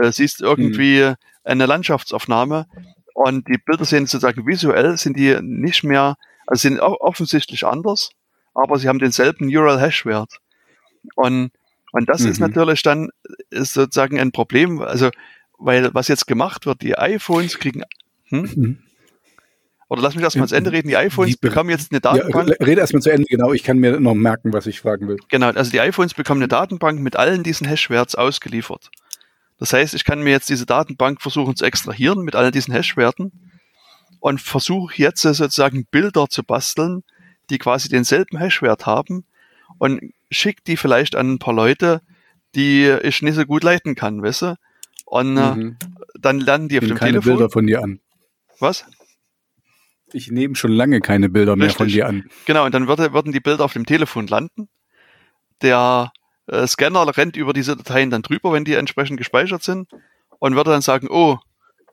äh, 0.00 0.12
siehst 0.12 0.40
irgendwie 0.40 1.02
mhm. 1.02 1.14
eine 1.42 1.66
Landschaftsaufnahme 1.66 2.66
und 3.14 3.48
die 3.48 3.58
Bilder 3.58 3.84
sehen 3.84 4.06
sozusagen 4.06 4.46
visuell, 4.46 4.96
sind 4.96 5.16
die 5.16 5.38
nicht 5.40 5.84
mehr, 5.84 6.16
also 6.46 6.68
sind 6.68 6.80
offensichtlich 6.80 7.66
anders, 7.66 8.10
aber 8.54 8.78
sie 8.78 8.88
haben 8.88 8.98
denselben 8.98 9.48
Neural 9.48 9.80
Hash 9.80 10.06
Wert. 10.06 10.40
Und, 11.14 11.50
und 11.92 12.08
das 12.08 12.22
mhm. 12.22 12.30
ist 12.30 12.38
natürlich 12.40 12.82
dann 12.82 13.10
ist 13.50 13.74
sozusagen 13.74 14.18
ein 14.18 14.32
Problem, 14.32 14.80
also 14.80 15.10
weil 15.58 15.94
was 15.94 16.08
jetzt 16.08 16.26
gemacht 16.26 16.66
wird, 16.66 16.82
die 16.82 16.98
iPhones 16.98 17.58
kriegen, 17.58 17.82
hm? 18.28 18.50
Mhm. 18.54 18.78
Oder 19.92 20.00
lass 20.00 20.14
mich 20.14 20.24
erstmal 20.24 20.44
ans 20.44 20.52
Ende 20.52 20.72
reden. 20.72 20.88
Die 20.88 20.96
iPhones 20.96 21.36
bekommen 21.36 21.68
jetzt 21.68 21.92
eine 21.92 22.00
Datenbank. 22.00 22.48
Ja, 22.48 22.66
rede 22.66 22.80
erstmal 22.80 23.02
zu 23.02 23.10
Ende, 23.10 23.26
genau. 23.28 23.52
Ich 23.52 23.62
kann 23.62 23.76
mir 23.76 24.00
noch 24.00 24.14
merken, 24.14 24.54
was 24.54 24.66
ich 24.66 24.80
fragen 24.80 25.06
will. 25.06 25.18
Genau, 25.28 25.50
also 25.50 25.70
die 25.70 25.80
iPhones 25.80 26.14
bekommen 26.14 26.40
eine 26.40 26.48
Datenbank 26.48 26.98
mit 27.00 27.16
allen 27.16 27.42
diesen 27.42 27.66
Hash-Werts 27.66 28.14
ausgeliefert. 28.14 28.90
Das 29.62 29.72
heißt, 29.72 29.94
ich 29.94 30.02
kann 30.02 30.20
mir 30.20 30.30
jetzt 30.30 30.48
diese 30.48 30.66
Datenbank 30.66 31.22
versuchen 31.22 31.54
zu 31.54 31.64
extrahieren 31.64 32.24
mit 32.24 32.34
all 32.34 32.50
diesen 32.50 32.74
Hash-Werten 32.74 33.30
und 34.18 34.40
versuche 34.40 34.94
jetzt 34.96 35.22
sozusagen 35.22 35.86
Bilder 35.88 36.26
zu 36.28 36.42
basteln, 36.42 37.04
die 37.48 37.58
quasi 37.58 37.88
denselben 37.88 38.38
Hash-Wert 38.38 38.86
haben 38.86 39.24
und 39.78 40.14
schicke 40.32 40.62
die 40.66 40.76
vielleicht 40.76 41.14
an 41.14 41.34
ein 41.34 41.38
paar 41.38 41.54
Leute, 41.54 42.02
die 42.56 42.88
ich 43.04 43.22
nicht 43.22 43.36
so 43.36 43.44
gut 43.44 43.62
leiten 43.62 43.94
kann, 43.94 44.20
weißt 44.20 44.42
du? 44.42 44.58
Und 45.04 45.36
äh, 45.36 45.54
mhm. 45.54 45.76
dann 46.18 46.40
landen 46.40 46.68
die 46.68 46.78
auf 46.78 46.84
dem 46.84 46.96
keine 46.96 47.20
Telefon. 47.20 47.36
Bilder 47.36 47.48
von 47.48 47.64
dir 47.68 47.84
an. 47.84 48.00
Was? 48.58 48.84
Ich 50.12 50.28
nehme 50.28 50.56
schon 50.56 50.72
lange 50.72 51.00
keine 51.00 51.28
Bilder 51.28 51.54
mehr 51.54 51.68
Richtig. 51.68 51.78
von 51.78 51.86
dir 51.86 52.08
an. 52.08 52.28
Genau, 52.46 52.64
und 52.66 52.74
dann 52.74 52.88
würde, 52.88 53.12
würden 53.12 53.30
die 53.30 53.38
Bilder 53.38 53.64
auf 53.64 53.74
dem 53.74 53.86
Telefon 53.86 54.26
landen. 54.26 54.68
Der 55.60 56.10
äh, 56.46 56.66
Scanner 56.66 57.16
rennt 57.16 57.36
über 57.36 57.52
diese 57.52 57.76
Dateien 57.76 58.10
dann 58.10 58.22
drüber, 58.22 58.52
wenn 58.52 58.64
die 58.64 58.74
entsprechend 58.74 59.18
gespeichert 59.18 59.62
sind 59.62 59.88
und 60.38 60.54
würde 60.54 60.70
dann 60.70 60.82
sagen, 60.82 61.08
oh, 61.10 61.38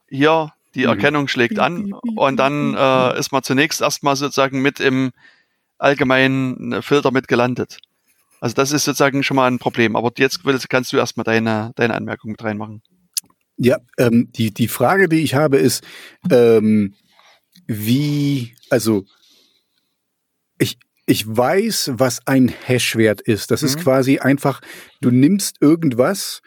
hier, 0.10 0.54
die 0.76 0.82
mhm. 0.82 0.90
Erkennung 0.90 1.28
schlägt 1.28 1.60
an 1.60 1.94
und 2.16 2.38
dann 2.38 2.76
äh, 2.76 3.20
ist 3.20 3.32
man 3.32 3.44
zunächst 3.44 3.82
erstmal 3.82 4.16
sozusagen 4.16 4.62
mit 4.62 4.80
im 4.80 5.12
allgemeinen 5.78 6.82
Filter 6.82 7.12
mit 7.12 7.28
gelandet. 7.28 7.80
Also 8.42 8.56
das 8.56 8.72
ist 8.72 8.86
sozusagen 8.86 9.24
schon 9.24 9.36
mal 9.36 9.48
ein 9.48 9.60
Problem. 9.60 9.96
Aber 9.96 10.12
jetzt 10.18 10.42
kannst 10.70 10.94
du 10.94 10.98
erstmal 10.98 11.24
deine, 11.24 11.72
deine 11.76 11.96
Anmerkung 11.96 12.32
mit 12.32 12.44
reinmachen. 12.44 12.82
Ja, 13.58 13.78
ähm, 13.98 14.32
die, 14.32 14.54
die 14.54 14.70
Frage, 14.70 15.10
die 15.10 15.22
ich 15.22 15.36
habe, 15.36 15.58
ist, 15.58 15.84
ähm, 16.32 16.96
wie, 17.68 18.56
also 18.70 19.06
ich, 20.58 20.78
ich 21.10 21.26
weiß, 21.28 21.94
was 21.96 22.20
ein 22.28 22.50
Hashwert 22.50 23.20
ist. 23.20 23.50
Das 23.50 23.64
mhm. 23.64 23.66
ist 23.66 23.80
quasi 23.80 24.20
einfach, 24.20 24.62
du 25.02 25.10
nimmst 25.10 25.58
irgendwas 25.60 26.42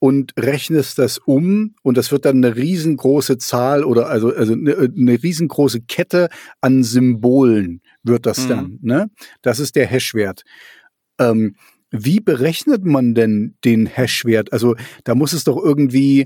und 0.00 0.32
rechnest 0.36 0.98
das 0.98 1.18
um 1.18 1.76
und 1.82 1.96
das 1.96 2.10
wird 2.10 2.24
dann 2.24 2.44
eine 2.44 2.56
riesengroße 2.56 3.38
Zahl 3.38 3.84
oder 3.84 4.08
also, 4.08 4.34
also 4.34 4.54
eine, 4.54 4.76
eine 4.76 5.22
riesengroße 5.22 5.82
Kette 5.82 6.30
an 6.60 6.82
Symbolen 6.82 7.80
wird 8.02 8.26
das 8.26 8.44
mhm. 8.44 8.48
dann. 8.48 8.78
Ne? 8.82 9.10
Das 9.42 9.60
ist 9.60 9.76
der 9.76 9.86
Hashwert. 9.86 10.42
Ähm, 11.20 11.54
wie 11.92 12.18
berechnet 12.18 12.84
man 12.84 13.14
denn 13.14 13.56
den 13.64 13.86
Hashwert? 13.86 14.52
Also 14.52 14.74
da 15.04 15.14
muss 15.14 15.32
es 15.32 15.44
doch 15.44 15.56
irgendwie, 15.56 16.22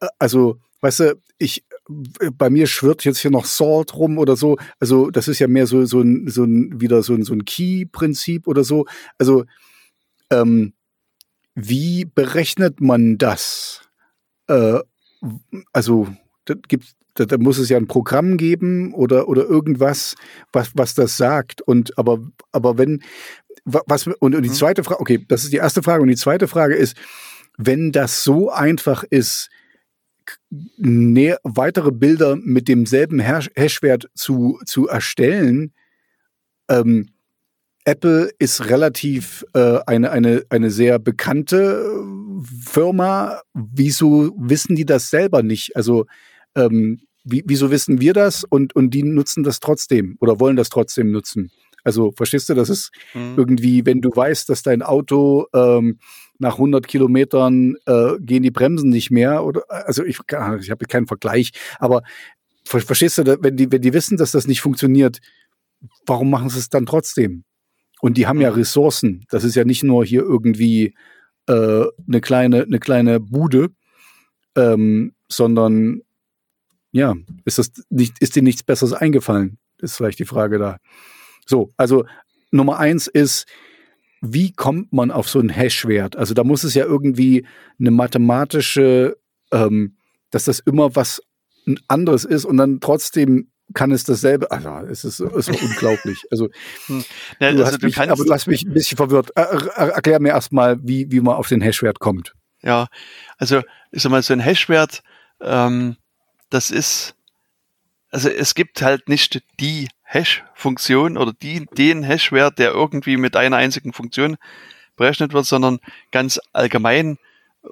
äh, 0.00 0.08
also 0.18 0.58
weißt 0.80 1.00
du, 1.00 1.22
ich 1.38 1.64
bei 1.88 2.50
mir 2.50 2.66
schwirrt 2.66 3.04
jetzt 3.04 3.18
hier 3.18 3.30
noch 3.30 3.44
Salt 3.44 3.94
rum 3.94 4.18
oder 4.18 4.36
so. 4.36 4.56
Also 4.80 5.10
das 5.10 5.28
ist 5.28 5.38
ja 5.38 5.48
mehr 5.48 5.66
so 5.66 5.84
so 5.84 6.00
ein 6.00 6.28
so 6.28 6.44
ein 6.44 6.80
wieder 6.80 7.02
so 7.02 7.14
ein 7.14 7.24
so 7.24 7.34
ein 7.34 7.44
Key-Prinzip 7.44 8.46
oder 8.46 8.64
so. 8.64 8.86
Also 9.18 9.44
ähm, 10.30 10.72
wie 11.54 12.04
berechnet 12.04 12.80
man 12.80 13.18
das? 13.18 13.82
Äh, 14.48 14.80
also 15.72 16.08
da 16.46 16.54
gibt 16.68 16.94
da, 17.14 17.26
da 17.26 17.38
muss 17.38 17.58
es 17.58 17.68
ja 17.68 17.76
ein 17.76 17.86
Programm 17.86 18.36
geben 18.36 18.92
oder 18.92 19.28
oder 19.28 19.44
irgendwas, 19.44 20.14
was 20.52 20.72
was 20.74 20.94
das 20.94 21.16
sagt. 21.16 21.60
Und 21.60 21.96
aber 21.98 22.18
aber 22.50 22.78
wenn 22.78 23.02
was 23.64 24.06
und, 24.06 24.34
und 24.34 24.42
die 24.42 24.48
mhm. 24.48 24.54
zweite 24.54 24.84
Frage, 24.84 25.00
okay, 25.00 25.24
das 25.28 25.44
ist 25.44 25.52
die 25.52 25.58
erste 25.58 25.82
Frage 25.82 26.02
und 26.02 26.08
die 26.08 26.16
zweite 26.16 26.48
Frage 26.48 26.74
ist, 26.74 26.96
wenn 27.56 27.92
das 27.92 28.24
so 28.24 28.50
einfach 28.50 29.04
ist, 29.04 29.50
weitere 31.42 31.92
Bilder 31.92 32.36
mit 32.36 32.68
demselben 32.68 33.20
Hashwert 33.20 34.08
zu, 34.14 34.60
zu 34.64 34.88
erstellen. 34.88 35.72
Ähm, 36.68 37.08
Apple 37.84 38.30
ist 38.38 38.70
relativ 38.70 39.44
äh, 39.52 39.78
eine, 39.86 40.10
eine, 40.10 40.44
eine 40.48 40.70
sehr 40.70 40.98
bekannte 40.98 41.84
Firma. 42.64 43.42
Wieso 43.52 44.34
wissen 44.38 44.74
die 44.74 44.86
das 44.86 45.10
selber 45.10 45.42
nicht? 45.42 45.76
Also 45.76 46.06
ähm, 46.54 47.00
wie, 47.24 47.42
wieso 47.46 47.70
wissen 47.70 48.00
wir 48.00 48.12
das 48.12 48.44
und, 48.44 48.74
und 48.76 48.90
die 48.90 49.02
nutzen 49.02 49.42
das 49.42 49.60
trotzdem 49.60 50.16
oder 50.20 50.40
wollen 50.40 50.56
das 50.56 50.68
trotzdem 50.68 51.10
nutzen? 51.10 51.50
Also 51.84 52.12
verstehst 52.12 52.48
du, 52.48 52.54
das 52.54 52.70
ist 52.70 52.90
mhm. 53.12 53.34
irgendwie, 53.36 53.86
wenn 53.86 54.00
du 54.00 54.10
weißt, 54.10 54.48
dass 54.48 54.62
dein 54.62 54.82
Auto 54.82 55.46
ähm, 55.54 55.98
nach 56.38 56.54
100 56.54 56.88
Kilometern 56.88 57.76
äh, 57.86 58.18
gehen 58.18 58.42
die 58.42 58.50
Bremsen 58.50 58.90
nicht 58.90 59.10
mehr 59.10 59.44
oder 59.44 59.62
also 59.68 60.02
ich, 60.02 60.18
ich 60.18 60.70
habe 60.70 60.86
keinen 60.88 61.06
Vergleich, 61.06 61.52
aber 61.78 62.02
verstehst 62.64 63.18
du, 63.18 63.38
wenn 63.42 63.56
die 63.56 63.70
wenn 63.70 63.82
die 63.82 63.92
wissen, 63.92 64.16
dass 64.16 64.32
das 64.32 64.46
nicht 64.46 64.62
funktioniert, 64.62 65.18
warum 66.06 66.30
machen 66.30 66.48
sie 66.48 66.58
es 66.58 66.70
dann 66.70 66.86
trotzdem? 66.86 67.44
Und 68.00 68.16
die 68.16 68.26
haben 68.26 68.40
ja 68.40 68.50
mhm. 68.50 68.56
Ressourcen. 68.56 69.24
Das 69.30 69.44
ist 69.44 69.54
ja 69.54 69.64
nicht 69.64 69.82
nur 69.82 70.04
hier 70.04 70.22
irgendwie 70.22 70.94
äh, 71.46 71.84
eine 72.08 72.20
kleine 72.20 72.62
eine 72.62 72.80
kleine 72.80 73.20
Bude, 73.20 73.68
ähm, 74.56 75.14
sondern 75.28 76.00
ja, 76.90 77.14
ist 77.44 77.58
das 77.58 77.72
nicht 77.90 78.16
ist 78.20 78.36
dir 78.36 78.42
nichts 78.42 78.62
Besseres 78.62 78.92
eingefallen? 78.92 79.58
Ist 79.78 79.96
vielleicht 79.96 80.18
die 80.18 80.24
Frage 80.24 80.58
da. 80.58 80.78
So, 81.46 81.72
also 81.76 82.04
Nummer 82.50 82.78
eins 82.78 83.06
ist, 83.06 83.46
wie 84.20 84.52
kommt 84.52 84.92
man 84.92 85.10
auf 85.10 85.28
so 85.28 85.38
einen 85.38 85.50
Hash-Wert? 85.50 86.16
Also 86.16 86.34
da 86.34 86.44
muss 86.44 86.64
es 86.64 86.74
ja 86.74 86.84
irgendwie 86.84 87.46
eine 87.78 87.90
mathematische, 87.90 89.16
ähm, 89.52 89.96
dass 90.30 90.44
das 90.44 90.60
immer 90.60 90.96
was 90.96 91.22
anderes 91.88 92.24
ist 92.24 92.44
und 92.44 92.56
dann 92.56 92.80
trotzdem 92.80 93.50
kann 93.72 93.90
es 93.92 94.04
dasselbe. 94.04 94.50
Also 94.50 94.70
es 94.90 95.04
ist, 95.04 95.20
es 95.20 95.48
ist 95.48 95.62
unglaublich. 95.62 96.22
Also, 96.30 96.48
hm. 96.86 97.04
du, 97.38 97.64
also 97.64 97.78
du 97.78 97.86
mich, 97.86 97.98
aber 97.98 98.24
du 98.24 98.32
hast 98.32 98.46
mich 98.46 98.64
ein 98.64 98.74
bisschen 98.74 98.96
verwirrt. 98.96 99.30
Er, 99.34 99.50
er, 99.50 99.88
erklär 99.90 100.20
mir 100.20 100.30
erstmal, 100.30 100.78
wie, 100.82 101.10
wie 101.10 101.20
man 101.20 101.36
auf 101.36 101.48
den 101.48 101.60
Hashwert 101.60 101.98
kommt. 101.98 102.34
Ja, 102.62 102.88
also 103.38 103.62
ich 103.90 104.02
sag 104.02 104.10
mal, 104.10 104.22
so 104.22 104.32
ein 104.32 104.40
Hashwert, 104.40 105.02
ähm, 105.40 105.96
das 106.50 106.70
ist, 106.70 107.14
also 108.10 108.28
es 108.28 108.54
gibt 108.54 108.80
halt 108.80 109.08
nicht 109.08 109.42
die 109.60 109.88
Hash-Funktion 110.14 111.18
oder 111.18 111.32
die, 111.32 111.66
den 111.66 112.02
Hash-Wert, 112.02 112.58
der 112.58 112.70
irgendwie 112.70 113.16
mit 113.16 113.36
einer 113.36 113.56
einzigen 113.56 113.92
Funktion 113.92 114.36
berechnet 114.96 115.32
wird, 115.32 115.44
sondern 115.44 115.80
ganz 116.12 116.40
allgemein 116.52 117.18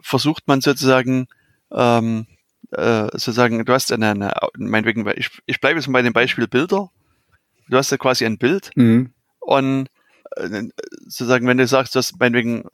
versucht 0.01 0.49
man 0.49 0.61
sozusagen, 0.61 1.29
ähm, 1.71 2.27
äh, 2.73 3.05
sozusagen, 3.13 3.65
du 3.65 3.73
hast 3.73 3.93
eine, 3.93 4.11
eine 4.11 4.33
meinetwegen, 4.57 5.07
ich, 5.17 5.31
ich 5.47 5.61
bleibe 5.61 5.79
jetzt 5.79 5.89
mal 5.89 6.01
bei 6.01 6.03
dem 6.03 6.13
Beispiel 6.13 6.49
Bilder. 6.49 6.91
Du 7.69 7.77
hast 7.77 7.91
ja 7.91 7.97
quasi 7.97 8.27
ein 8.27 8.39
Bild 8.39 8.71
mhm. 8.75 9.13
und 9.39 9.89
äh, 10.37 10.65
sozusagen, 11.07 11.47
wenn 11.47 11.59
du 11.59 11.67
sagst, 11.67 11.95
dass 11.95 12.19
meinetwegen 12.19 12.65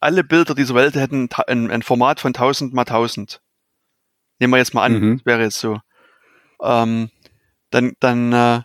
alle 0.00 0.24
Bilder 0.24 0.54
dieser 0.54 0.74
Welt 0.74 0.96
hätten 0.96 1.28
ein, 1.46 1.70
ein 1.70 1.82
Format 1.82 2.20
von 2.20 2.30
1000 2.30 2.74
mal 2.74 2.82
1000. 2.82 3.40
Nehmen 4.40 4.52
wir 4.52 4.58
jetzt 4.58 4.74
mal 4.74 4.82
an, 4.82 5.00
mhm. 5.00 5.16
das 5.18 5.26
wäre 5.26 5.42
jetzt 5.42 5.60
so. 5.60 5.78
Ähm, 6.60 7.10
dann, 7.70 7.92
dann 8.00 8.32
äh, 8.32 8.62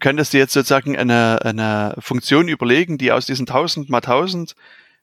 könntest 0.00 0.32
du 0.32 0.38
jetzt 0.38 0.52
sozusagen 0.52 0.96
eine, 0.96 1.40
eine 1.42 1.94
Funktion 1.98 2.48
überlegen, 2.48 2.98
die 2.98 3.12
aus 3.12 3.26
diesen 3.26 3.46
1000 3.46 3.88
mal 3.88 3.98
1000 3.98 4.54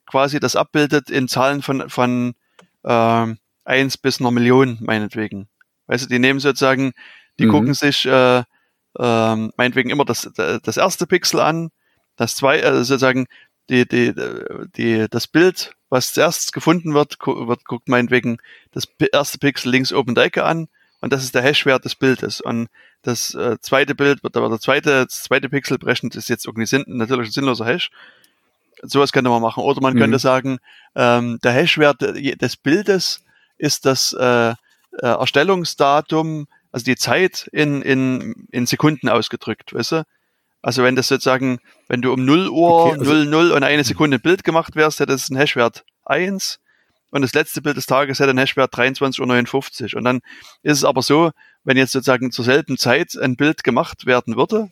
quasi 0.05 0.39
das 0.39 0.55
abbildet 0.55 1.09
in 1.09 1.28
Zahlen 1.28 1.61
von, 1.61 1.89
von 1.89 2.36
äh, 2.84 3.28
1 3.65 3.97
bis 3.97 4.19
einer 4.19 4.32
Million, 4.32 4.78
meinetwegen. 4.82 5.47
Weißt 5.88 6.05
du, 6.05 6.09
die 6.09 6.19
nehmen 6.19 6.39
sozusagen, 6.39 6.93
die 7.39 7.45
mhm. 7.45 7.51
gucken 7.51 7.74
sich 7.74 8.05
äh, 8.05 8.39
äh, 8.39 8.43
meinetwegen 9.57 9.89
immer 9.89 10.05
das, 10.05 10.30
das 10.36 10.78
erste 10.78 11.07
Pixel 11.07 11.39
an, 11.39 11.69
das 12.15 12.36
zwei, 12.36 12.59
äh, 12.59 12.84
sozusagen 12.84 13.28
die, 13.69 13.88
die, 13.88 14.13
die, 14.76 15.07
das 15.09 15.28
Bild, 15.28 15.76
was 15.89 16.13
zuerst 16.13 16.51
gefunden 16.51 16.93
wird, 16.93 17.19
gu 17.19 17.47
wird 17.47 17.63
guckt 17.65 17.88
meinetwegen 17.88 18.38
das 18.71 18.88
erste 19.11 19.38
Pixel 19.38 19.71
links 19.71 19.93
oben 19.93 20.15
der 20.15 20.26
Ecke 20.26 20.43
an 20.43 20.67
und 21.04 21.12
das 21.12 21.26
ist 21.26 21.36
der 21.36 21.41
Hashwert 21.41 21.84
des 21.84 21.95
Bildes. 21.95 22.39
Und 22.39 22.70
das 23.01 23.36
äh, 23.36 23.58
zweite 23.60 23.93
Bild 23.93 24.24
wird 24.24 24.38
aber 24.38 24.47
der 24.47 24.62
zweite, 24.62 25.04
das 25.04 25.24
zweite 25.24 25.49
Pixel 25.49 25.78
berechnet, 25.78 26.16
ist 26.16 26.30
jetzt 26.30 26.45
irgendwie 26.45 26.66
sinn, 26.66 26.86
natürlich 26.88 27.28
ein 27.28 27.34
sinnloser 27.34 27.66
Hash. 27.66 27.91
Sowas 28.82 29.12
könnte 29.12 29.30
man 29.30 29.41
machen. 29.41 29.64
Oder 29.64 29.82
man 29.82 29.95
mhm. 29.95 29.99
könnte 29.99 30.18
sagen, 30.18 30.60
ähm, 30.95 31.39
der 31.43 31.51
Hashwert 31.51 31.99
des 31.99 32.56
Bildes 32.56 33.22
ist 33.58 33.86
das 33.86 34.14
äh, 34.14 34.51
äh, 34.51 34.56
Erstellungsdatum, 35.01 36.47
also 36.72 36.86
die 36.86 36.95
Zeit 36.95 37.49
in, 37.51 37.82
in, 37.82 38.47
in 38.54 38.66
Sekunden 38.66 39.10
ausgedrückt, 39.10 39.74
weißt 39.74 39.91
du? 39.91 40.06
Also 40.62 40.84
wenn 40.84 40.95
das 40.95 41.10
sozusagen, 41.10 41.60
wenn 41.89 42.01
du 42.01 42.14
um 42.14 42.24
0 42.24 42.47
Uhr, 42.47 42.86
okay, 42.86 42.99
also, 42.99 43.14
00 43.14 43.51
und 43.51 43.64
eine 43.64 43.84
Sekunde 43.84 44.20
ein 44.20 44.22
Bild 44.22 44.45
gemacht 44.45 44.78
wärst, 44.78 45.01
hätte 45.01 45.12
es 45.12 45.30
ein 45.30 45.36
Hashwert 45.36 45.84
1. 46.06 46.62
und 47.14 47.22
das 47.22 47.36
letzte 47.36 47.61
Bild 47.61 47.78
des 47.78 47.86
Tages 47.86 48.20
hätte 48.20 48.32
einen 48.32 48.39
Hashwert 48.39 48.74
23.59 48.74 49.93
Uhr. 49.93 49.97
Und 49.99 50.03
dann 50.03 50.22
ist 50.64 50.80
es 50.80 50.84
aber 50.84 51.03
so, 51.03 51.30
wenn 51.64 51.78
jetzt 51.78 51.91
sozusagen 51.91 52.32
zur 52.32 52.43
selben 52.43 52.76
Zeit 52.76 53.16
ein 53.16 53.36
Bild 53.36 53.64
gemacht 53.64 54.07
werden 54.07 54.36
würde, 54.36 54.72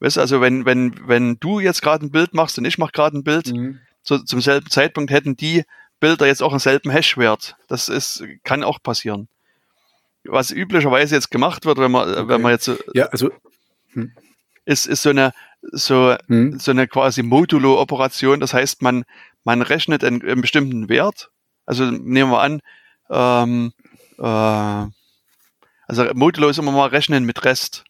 weißt 0.00 0.18
du, 0.18 0.20
also 0.20 0.42
wenn, 0.42 0.66
wenn, 0.66 1.08
wenn 1.08 1.38
du 1.40 1.58
jetzt 1.58 1.80
gerade 1.80 2.04
ein 2.04 2.10
Bild 2.10 2.34
machst 2.34 2.58
und 2.58 2.66
ich 2.66 2.76
mache 2.76 2.92
gerade 2.92 3.16
ein 3.16 3.24
Bild, 3.24 3.54
mhm. 3.54 3.80
zu, 4.02 4.18
zum 4.18 4.42
selben 4.42 4.68
Zeitpunkt 4.68 5.10
hätten 5.10 5.34
die 5.34 5.64
Bilder 5.98 6.26
jetzt 6.26 6.42
auch 6.42 6.50
einen 6.50 6.60
selben 6.60 6.90
Hashwert. 6.90 7.56
Das 7.68 7.88
ist, 7.88 8.22
kann 8.44 8.62
auch 8.62 8.82
passieren. 8.82 9.26
Was 10.24 10.50
üblicherweise 10.50 11.14
jetzt 11.14 11.30
gemacht 11.30 11.64
wird, 11.64 11.78
wenn 11.78 11.90
man, 11.90 12.10
okay. 12.10 12.28
wenn 12.28 12.42
man 12.42 12.52
jetzt 12.52 12.70
ja, 12.92 13.06
also, 13.06 13.30
hm. 13.92 14.12
ist, 14.66 14.84
ist 14.84 15.00
so 15.00 15.08
eine, 15.08 15.32
so, 15.62 16.16
hm. 16.26 16.58
so 16.58 16.70
eine 16.70 16.86
quasi 16.86 17.22
Modulo-Operation. 17.22 18.40
Das 18.40 18.52
heißt, 18.52 18.82
man, 18.82 19.04
man 19.42 19.62
rechnet 19.62 20.04
einen, 20.04 20.20
einen, 20.20 20.42
bestimmten 20.42 20.90
Wert. 20.90 21.30
Also 21.66 21.84
nehmen 21.84 22.30
wir 22.30 22.40
an, 22.40 22.60
ähm, 23.10 23.72
äh, 24.18 24.90
also 25.88 26.04
Modulo 26.14 26.48
ist 26.48 26.58
immer 26.58 26.72
mal 26.72 26.88
rechnen 26.88 27.24
mit 27.24 27.44
Rest. 27.44 27.84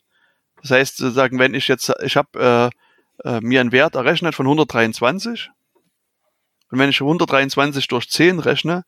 Das 0.62 0.70
heißt, 0.70 0.96
sozusagen, 0.96 1.38
wenn 1.38 1.54
ich 1.54 1.68
jetzt, 1.68 1.92
ich 2.02 2.16
habe 2.16 2.72
äh, 3.24 3.28
äh, 3.28 3.40
mir 3.40 3.60
einen 3.60 3.72
Wert 3.72 3.94
errechnet 3.94 4.34
von 4.34 4.46
123 4.46 5.50
und 6.70 6.78
wenn 6.78 6.90
ich 6.90 7.00
123 7.00 7.86
durch 7.88 8.08
10 8.08 8.40
rechne, 8.40 8.84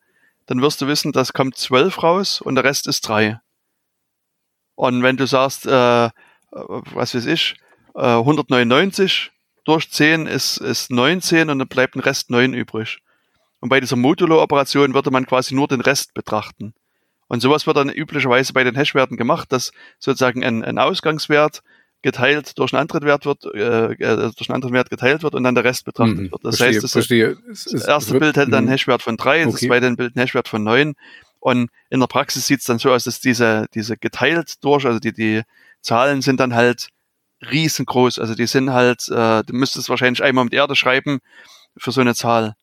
dann 0.47 0.63
wirst 0.63 0.81
du 0.81 0.89
wissen, 0.89 1.13
das 1.13 1.33
kommt 1.33 1.57
12 1.57 2.03
raus 2.03 2.41
und 2.41 2.55
der 2.55 2.65
Rest 2.65 2.87
ist 2.87 3.03
3. 3.03 3.41
Und 4.75 5.03
wenn 5.03 5.17
du 5.17 5.27
sagst, 5.27 5.67
äh, 5.67 6.11
was 6.51 7.15
weiß 7.15 7.27
ich, 7.27 7.57
äh, 7.95 8.01
199 8.01 9.31
durch 9.65 9.91
10 9.91 10.27
ist, 10.27 10.59
ist 10.59 10.91
19 10.91 11.51
und 11.51 11.59
dann 11.59 11.69
bleibt 11.69 11.97
ein 11.97 12.01
Rest 12.01 12.31
9 12.31 12.55
übrig. 12.55 12.99
Und 13.61 13.69
bei 13.69 13.81
dieser 13.81 13.97
Modulo-Operation 13.97 14.95
würde 14.95 15.11
man 15.11 15.27
quasi 15.27 15.55
nur 15.55 15.69
den 15.69 15.81
Rest 15.81 16.15
betrachten. 16.15 16.75
Und 17.29 17.41
sowas 17.41 17.67
wird 17.67 17.77
dann 17.77 17.91
üblicherweise 17.91 18.53
bei 18.53 18.65
den 18.65 18.75
Hashwerten 18.75 19.17
gemacht, 19.17 19.53
dass 19.53 19.73
sozusagen 19.99 20.45
ein, 20.45 20.65
ein 20.65 20.79
Ausgangswert 20.79 21.63
geteilt 22.01 22.59
durch 22.59 22.73
einen 22.73 22.83
anderen 22.83 23.05
Wert 23.05 23.27
wird, 23.27 23.45
äh, 23.55 23.93
äh, 23.93 23.97
durch 24.37 24.49
einen 24.49 24.55
anderen 24.55 24.75
Wert 24.75 24.89
geteilt 24.89 25.23
wird 25.23 25.35
und 25.35 25.43
dann 25.43 25.55
der 25.55 25.65
Rest 25.65 25.85
betrachtet 25.85 26.19
mhm, 26.19 26.31
wird. 26.31 26.45
Das 26.45 26.57
verstehe, 26.57 26.77
heißt, 26.77 26.85
das, 26.85 26.93
verstehe. 26.93 27.37
das 27.49 27.85
erste 27.85 28.19
Bild 28.19 28.37
hätte 28.37 28.51
dann 28.51 28.59
einen 28.59 28.67
mhm. 28.67 28.73
Hashwert 28.73 29.03
von 29.03 29.17
drei, 29.17 29.43
okay. 29.43 29.51
das 29.51 29.61
zweite 29.61 29.97
Bild 29.97 30.17
einen 30.17 30.25
Hashwert 30.25 30.49
von 30.49 30.63
neun. 30.63 30.95
Und 31.41 31.71
in 31.91 32.01
der 32.01 32.07
Praxis 32.07 32.47
sieht 32.47 32.61
es 32.61 32.67
dann 32.67 32.79
so 32.79 32.93
aus, 32.93 33.05
dass 33.05 33.21
diese, 33.21 33.67
diese 33.75 33.97
geteilt 33.97 34.65
durch, 34.65 34.87
also 34.87 34.99
die, 34.99 35.13
die 35.13 35.43
Zahlen 35.83 36.23
sind 36.23 36.41
dann 36.41 36.55
halt 36.55 36.89
riesengroß. 37.51 38.19
Also 38.19 38.35
die 38.35 38.47
sind 38.47 38.71
halt, 38.73 39.09
äh, 39.09 39.43
du 39.45 39.53
müsstest 39.55 39.89
wahrscheinlich 39.89 40.23
einmal 40.23 40.45
mit 40.45 40.55
Erde 40.55 40.77
schreiben 40.77 41.21
für 41.77 41.93
so 41.93 42.01
eine 42.01 42.15
Zahl. 42.15 42.55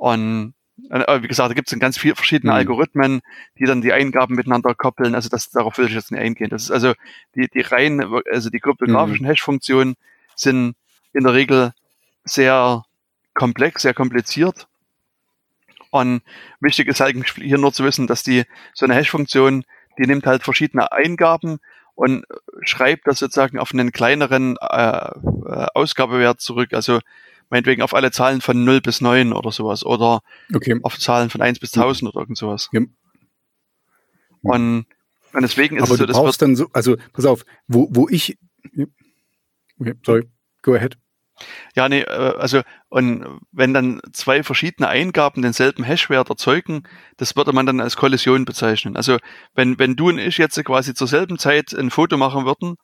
Und 0.00 0.54
äh, 0.88 1.22
wie 1.22 1.28
gesagt, 1.28 1.50
da 1.50 1.54
gibt 1.54 1.70
es 1.70 1.78
ganz 1.78 1.98
viele 1.98 2.16
verschiedene 2.16 2.52
mhm. 2.52 2.56
Algorithmen, 2.56 3.20
die 3.58 3.66
dann 3.66 3.82
die 3.82 3.92
Eingaben 3.92 4.34
miteinander 4.34 4.74
koppeln. 4.74 5.14
Also 5.14 5.28
das, 5.28 5.50
darauf 5.50 5.76
will 5.76 5.88
ich 5.88 5.92
jetzt 5.92 6.10
nicht 6.10 6.22
eingehen. 6.22 6.48
Das 6.48 6.62
ist 6.62 6.70
also 6.70 6.94
die, 7.34 7.48
die 7.48 7.60
rein, 7.60 8.02
also 8.32 8.48
die 8.48 8.60
kryptografischen 8.60 9.26
mhm. 9.26 9.30
Hash-Funktionen 9.30 9.96
sind 10.36 10.74
in 11.12 11.24
der 11.24 11.34
Regel 11.34 11.74
sehr 12.24 12.84
komplex, 13.34 13.82
sehr 13.82 13.92
kompliziert. 13.92 14.68
Und 15.90 16.22
wichtig 16.60 16.88
ist 16.88 17.00
halt 17.00 17.14
hier 17.34 17.58
nur 17.58 17.74
zu 17.74 17.84
wissen, 17.84 18.06
dass 18.06 18.22
die 18.22 18.44
so 18.72 18.86
eine 18.86 18.94
Hash-Funktion, 18.94 19.66
die 19.98 20.06
nimmt 20.06 20.26
halt 20.26 20.44
verschiedene 20.44 20.92
Eingaben 20.92 21.58
und 21.94 22.24
schreibt 22.62 23.06
das 23.06 23.18
sozusagen 23.18 23.58
auf 23.58 23.74
einen 23.74 23.92
kleineren 23.92 24.56
äh, 24.62 24.66
äh 24.76 25.66
Ausgabewert 25.74 26.40
zurück. 26.40 26.72
Also 26.72 27.00
meinetwegen 27.50 27.82
auf 27.82 27.94
alle 27.94 28.10
Zahlen 28.10 28.40
von 28.40 28.64
0 28.64 28.80
bis 28.80 29.00
9 29.00 29.32
oder 29.32 29.52
sowas 29.52 29.84
oder 29.84 30.20
okay. 30.54 30.78
auf 30.82 30.98
Zahlen 30.98 31.30
von 31.30 31.42
1 31.42 31.58
bis 31.58 31.74
1000 31.74 32.10
oder 32.10 32.20
irgend 32.20 32.38
sowas. 32.38 32.68
Ja. 32.72 32.80
Und, 34.42 34.86
und 35.32 35.42
deswegen 35.42 35.76
ist 35.76 35.82
Aber 35.82 35.92
es 35.92 35.98
so, 35.98 36.06
du 36.06 36.12
brauchst 36.12 36.40
dann 36.40 36.56
so, 36.56 36.68
also 36.72 36.96
pass 37.12 37.26
auf, 37.26 37.44
wo, 37.66 37.88
wo 37.90 38.08
ich, 38.08 38.38
okay, 39.78 39.94
sorry, 40.04 40.28
go 40.62 40.74
ahead. 40.74 40.96
Ja, 41.74 41.88
nee, 41.88 42.00
äh, 42.00 42.34
also 42.38 42.62
und 42.88 43.40
wenn 43.52 43.72
dann 43.72 44.00
zwei 44.12 44.42
verschiedene 44.42 44.88
Eingaben 44.88 45.42
denselben 45.42 45.84
Hashwert 45.84 46.28
erzeugen, 46.28 46.82
das 47.16 47.36
würde 47.36 47.52
man 47.52 47.66
dann 47.66 47.80
als 47.80 47.96
Kollision 47.96 48.44
bezeichnen. 48.44 48.96
Also 48.96 49.18
wenn, 49.54 49.78
wenn 49.78 49.96
du 49.96 50.08
und 50.08 50.18
ich 50.18 50.38
jetzt 50.38 50.62
quasi 50.64 50.94
zur 50.94 51.06
selben 51.06 51.38
Zeit 51.38 51.72
ein 51.72 51.90
Foto 51.90 52.16
machen 52.16 52.44
würden, 52.44 52.76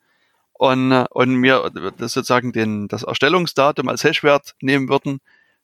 und, 0.57 0.91
und 0.91 1.35
mir 1.35 1.71
das 1.97 2.13
sozusagen 2.13 2.51
den, 2.51 2.87
das 2.87 3.03
Erstellungsdatum 3.03 3.87
als 3.89 4.03
Hashwert 4.03 4.55
nehmen 4.61 4.89
würden, 4.89 5.19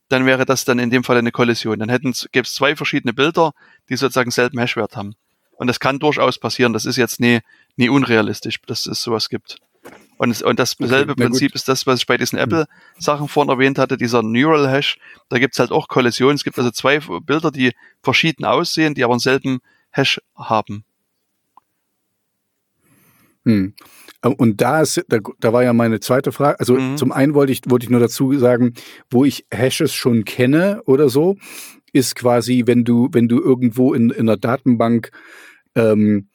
dann 0.10 0.26
wäre 0.26 0.46
das 0.46 0.66
dann 0.66 0.80
in 0.80 0.90
dem 0.90 1.04
Fall 1.04 1.18
eine 1.18 1.32
Kollision. 1.32 1.80
Dann 1.80 1.90
hätten 1.90 2.14
gäbe 2.32 2.46
es 2.46 2.54
zwei 2.54 2.76
verschiedene 2.76 3.14
Bilder, 3.14 3.54
die 3.90 3.96
sozusagen 3.96 4.32
selben 4.32 4.60
Hashwert 4.60 4.96
haben. 4.96 5.16
Und 5.58 5.68
das 5.68 5.80
kann 5.80 6.00
durchaus 6.00 6.38
passieren. 6.40 6.74
Das 6.74 6.86
ist 6.86 6.98
jetzt 6.98 7.20
nie, 7.20 7.40
nie 7.76 7.90
unrealistisch, 7.90 8.60
dass 8.68 8.86
es 8.86 9.02
sowas 9.02 9.30
gibt. 9.30 9.58
Und, 10.18 10.30
es, 10.30 10.42
und 10.42 10.60
dasselbe 10.60 11.14
okay, 11.14 11.24
Prinzip 11.24 11.56
ist 11.56 11.68
das, 11.68 11.86
was 11.88 12.00
ich 12.00 12.06
bei 12.06 12.18
diesen 12.18 12.38
hm. 12.38 12.44
Apple-Sachen 12.44 13.28
vorhin 13.28 13.52
erwähnt 13.52 13.80
hatte, 13.80 13.98
dieser 13.98 14.22
Neural 14.22 14.70
Hash. 14.70 14.98
Da 15.30 15.40
gibt 15.40 15.56
es 15.56 15.60
halt 15.60 15.72
auch 15.72 15.88
Kollisionen. 15.88 16.36
Es 16.36 16.44
gibt 16.44 16.58
also 16.58 16.72
zwei 16.72 17.00
Bilder, 17.00 17.52
die 17.52 17.74
verschieden 18.02 18.46
aussehen, 18.46 18.94
die 18.94 19.04
aber 19.04 19.16
denselben 19.16 19.60
Hash 19.92 20.22
haben. 20.36 20.86
Hm. 23.46 23.74
Äh, 24.24 24.30
und 24.30 24.62
da 24.62 24.82
ist, 24.82 25.04
da, 25.10 25.20
da 25.40 25.54
war 25.54 25.64
ja 25.64 25.74
meine 25.74 26.00
zweite 26.00 26.32
Frage. 26.32 26.60
Also 26.60 26.76
mhm. 26.76 26.98
zum 26.98 27.12
einen 27.12 27.36
wollte 27.36 27.52
ich, 27.52 27.62
wollte 27.68 27.86
ich 27.86 27.90
nur 27.90 28.00
dazu 28.00 28.34
sagen, 28.40 28.74
wo 29.12 29.24
ich 29.26 29.46
Hashes 29.52 29.94
schon 29.94 30.26
kenne 30.26 30.82
oder 30.86 31.10
so, 31.10 31.38
ist 31.92 32.16
quasi, 32.16 32.64
wenn 32.66 32.84
du, 32.84 33.10
wenn 33.12 33.28
du 33.28 33.40
irgendwo 33.40 33.94
in, 33.94 34.10
in 34.10 34.22
einer 34.22 34.38
Datenbank 34.38 35.12
ähm, 35.76 36.28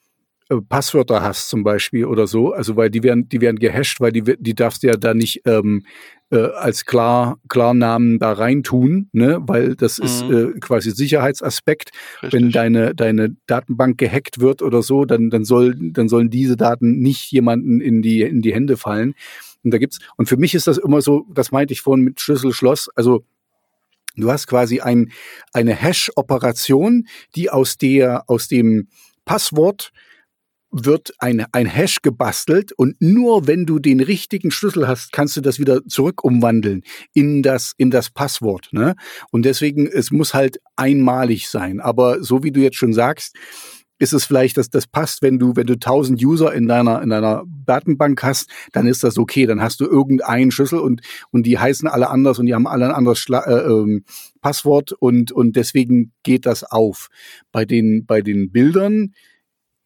äh, 0.49 0.57
Passwörter 0.61 1.21
hast 1.21 1.49
zum 1.49 1.63
Beispiel 1.63 2.05
oder 2.05 2.27
so, 2.27 2.53
also 2.53 2.77
weil 2.77 2.89
die 2.89 3.03
werden, 3.03 3.27
die 3.27 3.41
werden 3.41 3.59
gehasht, 3.59 3.99
weil 3.99 4.11
die, 4.11 4.23
die 4.39 4.55
darfst 4.55 4.83
du 4.83 4.87
ja 4.87 4.93
da 4.93 5.13
nicht 5.13 5.41
ähm, 5.45 5.83
äh, 6.31 6.37
als 6.37 6.85
klar, 6.85 7.39
Klarnamen 7.47 8.19
da 8.19 8.33
reintun, 8.33 9.09
ne? 9.11 9.39
weil 9.41 9.75
das 9.75 9.99
mhm. 9.99 10.05
ist 10.05 10.21
äh, 10.23 10.59
quasi 10.59 10.91
Sicherheitsaspekt. 10.91 11.91
Richtig. 12.21 12.33
Wenn 12.33 12.51
deine, 12.51 12.95
deine 12.95 13.35
Datenbank 13.47 13.97
gehackt 13.97 14.39
wird 14.39 14.61
oder 14.61 14.81
so, 14.81 15.05
dann, 15.05 15.29
dann, 15.29 15.43
soll, 15.43 15.75
dann 15.75 16.07
sollen 16.07 16.29
diese 16.29 16.57
Daten 16.57 16.99
nicht 16.99 17.31
jemanden 17.31 17.81
in 17.81 18.01
die, 18.01 18.21
in 18.21 18.41
die 18.41 18.53
Hände 18.53 18.77
fallen. 18.77 19.15
Und 19.63 19.73
da 19.73 19.77
gibt's, 19.77 19.99
und 20.17 20.29
für 20.29 20.37
mich 20.37 20.55
ist 20.55 20.67
das 20.67 20.77
immer 20.77 21.01
so, 21.01 21.25
das 21.33 21.51
meinte 21.51 21.73
ich 21.73 21.81
vorhin 21.81 22.03
mit 22.03 22.21
Schlüssel-Schloss, 22.21 22.89
also 22.95 23.23
du 24.15 24.31
hast 24.31 24.47
quasi 24.47 24.79
ein, 24.79 25.11
eine 25.53 25.73
Hash-Operation, 25.73 27.07
die 27.35 27.49
aus 27.49 27.77
der, 27.77 28.29
aus 28.29 28.47
dem 28.47 28.87
Passwort 29.25 29.91
wird 30.71 31.13
ein, 31.19 31.45
ein 31.51 31.65
Hash 31.65 31.97
gebastelt 32.01 32.71
und 32.73 32.95
nur 32.99 33.47
wenn 33.47 33.65
du 33.65 33.79
den 33.79 33.99
richtigen 33.99 34.51
Schlüssel 34.51 34.87
hast, 34.87 35.11
kannst 35.11 35.35
du 35.35 35.41
das 35.41 35.59
wieder 35.59 35.85
zurück 35.85 36.23
umwandeln 36.23 36.83
in 37.13 37.41
das, 37.41 37.73
in 37.77 37.89
das 37.89 38.09
Passwort. 38.09 38.69
Ne? 38.71 38.95
Und 39.31 39.45
deswegen, 39.45 39.87
es 39.87 40.11
muss 40.11 40.33
halt 40.33 40.59
einmalig 40.75 41.49
sein. 41.49 41.79
Aber 41.79 42.23
so 42.23 42.43
wie 42.43 42.51
du 42.51 42.59
jetzt 42.59 42.77
schon 42.77 42.93
sagst, 42.93 43.35
ist 43.99 44.13
es 44.13 44.23
vielleicht, 44.23 44.57
dass 44.57 44.69
das 44.69 44.87
passt, 44.87 45.21
wenn 45.21 45.39
du, 45.39 45.55
wenn 45.55 45.67
du 45.67 45.73
1000 45.73 46.23
User 46.23 46.53
in 46.53 46.67
deiner, 46.67 47.01
in 47.01 47.09
deiner 47.09 47.43
Datenbank 47.65 48.23
hast, 48.23 48.49
dann 48.71 48.87
ist 48.87 49.03
das 49.03 49.17
okay. 49.17 49.45
Dann 49.45 49.61
hast 49.61 49.81
du 49.81 49.85
irgendeinen 49.85 50.51
Schlüssel 50.51 50.79
und, 50.79 51.01
und 51.31 51.43
die 51.45 51.59
heißen 51.59 51.87
alle 51.87 52.09
anders 52.09 52.39
und 52.39 52.45
die 52.45 52.55
haben 52.55 52.65
alle 52.65 52.85
ein 52.85 52.95
anderes 52.95 53.19
Schla 53.19 53.43
äh, 53.45 53.67
ähm, 53.67 54.05
Passwort 54.41 54.93
und, 54.93 55.33
und 55.33 55.57
deswegen 55.57 56.13
geht 56.23 56.45
das 56.45 56.63
auf. 56.63 57.09
Bei 57.51 57.65
den, 57.65 58.05
bei 58.05 58.21
den 58.21 58.51
Bildern, 58.51 59.13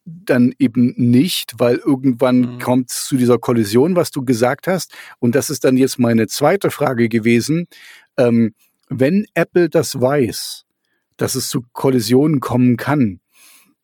dann 0.05 0.53
eben 0.59 0.93
nicht, 0.97 1.53
weil 1.57 1.77
irgendwann 1.77 2.39
mhm. 2.39 2.59
kommt 2.59 2.91
es 2.91 3.05
zu 3.05 3.17
dieser 3.17 3.37
Kollision, 3.37 3.95
was 3.95 4.11
du 4.11 4.23
gesagt 4.23 4.67
hast. 4.67 4.93
Und 5.19 5.35
das 5.35 5.49
ist 5.49 5.63
dann 5.63 5.77
jetzt 5.77 5.99
meine 5.99 6.27
zweite 6.27 6.71
Frage 6.71 7.09
gewesen. 7.09 7.67
Ähm, 8.17 8.53
wenn 8.89 9.25
Apple 9.33 9.69
das 9.69 9.99
weiß, 9.99 10.65
dass 11.17 11.35
es 11.35 11.49
zu 11.49 11.63
Kollisionen 11.71 12.39
kommen 12.39 12.77
kann, 12.77 13.19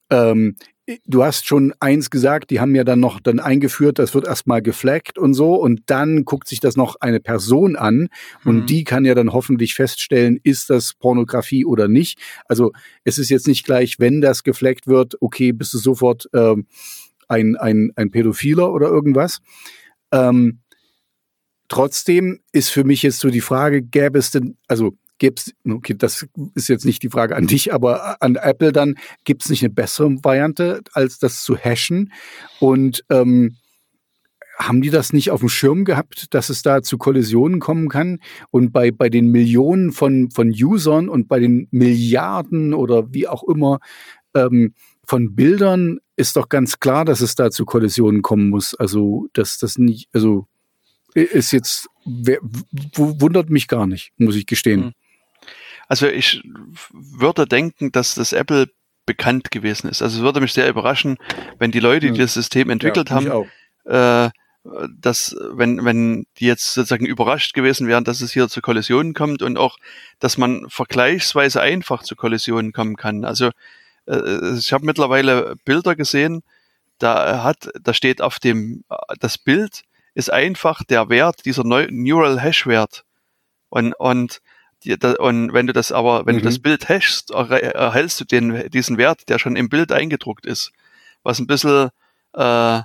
ähm, 0.09 0.55
du 1.05 1.23
hast 1.23 1.47
schon 1.47 1.73
eins 1.79 2.09
gesagt, 2.09 2.49
die 2.49 2.59
haben 2.59 2.75
ja 2.75 2.83
dann 2.83 2.99
noch 2.99 3.19
dann 3.19 3.39
eingeführt, 3.39 3.99
das 3.99 4.13
wird 4.13 4.25
erstmal 4.25 4.61
geflaggt 4.61 5.17
und 5.17 5.33
so 5.33 5.55
und 5.55 5.81
dann 5.87 6.25
guckt 6.25 6.47
sich 6.47 6.59
das 6.59 6.75
noch 6.75 6.95
eine 6.99 7.19
Person 7.19 7.75
an 7.75 8.09
und 8.45 8.61
mhm. 8.61 8.65
die 8.65 8.83
kann 8.83 9.05
ja 9.05 9.15
dann 9.15 9.33
hoffentlich 9.33 9.75
feststellen, 9.75 10.39
ist 10.43 10.69
das 10.69 10.93
Pornografie 10.93 11.65
oder 11.65 11.87
nicht. 11.87 12.19
Also 12.45 12.71
es 13.03 13.17
ist 13.17 13.29
jetzt 13.29 13.47
nicht 13.47 13.65
gleich, 13.65 13.99
wenn 13.99 14.21
das 14.21 14.43
geflaggt 14.43 14.87
wird, 14.87 15.21
okay, 15.21 15.51
bist 15.51 15.73
du 15.73 15.77
sofort 15.77 16.29
ähm, 16.33 16.67
ein, 17.27 17.55
ein, 17.55 17.91
ein 17.95 18.11
Pädophiler 18.11 18.71
oder 18.71 18.87
irgendwas. 18.87 19.39
Ähm, 20.11 20.59
trotzdem 21.67 22.39
ist 22.51 22.69
für 22.69 22.83
mich 22.83 23.03
jetzt 23.03 23.19
so 23.19 23.29
die 23.29 23.41
Frage, 23.41 23.81
gäbe 23.81 24.17
es 24.17 24.31
denn, 24.31 24.57
also 24.67 24.95
gibt's, 25.19 25.53
okay, 25.69 25.95
das 25.97 26.25
ist 26.55 26.69
jetzt 26.69 26.85
nicht 26.85 27.03
die 27.03 27.09
Frage 27.09 27.35
an 27.35 27.47
dich, 27.47 27.73
aber 27.73 28.21
an 28.21 28.35
Apple 28.35 28.71
dann, 28.71 28.95
gibt's 29.25 29.49
nicht 29.49 29.63
eine 29.63 29.73
bessere 29.73 30.09
Variante, 30.23 30.81
als 30.93 31.19
das 31.19 31.43
zu 31.43 31.55
hashen? 31.55 32.11
Und 32.59 33.03
ähm, 33.09 33.57
haben 34.57 34.81
die 34.81 34.89
das 34.89 35.13
nicht 35.13 35.31
auf 35.31 35.39
dem 35.39 35.49
Schirm 35.49 35.85
gehabt, 35.85 36.33
dass 36.33 36.49
es 36.49 36.61
da 36.61 36.81
zu 36.81 36.97
Kollisionen 36.97 37.59
kommen 37.59 37.87
kann? 37.87 38.19
Und 38.51 38.71
bei, 38.73 38.91
bei 38.91 39.09
den 39.09 39.27
Millionen 39.27 39.91
von, 39.91 40.31
von 40.31 40.49
Usern 40.49 41.07
und 41.07 41.27
bei 41.27 41.39
den 41.39 41.67
Milliarden 41.71 42.73
oder 42.73 43.13
wie 43.13 43.27
auch 43.27 43.43
immer 43.43 43.79
ähm, 44.35 44.73
von 45.05 45.33
Bildern 45.35 45.99
ist 46.17 46.35
doch 46.35 46.49
ganz 46.49 46.79
klar, 46.79 47.05
dass 47.05 47.21
es 47.21 47.35
da 47.35 47.51
zu 47.51 47.65
Kollisionen 47.65 48.21
kommen 48.21 48.49
muss. 48.49 48.75
Also, 48.75 49.27
dass 49.33 49.57
das 49.57 49.77
nicht, 49.77 50.09
also 50.13 50.45
ist 51.13 51.51
jetzt, 51.51 51.87
wundert 52.05 53.49
mich 53.49 53.67
gar 53.67 53.87
nicht, 53.87 54.11
muss 54.17 54.35
ich 54.35 54.45
gestehen. 54.45 54.83
Hm. 54.83 54.91
Also 55.89 56.07
ich 56.07 56.41
würde 56.91 57.47
denken, 57.47 57.91
dass 57.91 58.15
das 58.15 58.31
Apple 58.31 58.69
bekannt 59.05 59.49
gewesen 59.49 59.89
ist. 59.89 60.03
Also 60.03 60.19
es 60.19 60.23
würde 60.23 60.39
mich 60.39 60.53
sehr 60.53 60.69
überraschen, 60.69 61.17
wenn 61.57 61.71
die 61.71 61.79
Leute, 61.79 62.11
die 62.11 62.19
das 62.19 62.35
System 62.35 62.69
entwickelt 62.69 63.09
ja, 63.09 63.15
haben, 63.15 63.49
äh, 63.85 64.29
dass 64.99 65.35
wenn, 65.51 65.83
wenn 65.83 66.27
die 66.37 66.45
jetzt 66.45 66.75
sozusagen 66.75 67.07
überrascht 67.07 67.55
gewesen 67.55 67.87
wären, 67.87 68.03
dass 68.03 68.21
es 68.21 68.31
hier 68.31 68.49
zu 68.49 68.61
Kollisionen 68.61 69.15
kommt 69.15 69.41
und 69.41 69.57
auch, 69.57 69.77
dass 70.19 70.37
man 70.37 70.69
vergleichsweise 70.69 71.59
einfach 71.59 72.03
zu 72.03 72.15
Kollisionen 72.15 72.71
kommen 72.71 72.95
kann. 72.95 73.25
Also 73.25 73.49
äh, 74.05 74.57
ich 74.57 74.71
habe 74.73 74.85
mittlerweile 74.85 75.55
Bilder 75.65 75.95
gesehen, 75.95 76.43
da 76.99 77.43
hat, 77.43 77.69
da 77.81 77.95
steht 77.95 78.21
auf 78.21 78.37
dem, 78.37 78.83
das 79.19 79.39
Bild 79.39 79.83
ist 80.13 80.31
einfach 80.31 80.83
der 80.83 81.09
Wert, 81.09 81.45
dieser 81.45 81.63
Neural 81.63 82.39
Hash 82.39 82.67
Wert. 82.67 83.05
Und, 83.69 83.93
und, 83.93 84.41
und 85.19 85.53
wenn 85.53 85.67
du 85.67 85.73
das 85.73 85.91
aber, 85.91 86.25
wenn 86.25 86.35
mhm. 86.35 86.39
du 86.39 86.45
das 86.45 86.57
mhm. 86.57 86.63
Bild 86.63 86.89
hashst, 86.89 87.31
erhältst 87.31 88.19
du 88.19 88.25
den, 88.25 88.69
diesen 88.69 88.97
Wert, 88.97 89.29
der 89.29 89.39
schon 89.39 89.55
im 89.55 89.69
Bild 89.69 89.91
eingedruckt 89.91 90.45
ist. 90.45 90.71
Was 91.23 91.39
ein 91.39 91.47
bisschen, 91.47 91.89
äh, 92.33 92.81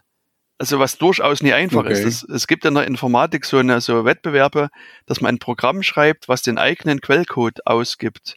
also 0.58 0.78
was 0.78 0.98
durchaus 0.98 1.42
nie 1.42 1.52
einfach 1.52 1.80
okay. 1.80 1.92
ist. 1.92 2.04
Es, 2.04 2.22
es 2.24 2.46
gibt 2.46 2.64
in 2.64 2.74
der 2.74 2.86
Informatik 2.86 3.44
so 3.44 3.58
eine 3.58 3.80
so 3.80 4.04
Wettbewerbe, 4.04 4.70
dass 5.06 5.20
man 5.20 5.36
ein 5.36 5.38
Programm 5.38 5.82
schreibt, 5.82 6.28
was 6.28 6.42
den 6.42 6.58
eigenen 6.58 7.00
Quellcode 7.00 7.66
ausgibt. 7.66 8.36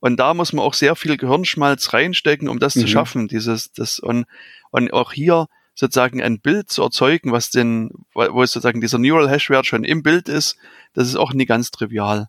Und 0.00 0.18
da 0.18 0.34
muss 0.34 0.52
man 0.52 0.64
auch 0.64 0.74
sehr 0.74 0.96
viel 0.96 1.16
Gehirnschmalz 1.16 1.92
reinstecken, 1.92 2.48
um 2.48 2.58
das 2.58 2.74
mhm. 2.76 2.80
zu 2.80 2.88
schaffen. 2.88 3.28
Dieses, 3.28 3.72
das, 3.72 4.00
und, 4.00 4.26
und 4.70 4.92
auch 4.92 5.12
hier 5.12 5.46
sozusagen 5.74 6.20
ein 6.22 6.40
Bild 6.40 6.70
zu 6.70 6.82
erzeugen, 6.82 7.32
was 7.32 7.50
den, 7.50 7.90
wo 8.12 8.44
sozusagen 8.44 8.80
dieser 8.80 8.98
Neural 8.98 9.30
Hash 9.30 9.48
Wert 9.48 9.66
schon 9.66 9.84
im 9.84 10.02
Bild 10.02 10.28
ist, 10.28 10.56
das 10.92 11.08
ist 11.08 11.16
auch 11.16 11.32
nie 11.32 11.46
ganz 11.46 11.70
trivial. 11.70 12.28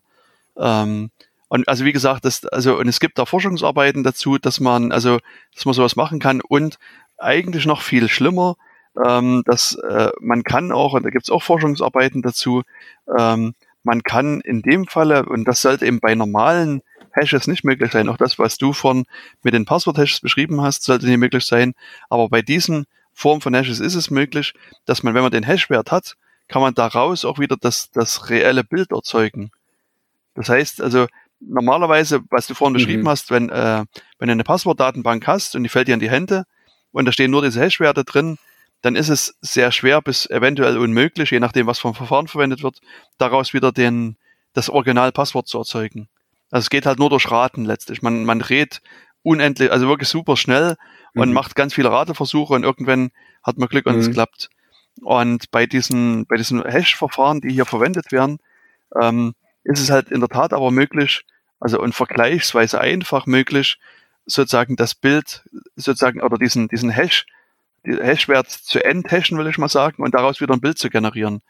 Ähm, 0.58 1.10
und 1.48 1.68
also 1.68 1.84
wie 1.84 1.92
gesagt, 1.92 2.24
das, 2.24 2.44
also, 2.46 2.78
und 2.78 2.88
es 2.88 3.00
gibt 3.00 3.18
da 3.18 3.26
Forschungsarbeiten 3.26 4.02
dazu, 4.02 4.38
dass 4.38 4.60
man, 4.60 4.92
also, 4.92 5.18
dass 5.54 5.64
man 5.64 5.74
sowas 5.74 5.96
machen 5.96 6.18
kann 6.18 6.40
und 6.40 6.78
eigentlich 7.18 7.66
noch 7.66 7.82
viel 7.82 8.08
schlimmer, 8.08 8.56
ähm, 9.04 9.42
dass 9.46 9.74
äh, 9.76 10.10
man 10.20 10.42
kann 10.42 10.72
auch, 10.72 10.94
und 10.94 11.04
da 11.04 11.10
gibt 11.10 11.24
es 11.24 11.30
auch 11.30 11.42
Forschungsarbeiten 11.42 12.22
dazu, 12.22 12.62
ähm, 13.18 13.54
man 13.82 14.02
kann 14.02 14.40
in 14.40 14.62
dem 14.62 14.86
Falle, 14.86 15.26
und 15.26 15.44
das 15.46 15.60
sollte 15.60 15.86
eben 15.86 16.00
bei 16.00 16.14
normalen 16.14 16.82
Hashes 17.12 17.46
nicht 17.46 17.64
möglich 17.64 17.92
sein. 17.92 18.08
Auch 18.08 18.16
das, 18.16 18.38
was 18.38 18.58
du 18.58 18.72
von 18.72 19.04
mit 19.42 19.54
den 19.54 19.66
Passwort-Hashes 19.66 20.20
beschrieben 20.20 20.60
hast, 20.62 20.82
sollte 20.82 21.06
nicht 21.06 21.18
möglich 21.18 21.44
sein. 21.44 21.74
Aber 22.08 22.28
bei 22.28 22.42
diesen 22.42 22.86
Formen 23.12 23.40
von 23.40 23.54
Hashes 23.54 23.80
ist 23.80 23.94
es 23.94 24.10
möglich, 24.10 24.54
dass 24.86 25.02
man, 25.02 25.14
wenn 25.14 25.22
man 25.22 25.30
den 25.30 25.44
Hashwert 25.44 25.92
hat, 25.92 26.16
kann 26.48 26.62
man 26.62 26.74
daraus 26.74 27.24
auch 27.24 27.38
wieder 27.38 27.56
das, 27.56 27.90
das 27.90 28.30
reelle 28.30 28.64
Bild 28.64 28.90
erzeugen. 28.90 29.50
Das 30.34 30.48
heißt 30.48 30.80
also, 30.80 31.06
normalerweise, 31.40 32.22
was 32.30 32.46
du 32.46 32.54
vorhin 32.54 32.72
mhm. 32.72 32.78
beschrieben 32.78 33.08
hast, 33.08 33.30
wenn, 33.30 33.48
äh, 33.50 33.84
wenn 34.18 34.28
du 34.28 34.32
eine 34.32 34.44
Passwortdatenbank 34.44 35.26
hast 35.26 35.56
und 35.56 35.62
die 35.62 35.68
fällt 35.68 35.88
dir 35.88 35.94
in 35.94 36.00
die 36.00 36.10
Hände 36.10 36.44
und 36.92 37.06
da 37.06 37.12
stehen 37.12 37.30
nur 37.30 37.42
diese 37.42 37.60
Hashwerte 37.60 38.04
drin, 38.04 38.38
dann 38.82 38.96
ist 38.96 39.08
es 39.08 39.34
sehr 39.40 39.72
schwer 39.72 40.02
bis 40.02 40.28
eventuell 40.28 40.76
unmöglich, 40.76 41.30
je 41.30 41.40
nachdem, 41.40 41.66
was 41.66 41.78
vom 41.78 41.94
Verfahren 41.94 42.28
verwendet 42.28 42.62
wird, 42.62 42.80
daraus 43.16 43.54
wieder 43.54 43.72
den, 43.72 44.16
das 44.52 44.68
Original-Passwort 44.68 45.48
zu 45.48 45.58
erzeugen. 45.58 46.08
Also 46.50 46.64
es 46.66 46.70
geht 46.70 46.86
halt 46.86 46.98
nur 46.98 47.10
durch 47.10 47.30
Raten 47.30 47.64
letztlich. 47.64 48.02
Man, 48.02 48.24
man 48.24 48.42
redet 48.42 48.82
unendlich, 49.22 49.72
also 49.72 49.88
wirklich 49.88 50.08
super 50.08 50.36
schnell 50.36 50.76
und 51.14 51.28
mhm. 51.28 51.34
macht 51.34 51.56
ganz 51.56 51.74
viele 51.74 51.90
Rateversuche 51.90 52.52
und 52.52 52.62
irgendwann 52.62 53.10
hat 53.42 53.56
man 53.56 53.68
Glück 53.68 53.86
und 53.86 53.94
mhm. 53.94 54.00
es 54.00 54.10
klappt. 54.10 54.50
Und 55.00 55.50
bei 55.50 55.66
diesen, 55.66 56.26
bei 56.26 56.36
diesen 56.36 56.62
Hash-Verfahren, 56.62 57.40
die 57.40 57.50
hier 57.50 57.64
verwendet 57.64 58.12
werden, 58.12 58.38
ähm, 59.00 59.34
ist 59.64 59.80
es 59.80 59.90
halt 59.90 60.10
in 60.10 60.20
der 60.20 60.28
Tat 60.28 60.52
aber 60.52 60.70
möglich, 60.70 61.24
also 61.60 61.80
und 61.80 61.94
vergleichsweise 61.94 62.80
einfach 62.80 63.26
möglich, 63.26 63.78
sozusagen 64.26 64.76
das 64.76 64.94
Bild 64.94 65.42
sozusagen 65.76 66.20
oder 66.20 66.38
diesen, 66.38 66.68
diesen 66.68 66.90
Hash, 66.90 67.26
die 67.84 67.96
Hashwert 67.96 68.48
zu 68.50 68.82
enthashen, 68.84 69.36
will 69.38 69.46
ich 69.46 69.58
mal 69.58 69.68
sagen, 69.68 70.02
und 70.02 70.14
daraus 70.14 70.40
wieder 70.40 70.54
ein 70.54 70.60
Bild 70.60 70.78
zu 70.78 70.88
generieren. 70.88 71.42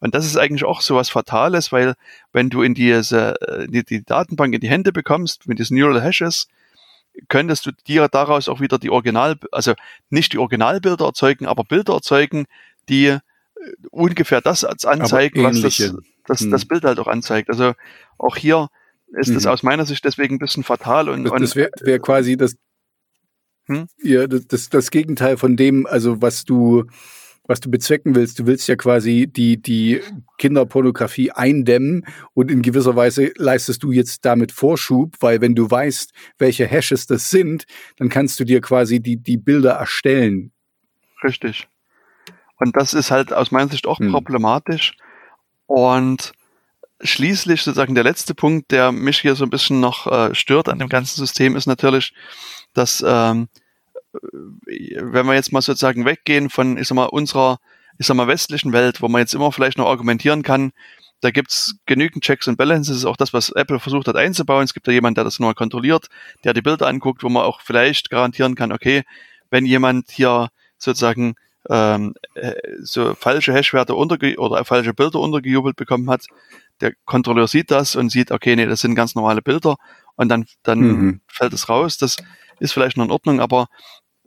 Und 0.00 0.14
das 0.14 0.24
ist 0.24 0.36
eigentlich 0.36 0.64
auch 0.64 0.80
so 0.80 0.96
was 0.96 1.10
Fatales, 1.10 1.72
weil 1.72 1.94
wenn 2.32 2.48
du 2.48 2.62
in 2.62 2.74
diese, 2.74 3.40
äh, 3.42 3.66
die, 3.68 3.84
die 3.84 4.04
Datenbank 4.04 4.54
in 4.54 4.60
die 4.60 4.68
Hände 4.68 4.92
bekommst, 4.92 5.46
mit 5.46 5.58
diesen 5.58 5.78
Neural 5.78 6.02
Hashes, 6.02 6.48
könntest 7.28 7.66
du 7.66 7.72
dir 7.86 8.08
daraus 8.08 8.48
auch 8.48 8.60
wieder 8.60 8.78
die 8.78 8.90
Original, 8.90 9.36
also 9.52 9.74
nicht 10.08 10.32
die 10.32 10.38
Originalbilder 10.38 11.04
erzeugen, 11.04 11.46
aber 11.46 11.64
Bilder 11.64 11.94
erzeugen, 11.94 12.46
die 12.88 13.06
äh, 13.06 13.20
ungefähr 13.90 14.40
das 14.40 14.64
als 14.64 14.86
anzeigen, 14.86 15.42
was 15.44 15.60
das, 15.60 15.94
das, 16.30 16.40
hm. 16.40 16.50
das 16.50 16.64
Bild 16.64 16.84
halt 16.84 16.98
auch 16.98 17.08
anzeigt. 17.08 17.50
Also 17.50 17.74
auch 18.16 18.36
hier 18.36 18.68
ist 19.18 19.28
hm. 19.28 19.34
das 19.34 19.46
aus 19.46 19.62
meiner 19.62 19.84
Sicht 19.84 20.04
deswegen 20.04 20.36
ein 20.36 20.38
bisschen 20.38 20.62
fatal 20.62 21.08
und, 21.08 21.24
das, 21.24 21.32
das 21.40 21.56
wäre 21.56 21.70
wär 21.80 21.98
quasi 21.98 22.36
das, 22.36 22.54
hm? 23.66 23.86
ja, 24.02 24.26
das, 24.26 24.46
das, 24.46 24.68
das 24.68 24.90
Gegenteil 24.90 25.36
von 25.36 25.56
dem, 25.56 25.86
also 25.86 26.22
was 26.22 26.44
du 26.44 26.86
was 27.46 27.58
du 27.58 27.68
bezwecken 27.68 28.14
willst. 28.14 28.38
Du 28.38 28.46
willst 28.46 28.68
ja 28.68 28.76
quasi 28.76 29.26
die, 29.26 29.60
die 29.60 30.00
Kinderpornografie 30.38 31.32
eindämmen 31.32 32.06
und 32.32 32.48
in 32.48 32.62
gewisser 32.62 32.94
Weise 32.94 33.32
leistest 33.36 33.82
du 33.82 33.90
jetzt 33.90 34.24
damit 34.24 34.52
Vorschub, 34.52 35.16
weil 35.18 35.40
wenn 35.40 35.56
du 35.56 35.68
weißt, 35.68 36.12
welche 36.38 36.64
Hashes 36.64 37.08
das 37.08 37.28
sind, 37.28 37.64
dann 37.96 38.08
kannst 38.08 38.38
du 38.38 38.44
dir 38.44 38.60
quasi 38.60 39.00
die, 39.00 39.16
die 39.16 39.36
Bilder 39.36 39.72
erstellen. 39.72 40.52
Richtig. 41.24 41.66
Und 42.56 42.76
das 42.76 42.94
ist 42.94 43.10
halt 43.10 43.32
aus 43.32 43.50
meiner 43.50 43.70
Sicht 43.70 43.88
auch 43.88 43.98
hm. 43.98 44.12
problematisch. 44.12 44.96
Und 45.70 46.32
schließlich 47.00 47.62
sozusagen 47.62 47.94
der 47.94 48.02
letzte 48.02 48.34
Punkt, 48.34 48.72
der 48.72 48.90
mich 48.90 49.20
hier 49.20 49.36
so 49.36 49.44
ein 49.44 49.50
bisschen 49.50 49.78
noch 49.78 50.08
äh, 50.08 50.34
stört 50.34 50.68
an 50.68 50.80
dem 50.80 50.88
ganzen 50.88 51.16
System, 51.16 51.54
ist 51.54 51.66
natürlich, 51.66 52.12
dass 52.74 53.04
ähm, 53.06 53.48
wenn 54.12 55.26
wir 55.26 55.34
jetzt 55.34 55.52
mal 55.52 55.62
sozusagen 55.62 56.04
weggehen 56.04 56.50
von, 56.50 56.76
ich 56.76 56.88
sag 56.88 56.96
mal, 56.96 57.04
unserer, 57.04 57.60
ich 57.98 58.06
sag 58.08 58.16
mal, 58.16 58.26
westlichen 58.26 58.72
Welt, 58.72 59.00
wo 59.00 59.06
man 59.06 59.20
jetzt 59.20 59.32
immer 59.32 59.52
vielleicht 59.52 59.78
noch 59.78 59.86
argumentieren 59.86 60.42
kann, 60.42 60.72
da 61.20 61.30
gibt's 61.30 61.76
genügend 61.86 62.24
Checks 62.24 62.48
und 62.48 62.56
Balances, 62.56 62.96
ist 62.96 63.04
auch 63.04 63.16
das, 63.16 63.32
was 63.32 63.50
Apple 63.50 63.78
versucht 63.78 64.08
hat 64.08 64.16
einzubauen. 64.16 64.64
Es 64.64 64.74
gibt 64.74 64.88
da 64.88 64.92
jemand, 64.92 65.18
der 65.18 65.24
das 65.24 65.38
nur 65.38 65.54
kontrolliert, 65.54 66.08
der 66.42 66.52
die 66.52 66.62
Bilder 66.62 66.88
anguckt, 66.88 67.22
wo 67.22 67.28
man 67.28 67.44
auch 67.44 67.60
vielleicht 67.60 68.10
garantieren 68.10 68.56
kann, 68.56 68.72
okay, 68.72 69.04
wenn 69.50 69.66
jemand 69.66 70.10
hier 70.10 70.48
sozusagen 70.78 71.36
ähm, 71.68 72.14
äh, 72.34 72.54
so 72.82 73.14
falsche 73.14 73.52
Hashwerte 73.52 73.94
unterge 73.94 74.36
oder 74.38 74.64
falsche 74.64 74.94
Bilder 74.94 75.20
untergejubelt 75.20 75.76
bekommen 75.76 76.08
hat, 76.10 76.26
der 76.80 76.94
Kontrolleur 77.04 77.48
sieht 77.48 77.70
das 77.70 77.96
und 77.96 78.10
sieht, 78.10 78.30
okay, 78.30 78.56
nee, 78.56 78.66
das 78.66 78.80
sind 78.80 78.94
ganz 78.94 79.14
normale 79.14 79.42
Bilder 79.42 79.76
und 80.16 80.28
dann, 80.28 80.46
dann 80.62 80.80
mhm. 80.80 81.20
fällt 81.26 81.52
es 81.52 81.68
raus. 81.68 81.98
Das 81.98 82.16
ist 82.58 82.72
vielleicht 82.72 82.96
noch 82.96 83.04
in 83.04 83.10
Ordnung, 83.10 83.40
aber 83.40 83.68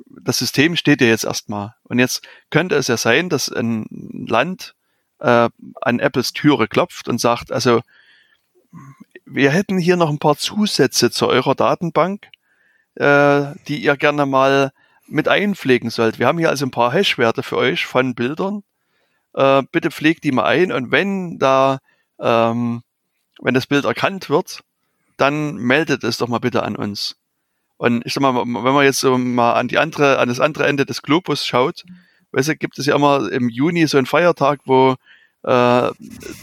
das 0.08 0.38
System 0.38 0.76
steht 0.76 1.02
ja 1.02 1.08
jetzt 1.08 1.24
erstmal. 1.26 1.76
Und 1.84 2.00
jetzt 2.00 2.22
könnte 2.50 2.76
es 2.76 2.88
ja 2.88 2.98
sein, 2.98 3.30
dass 3.30 3.52
ein 3.52 3.86
Land 4.28 4.76
äh, 5.20 5.50
an 5.82 6.00
Apples 6.00 6.34
Türe 6.34 6.68
klopft 6.68 7.08
und 7.08 7.20
sagt, 7.20 7.52
also 7.52 7.82
wir 9.26 9.52
hätten 9.52 9.78
hier 9.78 9.96
noch 9.96 10.10
ein 10.10 10.20
paar 10.20 10.38
Zusätze 10.38 11.10
zu 11.10 11.28
eurer 11.28 11.56
Datenbank, 11.56 12.28
äh, 12.96 13.54
die 13.68 13.84
ihr 13.84 13.98
gerne 13.98 14.26
mal 14.26 14.72
mit 15.08 15.28
einpflegen 15.28 15.90
sollt. 15.90 16.20
Wir 16.20 16.28
haben 16.28 16.40
hier 16.40 16.50
also 16.50 16.66
ein 16.66 16.72
paar 16.72 16.92
Hashwerte 16.92 17.44
für 17.44 17.58
euch 17.58 17.86
von 17.86 18.16
Bildern. 18.16 18.64
Äh, 19.34 19.64
bitte 19.72 19.92
pflegt 19.92 20.24
die 20.24 20.32
mal 20.32 20.46
ein 20.46 20.72
und 20.72 20.92
wenn 20.92 21.40
da, 21.40 21.80
ähm, 22.20 22.84
wenn 23.42 23.54
das 23.54 23.68
Bild 23.68 23.86
erkannt 23.86 24.30
wird, 24.30 24.62
dann 25.18 25.56
meldet 25.56 26.04
es 26.04 26.18
doch 26.18 26.28
mal 26.28 26.40
bitte 26.40 26.64
an 26.64 26.76
uns. 26.76 27.16
Und 27.78 28.06
ich 28.06 28.14
sag 28.14 28.22
mal, 28.22 28.36
wenn 28.36 28.46
man 28.46 28.86
jetzt 28.86 29.00
so 29.00 29.18
mal 29.18 29.54
an 29.54 29.68
die 29.68 29.78
andere, 29.78 30.20
an 30.20 30.30
das 30.30 30.40
andere 30.40 30.68
Ende 30.68 30.86
des 30.86 31.02
Globus 31.02 31.46
schaut, 31.46 31.84
weißt 32.32 32.50
du, 32.50 32.56
gibt 32.56 32.78
es 32.78 32.86
ja 32.86 32.96
immer 32.96 33.32
im 33.32 33.50
Juni 33.50 33.88
so 33.88 33.98
einen 33.98 34.06
Feiertag, 34.06 34.62
wo 34.66 34.96
äh, 35.44 35.92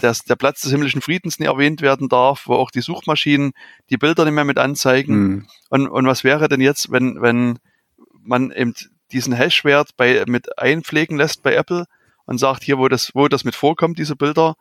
das, 0.01 0.25
der 0.25 0.37
Platz 0.37 0.61
des 0.61 0.73
himmlischen 0.73 1.01
Friedens 1.01 1.39
nie 1.39 1.47
erwähnt 1.47 1.81
werden 1.81 2.09
darf, 2.09 2.47
wo 2.47 2.55
auch 2.55 2.71
die 2.71 2.83
Suchmaschinen 2.83 3.53
die 3.89 3.97
Bilder 3.97 4.25
nicht 4.25 4.35
mehr 4.35 4.45
mit 4.45 4.59
anzeigen. 4.59 5.17
Mhm. 5.17 5.47
Und, 5.71 5.89
und 5.89 6.07
was 6.07 6.25
wäre 6.25 6.49
denn 6.49 6.61
jetzt, 6.61 6.91
wenn, 6.93 7.23
wenn 7.23 7.59
man 8.23 8.51
eben 8.51 8.75
diesen 9.13 9.33
Hashwert 9.33 9.97
bei, 9.97 10.25
mit 10.27 10.59
einpflegen 10.59 11.17
lässt 11.17 11.43
bei 11.43 11.55
Apple 11.55 11.87
und 12.27 12.39
sagt, 12.39 12.63
hier, 12.63 12.79
wo 12.79 12.89
das, 12.89 13.11
wo 13.15 13.29
das 13.29 13.45
mit 13.45 13.55
vorkommt, 13.55 13.99
diese 13.99 14.17
Bilder, 14.17 14.55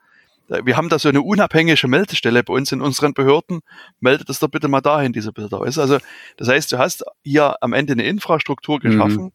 wir 0.47 0.77
haben 0.77 0.89
da 0.89 0.97
so 0.97 1.09
eine 1.09 1.21
unabhängige 1.21 1.87
Meldestelle 1.87 2.43
bei 2.43 2.53
uns 2.53 2.71
in 2.71 2.81
unseren 2.81 3.13
Behörden, 3.13 3.61
meldet 3.99 4.29
das 4.29 4.39
doch 4.39 4.47
bitte 4.47 4.67
mal 4.67 4.81
dahin, 4.81 5.13
diese 5.13 5.31
Bilder. 5.31 5.59
Weißt? 5.59 5.77
Also, 5.77 5.99
das 6.37 6.47
heißt, 6.47 6.71
du 6.71 6.79
hast 6.79 7.03
hier 7.23 7.61
am 7.61 7.73
Ende 7.73 7.93
eine 7.93 8.03
Infrastruktur 8.03 8.77
mhm. 8.77 8.81
geschaffen, 8.81 9.23
mhm. 9.25 9.31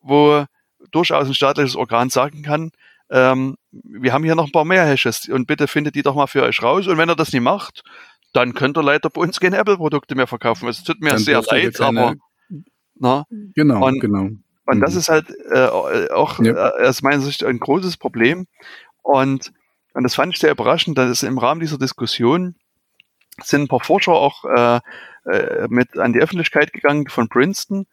wo 0.00 0.44
durchaus 0.92 1.26
ein 1.26 1.34
staatliches 1.34 1.74
Organ 1.74 2.10
sagen 2.10 2.42
kann, 2.42 2.70
ähm, 3.10 3.56
wir 3.70 4.12
haben 4.12 4.24
hier 4.24 4.34
noch 4.34 4.46
ein 4.46 4.52
paar 4.52 4.64
mehr 4.64 4.84
Hashes 4.84 5.28
und 5.28 5.46
bitte 5.46 5.68
findet 5.68 5.94
die 5.94 6.02
doch 6.02 6.14
mal 6.14 6.26
für 6.26 6.42
euch 6.42 6.62
raus. 6.62 6.86
Und 6.86 6.98
wenn 6.98 7.08
er 7.08 7.16
das 7.16 7.32
nicht 7.32 7.42
macht, 7.42 7.82
dann 8.32 8.54
könnt 8.54 8.76
ihr 8.76 8.82
leider 8.82 9.10
bei 9.10 9.20
uns 9.20 9.40
keine 9.40 9.56
Apple-Produkte 9.56 10.14
mehr 10.14 10.26
verkaufen. 10.26 10.68
Es 10.68 10.82
tut 10.82 11.00
mir 11.00 11.10
dann 11.10 11.18
sehr 11.18 11.42
leid, 11.42 11.74
keine, 11.74 12.00
aber 12.00 12.14
na, 12.98 13.26
genau, 13.54 13.86
und, 13.86 14.00
genau. 14.00 14.28
Und 14.66 14.78
mhm. 14.78 14.80
das 14.80 14.94
ist 14.94 15.08
halt 15.08 15.26
äh, 15.50 15.66
auch 15.66 16.38
ja. 16.40 16.78
äh, 16.78 16.86
aus 16.86 17.02
meiner 17.02 17.20
Sicht 17.20 17.44
ein 17.44 17.58
großes 17.58 17.96
Problem. 17.96 18.46
Und, 19.02 19.52
und 19.94 20.02
das 20.02 20.14
fand 20.14 20.34
ich 20.34 20.40
sehr 20.40 20.50
überraschend, 20.50 20.98
dass 20.98 21.22
im 21.22 21.38
Rahmen 21.38 21.60
dieser 21.60 21.78
Diskussion 21.78 22.56
sind 23.42 23.62
ein 23.62 23.68
paar 23.68 23.84
Forscher 23.84 24.12
auch 24.12 24.44
äh, 24.44 24.80
äh, 25.30 25.66
mit 25.68 25.98
an 25.98 26.12
die 26.12 26.20
Öffentlichkeit 26.20 26.72
gegangen 26.72 27.08
von 27.08 27.28
Princeton 27.28 27.86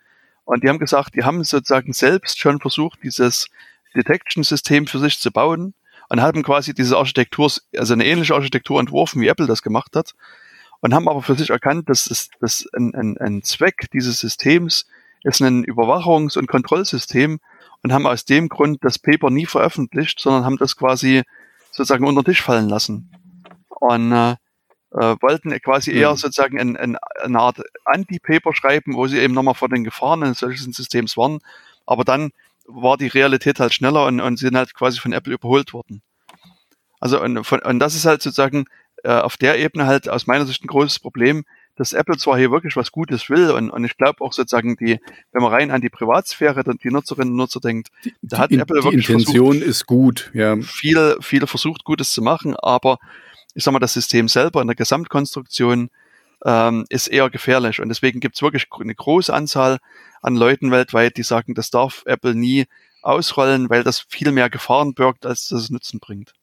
und 0.45 0.63
die 0.63 0.69
haben 0.69 0.79
gesagt, 0.79 1.15
die 1.15 1.23
haben 1.23 1.43
sozusagen 1.43 1.93
selbst 1.93 2.39
schon 2.39 2.59
versucht, 2.59 2.99
dieses 3.03 3.47
Detection-System 3.95 4.87
für 4.87 4.99
sich 4.99 5.19
zu 5.19 5.31
bauen 5.31 5.73
und 6.09 6.21
haben 6.21 6.43
quasi 6.43 6.73
diese 6.73 6.97
Architektur, 6.97 7.51
also 7.77 7.93
eine 7.93 8.05
ähnliche 8.05 8.35
Architektur 8.35 8.79
entworfen, 8.79 9.21
wie 9.21 9.27
Apple 9.27 9.47
das 9.47 9.61
gemacht 9.61 9.95
hat 9.95 10.13
und 10.83 10.93
haben 10.93 11.07
aber 11.07 11.21
für 11.21 11.35
sich 11.35 11.49
erkannt, 11.49 11.87
dass, 11.87 12.07
es, 12.07 12.29
dass 12.41 12.67
ein, 12.73 12.93
ein, 12.93 13.17
ein 13.17 13.41
Zweck 13.41 13.89
dieses 13.93 14.19
Systems 14.19 14.85
ist 15.23 15.41
ein 15.41 15.63
Überwachungs- 15.63 16.37
und 16.37 16.47
Kontrollsystem 16.47 17.39
und 17.83 17.93
haben 17.93 18.05
aus 18.05 18.25
dem 18.25 18.49
Grund 18.49 18.83
das 18.83 18.99
Paper 18.99 19.29
nie 19.29 19.45
veröffentlicht, 19.45 20.19
sondern 20.19 20.43
haben 20.43 20.57
das 20.57 20.75
quasi 20.75 21.23
sozusagen 21.71 22.05
unter 22.05 22.21
den 22.21 22.25
Tisch 22.25 22.41
fallen 22.41 22.67
lassen. 22.67 23.09
Und 23.69 24.11
äh, 24.11 24.31
äh, 24.31 25.15
wollten 25.21 25.57
quasi 25.61 25.91
eher 25.91 26.11
mhm. 26.11 26.17
sozusagen 26.17 26.59
ein, 26.59 26.75
ein, 26.75 26.97
eine 27.23 27.39
Art 27.39 27.61
Anti-Paper 27.85 28.53
schreiben, 28.53 28.95
wo 28.95 29.07
sie 29.07 29.19
eben 29.19 29.33
nochmal 29.33 29.55
vor 29.55 29.69
den 29.69 29.85
Gefahren 29.85 30.21
eines 30.21 30.39
solchen 30.39 30.73
Systems 30.73 31.15
waren. 31.15 31.39
Aber 31.85 32.03
dann 32.03 32.31
war 32.67 32.97
die 32.97 33.07
Realität 33.07 33.61
halt 33.61 33.73
schneller 33.73 34.05
und, 34.05 34.19
und 34.19 34.37
sind 34.37 34.57
halt 34.57 34.73
quasi 34.73 34.99
von 34.99 35.13
Apple 35.13 35.33
überholt 35.33 35.71
worden. 35.71 36.01
Also 36.99 37.21
und, 37.21 37.45
von, 37.45 37.59
und 37.61 37.79
das 37.79 37.95
ist 37.95 38.05
halt 38.05 38.21
sozusagen 38.21 38.65
äh, 39.03 39.11
auf 39.11 39.37
der 39.37 39.59
Ebene 39.59 39.85
halt 39.85 40.09
aus 40.09 40.27
meiner 40.27 40.45
Sicht 40.45 40.63
ein 40.63 40.67
großes 40.67 40.99
Problem, 40.99 41.45
dass 41.75 41.93
Apple 41.93 42.17
zwar 42.17 42.37
hier 42.37 42.51
wirklich 42.51 42.75
was 42.75 42.91
Gutes 42.91 43.29
will 43.29 43.51
und, 43.51 43.69
und 43.69 43.83
ich 43.83 43.97
glaube 43.97 44.23
auch 44.23 44.33
sozusagen 44.33 44.75
die, 44.75 44.99
wenn 45.31 45.41
man 45.41 45.51
rein 45.51 45.71
an 45.71 45.81
die 45.81 45.89
Privatsphäre 45.89 46.63
die 46.63 46.89
Nutzerinnen 46.89 47.31
und 47.31 47.37
Nutzer 47.37 47.59
denkt, 47.59 47.89
da 48.21 48.37
hat 48.37 48.51
die, 48.51 48.59
Apple 48.59 48.79
die 48.79 48.85
wirklich 48.85 49.09
Intention 49.09 49.53
versucht, 49.53 49.67
ist 49.67 49.85
gut, 49.87 50.31
ja. 50.33 50.55
Viel, 50.61 51.17
viel 51.21 51.47
versucht 51.47 51.83
Gutes 51.83 52.13
zu 52.13 52.21
machen, 52.21 52.55
aber 52.55 52.99
ich 53.55 53.63
sag 53.63 53.71
mal, 53.71 53.79
das 53.79 53.93
System 53.93 54.27
selber 54.27 54.61
in 54.61 54.67
der 54.67 54.75
Gesamtkonstruktion 54.75 55.89
ähm, 56.45 56.85
ist 56.89 57.07
eher 57.07 57.29
gefährlich. 57.29 57.79
Und 57.79 57.89
deswegen 57.89 58.19
gibt 58.19 58.35
es 58.35 58.41
wirklich 58.41 58.67
eine 58.79 58.95
große 58.95 59.33
Anzahl 59.33 59.79
an 60.21 60.35
Leuten 60.35 60.71
weltweit, 60.71 61.17
die 61.17 61.23
sagen, 61.23 61.53
das 61.53 61.69
darf 61.69 62.03
Apple 62.05 62.35
nie 62.35 62.65
ausrollen, 63.01 63.69
weil 63.69 63.83
das 63.83 63.99
viel 63.99 64.31
mehr 64.31 64.49
Gefahren 64.49 64.93
birgt, 64.93 65.25
als 65.25 65.49
das 65.49 65.69
Nutzen 65.69 65.99
bringt. 65.99 66.33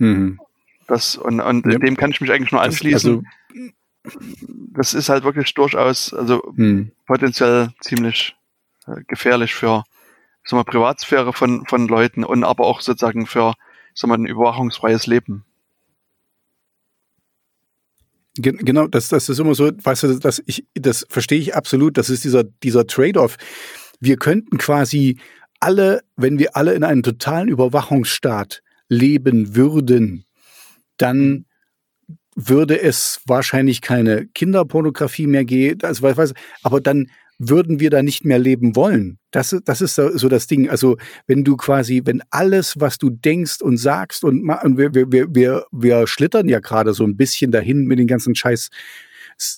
Mhm. 0.00 0.40
Das, 0.86 1.16
und 1.16 1.40
und 1.40 1.66
ja. 1.66 1.78
dem 1.78 1.96
kann 1.96 2.10
ich 2.10 2.20
mich 2.20 2.32
eigentlich 2.32 2.52
nur 2.52 2.62
anschließen. 2.62 3.22
Das, 3.22 3.54
also, 3.54 3.70
das 4.72 4.94
ist 4.94 5.08
halt 5.08 5.24
wirklich 5.24 5.54
durchaus, 5.54 6.12
also 6.12 6.42
mhm. 6.54 6.92
potenziell 7.06 7.70
ziemlich 7.80 8.34
äh, 8.86 9.02
gefährlich 9.06 9.54
für 9.54 9.84
sagen 10.44 10.60
wir, 10.60 10.64
Privatsphäre 10.64 11.32
von, 11.32 11.66
von 11.66 11.86
Leuten 11.86 12.24
und 12.24 12.44
aber 12.44 12.66
auch 12.66 12.80
sozusagen 12.80 13.26
für 13.26 13.54
sagen 13.94 14.10
wir, 14.10 14.18
ein 14.18 14.26
überwachungsfreies 14.26 15.06
Leben. 15.06 15.44
Genau, 18.36 18.86
das, 18.86 19.08
das 19.08 19.28
ist 19.28 19.38
immer 19.38 19.54
so, 19.54 19.70
weißt 19.70 20.04
du, 20.04 20.18
das, 20.18 20.42
ich, 20.46 20.64
das 20.74 21.04
verstehe 21.10 21.38
ich 21.38 21.54
absolut. 21.54 21.98
Das 21.98 22.08
ist 22.08 22.24
dieser, 22.24 22.44
dieser 22.44 22.86
Trade-off. 22.86 23.36
Wir 23.98 24.16
könnten 24.16 24.56
quasi 24.56 25.18
alle, 25.58 26.00
wenn 26.16 26.38
wir 26.38 26.56
alle 26.56 26.72
in 26.74 26.84
einem 26.84 27.02
totalen 27.02 27.48
Überwachungsstaat 27.48 28.62
leben 28.90 29.56
würden, 29.56 30.26
dann 30.98 31.46
würde 32.34 32.80
es 32.80 33.20
wahrscheinlich 33.26 33.80
keine 33.80 34.26
Kinderpornografie 34.26 35.26
mehr 35.26 35.46
geben, 35.46 35.80
also, 35.84 36.02
weiß, 36.02 36.34
aber 36.62 36.80
dann 36.80 37.08
würden 37.38 37.80
wir 37.80 37.88
da 37.88 38.02
nicht 38.02 38.24
mehr 38.26 38.38
leben 38.38 38.76
wollen. 38.76 39.18
Das, 39.30 39.56
das 39.64 39.80
ist 39.80 39.94
so 39.94 40.28
das 40.28 40.46
Ding. 40.46 40.68
Also 40.68 40.98
wenn 41.26 41.42
du 41.42 41.56
quasi, 41.56 42.02
wenn 42.04 42.22
alles, 42.28 42.78
was 42.78 42.98
du 42.98 43.08
denkst 43.08 43.62
und 43.62 43.78
sagst 43.78 44.24
und, 44.24 44.46
und 44.46 44.76
wir, 44.76 44.94
wir, 44.94 45.34
wir, 45.34 45.64
wir 45.72 46.06
schlittern 46.06 46.50
ja 46.50 46.60
gerade 46.60 46.92
so 46.92 47.02
ein 47.04 47.16
bisschen 47.16 47.50
dahin 47.50 47.86
mit 47.86 47.98
den 47.98 48.06
ganzen 48.06 48.34
Scheiß. 48.34 48.68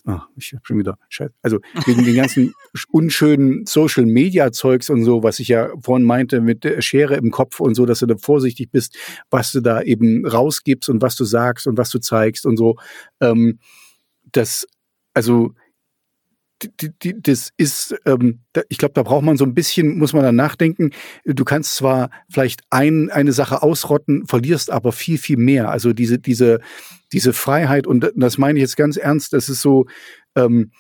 Oh, 0.06 0.18
ich 0.36 0.52
hab 0.54 0.66
schon 0.66 0.78
wieder 0.78 0.98
Scheiß. 1.08 1.30
Also 1.42 1.60
wegen 1.86 2.04
den 2.04 2.14
ganzen 2.14 2.54
unschönen 2.90 3.66
Social 3.66 4.06
Media 4.06 4.52
Zeugs 4.52 4.90
und 4.90 5.04
so, 5.04 5.22
was 5.22 5.40
ich 5.40 5.48
ja 5.48 5.70
vorhin 5.80 6.06
meinte 6.06 6.40
mit 6.40 6.64
der 6.64 6.80
Schere 6.80 7.16
im 7.16 7.30
Kopf 7.30 7.60
und 7.60 7.74
so, 7.74 7.86
dass 7.86 8.00
du 8.00 8.06
da 8.06 8.16
vorsichtig 8.16 8.70
bist, 8.70 8.96
was 9.30 9.52
du 9.52 9.60
da 9.60 9.82
eben 9.82 10.26
rausgibst 10.26 10.88
und 10.88 11.02
was 11.02 11.16
du 11.16 11.24
sagst 11.24 11.66
und 11.66 11.78
was 11.78 11.90
du 11.90 11.98
zeigst 11.98 12.46
und 12.46 12.56
so. 12.56 12.76
Ähm, 13.20 13.58
das, 14.32 14.66
also 15.14 15.54
die, 16.80 16.90
die, 16.98 17.22
das 17.22 17.50
ist, 17.56 17.94
ähm, 18.06 18.40
da, 18.52 18.62
ich 18.68 18.78
glaube, 18.78 18.94
da 18.94 19.02
braucht 19.02 19.24
man 19.24 19.36
so 19.36 19.44
ein 19.44 19.54
bisschen, 19.54 19.98
muss 19.98 20.12
man 20.12 20.22
dann 20.22 20.36
nachdenken. 20.36 20.90
Du 21.24 21.44
kannst 21.44 21.76
zwar 21.76 22.10
vielleicht 22.30 22.62
ein, 22.70 23.10
eine 23.10 23.32
Sache 23.32 23.62
ausrotten, 23.62 24.26
verlierst 24.26 24.70
aber 24.70 24.92
viel, 24.92 25.18
viel 25.18 25.36
mehr. 25.36 25.70
Also 25.70 25.92
diese, 25.92 26.18
diese, 26.18 26.60
diese 27.12 27.32
Freiheit, 27.32 27.86
und 27.86 28.12
das 28.16 28.38
meine 28.38 28.58
ich 28.58 28.62
jetzt 28.62 28.76
ganz 28.76 28.96
ernst, 28.96 29.32
das 29.32 29.48
ist 29.48 29.60
so, 29.60 29.86
ähm, 30.36 30.70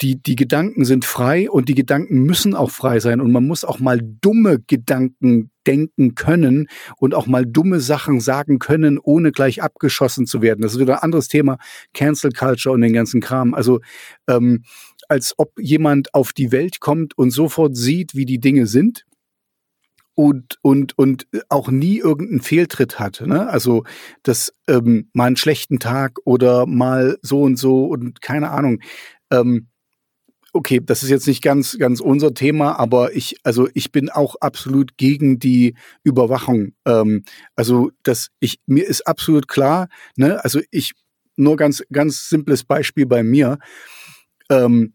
die, 0.00 0.22
die 0.22 0.36
Gedanken 0.36 0.84
sind 0.84 1.04
frei 1.04 1.50
und 1.50 1.68
die 1.68 1.74
Gedanken 1.74 2.22
müssen 2.22 2.54
auch 2.54 2.70
frei 2.70 3.00
sein 3.00 3.20
und 3.20 3.32
man 3.32 3.46
muss 3.46 3.64
auch 3.64 3.80
mal 3.80 4.00
dumme 4.00 4.60
Gedanken 4.66 5.50
denken 5.66 6.14
können 6.14 6.68
und 6.96 7.14
auch 7.14 7.26
mal 7.26 7.44
dumme 7.44 7.80
Sachen 7.80 8.20
sagen 8.20 8.58
können, 8.58 8.98
ohne 8.98 9.32
gleich 9.32 9.62
abgeschossen 9.62 10.26
zu 10.26 10.40
werden. 10.40 10.62
Das 10.62 10.74
ist 10.74 10.80
wieder 10.80 10.94
ein 10.94 11.02
anderes 11.02 11.28
Thema, 11.28 11.58
Cancel 11.94 12.32
Culture 12.32 12.74
und 12.74 12.80
den 12.80 12.92
ganzen 12.92 13.20
Kram. 13.20 13.54
Also 13.54 13.80
ähm, 14.28 14.64
als 15.12 15.34
ob 15.36 15.52
jemand 15.58 16.14
auf 16.14 16.32
die 16.32 16.52
Welt 16.52 16.80
kommt 16.80 17.16
und 17.18 17.30
sofort 17.30 17.76
sieht, 17.76 18.14
wie 18.14 18.24
die 18.24 18.40
Dinge 18.40 18.66
sind 18.66 19.04
und 20.14 20.58
und 20.62 20.96
und 20.98 21.26
auch 21.50 21.68
nie 21.68 21.98
irgendeinen 21.98 22.40
Fehltritt 22.40 22.98
hat. 22.98 23.22
Ne? 23.26 23.46
Also 23.48 23.84
das 24.22 24.54
ähm, 24.68 25.10
mal 25.12 25.26
einen 25.26 25.36
schlechten 25.36 25.78
Tag 25.78 26.18
oder 26.24 26.64
mal 26.66 27.18
so 27.20 27.42
und 27.42 27.56
so 27.56 27.84
und 27.84 28.22
keine 28.22 28.50
Ahnung. 28.50 28.80
Ähm, 29.30 29.68
okay, 30.54 30.80
das 30.82 31.02
ist 31.02 31.10
jetzt 31.10 31.26
nicht 31.26 31.42
ganz 31.42 31.76
ganz 31.78 32.00
unser 32.00 32.32
Thema, 32.32 32.78
aber 32.78 33.14
ich 33.14 33.36
also 33.42 33.68
ich 33.74 33.92
bin 33.92 34.08
auch 34.08 34.36
absolut 34.40 34.96
gegen 34.96 35.38
die 35.38 35.74
Überwachung. 36.04 36.72
Ähm, 36.86 37.24
also 37.54 37.90
das 38.02 38.28
ich 38.40 38.60
mir 38.66 38.86
ist 38.86 39.06
absolut 39.06 39.46
klar. 39.46 39.88
Ne? 40.16 40.42
Also 40.42 40.60
ich 40.70 40.92
nur 41.36 41.56
ganz 41.56 41.82
ganz 41.92 42.30
simples 42.30 42.64
Beispiel 42.64 43.06
bei 43.06 43.22
mir 43.22 43.58
ähm, 44.52 44.92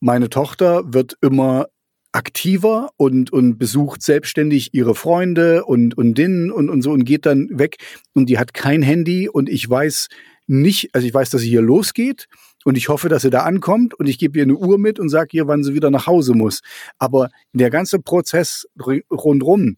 meine 0.00 0.30
Tochter 0.30 0.92
wird 0.92 1.16
immer 1.20 1.66
aktiver 2.12 2.90
und, 2.96 3.32
und 3.32 3.58
besucht 3.58 4.02
selbstständig 4.02 4.72
ihre 4.72 4.94
Freunde 4.94 5.64
und, 5.64 5.96
und 5.96 6.16
den 6.16 6.50
und, 6.50 6.70
und 6.70 6.82
so 6.82 6.92
und 6.92 7.04
geht 7.04 7.26
dann 7.26 7.48
weg 7.52 7.76
und 8.14 8.26
die 8.28 8.38
hat 8.38 8.54
kein 8.54 8.82
Handy 8.82 9.28
und 9.28 9.48
ich 9.48 9.68
weiß 9.68 10.08
nicht, 10.46 10.94
also 10.94 11.06
ich 11.06 11.12
weiß, 11.12 11.30
dass 11.30 11.42
sie 11.42 11.50
hier 11.50 11.60
losgeht 11.60 12.26
und 12.64 12.76
ich 12.76 12.88
hoffe, 12.88 13.08
dass 13.08 13.22
sie 13.22 13.30
da 13.30 13.40
ankommt 13.40 13.94
und 13.94 14.08
ich 14.08 14.18
gebe 14.18 14.38
ihr 14.38 14.44
eine 14.44 14.56
Uhr 14.56 14.78
mit 14.78 14.98
und 14.98 15.10
sage 15.10 15.36
ihr, 15.36 15.46
wann 15.46 15.62
sie 15.62 15.74
wieder 15.74 15.90
nach 15.90 16.06
Hause 16.06 16.32
muss. 16.32 16.60
Aber 16.98 17.28
der 17.52 17.70
ganze 17.70 17.98
Prozess 17.98 18.66
rundrum, 19.10 19.76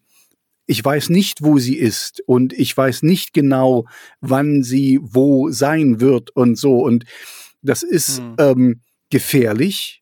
ich 0.67 0.85
weiß 0.85 1.11
nicht, 1.11 1.43
wo 1.43 1.59
sie 1.59 1.77
ist 1.77 2.23
und 2.27 2.53
ich 2.53 2.77
weiß 2.77 3.03
nicht 3.03 3.33
genau, 3.33 3.87
wann 4.21 4.63
sie 4.63 5.01
wo 5.03 5.51
sein 5.51 6.01
wird 6.01 6.31
und 6.31 6.57
so 6.57 6.79
und 6.85 7.05
das 7.63 7.83
ist 7.83 8.19
hm. 8.19 8.37
ähm, 8.39 8.81
gefährlich, 9.11 10.01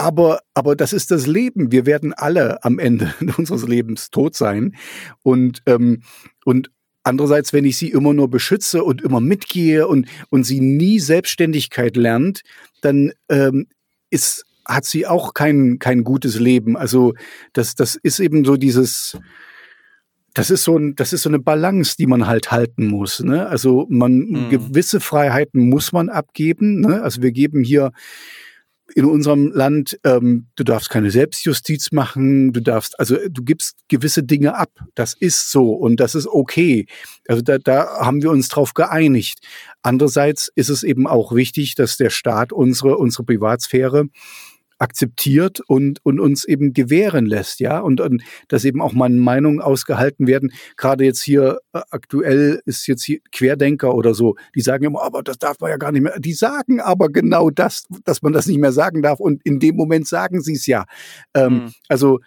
aber, 0.00 0.40
aber 0.54 0.76
das 0.76 0.94
ist 0.94 1.10
das 1.10 1.26
Leben. 1.26 1.72
Wir 1.72 1.84
werden 1.84 2.14
alle 2.14 2.64
am 2.64 2.78
Ende 2.78 3.14
unseres 3.36 3.68
Lebens 3.68 4.10
tot 4.10 4.34
sein. 4.34 4.74
Und, 5.22 5.62
ähm, 5.66 6.02
und 6.44 6.70
andererseits, 7.02 7.52
wenn 7.52 7.66
ich 7.66 7.76
sie 7.76 7.90
immer 7.90 8.14
nur 8.14 8.30
beschütze 8.30 8.82
und 8.82 9.02
immer 9.02 9.20
mitgehe 9.20 9.86
und, 9.86 10.08
und 10.30 10.44
sie 10.44 10.60
nie 10.60 11.00
Selbstständigkeit 11.00 11.96
lernt, 11.96 12.42
dann 12.80 13.12
ähm, 13.28 13.66
ist, 14.08 14.46
hat 14.64 14.86
sie 14.86 15.06
auch 15.06 15.34
kein, 15.34 15.78
kein 15.78 16.02
gutes 16.02 16.40
Leben. 16.40 16.78
Also 16.78 17.12
das, 17.52 17.74
das 17.74 17.94
ist 17.94 18.20
eben 18.20 18.46
so 18.46 18.56
dieses, 18.56 19.18
das 20.34 20.50
ist 20.50 20.64
so 20.64 20.78
ein, 20.78 20.94
das 20.96 21.12
ist 21.12 21.22
so 21.22 21.28
eine 21.30 21.38
Balance, 21.38 21.96
die 21.98 22.06
man 22.06 22.26
halt 22.26 22.50
halten 22.50 22.86
muss. 22.86 23.20
Ne? 23.20 23.46
Also 23.46 23.86
man 23.90 24.18
mhm. 24.18 24.50
gewisse 24.50 25.00
Freiheiten 25.00 25.68
muss 25.68 25.92
man 25.92 26.08
abgeben. 26.08 26.80
Ne? 26.80 27.02
Also 27.02 27.22
wir 27.22 27.32
geben 27.32 27.62
hier 27.62 27.92
in 28.94 29.04
unserem 29.04 29.52
Land, 29.52 29.98
ähm, 30.04 30.46
du 30.56 30.64
darfst 30.64 30.90
keine 30.90 31.10
Selbstjustiz 31.10 31.92
machen, 31.92 32.52
du 32.52 32.60
darfst, 32.60 32.98
also 32.98 33.16
du 33.28 33.42
gibst 33.42 33.76
gewisse 33.88 34.22
Dinge 34.22 34.56
ab. 34.56 34.70
Das 34.94 35.14
ist 35.14 35.50
so 35.50 35.72
und 35.72 36.00
das 36.00 36.14
ist 36.14 36.26
okay. 36.26 36.86
Also 37.28 37.42
da, 37.42 37.58
da 37.58 38.00
haben 38.00 38.22
wir 38.22 38.30
uns 38.30 38.48
drauf 38.48 38.74
geeinigt. 38.74 39.38
Andererseits 39.82 40.50
ist 40.54 40.68
es 40.68 40.82
eben 40.82 41.06
auch 41.06 41.34
wichtig, 41.34 41.74
dass 41.74 41.96
der 41.96 42.10
Staat 42.10 42.52
unsere, 42.52 42.96
unsere 42.96 43.24
Privatsphäre 43.24 44.06
akzeptiert 44.80 45.60
und, 45.66 46.00
und 46.04 46.18
uns 46.18 46.44
eben 46.44 46.72
gewähren 46.72 47.26
lässt, 47.26 47.60
ja, 47.60 47.80
und, 47.80 48.00
und 48.00 48.22
dass 48.48 48.64
eben 48.64 48.80
auch 48.80 48.92
mal 48.92 49.10
Meinungen 49.10 49.60
ausgehalten 49.60 50.26
werden. 50.26 50.52
Gerade 50.76 51.04
jetzt 51.04 51.22
hier 51.22 51.60
äh, 51.72 51.80
aktuell 51.90 52.60
ist 52.64 52.86
jetzt 52.86 53.04
hier 53.04 53.20
Querdenker 53.30 53.94
oder 53.94 54.14
so, 54.14 54.36
die 54.54 54.62
sagen 54.62 54.84
immer, 54.84 55.02
aber 55.02 55.22
das 55.22 55.38
darf 55.38 55.60
man 55.60 55.70
ja 55.70 55.76
gar 55.76 55.92
nicht 55.92 56.02
mehr. 56.02 56.18
Die 56.18 56.32
sagen 56.32 56.80
aber 56.80 57.10
genau 57.10 57.50
das, 57.50 57.86
dass 58.04 58.22
man 58.22 58.32
das 58.32 58.46
nicht 58.46 58.58
mehr 58.58 58.72
sagen 58.72 59.02
darf 59.02 59.20
und 59.20 59.40
in 59.44 59.60
dem 59.60 59.76
Moment 59.76 60.08
sagen 60.08 60.40
sie 60.40 60.54
es 60.54 60.66
ja. 60.66 60.86
Ähm, 61.34 61.52
mhm. 61.52 61.72
Also 61.88 62.20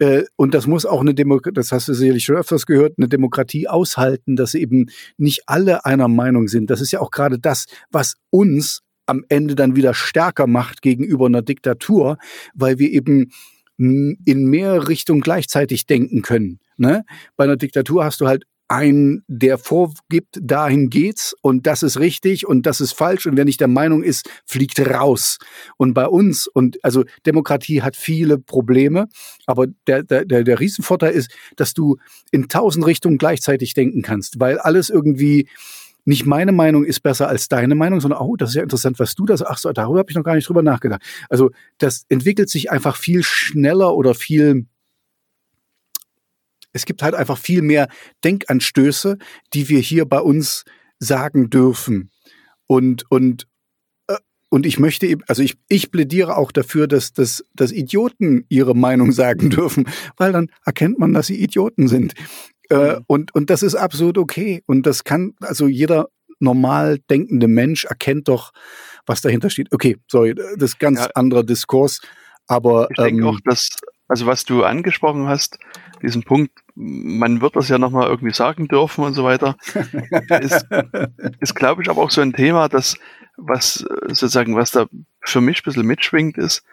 äh, 0.00 0.24
und 0.36 0.54
das 0.54 0.66
muss 0.66 0.86
auch 0.86 1.00
eine 1.00 1.14
Demokratie, 1.14 1.54
das 1.54 1.72
hast 1.72 1.88
du 1.88 1.94
sicherlich 1.94 2.24
schon 2.24 2.36
öfters 2.36 2.66
gehört, 2.66 2.94
eine 2.98 3.08
Demokratie 3.08 3.68
aushalten, 3.68 4.36
dass 4.36 4.54
eben 4.54 4.86
nicht 5.16 5.42
alle 5.46 5.84
einer 5.84 6.08
Meinung 6.08 6.48
sind. 6.48 6.70
Das 6.70 6.80
ist 6.80 6.92
ja 6.92 7.00
auch 7.00 7.10
gerade 7.10 7.38
das, 7.38 7.66
was 7.90 8.14
uns 8.30 8.82
am 9.08 9.24
Ende 9.28 9.54
dann 9.54 9.74
wieder 9.74 9.94
stärker 9.94 10.46
macht 10.46 10.82
gegenüber 10.82 11.26
einer 11.26 11.42
Diktatur, 11.42 12.18
weil 12.54 12.78
wir 12.78 12.90
eben 12.90 13.30
in 13.78 14.16
mehr 14.24 14.88
Richtungen 14.88 15.20
gleichzeitig 15.20 15.86
denken 15.86 16.22
können. 16.22 16.58
Ne? 16.76 17.04
Bei 17.36 17.44
einer 17.44 17.56
Diktatur 17.56 18.04
hast 18.04 18.20
du 18.20 18.26
halt 18.26 18.44
ein, 18.68 19.22
der 19.28 19.56
vorgibt, 19.56 20.38
dahin 20.42 20.90
geht's 20.90 21.34
und 21.40 21.66
das 21.66 21.82
ist 21.82 21.98
richtig 21.98 22.46
und 22.46 22.66
das 22.66 22.82
ist 22.82 22.92
falsch 22.92 23.26
und 23.26 23.36
wer 23.36 23.46
nicht 23.46 23.60
der 23.60 23.68
Meinung 23.68 24.02
ist, 24.02 24.28
fliegt 24.44 24.78
raus. 24.80 25.38
Und 25.78 25.94
bei 25.94 26.06
uns 26.06 26.46
und 26.46 26.78
also 26.84 27.04
Demokratie 27.24 27.80
hat 27.80 27.96
viele 27.96 28.38
Probleme, 28.38 29.08
aber 29.46 29.68
der, 29.86 30.02
der, 30.02 30.24
der 30.26 30.60
Riesenvorteil 30.60 31.12
ist, 31.12 31.30
dass 31.56 31.72
du 31.72 31.96
in 32.30 32.48
tausend 32.48 32.84
Richtungen 32.84 33.16
gleichzeitig 33.16 33.72
denken 33.72 34.02
kannst, 34.02 34.38
weil 34.38 34.58
alles 34.58 34.90
irgendwie 34.90 35.48
nicht 36.08 36.24
meine 36.24 36.52
Meinung 36.52 36.84
ist 36.84 37.00
besser 37.02 37.28
als 37.28 37.48
deine 37.48 37.74
Meinung, 37.74 38.00
sondern, 38.00 38.20
oh, 38.20 38.34
das 38.34 38.50
ist 38.50 38.54
ja 38.54 38.62
interessant, 38.62 38.98
was 38.98 39.14
du 39.14 39.26
das, 39.26 39.42
ach 39.42 39.58
so, 39.58 39.70
darüber 39.72 39.98
habe 39.98 40.10
ich 40.10 40.16
noch 40.16 40.24
gar 40.24 40.34
nicht 40.34 40.48
drüber 40.48 40.62
nachgedacht. 40.62 41.02
Also 41.28 41.50
das 41.76 42.06
entwickelt 42.08 42.48
sich 42.48 42.70
einfach 42.70 42.96
viel 42.96 43.22
schneller 43.22 43.94
oder 43.94 44.14
viel 44.14 44.66
es 46.72 46.86
gibt 46.86 47.02
halt 47.02 47.14
einfach 47.14 47.36
viel 47.36 47.60
mehr 47.60 47.88
Denkanstöße, 48.24 49.18
die 49.52 49.68
wir 49.68 49.80
hier 49.80 50.06
bei 50.06 50.20
uns 50.20 50.64
sagen 50.98 51.50
dürfen. 51.50 52.10
Und, 52.66 53.10
und, 53.10 53.46
äh, 54.06 54.16
und 54.48 54.64
ich 54.64 54.78
möchte 54.78 55.06
eben, 55.06 55.22
also 55.26 55.42
ich, 55.42 55.56
ich 55.68 55.90
plädiere 55.90 56.36
auch 56.36 56.52
dafür, 56.52 56.86
dass, 56.86 57.12
dass, 57.12 57.44
dass 57.54 57.72
Idioten 57.72 58.44
ihre 58.48 58.74
Meinung 58.74 59.12
sagen 59.22 59.50
dürfen, 59.50 59.88
weil 60.16 60.32
dann 60.32 60.50
erkennt 60.64 60.98
man, 60.98 61.12
dass 61.12 61.26
sie 61.26 61.42
Idioten 61.42 61.88
sind. 61.88 62.14
Äh, 62.70 62.96
mhm. 62.96 63.04
und, 63.06 63.34
und 63.34 63.50
das 63.50 63.62
ist 63.62 63.74
absolut 63.74 64.18
okay. 64.18 64.62
Und 64.66 64.86
das 64.86 65.04
kann, 65.04 65.34
also 65.40 65.66
jeder 65.66 66.08
normal 66.40 66.98
denkende 67.10 67.48
Mensch 67.48 67.84
erkennt 67.84 68.28
doch, 68.28 68.52
was 69.06 69.20
dahinter 69.20 69.50
steht. 69.50 69.72
Okay, 69.72 69.96
sorry, 70.06 70.34
das 70.34 70.70
ist 70.70 70.78
ganz 70.78 71.00
ja. 71.00 71.10
anderer 71.14 71.42
Diskurs. 71.42 72.00
Aber 72.46 72.88
ich 72.90 72.96
denke 72.96 73.22
ähm, 73.22 73.28
auch, 73.28 73.38
dass, 73.44 73.68
also 74.06 74.26
was 74.26 74.44
du 74.44 74.64
angesprochen 74.64 75.28
hast, 75.28 75.58
diesen 76.02 76.22
Punkt, 76.22 76.52
man 76.74 77.40
wird 77.40 77.56
das 77.56 77.68
ja 77.68 77.78
nochmal 77.78 78.08
irgendwie 78.08 78.32
sagen 78.32 78.68
dürfen 78.68 79.04
und 79.04 79.14
so 79.14 79.24
weiter, 79.24 79.56
ist, 80.40 80.66
ist 81.40 81.54
glaube 81.54 81.82
ich, 81.82 81.90
aber 81.90 82.02
auch 82.02 82.10
so 82.10 82.20
ein 82.20 82.32
Thema, 82.32 82.68
das, 82.68 82.96
was 83.36 83.84
sozusagen, 84.06 84.56
was 84.56 84.70
da 84.70 84.86
für 85.22 85.40
mich 85.40 85.58
ein 85.58 85.64
bisschen 85.64 85.86
mitschwingt, 85.86 86.38
ist, 86.38 86.64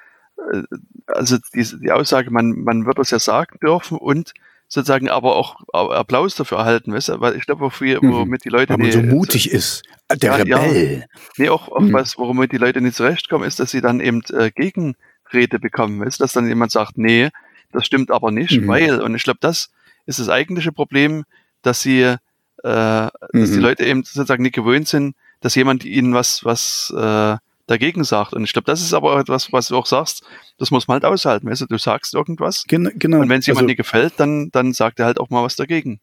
äh, 0.54 0.64
also 1.08 1.38
die, 1.54 1.66
die 1.82 1.92
Aussage, 1.92 2.32
man, 2.32 2.64
man 2.64 2.86
wird 2.86 3.00
das 3.00 3.12
ja 3.12 3.20
sagen 3.20 3.58
dürfen 3.62 3.98
und 3.98 4.34
sozusagen 4.68 5.10
aber 5.10 5.36
auch 5.36 5.58
Applaus 5.74 6.36
dafür 6.36 6.60
erhalten, 6.60 6.94
weißt 6.94 7.10
du? 7.10 7.22
Weil 7.22 7.36
ich 7.36 7.46
glaube, 7.46 7.62
womit 7.62 8.02
mhm. 8.02 8.36
die 8.44 8.50
Leute. 8.50 8.74
Weil 8.74 8.80
man 8.80 8.92
so 8.92 9.02
mutig 9.02 9.52
ist. 9.52 9.84
Der 10.12 10.32
ja, 10.32 10.36
Rebell. 10.36 11.00
Ja. 11.00 11.06
Nee, 11.38 11.50
auch, 11.50 11.70
auch 11.70 11.80
mhm. 11.80 11.94
was, 11.94 12.18
worum 12.18 12.48
die 12.48 12.58
Leute 12.58 12.82
nicht 12.82 12.96
zurechtkommen, 12.96 13.48
ist, 13.48 13.60
dass 13.60 13.72
sie 13.72 13.82
dann 13.82 14.00
eben 14.00 14.22
äh, 14.32 14.52
Gegenrede 14.52 15.60
bekommen, 15.60 16.00
weißt? 16.00 16.20
Dass 16.20 16.34
dann 16.34 16.48
jemand 16.48 16.72
sagt, 16.72 16.98
nee, 16.98 17.30
das 17.72 17.86
stimmt 17.86 18.12
aber 18.12 18.32
nicht, 18.32 18.62
mhm. 18.62 18.68
weil, 18.68 19.02
und 19.02 19.16
ich 19.16 19.24
glaube, 19.24 19.40
das 19.42 19.70
ist 20.06 20.20
das 20.20 20.30
eigentliche 20.30 20.72
Problem, 20.72 21.24
dass 21.62 21.82
sie, 21.82 22.02
äh, 22.02 22.18
dass 22.64 23.12
die 23.32 23.40
mhm. 23.40 23.60
Leute 23.60 23.86
eben 23.86 24.04
sozusagen 24.04 24.44
nicht 24.44 24.56
gewöhnt 24.56 24.88
sind, 24.88 25.16
dass 25.42 25.56
jemand 25.56 25.86
ihnen 25.86 26.14
was, 26.14 26.46
was 26.46 26.94
äh, 26.96 27.38
dagegen 27.68 28.04
sagt. 28.04 28.34
Und 28.34 28.44
ich 28.44 28.54
glaube, 28.54 28.66
das 28.66 28.82
ist 28.82 28.94
aber 28.94 29.20
etwas, 29.20 29.52
was 29.52 29.68
du 29.68 29.78
auch 29.78 29.86
sagst, 29.86 30.24
das 30.58 30.72
muss 30.72 30.88
man 30.88 30.96
halt 30.96 31.06
aushalten. 31.06 31.48
Weißt 31.48 31.62
du, 31.62 31.66
du 31.66 31.78
sagst 31.78 32.14
irgendwas. 32.14 32.64
Gen 32.68 32.92
genau. 32.96 33.20
Und 33.20 33.30
wenn 33.30 33.40
es 33.40 33.46
jemand 33.46 33.68
also, 33.68 33.76
gefällt, 33.76 34.14
dann, 34.18 34.50
dann 34.52 34.74
sagt 34.74 35.00
er 35.00 35.06
halt 35.06 35.20
auch 35.20 35.30
mal 35.30 35.44
was 35.44 35.56
dagegen. 35.56 36.00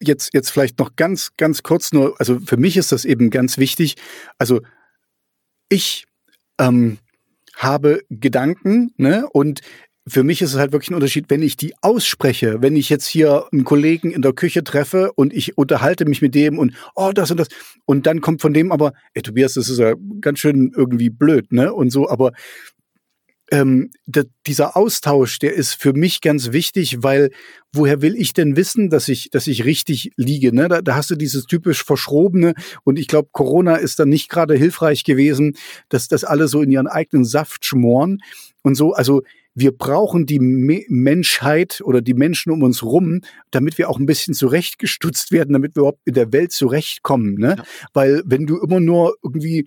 Jetzt, 0.00 0.32
jetzt 0.32 0.50
vielleicht 0.50 0.78
noch 0.78 0.96
ganz, 0.96 1.32
ganz 1.36 1.62
kurz 1.62 1.92
nur, 1.92 2.18
also 2.18 2.40
für 2.40 2.56
mich 2.56 2.76
ist 2.76 2.92
das 2.92 3.04
eben 3.04 3.30
ganz 3.30 3.58
wichtig. 3.58 3.96
Also 4.38 4.62
ich 5.68 6.06
ähm, 6.58 6.98
habe 7.54 8.02
Gedanken, 8.08 8.92
ne? 8.96 9.28
Und 9.30 9.60
für 10.08 10.22
mich 10.22 10.40
ist 10.40 10.52
es 10.52 10.58
halt 10.58 10.72
wirklich 10.72 10.90
ein 10.90 10.94
Unterschied, 10.94 11.26
wenn 11.28 11.42
ich 11.42 11.56
die 11.56 11.74
ausspreche, 11.82 12.62
wenn 12.62 12.76
ich 12.76 12.88
jetzt 12.88 13.06
hier 13.06 13.46
einen 13.52 13.64
Kollegen 13.64 14.12
in 14.12 14.22
der 14.22 14.32
Küche 14.32 14.62
treffe 14.62 15.12
und 15.12 15.32
ich 15.32 15.58
unterhalte 15.58 16.04
mich 16.04 16.22
mit 16.22 16.34
dem 16.34 16.58
und 16.58 16.74
oh, 16.94 17.10
das 17.12 17.32
und 17.32 17.38
das 17.38 17.48
und 17.86 18.06
dann 18.06 18.20
kommt 18.20 18.40
von 18.40 18.54
dem 18.54 18.70
aber, 18.70 18.92
ey 19.14 19.22
Tobias, 19.22 19.54
das 19.54 19.68
ist 19.68 19.78
ja 19.78 19.94
ganz 20.20 20.38
schön 20.38 20.72
irgendwie 20.76 21.10
blöd, 21.10 21.50
ne? 21.52 21.72
Und 21.72 21.90
so, 21.90 22.08
aber 22.08 22.32
ähm, 23.50 23.90
dieser 24.46 24.76
Austausch, 24.76 25.38
der 25.38 25.54
ist 25.54 25.74
für 25.74 25.92
mich 25.92 26.20
ganz 26.20 26.52
wichtig, 26.52 27.02
weil 27.02 27.30
woher 27.72 28.02
will 28.02 28.16
ich 28.16 28.32
denn 28.32 28.56
wissen, 28.56 28.90
dass 28.90 29.08
ich, 29.08 29.30
dass 29.30 29.46
ich 29.46 29.64
richtig 29.64 30.10
liege? 30.16 30.54
Ne? 30.54 30.68
Da, 30.68 30.82
da 30.82 30.96
hast 30.96 31.10
du 31.10 31.14
dieses 31.14 31.46
typisch 31.46 31.84
Verschrobene 31.84 32.54
und 32.84 32.98
ich 32.98 33.06
glaube, 33.06 33.28
Corona 33.32 33.76
ist 33.76 33.98
dann 33.98 34.08
nicht 34.08 34.28
gerade 34.28 34.54
hilfreich 34.54 35.04
gewesen, 35.04 35.56
dass 35.88 36.08
das 36.08 36.24
alle 36.24 36.48
so 36.48 36.62
in 36.62 36.70
ihren 36.70 36.88
eigenen 36.88 37.24
Saft 37.24 37.64
schmoren 37.64 38.18
und 38.62 38.74
so. 38.74 38.92
Also 38.92 39.22
wir 39.54 39.72
brauchen 39.72 40.26
die 40.26 40.38
Me 40.38 40.82
Menschheit 40.88 41.80
oder 41.82 42.02
die 42.02 42.14
Menschen 42.14 42.52
um 42.52 42.62
uns 42.62 42.82
rum, 42.82 43.22
damit 43.50 43.78
wir 43.78 43.88
auch 43.88 43.98
ein 43.98 44.04
bisschen 44.06 44.34
zurechtgestutzt 44.34 45.32
werden, 45.32 45.54
damit 45.54 45.74
wir 45.74 45.80
überhaupt 45.80 46.02
in 46.04 46.14
der 46.14 46.32
Welt 46.32 46.52
zurechtkommen. 46.52 47.36
Ne? 47.36 47.56
Ja. 47.56 47.64
Weil 47.94 48.22
wenn 48.26 48.46
du 48.46 48.58
immer 48.58 48.80
nur 48.80 49.16
irgendwie, 49.22 49.66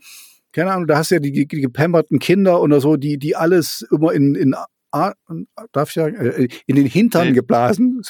keine 0.51 0.71
Ahnung, 0.71 0.87
da 0.87 0.97
hast 0.97 1.11
du 1.11 1.15
ja 1.15 1.21
die, 1.21 1.31
die 1.31 1.61
gepamperten 1.61 2.19
Kinder 2.19 2.61
oder 2.61 2.81
so, 2.81 2.97
die, 2.97 3.17
die 3.17 3.35
alles 3.35 3.85
immer 3.91 4.13
in, 4.13 4.35
in 4.35 4.55
darf 5.71 5.89
ich 5.89 5.93
sagen, 5.93 6.15
äh, 6.15 6.47
in 6.65 6.75
den 6.75 6.87
Hintern 6.87 7.29
nee. 7.29 7.33
geblasen. 7.33 8.01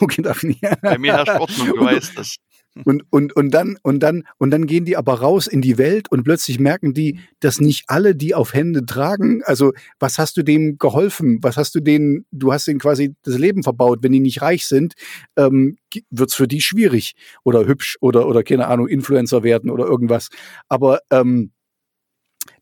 Okay, 0.00 0.22
darf 0.22 0.42
nicht. 0.42 0.60
Bei 0.82 0.98
mir 0.98 1.14
herrscht 1.14 1.40
Ordnung, 1.40 1.68
du 1.76 1.84
weißt 1.84 2.18
das. 2.18 2.36
Und, 2.84 3.02
und, 3.10 3.34
und, 3.34 3.50
dann, 3.50 3.78
und, 3.82 4.00
dann, 4.00 4.22
und 4.38 4.52
dann 4.52 4.66
gehen 4.66 4.84
die 4.84 4.96
aber 4.96 5.14
raus 5.14 5.48
in 5.48 5.60
die 5.60 5.76
Welt 5.76 6.10
und 6.10 6.22
plötzlich 6.22 6.60
merken 6.60 6.94
die, 6.94 7.18
dass 7.40 7.60
nicht 7.60 7.84
alle 7.88 8.14
die 8.14 8.34
auf 8.34 8.54
Hände 8.54 8.86
tragen. 8.86 9.42
Also, 9.44 9.72
was 9.98 10.18
hast 10.18 10.36
du 10.36 10.44
denen 10.44 10.78
geholfen? 10.78 11.38
Was 11.42 11.56
hast 11.56 11.74
du 11.74 11.80
denen, 11.80 12.26
du 12.30 12.52
hast 12.52 12.68
denen 12.68 12.78
quasi 12.78 13.14
das 13.22 13.38
Leben 13.38 13.64
verbaut. 13.64 13.98
Wenn 14.02 14.12
die 14.12 14.20
nicht 14.20 14.40
reich 14.40 14.66
sind, 14.66 14.94
ähm, 15.36 15.78
wird's 16.10 16.34
für 16.34 16.46
die 16.46 16.60
schwierig 16.60 17.14
oder 17.42 17.66
hübsch 17.66 17.96
oder, 18.00 18.28
oder 18.28 18.44
keine 18.44 18.68
Ahnung, 18.68 18.86
Influencer 18.86 19.42
werden 19.42 19.68
oder 19.68 19.86
irgendwas. 19.86 20.28
Aber 20.68 21.00
ähm, 21.10 21.50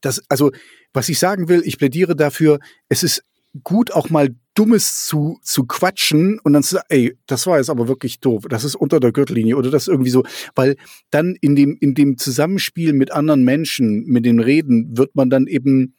das, 0.00 0.22
also, 0.28 0.50
was 0.92 1.08
ich 1.08 1.18
sagen 1.18 1.48
will, 1.48 1.62
ich 1.64 1.78
plädiere 1.78 2.16
dafür, 2.16 2.58
es 2.88 3.02
ist 3.02 3.22
gut, 3.62 3.92
auch 3.92 4.10
mal 4.10 4.34
Dummes 4.54 5.06
zu, 5.06 5.38
zu 5.42 5.64
quatschen 5.64 6.38
und 6.40 6.52
dann 6.52 6.62
zu 6.62 6.76
sagen, 6.76 6.86
ey, 6.88 7.16
das 7.26 7.46
war 7.46 7.58
jetzt 7.58 7.70
aber 7.70 7.88
wirklich 7.88 8.20
doof, 8.20 8.44
das 8.48 8.64
ist 8.64 8.74
unter 8.74 9.00
der 9.00 9.12
Gürtellinie 9.12 9.56
oder 9.56 9.70
das 9.70 9.88
irgendwie 9.88 10.10
so, 10.10 10.24
weil 10.54 10.76
dann 11.10 11.36
in 11.40 11.56
dem, 11.56 11.76
in 11.80 11.94
dem 11.94 12.18
Zusammenspiel 12.18 12.92
mit 12.92 13.12
anderen 13.12 13.44
Menschen, 13.44 14.04
mit 14.06 14.24
den 14.26 14.40
Reden, 14.40 14.96
wird 14.96 15.14
man 15.14 15.30
dann 15.30 15.46
eben 15.46 15.94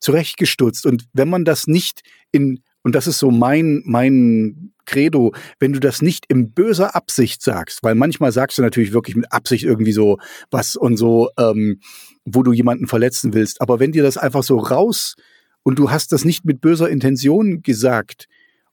zurechtgestutzt. 0.00 0.86
Und 0.86 1.06
wenn 1.12 1.28
man 1.28 1.44
das 1.44 1.66
nicht 1.66 2.02
in, 2.30 2.62
und 2.84 2.94
das 2.94 3.06
ist 3.06 3.18
so 3.18 3.30
mein, 3.30 3.82
mein 3.86 4.72
Credo, 4.84 5.34
wenn 5.58 5.72
du 5.72 5.80
das 5.80 6.02
nicht 6.02 6.26
in 6.28 6.52
böser 6.52 6.94
Absicht 6.94 7.42
sagst, 7.42 7.82
weil 7.82 7.94
manchmal 7.94 8.30
sagst 8.30 8.58
du 8.58 8.62
natürlich 8.62 8.92
wirklich 8.92 9.16
mit 9.16 9.32
Absicht 9.32 9.64
irgendwie 9.64 9.92
so 9.92 10.18
was 10.50 10.76
und 10.76 10.98
so, 10.98 11.30
ähm, 11.38 11.80
wo 12.24 12.42
du 12.42 12.52
jemanden 12.52 12.86
verletzen 12.86 13.32
willst. 13.32 13.62
Aber 13.62 13.80
wenn 13.80 13.92
dir 13.92 14.02
das 14.02 14.18
einfach 14.18 14.42
so 14.42 14.58
raus 14.58 15.16
und 15.62 15.78
du 15.78 15.90
hast 15.90 16.12
das 16.12 16.26
nicht 16.26 16.44
mit 16.44 16.60
böser 16.60 16.90
Intention 16.90 17.62
gesagt 17.62 18.28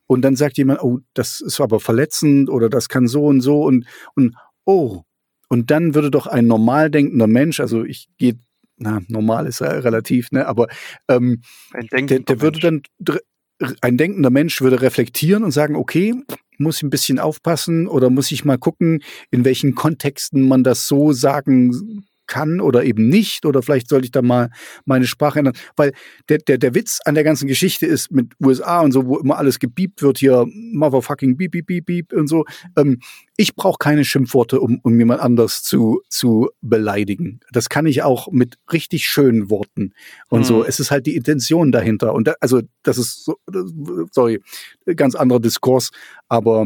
und 0.07 0.23
dann 0.23 0.35
sagt 0.35 0.57
jemand, 0.57 0.83
oh, 0.83 0.99
das 1.13 1.39
ist 1.39 1.61
aber 1.61 1.79
verletzend 1.79 2.49
oder 2.49 2.69
das 2.69 2.89
kann 2.89 3.07
so 3.07 3.25
und 3.25 3.39
so 3.39 3.63
und, 3.63 3.85
und 4.15 4.35
oh, 4.65 5.03
und 5.47 5.71
dann 5.71 5.95
würde 5.95 6.11
doch 6.11 6.27
ein 6.27 6.47
normal 6.47 6.89
denkender 6.91 7.27
Mensch, 7.27 7.61
also 7.61 7.83
ich 7.83 8.09
gehe, 8.17 8.39
na, 8.77 9.01
normal 9.07 9.47
ist 9.47 9.59
ja 9.59 9.67
relativ, 9.67 10.31
ne, 10.31 10.47
aber 10.47 10.67
ähm, 11.07 11.41
der, 11.91 12.19
der 12.19 12.41
würde 12.41 12.59
dann, 12.59 12.81
ein 13.81 13.97
denkender 13.97 14.29
Mensch 14.29 14.61
würde 14.61 14.81
reflektieren 14.81 15.43
und 15.43 15.51
sagen, 15.51 15.75
okay, 15.75 16.15
muss 16.57 16.77
ich 16.77 16.83
ein 16.83 16.89
bisschen 16.89 17.19
aufpassen 17.19 17.87
oder 17.87 18.09
muss 18.09 18.31
ich 18.31 18.45
mal 18.45 18.57
gucken, 18.57 19.01
in 19.31 19.45
welchen 19.45 19.75
Kontexten 19.75 20.47
man 20.47 20.63
das 20.63 20.87
so 20.87 21.11
sagen 21.11 22.05
kann 22.31 22.61
oder 22.61 22.85
eben 22.85 23.09
nicht 23.09 23.45
oder 23.45 23.61
vielleicht 23.61 23.89
sollte 23.89 24.05
ich 24.05 24.11
da 24.11 24.21
mal 24.21 24.51
meine 24.85 25.05
Sprache 25.05 25.39
ändern, 25.39 25.55
weil 25.75 25.91
der, 26.29 26.37
der, 26.37 26.57
der 26.57 26.73
Witz 26.73 26.99
an 27.03 27.13
der 27.13 27.25
ganzen 27.25 27.45
Geschichte 27.45 27.85
ist 27.85 28.09
mit 28.09 28.31
USA 28.41 28.79
und 28.79 28.93
so, 28.93 29.05
wo 29.05 29.17
immer 29.17 29.37
alles 29.37 29.59
gebiebt 29.59 30.01
wird 30.01 30.17
hier, 30.17 30.45
motherfucking 30.47 31.35
beep, 31.35 31.51
beep, 31.51 31.65
beep, 31.65 31.85
beep 31.85 32.13
und 32.13 32.27
so. 32.27 32.45
Ähm, 32.77 32.99
ich 33.35 33.53
brauche 33.55 33.79
keine 33.79 34.05
Schimpfworte, 34.05 34.61
um, 34.61 34.79
um 34.81 34.97
jemand 34.97 35.19
anders 35.19 35.61
zu, 35.61 36.01
zu 36.07 36.49
beleidigen. 36.61 37.41
Das 37.51 37.67
kann 37.67 37.85
ich 37.85 38.01
auch 38.01 38.31
mit 38.31 38.55
richtig 38.71 39.07
schönen 39.07 39.49
Worten 39.49 39.91
und 40.29 40.41
mhm. 40.41 40.45
so. 40.45 40.63
Es 40.63 40.79
ist 40.79 40.89
halt 40.89 41.05
die 41.07 41.17
Intention 41.17 41.73
dahinter 41.73 42.13
und 42.13 42.29
da, 42.29 42.35
also 42.39 42.61
das 42.83 42.97
ist 42.97 43.25
so, 43.25 43.35
sorry, 44.11 44.41
ganz 44.95 45.15
anderer 45.15 45.41
Diskurs, 45.41 45.91
aber 46.29 46.65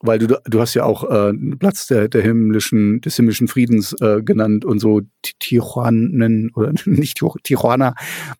weil 0.00 0.18
du 0.18 0.40
du 0.44 0.60
hast 0.60 0.74
ja 0.74 0.84
auch 0.84 1.04
äh, 1.10 1.32
Platz 1.58 1.86
der 1.86 2.08
der 2.08 2.22
himmlischen 2.22 3.00
des 3.00 3.16
himmlischen 3.16 3.48
Friedens 3.48 3.94
äh, 4.00 4.22
genannt 4.22 4.64
und 4.64 4.78
so 4.78 5.02
Tijuanen 5.40 6.50
oder 6.54 6.72
nicht 6.84 7.20
Tijuana, 7.42 7.94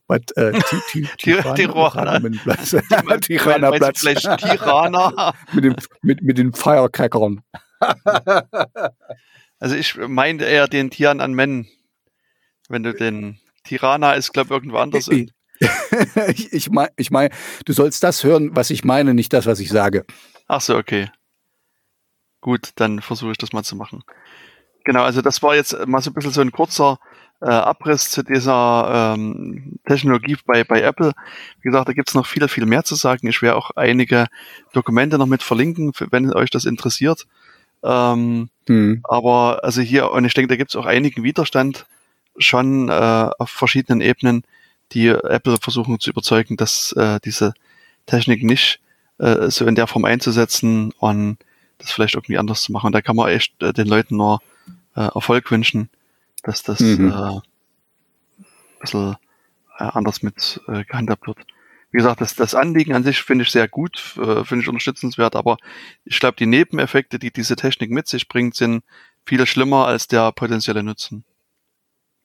but 0.06 0.36
äh, 0.36 0.52
Tijuana 1.18 2.20
Platz 2.42 2.70
Tirana 3.22 3.70
Platz 3.72 4.00
Tirana 4.00 5.34
mit 5.52 5.64
dem 5.64 5.76
mit 6.02 6.22
mit 6.22 6.38
den 6.38 6.52
Firecrackern. 6.52 7.42
also 9.58 9.74
ich 9.74 9.96
meinte 9.96 10.44
eher 10.44 10.68
den 10.68 10.90
Tian 10.90 11.20
an 11.20 11.34
Men, 11.34 11.66
wenn 12.68 12.82
du 12.82 12.94
den 12.94 13.38
Tirana 13.64 14.12
ist 14.12 14.32
glaube 14.32 14.54
irgendwo 14.54 14.76
anders. 14.76 15.08
ich 15.08 16.52
ich 16.52 16.70
meine, 16.70 16.90
ich 16.96 17.10
mein, 17.10 17.30
du 17.64 17.72
sollst 17.72 18.04
das 18.04 18.22
hören, 18.22 18.50
was 18.54 18.70
ich 18.70 18.84
meine, 18.84 19.12
nicht 19.12 19.32
das, 19.32 19.46
was 19.46 19.58
ich 19.58 19.70
sage. 19.70 20.04
Ach 20.46 20.60
so, 20.60 20.76
okay. 20.76 21.08
Gut, 22.40 22.70
dann 22.76 23.00
versuche 23.00 23.32
ich 23.32 23.38
das 23.38 23.52
mal 23.52 23.64
zu 23.64 23.76
machen. 23.76 24.04
Genau, 24.84 25.02
also 25.02 25.22
das 25.22 25.42
war 25.42 25.54
jetzt 25.54 25.86
mal 25.86 26.00
so 26.00 26.10
ein 26.10 26.14
bisschen 26.14 26.32
so 26.32 26.40
ein 26.40 26.52
kurzer 26.52 26.98
äh, 27.40 27.46
Abriss 27.46 28.10
zu 28.10 28.22
dieser 28.22 29.14
ähm, 29.16 29.78
Technologie 29.86 30.36
bei, 30.46 30.64
bei 30.64 30.80
Apple. 30.80 31.12
Wie 31.60 31.68
gesagt, 31.68 31.88
da 31.88 31.92
gibt's 31.92 32.14
noch 32.14 32.26
viel, 32.26 32.46
viel 32.48 32.66
mehr 32.66 32.84
zu 32.84 32.94
sagen. 32.94 33.28
Ich 33.28 33.42
werde 33.42 33.56
auch 33.56 33.70
einige 33.72 34.26
Dokumente 34.72 35.18
noch 35.18 35.26
mit 35.26 35.42
verlinken, 35.42 35.92
wenn 36.10 36.32
euch 36.32 36.50
das 36.50 36.64
interessiert. 36.64 37.26
Ähm, 37.82 38.50
hm. 38.66 39.00
Aber 39.04 39.60
also 39.62 39.82
hier, 39.82 40.10
und 40.10 40.24
ich 40.24 40.34
denke, 40.34 40.48
da 40.48 40.56
gibt's 40.56 40.76
auch 40.76 40.86
einigen 40.86 41.22
Widerstand 41.22 41.86
schon 42.38 42.88
äh, 42.88 43.30
auf 43.38 43.50
verschiedenen 43.50 44.00
Ebenen, 44.00 44.44
die 44.92 45.08
Apple 45.08 45.58
versuchen 45.60 46.00
zu 46.00 46.10
überzeugen, 46.10 46.56
dass 46.56 46.92
äh, 46.92 47.20
diese 47.24 47.52
Technik 48.06 48.42
nicht 48.42 48.80
äh, 49.18 49.50
so 49.50 49.66
in 49.66 49.74
der 49.74 49.86
Form 49.86 50.04
einzusetzen 50.04 50.92
und 50.98 51.38
das 51.78 51.90
vielleicht 51.90 52.14
irgendwie 52.14 52.38
anders 52.38 52.62
zu 52.62 52.72
machen. 52.72 52.86
Und 52.86 52.92
da 52.92 53.00
kann 53.00 53.16
man 53.16 53.28
echt 53.28 53.62
äh, 53.62 53.72
den 53.72 53.86
Leuten 53.86 54.16
nur 54.16 54.40
äh, 54.94 55.08
Erfolg 55.14 55.50
wünschen, 55.50 55.90
dass 56.42 56.62
das 56.62 56.80
mhm. 56.80 57.10
äh, 57.10 57.14
ein 57.14 57.42
bisschen 58.80 59.16
äh, 59.78 59.84
anders 59.84 60.22
mit 60.22 60.60
äh, 60.68 60.84
gehandhabt 60.84 61.26
wird. 61.26 61.38
Wie 61.90 61.98
gesagt, 61.98 62.20
das, 62.20 62.34
das 62.34 62.54
Anliegen 62.54 62.94
an 62.94 63.02
sich 63.02 63.22
finde 63.22 63.44
ich 63.44 63.50
sehr 63.50 63.66
gut, 63.66 64.14
äh, 64.18 64.44
finde 64.44 64.62
ich 64.62 64.68
unterstützenswert, 64.68 65.36
aber 65.36 65.56
ich 66.04 66.20
glaube, 66.20 66.36
die 66.36 66.46
Nebeneffekte, 66.46 67.18
die 67.18 67.32
diese 67.32 67.56
Technik 67.56 67.90
mit 67.90 68.06
sich 68.08 68.28
bringt, 68.28 68.54
sind 68.54 68.84
viel 69.24 69.46
schlimmer 69.46 69.86
als 69.86 70.06
der 70.06 70.32
potenzielle 70.32 70.82
Nutzen. 70.82 71.24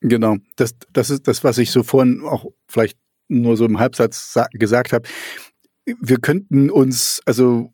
Genau, 0.00 0.36
das, 0.56 0.76
das 0.92 1.08
ist 1.08 1.26
das, 1.28 1.44
was 1.44 1.56
ich 1.56 1.70
so 1.70 1.82
vorhin 1.82 2.22
auch 2.24 2.44
vielleicht 2.68 2.98
nur 3.28 3.56
so 3.56 3.64
im 3.64 3.78
Halbsatz 3.78 4.38
gesagt 4.52 4.92
habe. 4.92 5.08
Wir 5.86 6.18
könnten 6.18 6.70
uns, 6.70 7.22
also 7.24 7.73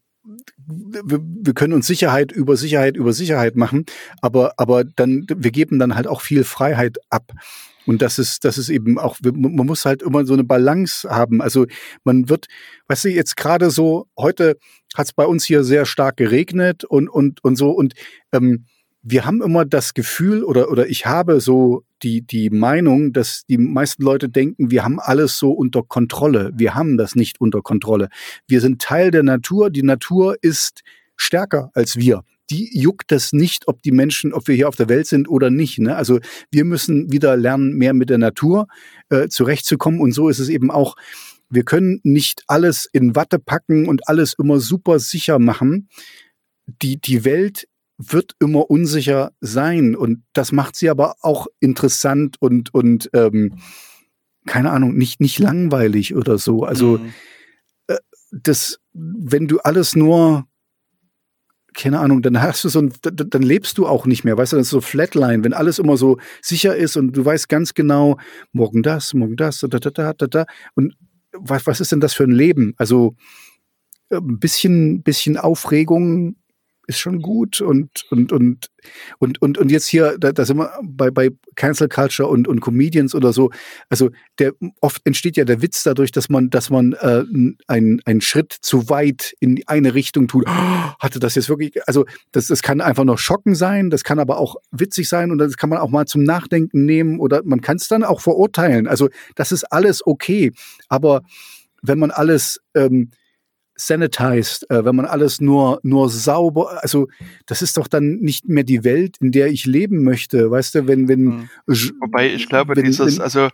wir, 0.67 1.21
wir 1.23 1.55
können 1.55 1.73
uns 1.73 1.87
Sicherheit 1.87 2.33
über 2.33 2.57
Sicherheit 2.57 2.97
über 2.97 3.13
Sicherheit 3.13 3.57
machen, 3.57 3.87
aber, 4.21 4.55
aber 4.57 4.85
dann, 4.85 5.27
wir 5.29 5.51
geben 5.51 5.79
dann 5.79 5.95
halt 5.95 6.07
auch 6.07 6.21
viel 6.21 6.45
Freiheit 6.45 6.99
ab. 7.11 7.33
Und 7.87 8.03
das 8.03 8.19
ist, 8.19 8.45
das 8.45 8.59
ist 8.59 8.69
eben 8.69 8.99
auch, 8.99 9.19
man 9.23 9.67
muss 9.67 9.85
halt 9.85 10.03
immer 10.03 10.25
so 10.25 10.35
eine 10.35 10.45
Balance 10.45 11.09
haben. 11.09 11.41
Also 11.41 11.67
man 12.05 12.29
wird, 12.29 12.47
weißt 12.89 13.07
du, 13.07 13.09
jetzt 13.09 13.37
gerade 13.37 13.71
so, 13.71 14.07
heute 14.17 14.59
hat 14.95 15.07
es 15.07 15.13
bei 15.13 15.25
uns 15.25 15.45
hier 15.45 15.65
sehr 15.65 15.87
stark 15.87 16.17
geregnet 16.17 16.85
und, 16.85 17.09
und, 17.09 17.43
und 17.43 17.57
so 17.57 17.71
und 17.71 17.95
ähm, 18.33 18.67
wir 19.03 19.25
haben 19.25 19.43
immer 19.43 19.65
das 19.65 19.95
Gefühl 19.95 20.45
oder, 20.45 20.71
oder 20.71 20.89
ich 20.89 21.07
habe 21.07 21.41
so 21.41 21.85
die, 22.03 22.23
die 22.23 22.51
Meinung, 22.51 23.13
dass 23.13 23.45
die 23.49 23.59
meisten 23.59 24.03
Leute 24.03 24.29
denken, 24.29 24.71
wir 24.71 24.85
haben 24.85 25.01
alles 25.01 25.39
so 25.39 25.53
unter 25.53 25.83
Kontrolle. 25.83 26.53
Wir 26.55 26.75
haben 26.75 26.99
das 26.99 27.15
nicht 27.15 27.41
unter 27.41 27.63
Kontrolle. 27.63 28.09
Wir 28.47 28.61
sind 28.61 28.83
Teil 28.83 29.11
der 29.11 29.23
Natur. 29.23 29.71
Die 29.71 29.83
Natur 29.83 30.37
ist 30.43 30.83
stärker 31.17 31.71
als 31.75 31.97
wir. 31.97 32.23
Die 32.51 32.79
juckt 32.79 33.13
das 33.13 33.33
nicht, 33.33 33.69
ob 33.69 33.83
die 33.83 33.93
Menschen, 33.93 34.33
ob 34.33 34.49
wir 34.49 34.55
hier 34.55 34.69
auf 34.69 34.77
der 34.77 34.89
Welt 34.89 35.07
sind 35.07 35.29
oder 35.29 35.51
nicht. 35.51 35.79
Ne? 35.79 35.97
Also 35.97 36.19
wir 36.51 36.65
müssen 36.65 37.13
wieder 37.13 37.37
lernen, 37.37 37.75
mehr 37.75 37.95
mit 37.95 38.11
der 38.11 38.19
Natur 38.19 38.67
äh, 39.09 39.29
zurechtzukommen. 39.29 40.01
Und 40.01 40.13
so 40.13 40.29
ist 40.29 40.41
es 40.41 40.49
eben 40.49 40.71
auch. 40.71 40.97
Wir 41.49 41.65
können 41.65 42.01
nicht 42.03 42.43
alles 42.49 42.89
in 42.93 43.17
Watte 43.17 43.39
packen 43.39 43.89
und 43.89 44.09
alles 44.09 44.35
immer 44.35 44.61
super 44.61 44.99
sicher 44.99 45.39
machen. 45.39 45.89
Die, 46.67 47.01
die 47.01 47.25
Welt 47.25 47.67
wird 48.09 48.35
immer 48.41 48.71
unsicher 48.71 49.33
sein. 49.41 49.95
Und 49.95 50.23
das 50.33 50.53
macht 50.53 50.77
sie 50.77 50.89
aber 50.89 51.17
auch 51.21 51.47
interessant 51.61 52.37
und, 52.41 52.73
und 52.73 53.11
ähm, 53.13 53.59
keine 54.47 54.71
Ahnung, 54.71 54.97
nicht, 54.97 55.21
nicht 55.21 55.39
langweilig 55.39 56.15
oder 56.15 56.39
so. 56.39 56.65
Also 56.65 56.99
mhm. 56.99 57.13
äh, 57.89 57.99
das, 58.33 58.79
wenn 58.93 59.49
du 59.49 59.61
alles 59.61 59.95
nur 59.95 60.47
keine 61.73 62.01
Ahnung, 62.01 62.21
dann 62.21 62.43
hast 62.43 62.65
du 62.65 62.69
so 62.69 62.81
ein, 62.81 62.93
dann 63.03 63.43
lebst 63.43 63.79
du 63.79 63.87
auch 63.87 64.05
nicht 64.05 64.25
mehr, 64.25 64.37
weißt 64.37 64.53
du, 64.53 64.57
das 64.57 64.67
ist 64.67 64.71
so 64.71 64.81
Flatline, 64.81 65.45
wenn 65.45 65.53
alles 65.53 65.79
immer 65.79 65.97
so 65.97 66.19
sicher 66.43 66.77
ist 66.77 66.97
und 66.97 67.17
du 67.17 67.25
weißt 67.25 67.49
ganz 67.49 67.75
genau, 67.75 68.19
morgen 68.53 68.83
das, 68.83 69.15
morgen 69.15 69.37
das, 69.37 69.61
da, 69.61 69.69
da, 69.69 69.79
da, 69.79 70.13
da, 70.13 70.27
da. 70.27 70.47
Und 70.75 70.97
was, 71.33 71.67
was 71.69 71.81
ist 71.81 71.93
denn 71.93 72.01
das 72.01 72.13
für 72.13 72.25
ein 72.25 72.33
Leben? 72.33 72.75
Also 72.77 73.15
ein 74.11 74.17
äh, 74.17 74.21
bisschen, 74.21 75.03
bisschen 75.03 75.37
Aufregung 75.37 76.37
ist 76.91 76.99
schon 76.99 77.23
gut 77.23 77.61
und 77.61 78.05
und 78.11 78.33
und 78.33 78.71
und 79.19 79.41
und 79.41 79.59
und 79.59 79.71
jetzt 79.71 79.87
hier 79.87 80.17
da, 80.19 80.33
da 80.33 80.45
sind 80.45 80.59
wir 80.59 80.71
bei 80.83 81.11
bei 81.11 81.31
Cancel 81.57 81.89
Culture 81.89 82.29
und 82.29 82.47
und 82.47 82.61
Comedians 82.61 83.15
oder 83.15 83.33
so. 83.33 83.51
Also 83.89 84.11
der 84.39 84.53
oft 84.81 85.01
entsteht 85.05 85.37
ja 85.37 85.45
der 85.45 85.63
Witz 85.63 85.83
dadurch 85.83 86.13
dass 86.13 86.29
man 86.29 86.51
dass 86.51 86.71
man 86.71 86.93
äh, 86.93 87.25
einen 87.67 88.01
einen 88.05 88.21
Schritt 88.21 88.53
zu 88.61 88.89
weit 88.89 89.35
in 89.41 89.63
eine 89.67 89.95
Richtung 89.95 90.29
tut. 90.29 90.45
Oh, 90.47 90.51
hatte 91.01 91.21
das 91.21 91.35
jetzt 91.35 91.49
wirklich 91.49 91.73
also 91.87 92.05
das 92.33 92.49
das 92.49 92.63
kann 92.63 92.81
einfach 92.81 93.05
noch 93.05 93.19
schocken 93.19 93.55
sein 93.55 93.91
das 93.91 94.05
kann 94.05 94.19
aber 94.19 94.39
auch 94.39 94.57
witzig 94.71 95.09
sein 95.09 95.31
und 95.31 95.39
das 95.39 95.57
kann 95.57 95.71
man 95.71 95.79
auch 95.79 95.91
mal 95.91 96.07
zum 96.07 96.23
Nachdenken 96.25 96.85
nehmen 96.85 97.21
oder 97.21 97.43
man 97.45 97.61
kann 97.61 97.77
es 97.77 97.89
dann 97.89 98.05
auch 98.05 98.21
verurteilen. 98.21 98.87
Also 98.87 99.09
das 99.35 99.53
ist 99.53 99.65
alles 99.65 100.07
okay. 100.07 100.53
Aber 100.89 101.23
wenn 101.83 101.99
man 101.99 102.11
alles 102.11 102.61
ähm, 102.75 103.11
sanitized, 103.87 104.71
äh, 104.71 104.85
wenn 104.85 104.95
man 104.95 105.07
alles 105.07 105.41
nur, 105.41 105.81
nur 105.83 106.11
sauber, 106.11 106.83
also 106.83 107.09
das 107.47 107.63
ist 107.63 107.77
doch 107.77 107.89
dann 107.89 108.17
nicht 108.17 108.49
mehr 108.49 108.65
die 108.65 108.85
Welt, 108.85 109.17
in 109.21 109.33
der 109.33 109.49
ich 109.49 109.67
leben 109.67 110.05
möchte, 110.05 110.51
weißt 110.51 110.75
du, 110.75 110.87
wenn, 110.87 111.09
wenn. 111.09 111.25
Mhm. 111.25 111.49
Wobei 112.01 112.33
ich 112.33 112.49
glaube, 112.49 112.77
wenn, 112.77 112.85
dieses, 112.85 113.17
wenn, 113.17 113.23
also 113.23 113.49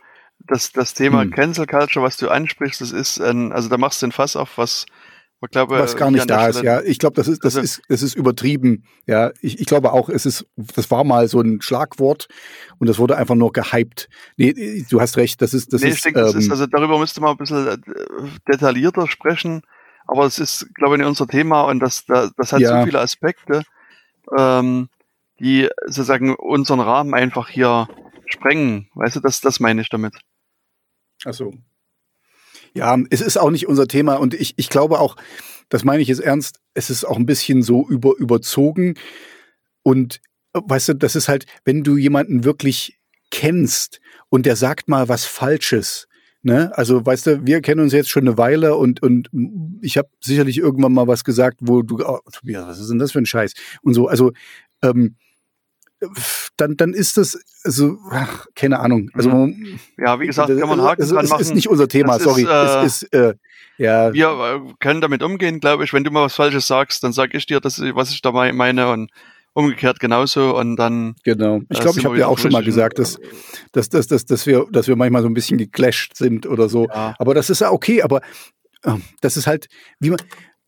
das, 0.45 0.71
das 0.71 0.93
Thema 0.93 1.23
hm. 1.23 1.31
Cancel 1.31 1.65
Culture, 1.65 2.05
was 2.05 2.17
du 2.17 2.29
ansprichst, 2.29 2.79
das 2.81 2.91
ist, 2.91 3.19
ein, 3.19 3.51
also 3.51 3.69
da 3.69 3.77
machst 3.77 4.01
du 4.01 4.07
den 4.07 4.11
Fass 4.11 4.35
auf, 4.35 4.57
was 4.57 4.85
ich 5.43 5.51
glaube, 5.51 5.77
was 5.77 5.95
gar 5.95 6.09
nicht 6.09 6.27
da 6.27 6.47
ist, 6.47 6.63
ja. 6.63 6.81
Ich 6.81 6.97
glaube, 6.97 7.15
das 7.15 7.27
ist, 7.27 7.45
das 7.45 7.55
also, 7.55 7.63
ist, 7.63 7.81
das 7.89 8.01
ist 8.01 8.15
übertrieben. 8.15 8.85
Ja, 9.05 9.31
ich, 9.39 9.59
ich 9.59 9.67
glaube 9.67 9.93
auch, 9.93 10.09
es 10.09 10.25
ist, 10.25 10.47
das 10.55 10.89
war 10.89 11.03
mal 11.03 11.27
so 11.27 11.39
ein 11.39 11.61
Schlagwort 11.61 12.27
und 12.79 12.89
das 12.89 12.97
wurde 12.97 13.17
einfach 13.17 13.35
nur 13.35 13.51
gehypt. 13.51 14.09
Nee, 14.35 14.83
du 14.89 14.99
hast 14.99 15.15
recht, 15.15 15.39
das 15.43 15.53
ist, 15.53 15.73
das 15.73 15.81
nee, 15.81 15.89
ist. 15.89 15.97
Ich 15.97 16.01
denke, 16.01 16.21
ähm, 16.21 16.25
das 16.25 16.35
ist, 16.35 16.45
ähm, 16.45 16.51
also 16.51 16.65
darüber 16.65 16.97
müsste 16.97 17.21
man 17.21 17.31
ein 17.31 17.37
bisschen 17.37 17.67
äh, 17.67 17.77
detaillierter 18.47 19.07
sprechen 19.07 19.61
aber 20.07 20.25
es 20.25 20.39
ist, 20.39 20.73
glaube 20.73 20.95
ich, 20.95 20.99
nicht 20.99 21.07
unser 21.07 21.27
Thema 21.27 21.63
und 21.63 21.79
das, 21.79 22.05
das, 22.05 22.31
das 22.35 22.53
hat 22.53 22.61
ja. 22.61 22.79
so 22.79 22.85
viele 22.85 22.99
Aspekte, 22.99 23.63
ähm, 24.37 24.89
die 25.39 25.69
sozusagen 25.85 26.35
unseren 26.35 26.79
Rahmen 26.79 27.13
einfach 27.13 27.49
hier 27.49 27.87
sprengen. 28.25 28.89
Weißt 28.95 29.17
du, 29.17 29.19
das, 29.19 29.41
das 29.41 29.59
meine 29.59 29.81
ich 29.81 29.89
damit. 29.89 30.13
Ach 31.25 31.33
so. 31.33 31.53
Ja, 32.73 32.97
es 33.09 33.21
ist 33.21 33.37
auch 33.37 33.49
nicht 33.49 33.67
unser 33.67 33.87
Thema 33.87 34.15
und 34.15 34.33
ich, 34.33 34.53
ich 34.57 34.69
glaube 34.69 34.99
auch, 34.99 35.15
das 35.69 35.83
meine 35.83 36.01
ich 36.01 36.07
jetzt 36.07 36.21
ernst, 36.21 36.59
es 36.73 36.89
ist 36.89 37.05
auch 37.05 37.17
ein 37.17 37.25
bisschen 37.25 37.63
so 37.63 37.87
über, 37.87 38.15
überzogen 38.17 38.95
und 39.83 40.21
weißt 40.53 40.89
du, 40.89 40.93
das 40.93 41.15
ist 41.15 41.27
halt, 41.27 41.45
wenn 41.65 41.83
du 41.83 41.97
jemanden 41.97 42.43
wirklich 42.43 42.99
kennst 43.31 43.99
und 44.29 44.45
der 44.45 44.55
sagt 44.55 44.87
mal 44.87 45.09
was 45.09 45.25
Falsches, 45.25 46.06
Ne? 46.43 46.71
Also, 46.75 47.05
weißt 47.05 47.27
du, 47.27 47.45
wir 47.45 47.61
kennen 47.61 47.81
uns 47.81 47.93
jetzt 47.93 48.09
schon 48.09 48.27
eine 48.27 48.37
Weile 48.37 48.75
und, 48.75 49.01
und 49.01 49.29
ich 49.81 49.97
habe 49.97 50.09
sicherlich 50.21 50.57
irgendwann 50.57 50.93
mal 50.93 51.07
was 51.07 51.23
gesagt, 51.23 51.57
wo 51.61 51.81
du, 51.81 51.97
oh, 52.05 52.19
Tobias, 52.31 52.67
was 52.67 52.79
ist 52.79 52.89
denn 52.89 52.99
das 52.99 53.11
für 53.11 53.19
ein 53.19 53.25
Scheiß? 53.25 53.53
Und 53.81 53.93
so, 53.93 54.07
also, 54.07 54.31
ähm, 54.81 55.15
dann, 56.57 56.77
dann 56.77 56.93
ist 56.93 57.17
das, 57.17 57.39
also, 57.63 57.97
ach, 58.11 58.45
keine 58.55 58.79
Ahnung. 58.79 59.09
Also, 59.13 59.31
mhm. 59.31 59.79
ja, 59.97 60.19
wie 60.19 60.27
gesagt, 60.27 60.49
kann 60.49 60.69
man 60.69 60.81
Haken 60.81 61.01
das, 61.01 61.09
dran 61.09 61.25
machen. 61.25 61.39
Das 61.39 61.47
ist 61.47 61.55
nicht 61.55 61.69
unser 61.69 61.87
Thema, 61.87 62.13
das 62.13 62.23
sorry. 62.23 62.43
Ist, 62.43 62.49
äh, 62.49 62.85
ist, 62.85 63.13
äh, 63.13 63.33
ja. 63.77 64.13
Wir 64.13 64.27
äh, 64.29 64.73
können 64.79 65.01
damit 65.01 65.23
umgehen, 65.23 65.59
glaube 65.59 65.83
ich. 65.83 65.93
Wenn 65.93 66.03
du 66.03 66.11
mal 66.11 66.23
was 66.25 66.35
Falsches 66.35 66.67
sagst, 66.67 67.03
dann 67.03 67.13
sage 67.13 67.37
ich 67.37 67.45
dir, 67.45 67.59
das, 67.59 67.79
was 67.79 68.11
ich 68.11 68.21
da 68.21 68.31
meine 68.31 68.89
und 68.89 69.11
umgekehrt 69.57 69.99
genauso 69.99 70.55
und 70.55 70.75
dann. 70.75 71.15
Genau. 71.23 71.61
Ich 71.69 71.79
glaube, 71.79 71.99
ich 71.99 72.05
habe 72.05 72.17
ja 72.17 72.27
auch 72.27 72.37
schon 72.37 72.51
mal 72.51 72.63
gesagt, 72.63 72.99
dass, 72.99 73.19
dass, 73.71 73.89
dass, 73.89 74.05
dass, 74.05 74.25
dass, 74.25 74.45
wir, 74.45 74.67
dass 74.71 74.87
wir 74.87 74.95
manchmal 74.95 75.23
so 75.23 75.27
ein 75.27 75.33
bisschen 75.33 75.57
geclasht 75.57 76.15
sind 76.15 76.45
oder 76.45 76.69
so. 76.69 76.87
Ja. 76.87 77.15
Aber 77.17 77.33
das 77.33 77.49
ist 77.49 77.61
ja 77.61 77.71
okay, 77.71 78.03
aber 78.03 78.21
äh, 78.83 78.93
das 79.21 79.35
ist 79.35 79.47
halt, 79.47 79.67
wie 79.99 80.11
man, 80.11 80.19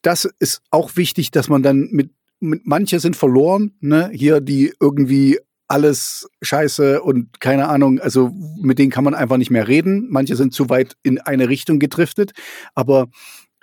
das 0.02 0.28
ist 0.40 0.62
auch 0.72 0.96
wichtig, 0.96 1.30
dass 1.30 1.50
man 1.50 1.62
dann 1.62 1.90
mit, 1.92 2.12
mit 2.40 2.66
manche 2.66 3.00
sind 3.00 3.16
verloren, 3.16 3.74
ne, 3.80 4.10
hier, 4.12 4.42
die 4.42 4.74
irgendwie 4.80 5.38
alles 5.68 6.28
scheiße 6.42 7.04
und 7.04 7.40
keine 7.40 7.68
Ahnung, 7.68 8.00
also 8.00 8.32
mit 8.60 8.80
denen 8.80 8.90
kann 8.90 9.04
man 9.04 9.14
einfach 9.14 9.38
nicht 9.38 9.52
mehr 9.52 9.68
reden. 9.68 10.08
Manche 10.10 10.36
sind 10.36 10.52
zu 10.52 10.68
weit 10.70 10.96
in 11.04 11.20
eine 11.20 11.48
Richtung 11.48 11.78
gedriftet, 11.78 12.32
aber 12.74 13.08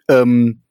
ähm, 0.08 0.62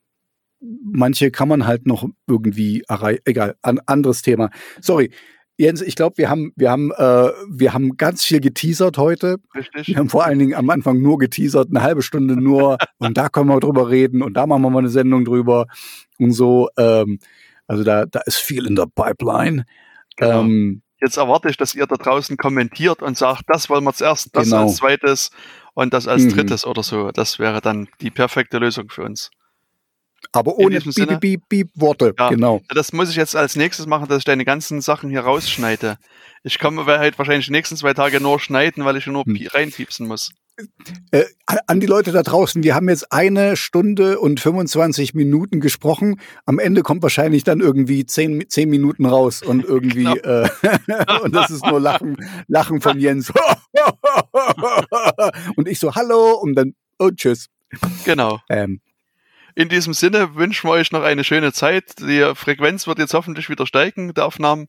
manche 0.83 1.31
kann 1.31 1.47
man 1.47 1.65
halt 1.65 1.85
noch 1.85 2.07
irgendwie 2.27 2.83
erreichen. 2.87 3.21
Egal, 3.25 3.55
ein 3.61 3.79
anderes 3.85 4.21
Thema. 4.21 4.49
Sorry. 4.81 5.11
Jens, 5.57 5.81
ich 5.81 5.95
glaube, 5.95 6.17
wir 6.17 6.29
haben, 6.29 6.51
wir 6.57 6.69
haben, 6.69 6.91
äh, 6.91 7.31
wir 7.49 7.73
haben 7.73 7.95
ganz 7.95 8.25
viel 8.25 8.41
geteasert 8.41 8.97
heute. 8.97 9.37
Richtig. 9.55 9.87
Wir 9.87 9.97
haben 9.97 10.09
vor 10.09 10.25
allen 10.25 10.37
Dingen 10.37 10.53
am 10.53 10.69
Anfang 10.69 11.01
nur 11.01 11.17
geteasert, 11.17 11.69
eine 11.69 11.81
halbe 11.81 12.01
Stunde 12.01 12.35
nur. 12.35 12.77
und 12.97 13.17
da 13.17 13.29
können 13.29 13.47
wir 13.47 13.59
drüber 13.61 13.89
reden 13.89 14.21
und 14.21 14.33
da 14.33 14.47
machen 14.47 14.63
wir 14.63 14.69
mal 14.69 14.79
eine 14.79 14.89
Sendung 14.89 15.23
drüber 15.23 15.67
und 16.19 16.33
so. 16.33 16.67
Ähm, 16.77 17.19
also 17.67 17.85
da, 17.85 18.05
da 18.05 18.19
ist 18.25 18.37
viel 18.37 18.65
in 18.65 18.75
der 18.75 18.87
Pipeline. 18.93 19.65
Genau. 20.17 20.41
Ähm, 20.41 20.81
Jetzt 21.01 21.17
erwarte 21.17 21.49
ich, 21.49 21.57
dass 21.57 21.75
ihr 21.75 21.85
da 21.87 21.95
draußen 21.95 22.37
kommentiert 22.37 23.01
und 23.01 23.17
sagt, 23.17 23.43
das 23.47 23.69
wollen 23.69 23.83
wir 23.83 23.93
zuerst, 23.93 24.35
das 24.35 24.45
genau. 24.45 24.63
als 24.63 24.77
zweites 24.77 25.29
und 25.73 25.93
das 25.93 26.07
als 26.07 26.23
mhm. 26.23 26.29
drittes 26.29 26.65
oder 26.65 26.83
so. 26.83 27.11
Das 27.11 27.37
wäre 27.37 27.61
dann 27.61 27.87
die 28.01 28.11
perfekte 28.11 28.57
Lösung 28.57 28.89
für 28.89 29.03
uns. 29.03 29.29
Aber 30.31 30.57
ohne 30.57 30.79
Beep, 30.79 31.19
Beep, 31.19 31.41
Beep, 31.49 31.69
Worte, 31.75 32.13
ja, 32.17 32.29
genau. 32.29 32.61
Das 32.69 32.93
muss 32.93 33.09
ich 33.09 33.15
jetzt 33.15 33.35
als 33.35 33.55
nächstes 33.55 33.85
machen, 33.85 34.07
dass 34.07 34.19
ich 34.19 34.23
deine 34.25 34.45
ganzen 34.45 34.81
Sachen 34.81 35.09
hier 35.09 35.21
rausschneide. 35.21 35.97
Ich 36.43 36.59
komme 36.59 36.85
halt 36.85 37.17
wahrscheinlich 37.17 37.47
die 37.47 37.51
nächsten 37.51 37.75
zwei 37.75 37.93
Tage 37.93 38.21
nur 38.21 38.39
schneiden, 38.39 38.85
weil 38.85 38.97
ich 38.97 39.07
nur 39.07 39.23
hm. 39.23 39.47
reinpiepsen 39.51 40.07
muss. 40.07 40.31
Äh, 41.11 41.25
an 41.67 41.81
die 41.81 41.85
Leute 41.85 42.13
da 42.13 42.23
draußen, 42.23 42.63
wir 42.63 42.75
haben 42.75 42.87
jetzt 42.87 43.11
eine 43.11 43.57
Stunde 43.57 44.19
und 44.19 44.39
25 44.39 45.13
Minuten 45.13 45.59
gesprochen. 45.59 46.21
Am 46.45 46.59
Ende 46.59 46.81
kommt 46.81 47.03
wahrscheinlich 47.03 47.43
dann 47.43 47.59
irgendwie 47.59 48.05
zehn, 48.05 48.47
zehn 48.47 48.69
Minuten 48.69 49.05
raus 49.05 49.41
und 49.41 49.63
irgendwie 49.67 50.05
genau. 50.05 50.15
äh, 50.15 50.49
und 51.23 51.35
das 51.35 51.51
ist 51.51 51.65
nur 51.65 51.81
Lachen, 51.81 52.15
Lachen 52.47 52.79
von 52.79 52.99
Jens. 52.99 53.33
und 55.57 55.67
ich 55.67 55.79
so, 55.79 55.93
hallo 55.93 56.39
und 56.41 56.55
dann, 56.55 56.73
oh 56.99 57.09
tschüss. 57.11 57.47
Genau. 58.05 58.39
Ähm, 58.49 58.79
in 59.55 59.69
diesem 59.69 59.93
Sinne 59.93 60.35
wünschen 60.35 60.69
wir 60.69 60.73
euch 60.73 60.91
noch 60.91 61.03
eine 61.03 61.23
schöne 61.23 61.53
Zeit. 61.53 61.99
Die 61.99 62.33
Frequenz 62.35 62.87
wird 62.87 62.99
jetzt 62.99 63.13
hoffentlich 63.13 63.49
wieder 63.49 63.65
steigen, 63.65 64.13
der 64.13 64.25
Aufnahmen. 64.25 64.67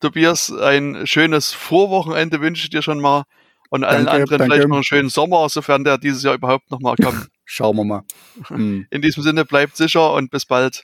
Tobias, 0.00 0.52
ein 0.52 1.06
schönes 1.06 1.52
Vorwochenende 1.52 2.40
wünsche 2.40 2.64
ich 2.64 2.70
dir 2.70 2.82
schon 2.82 3.00
mal. 3.00 3.24
Und 3.70 3.82
allen 3.82 4.06
danke, 4.06 4.22
anderen 4.22 4.38
danke. 4.38 4.54
vielleicht 4.54 4.68
noch 4.68 4.76
einen 4.76 4.84
schönen 4.84 5.08
Sommer, 5.08 5.48
sofern 5.48 5.82
der 5.82 5.98
dieses 5.98 6.22
Jahr 6.22 6.34
überhaupt 6.34 6.70
noch 6.70 6.80
mal 6.80 6.94
kommt. 6.94 7.28
Schauen 7.44 7.76
wir 7.76 7.84
mal. 7.84 8.02
Hm. 8.48 8.86
In 8.90 9.02
diesem 9.02 9.22
Sinne, 9.22 9.44
bleibt 9.44 9.76
sicher 9.76 10.12
und 10.12 10.30
bis 10.30 10.44
bald. 10.44 10.82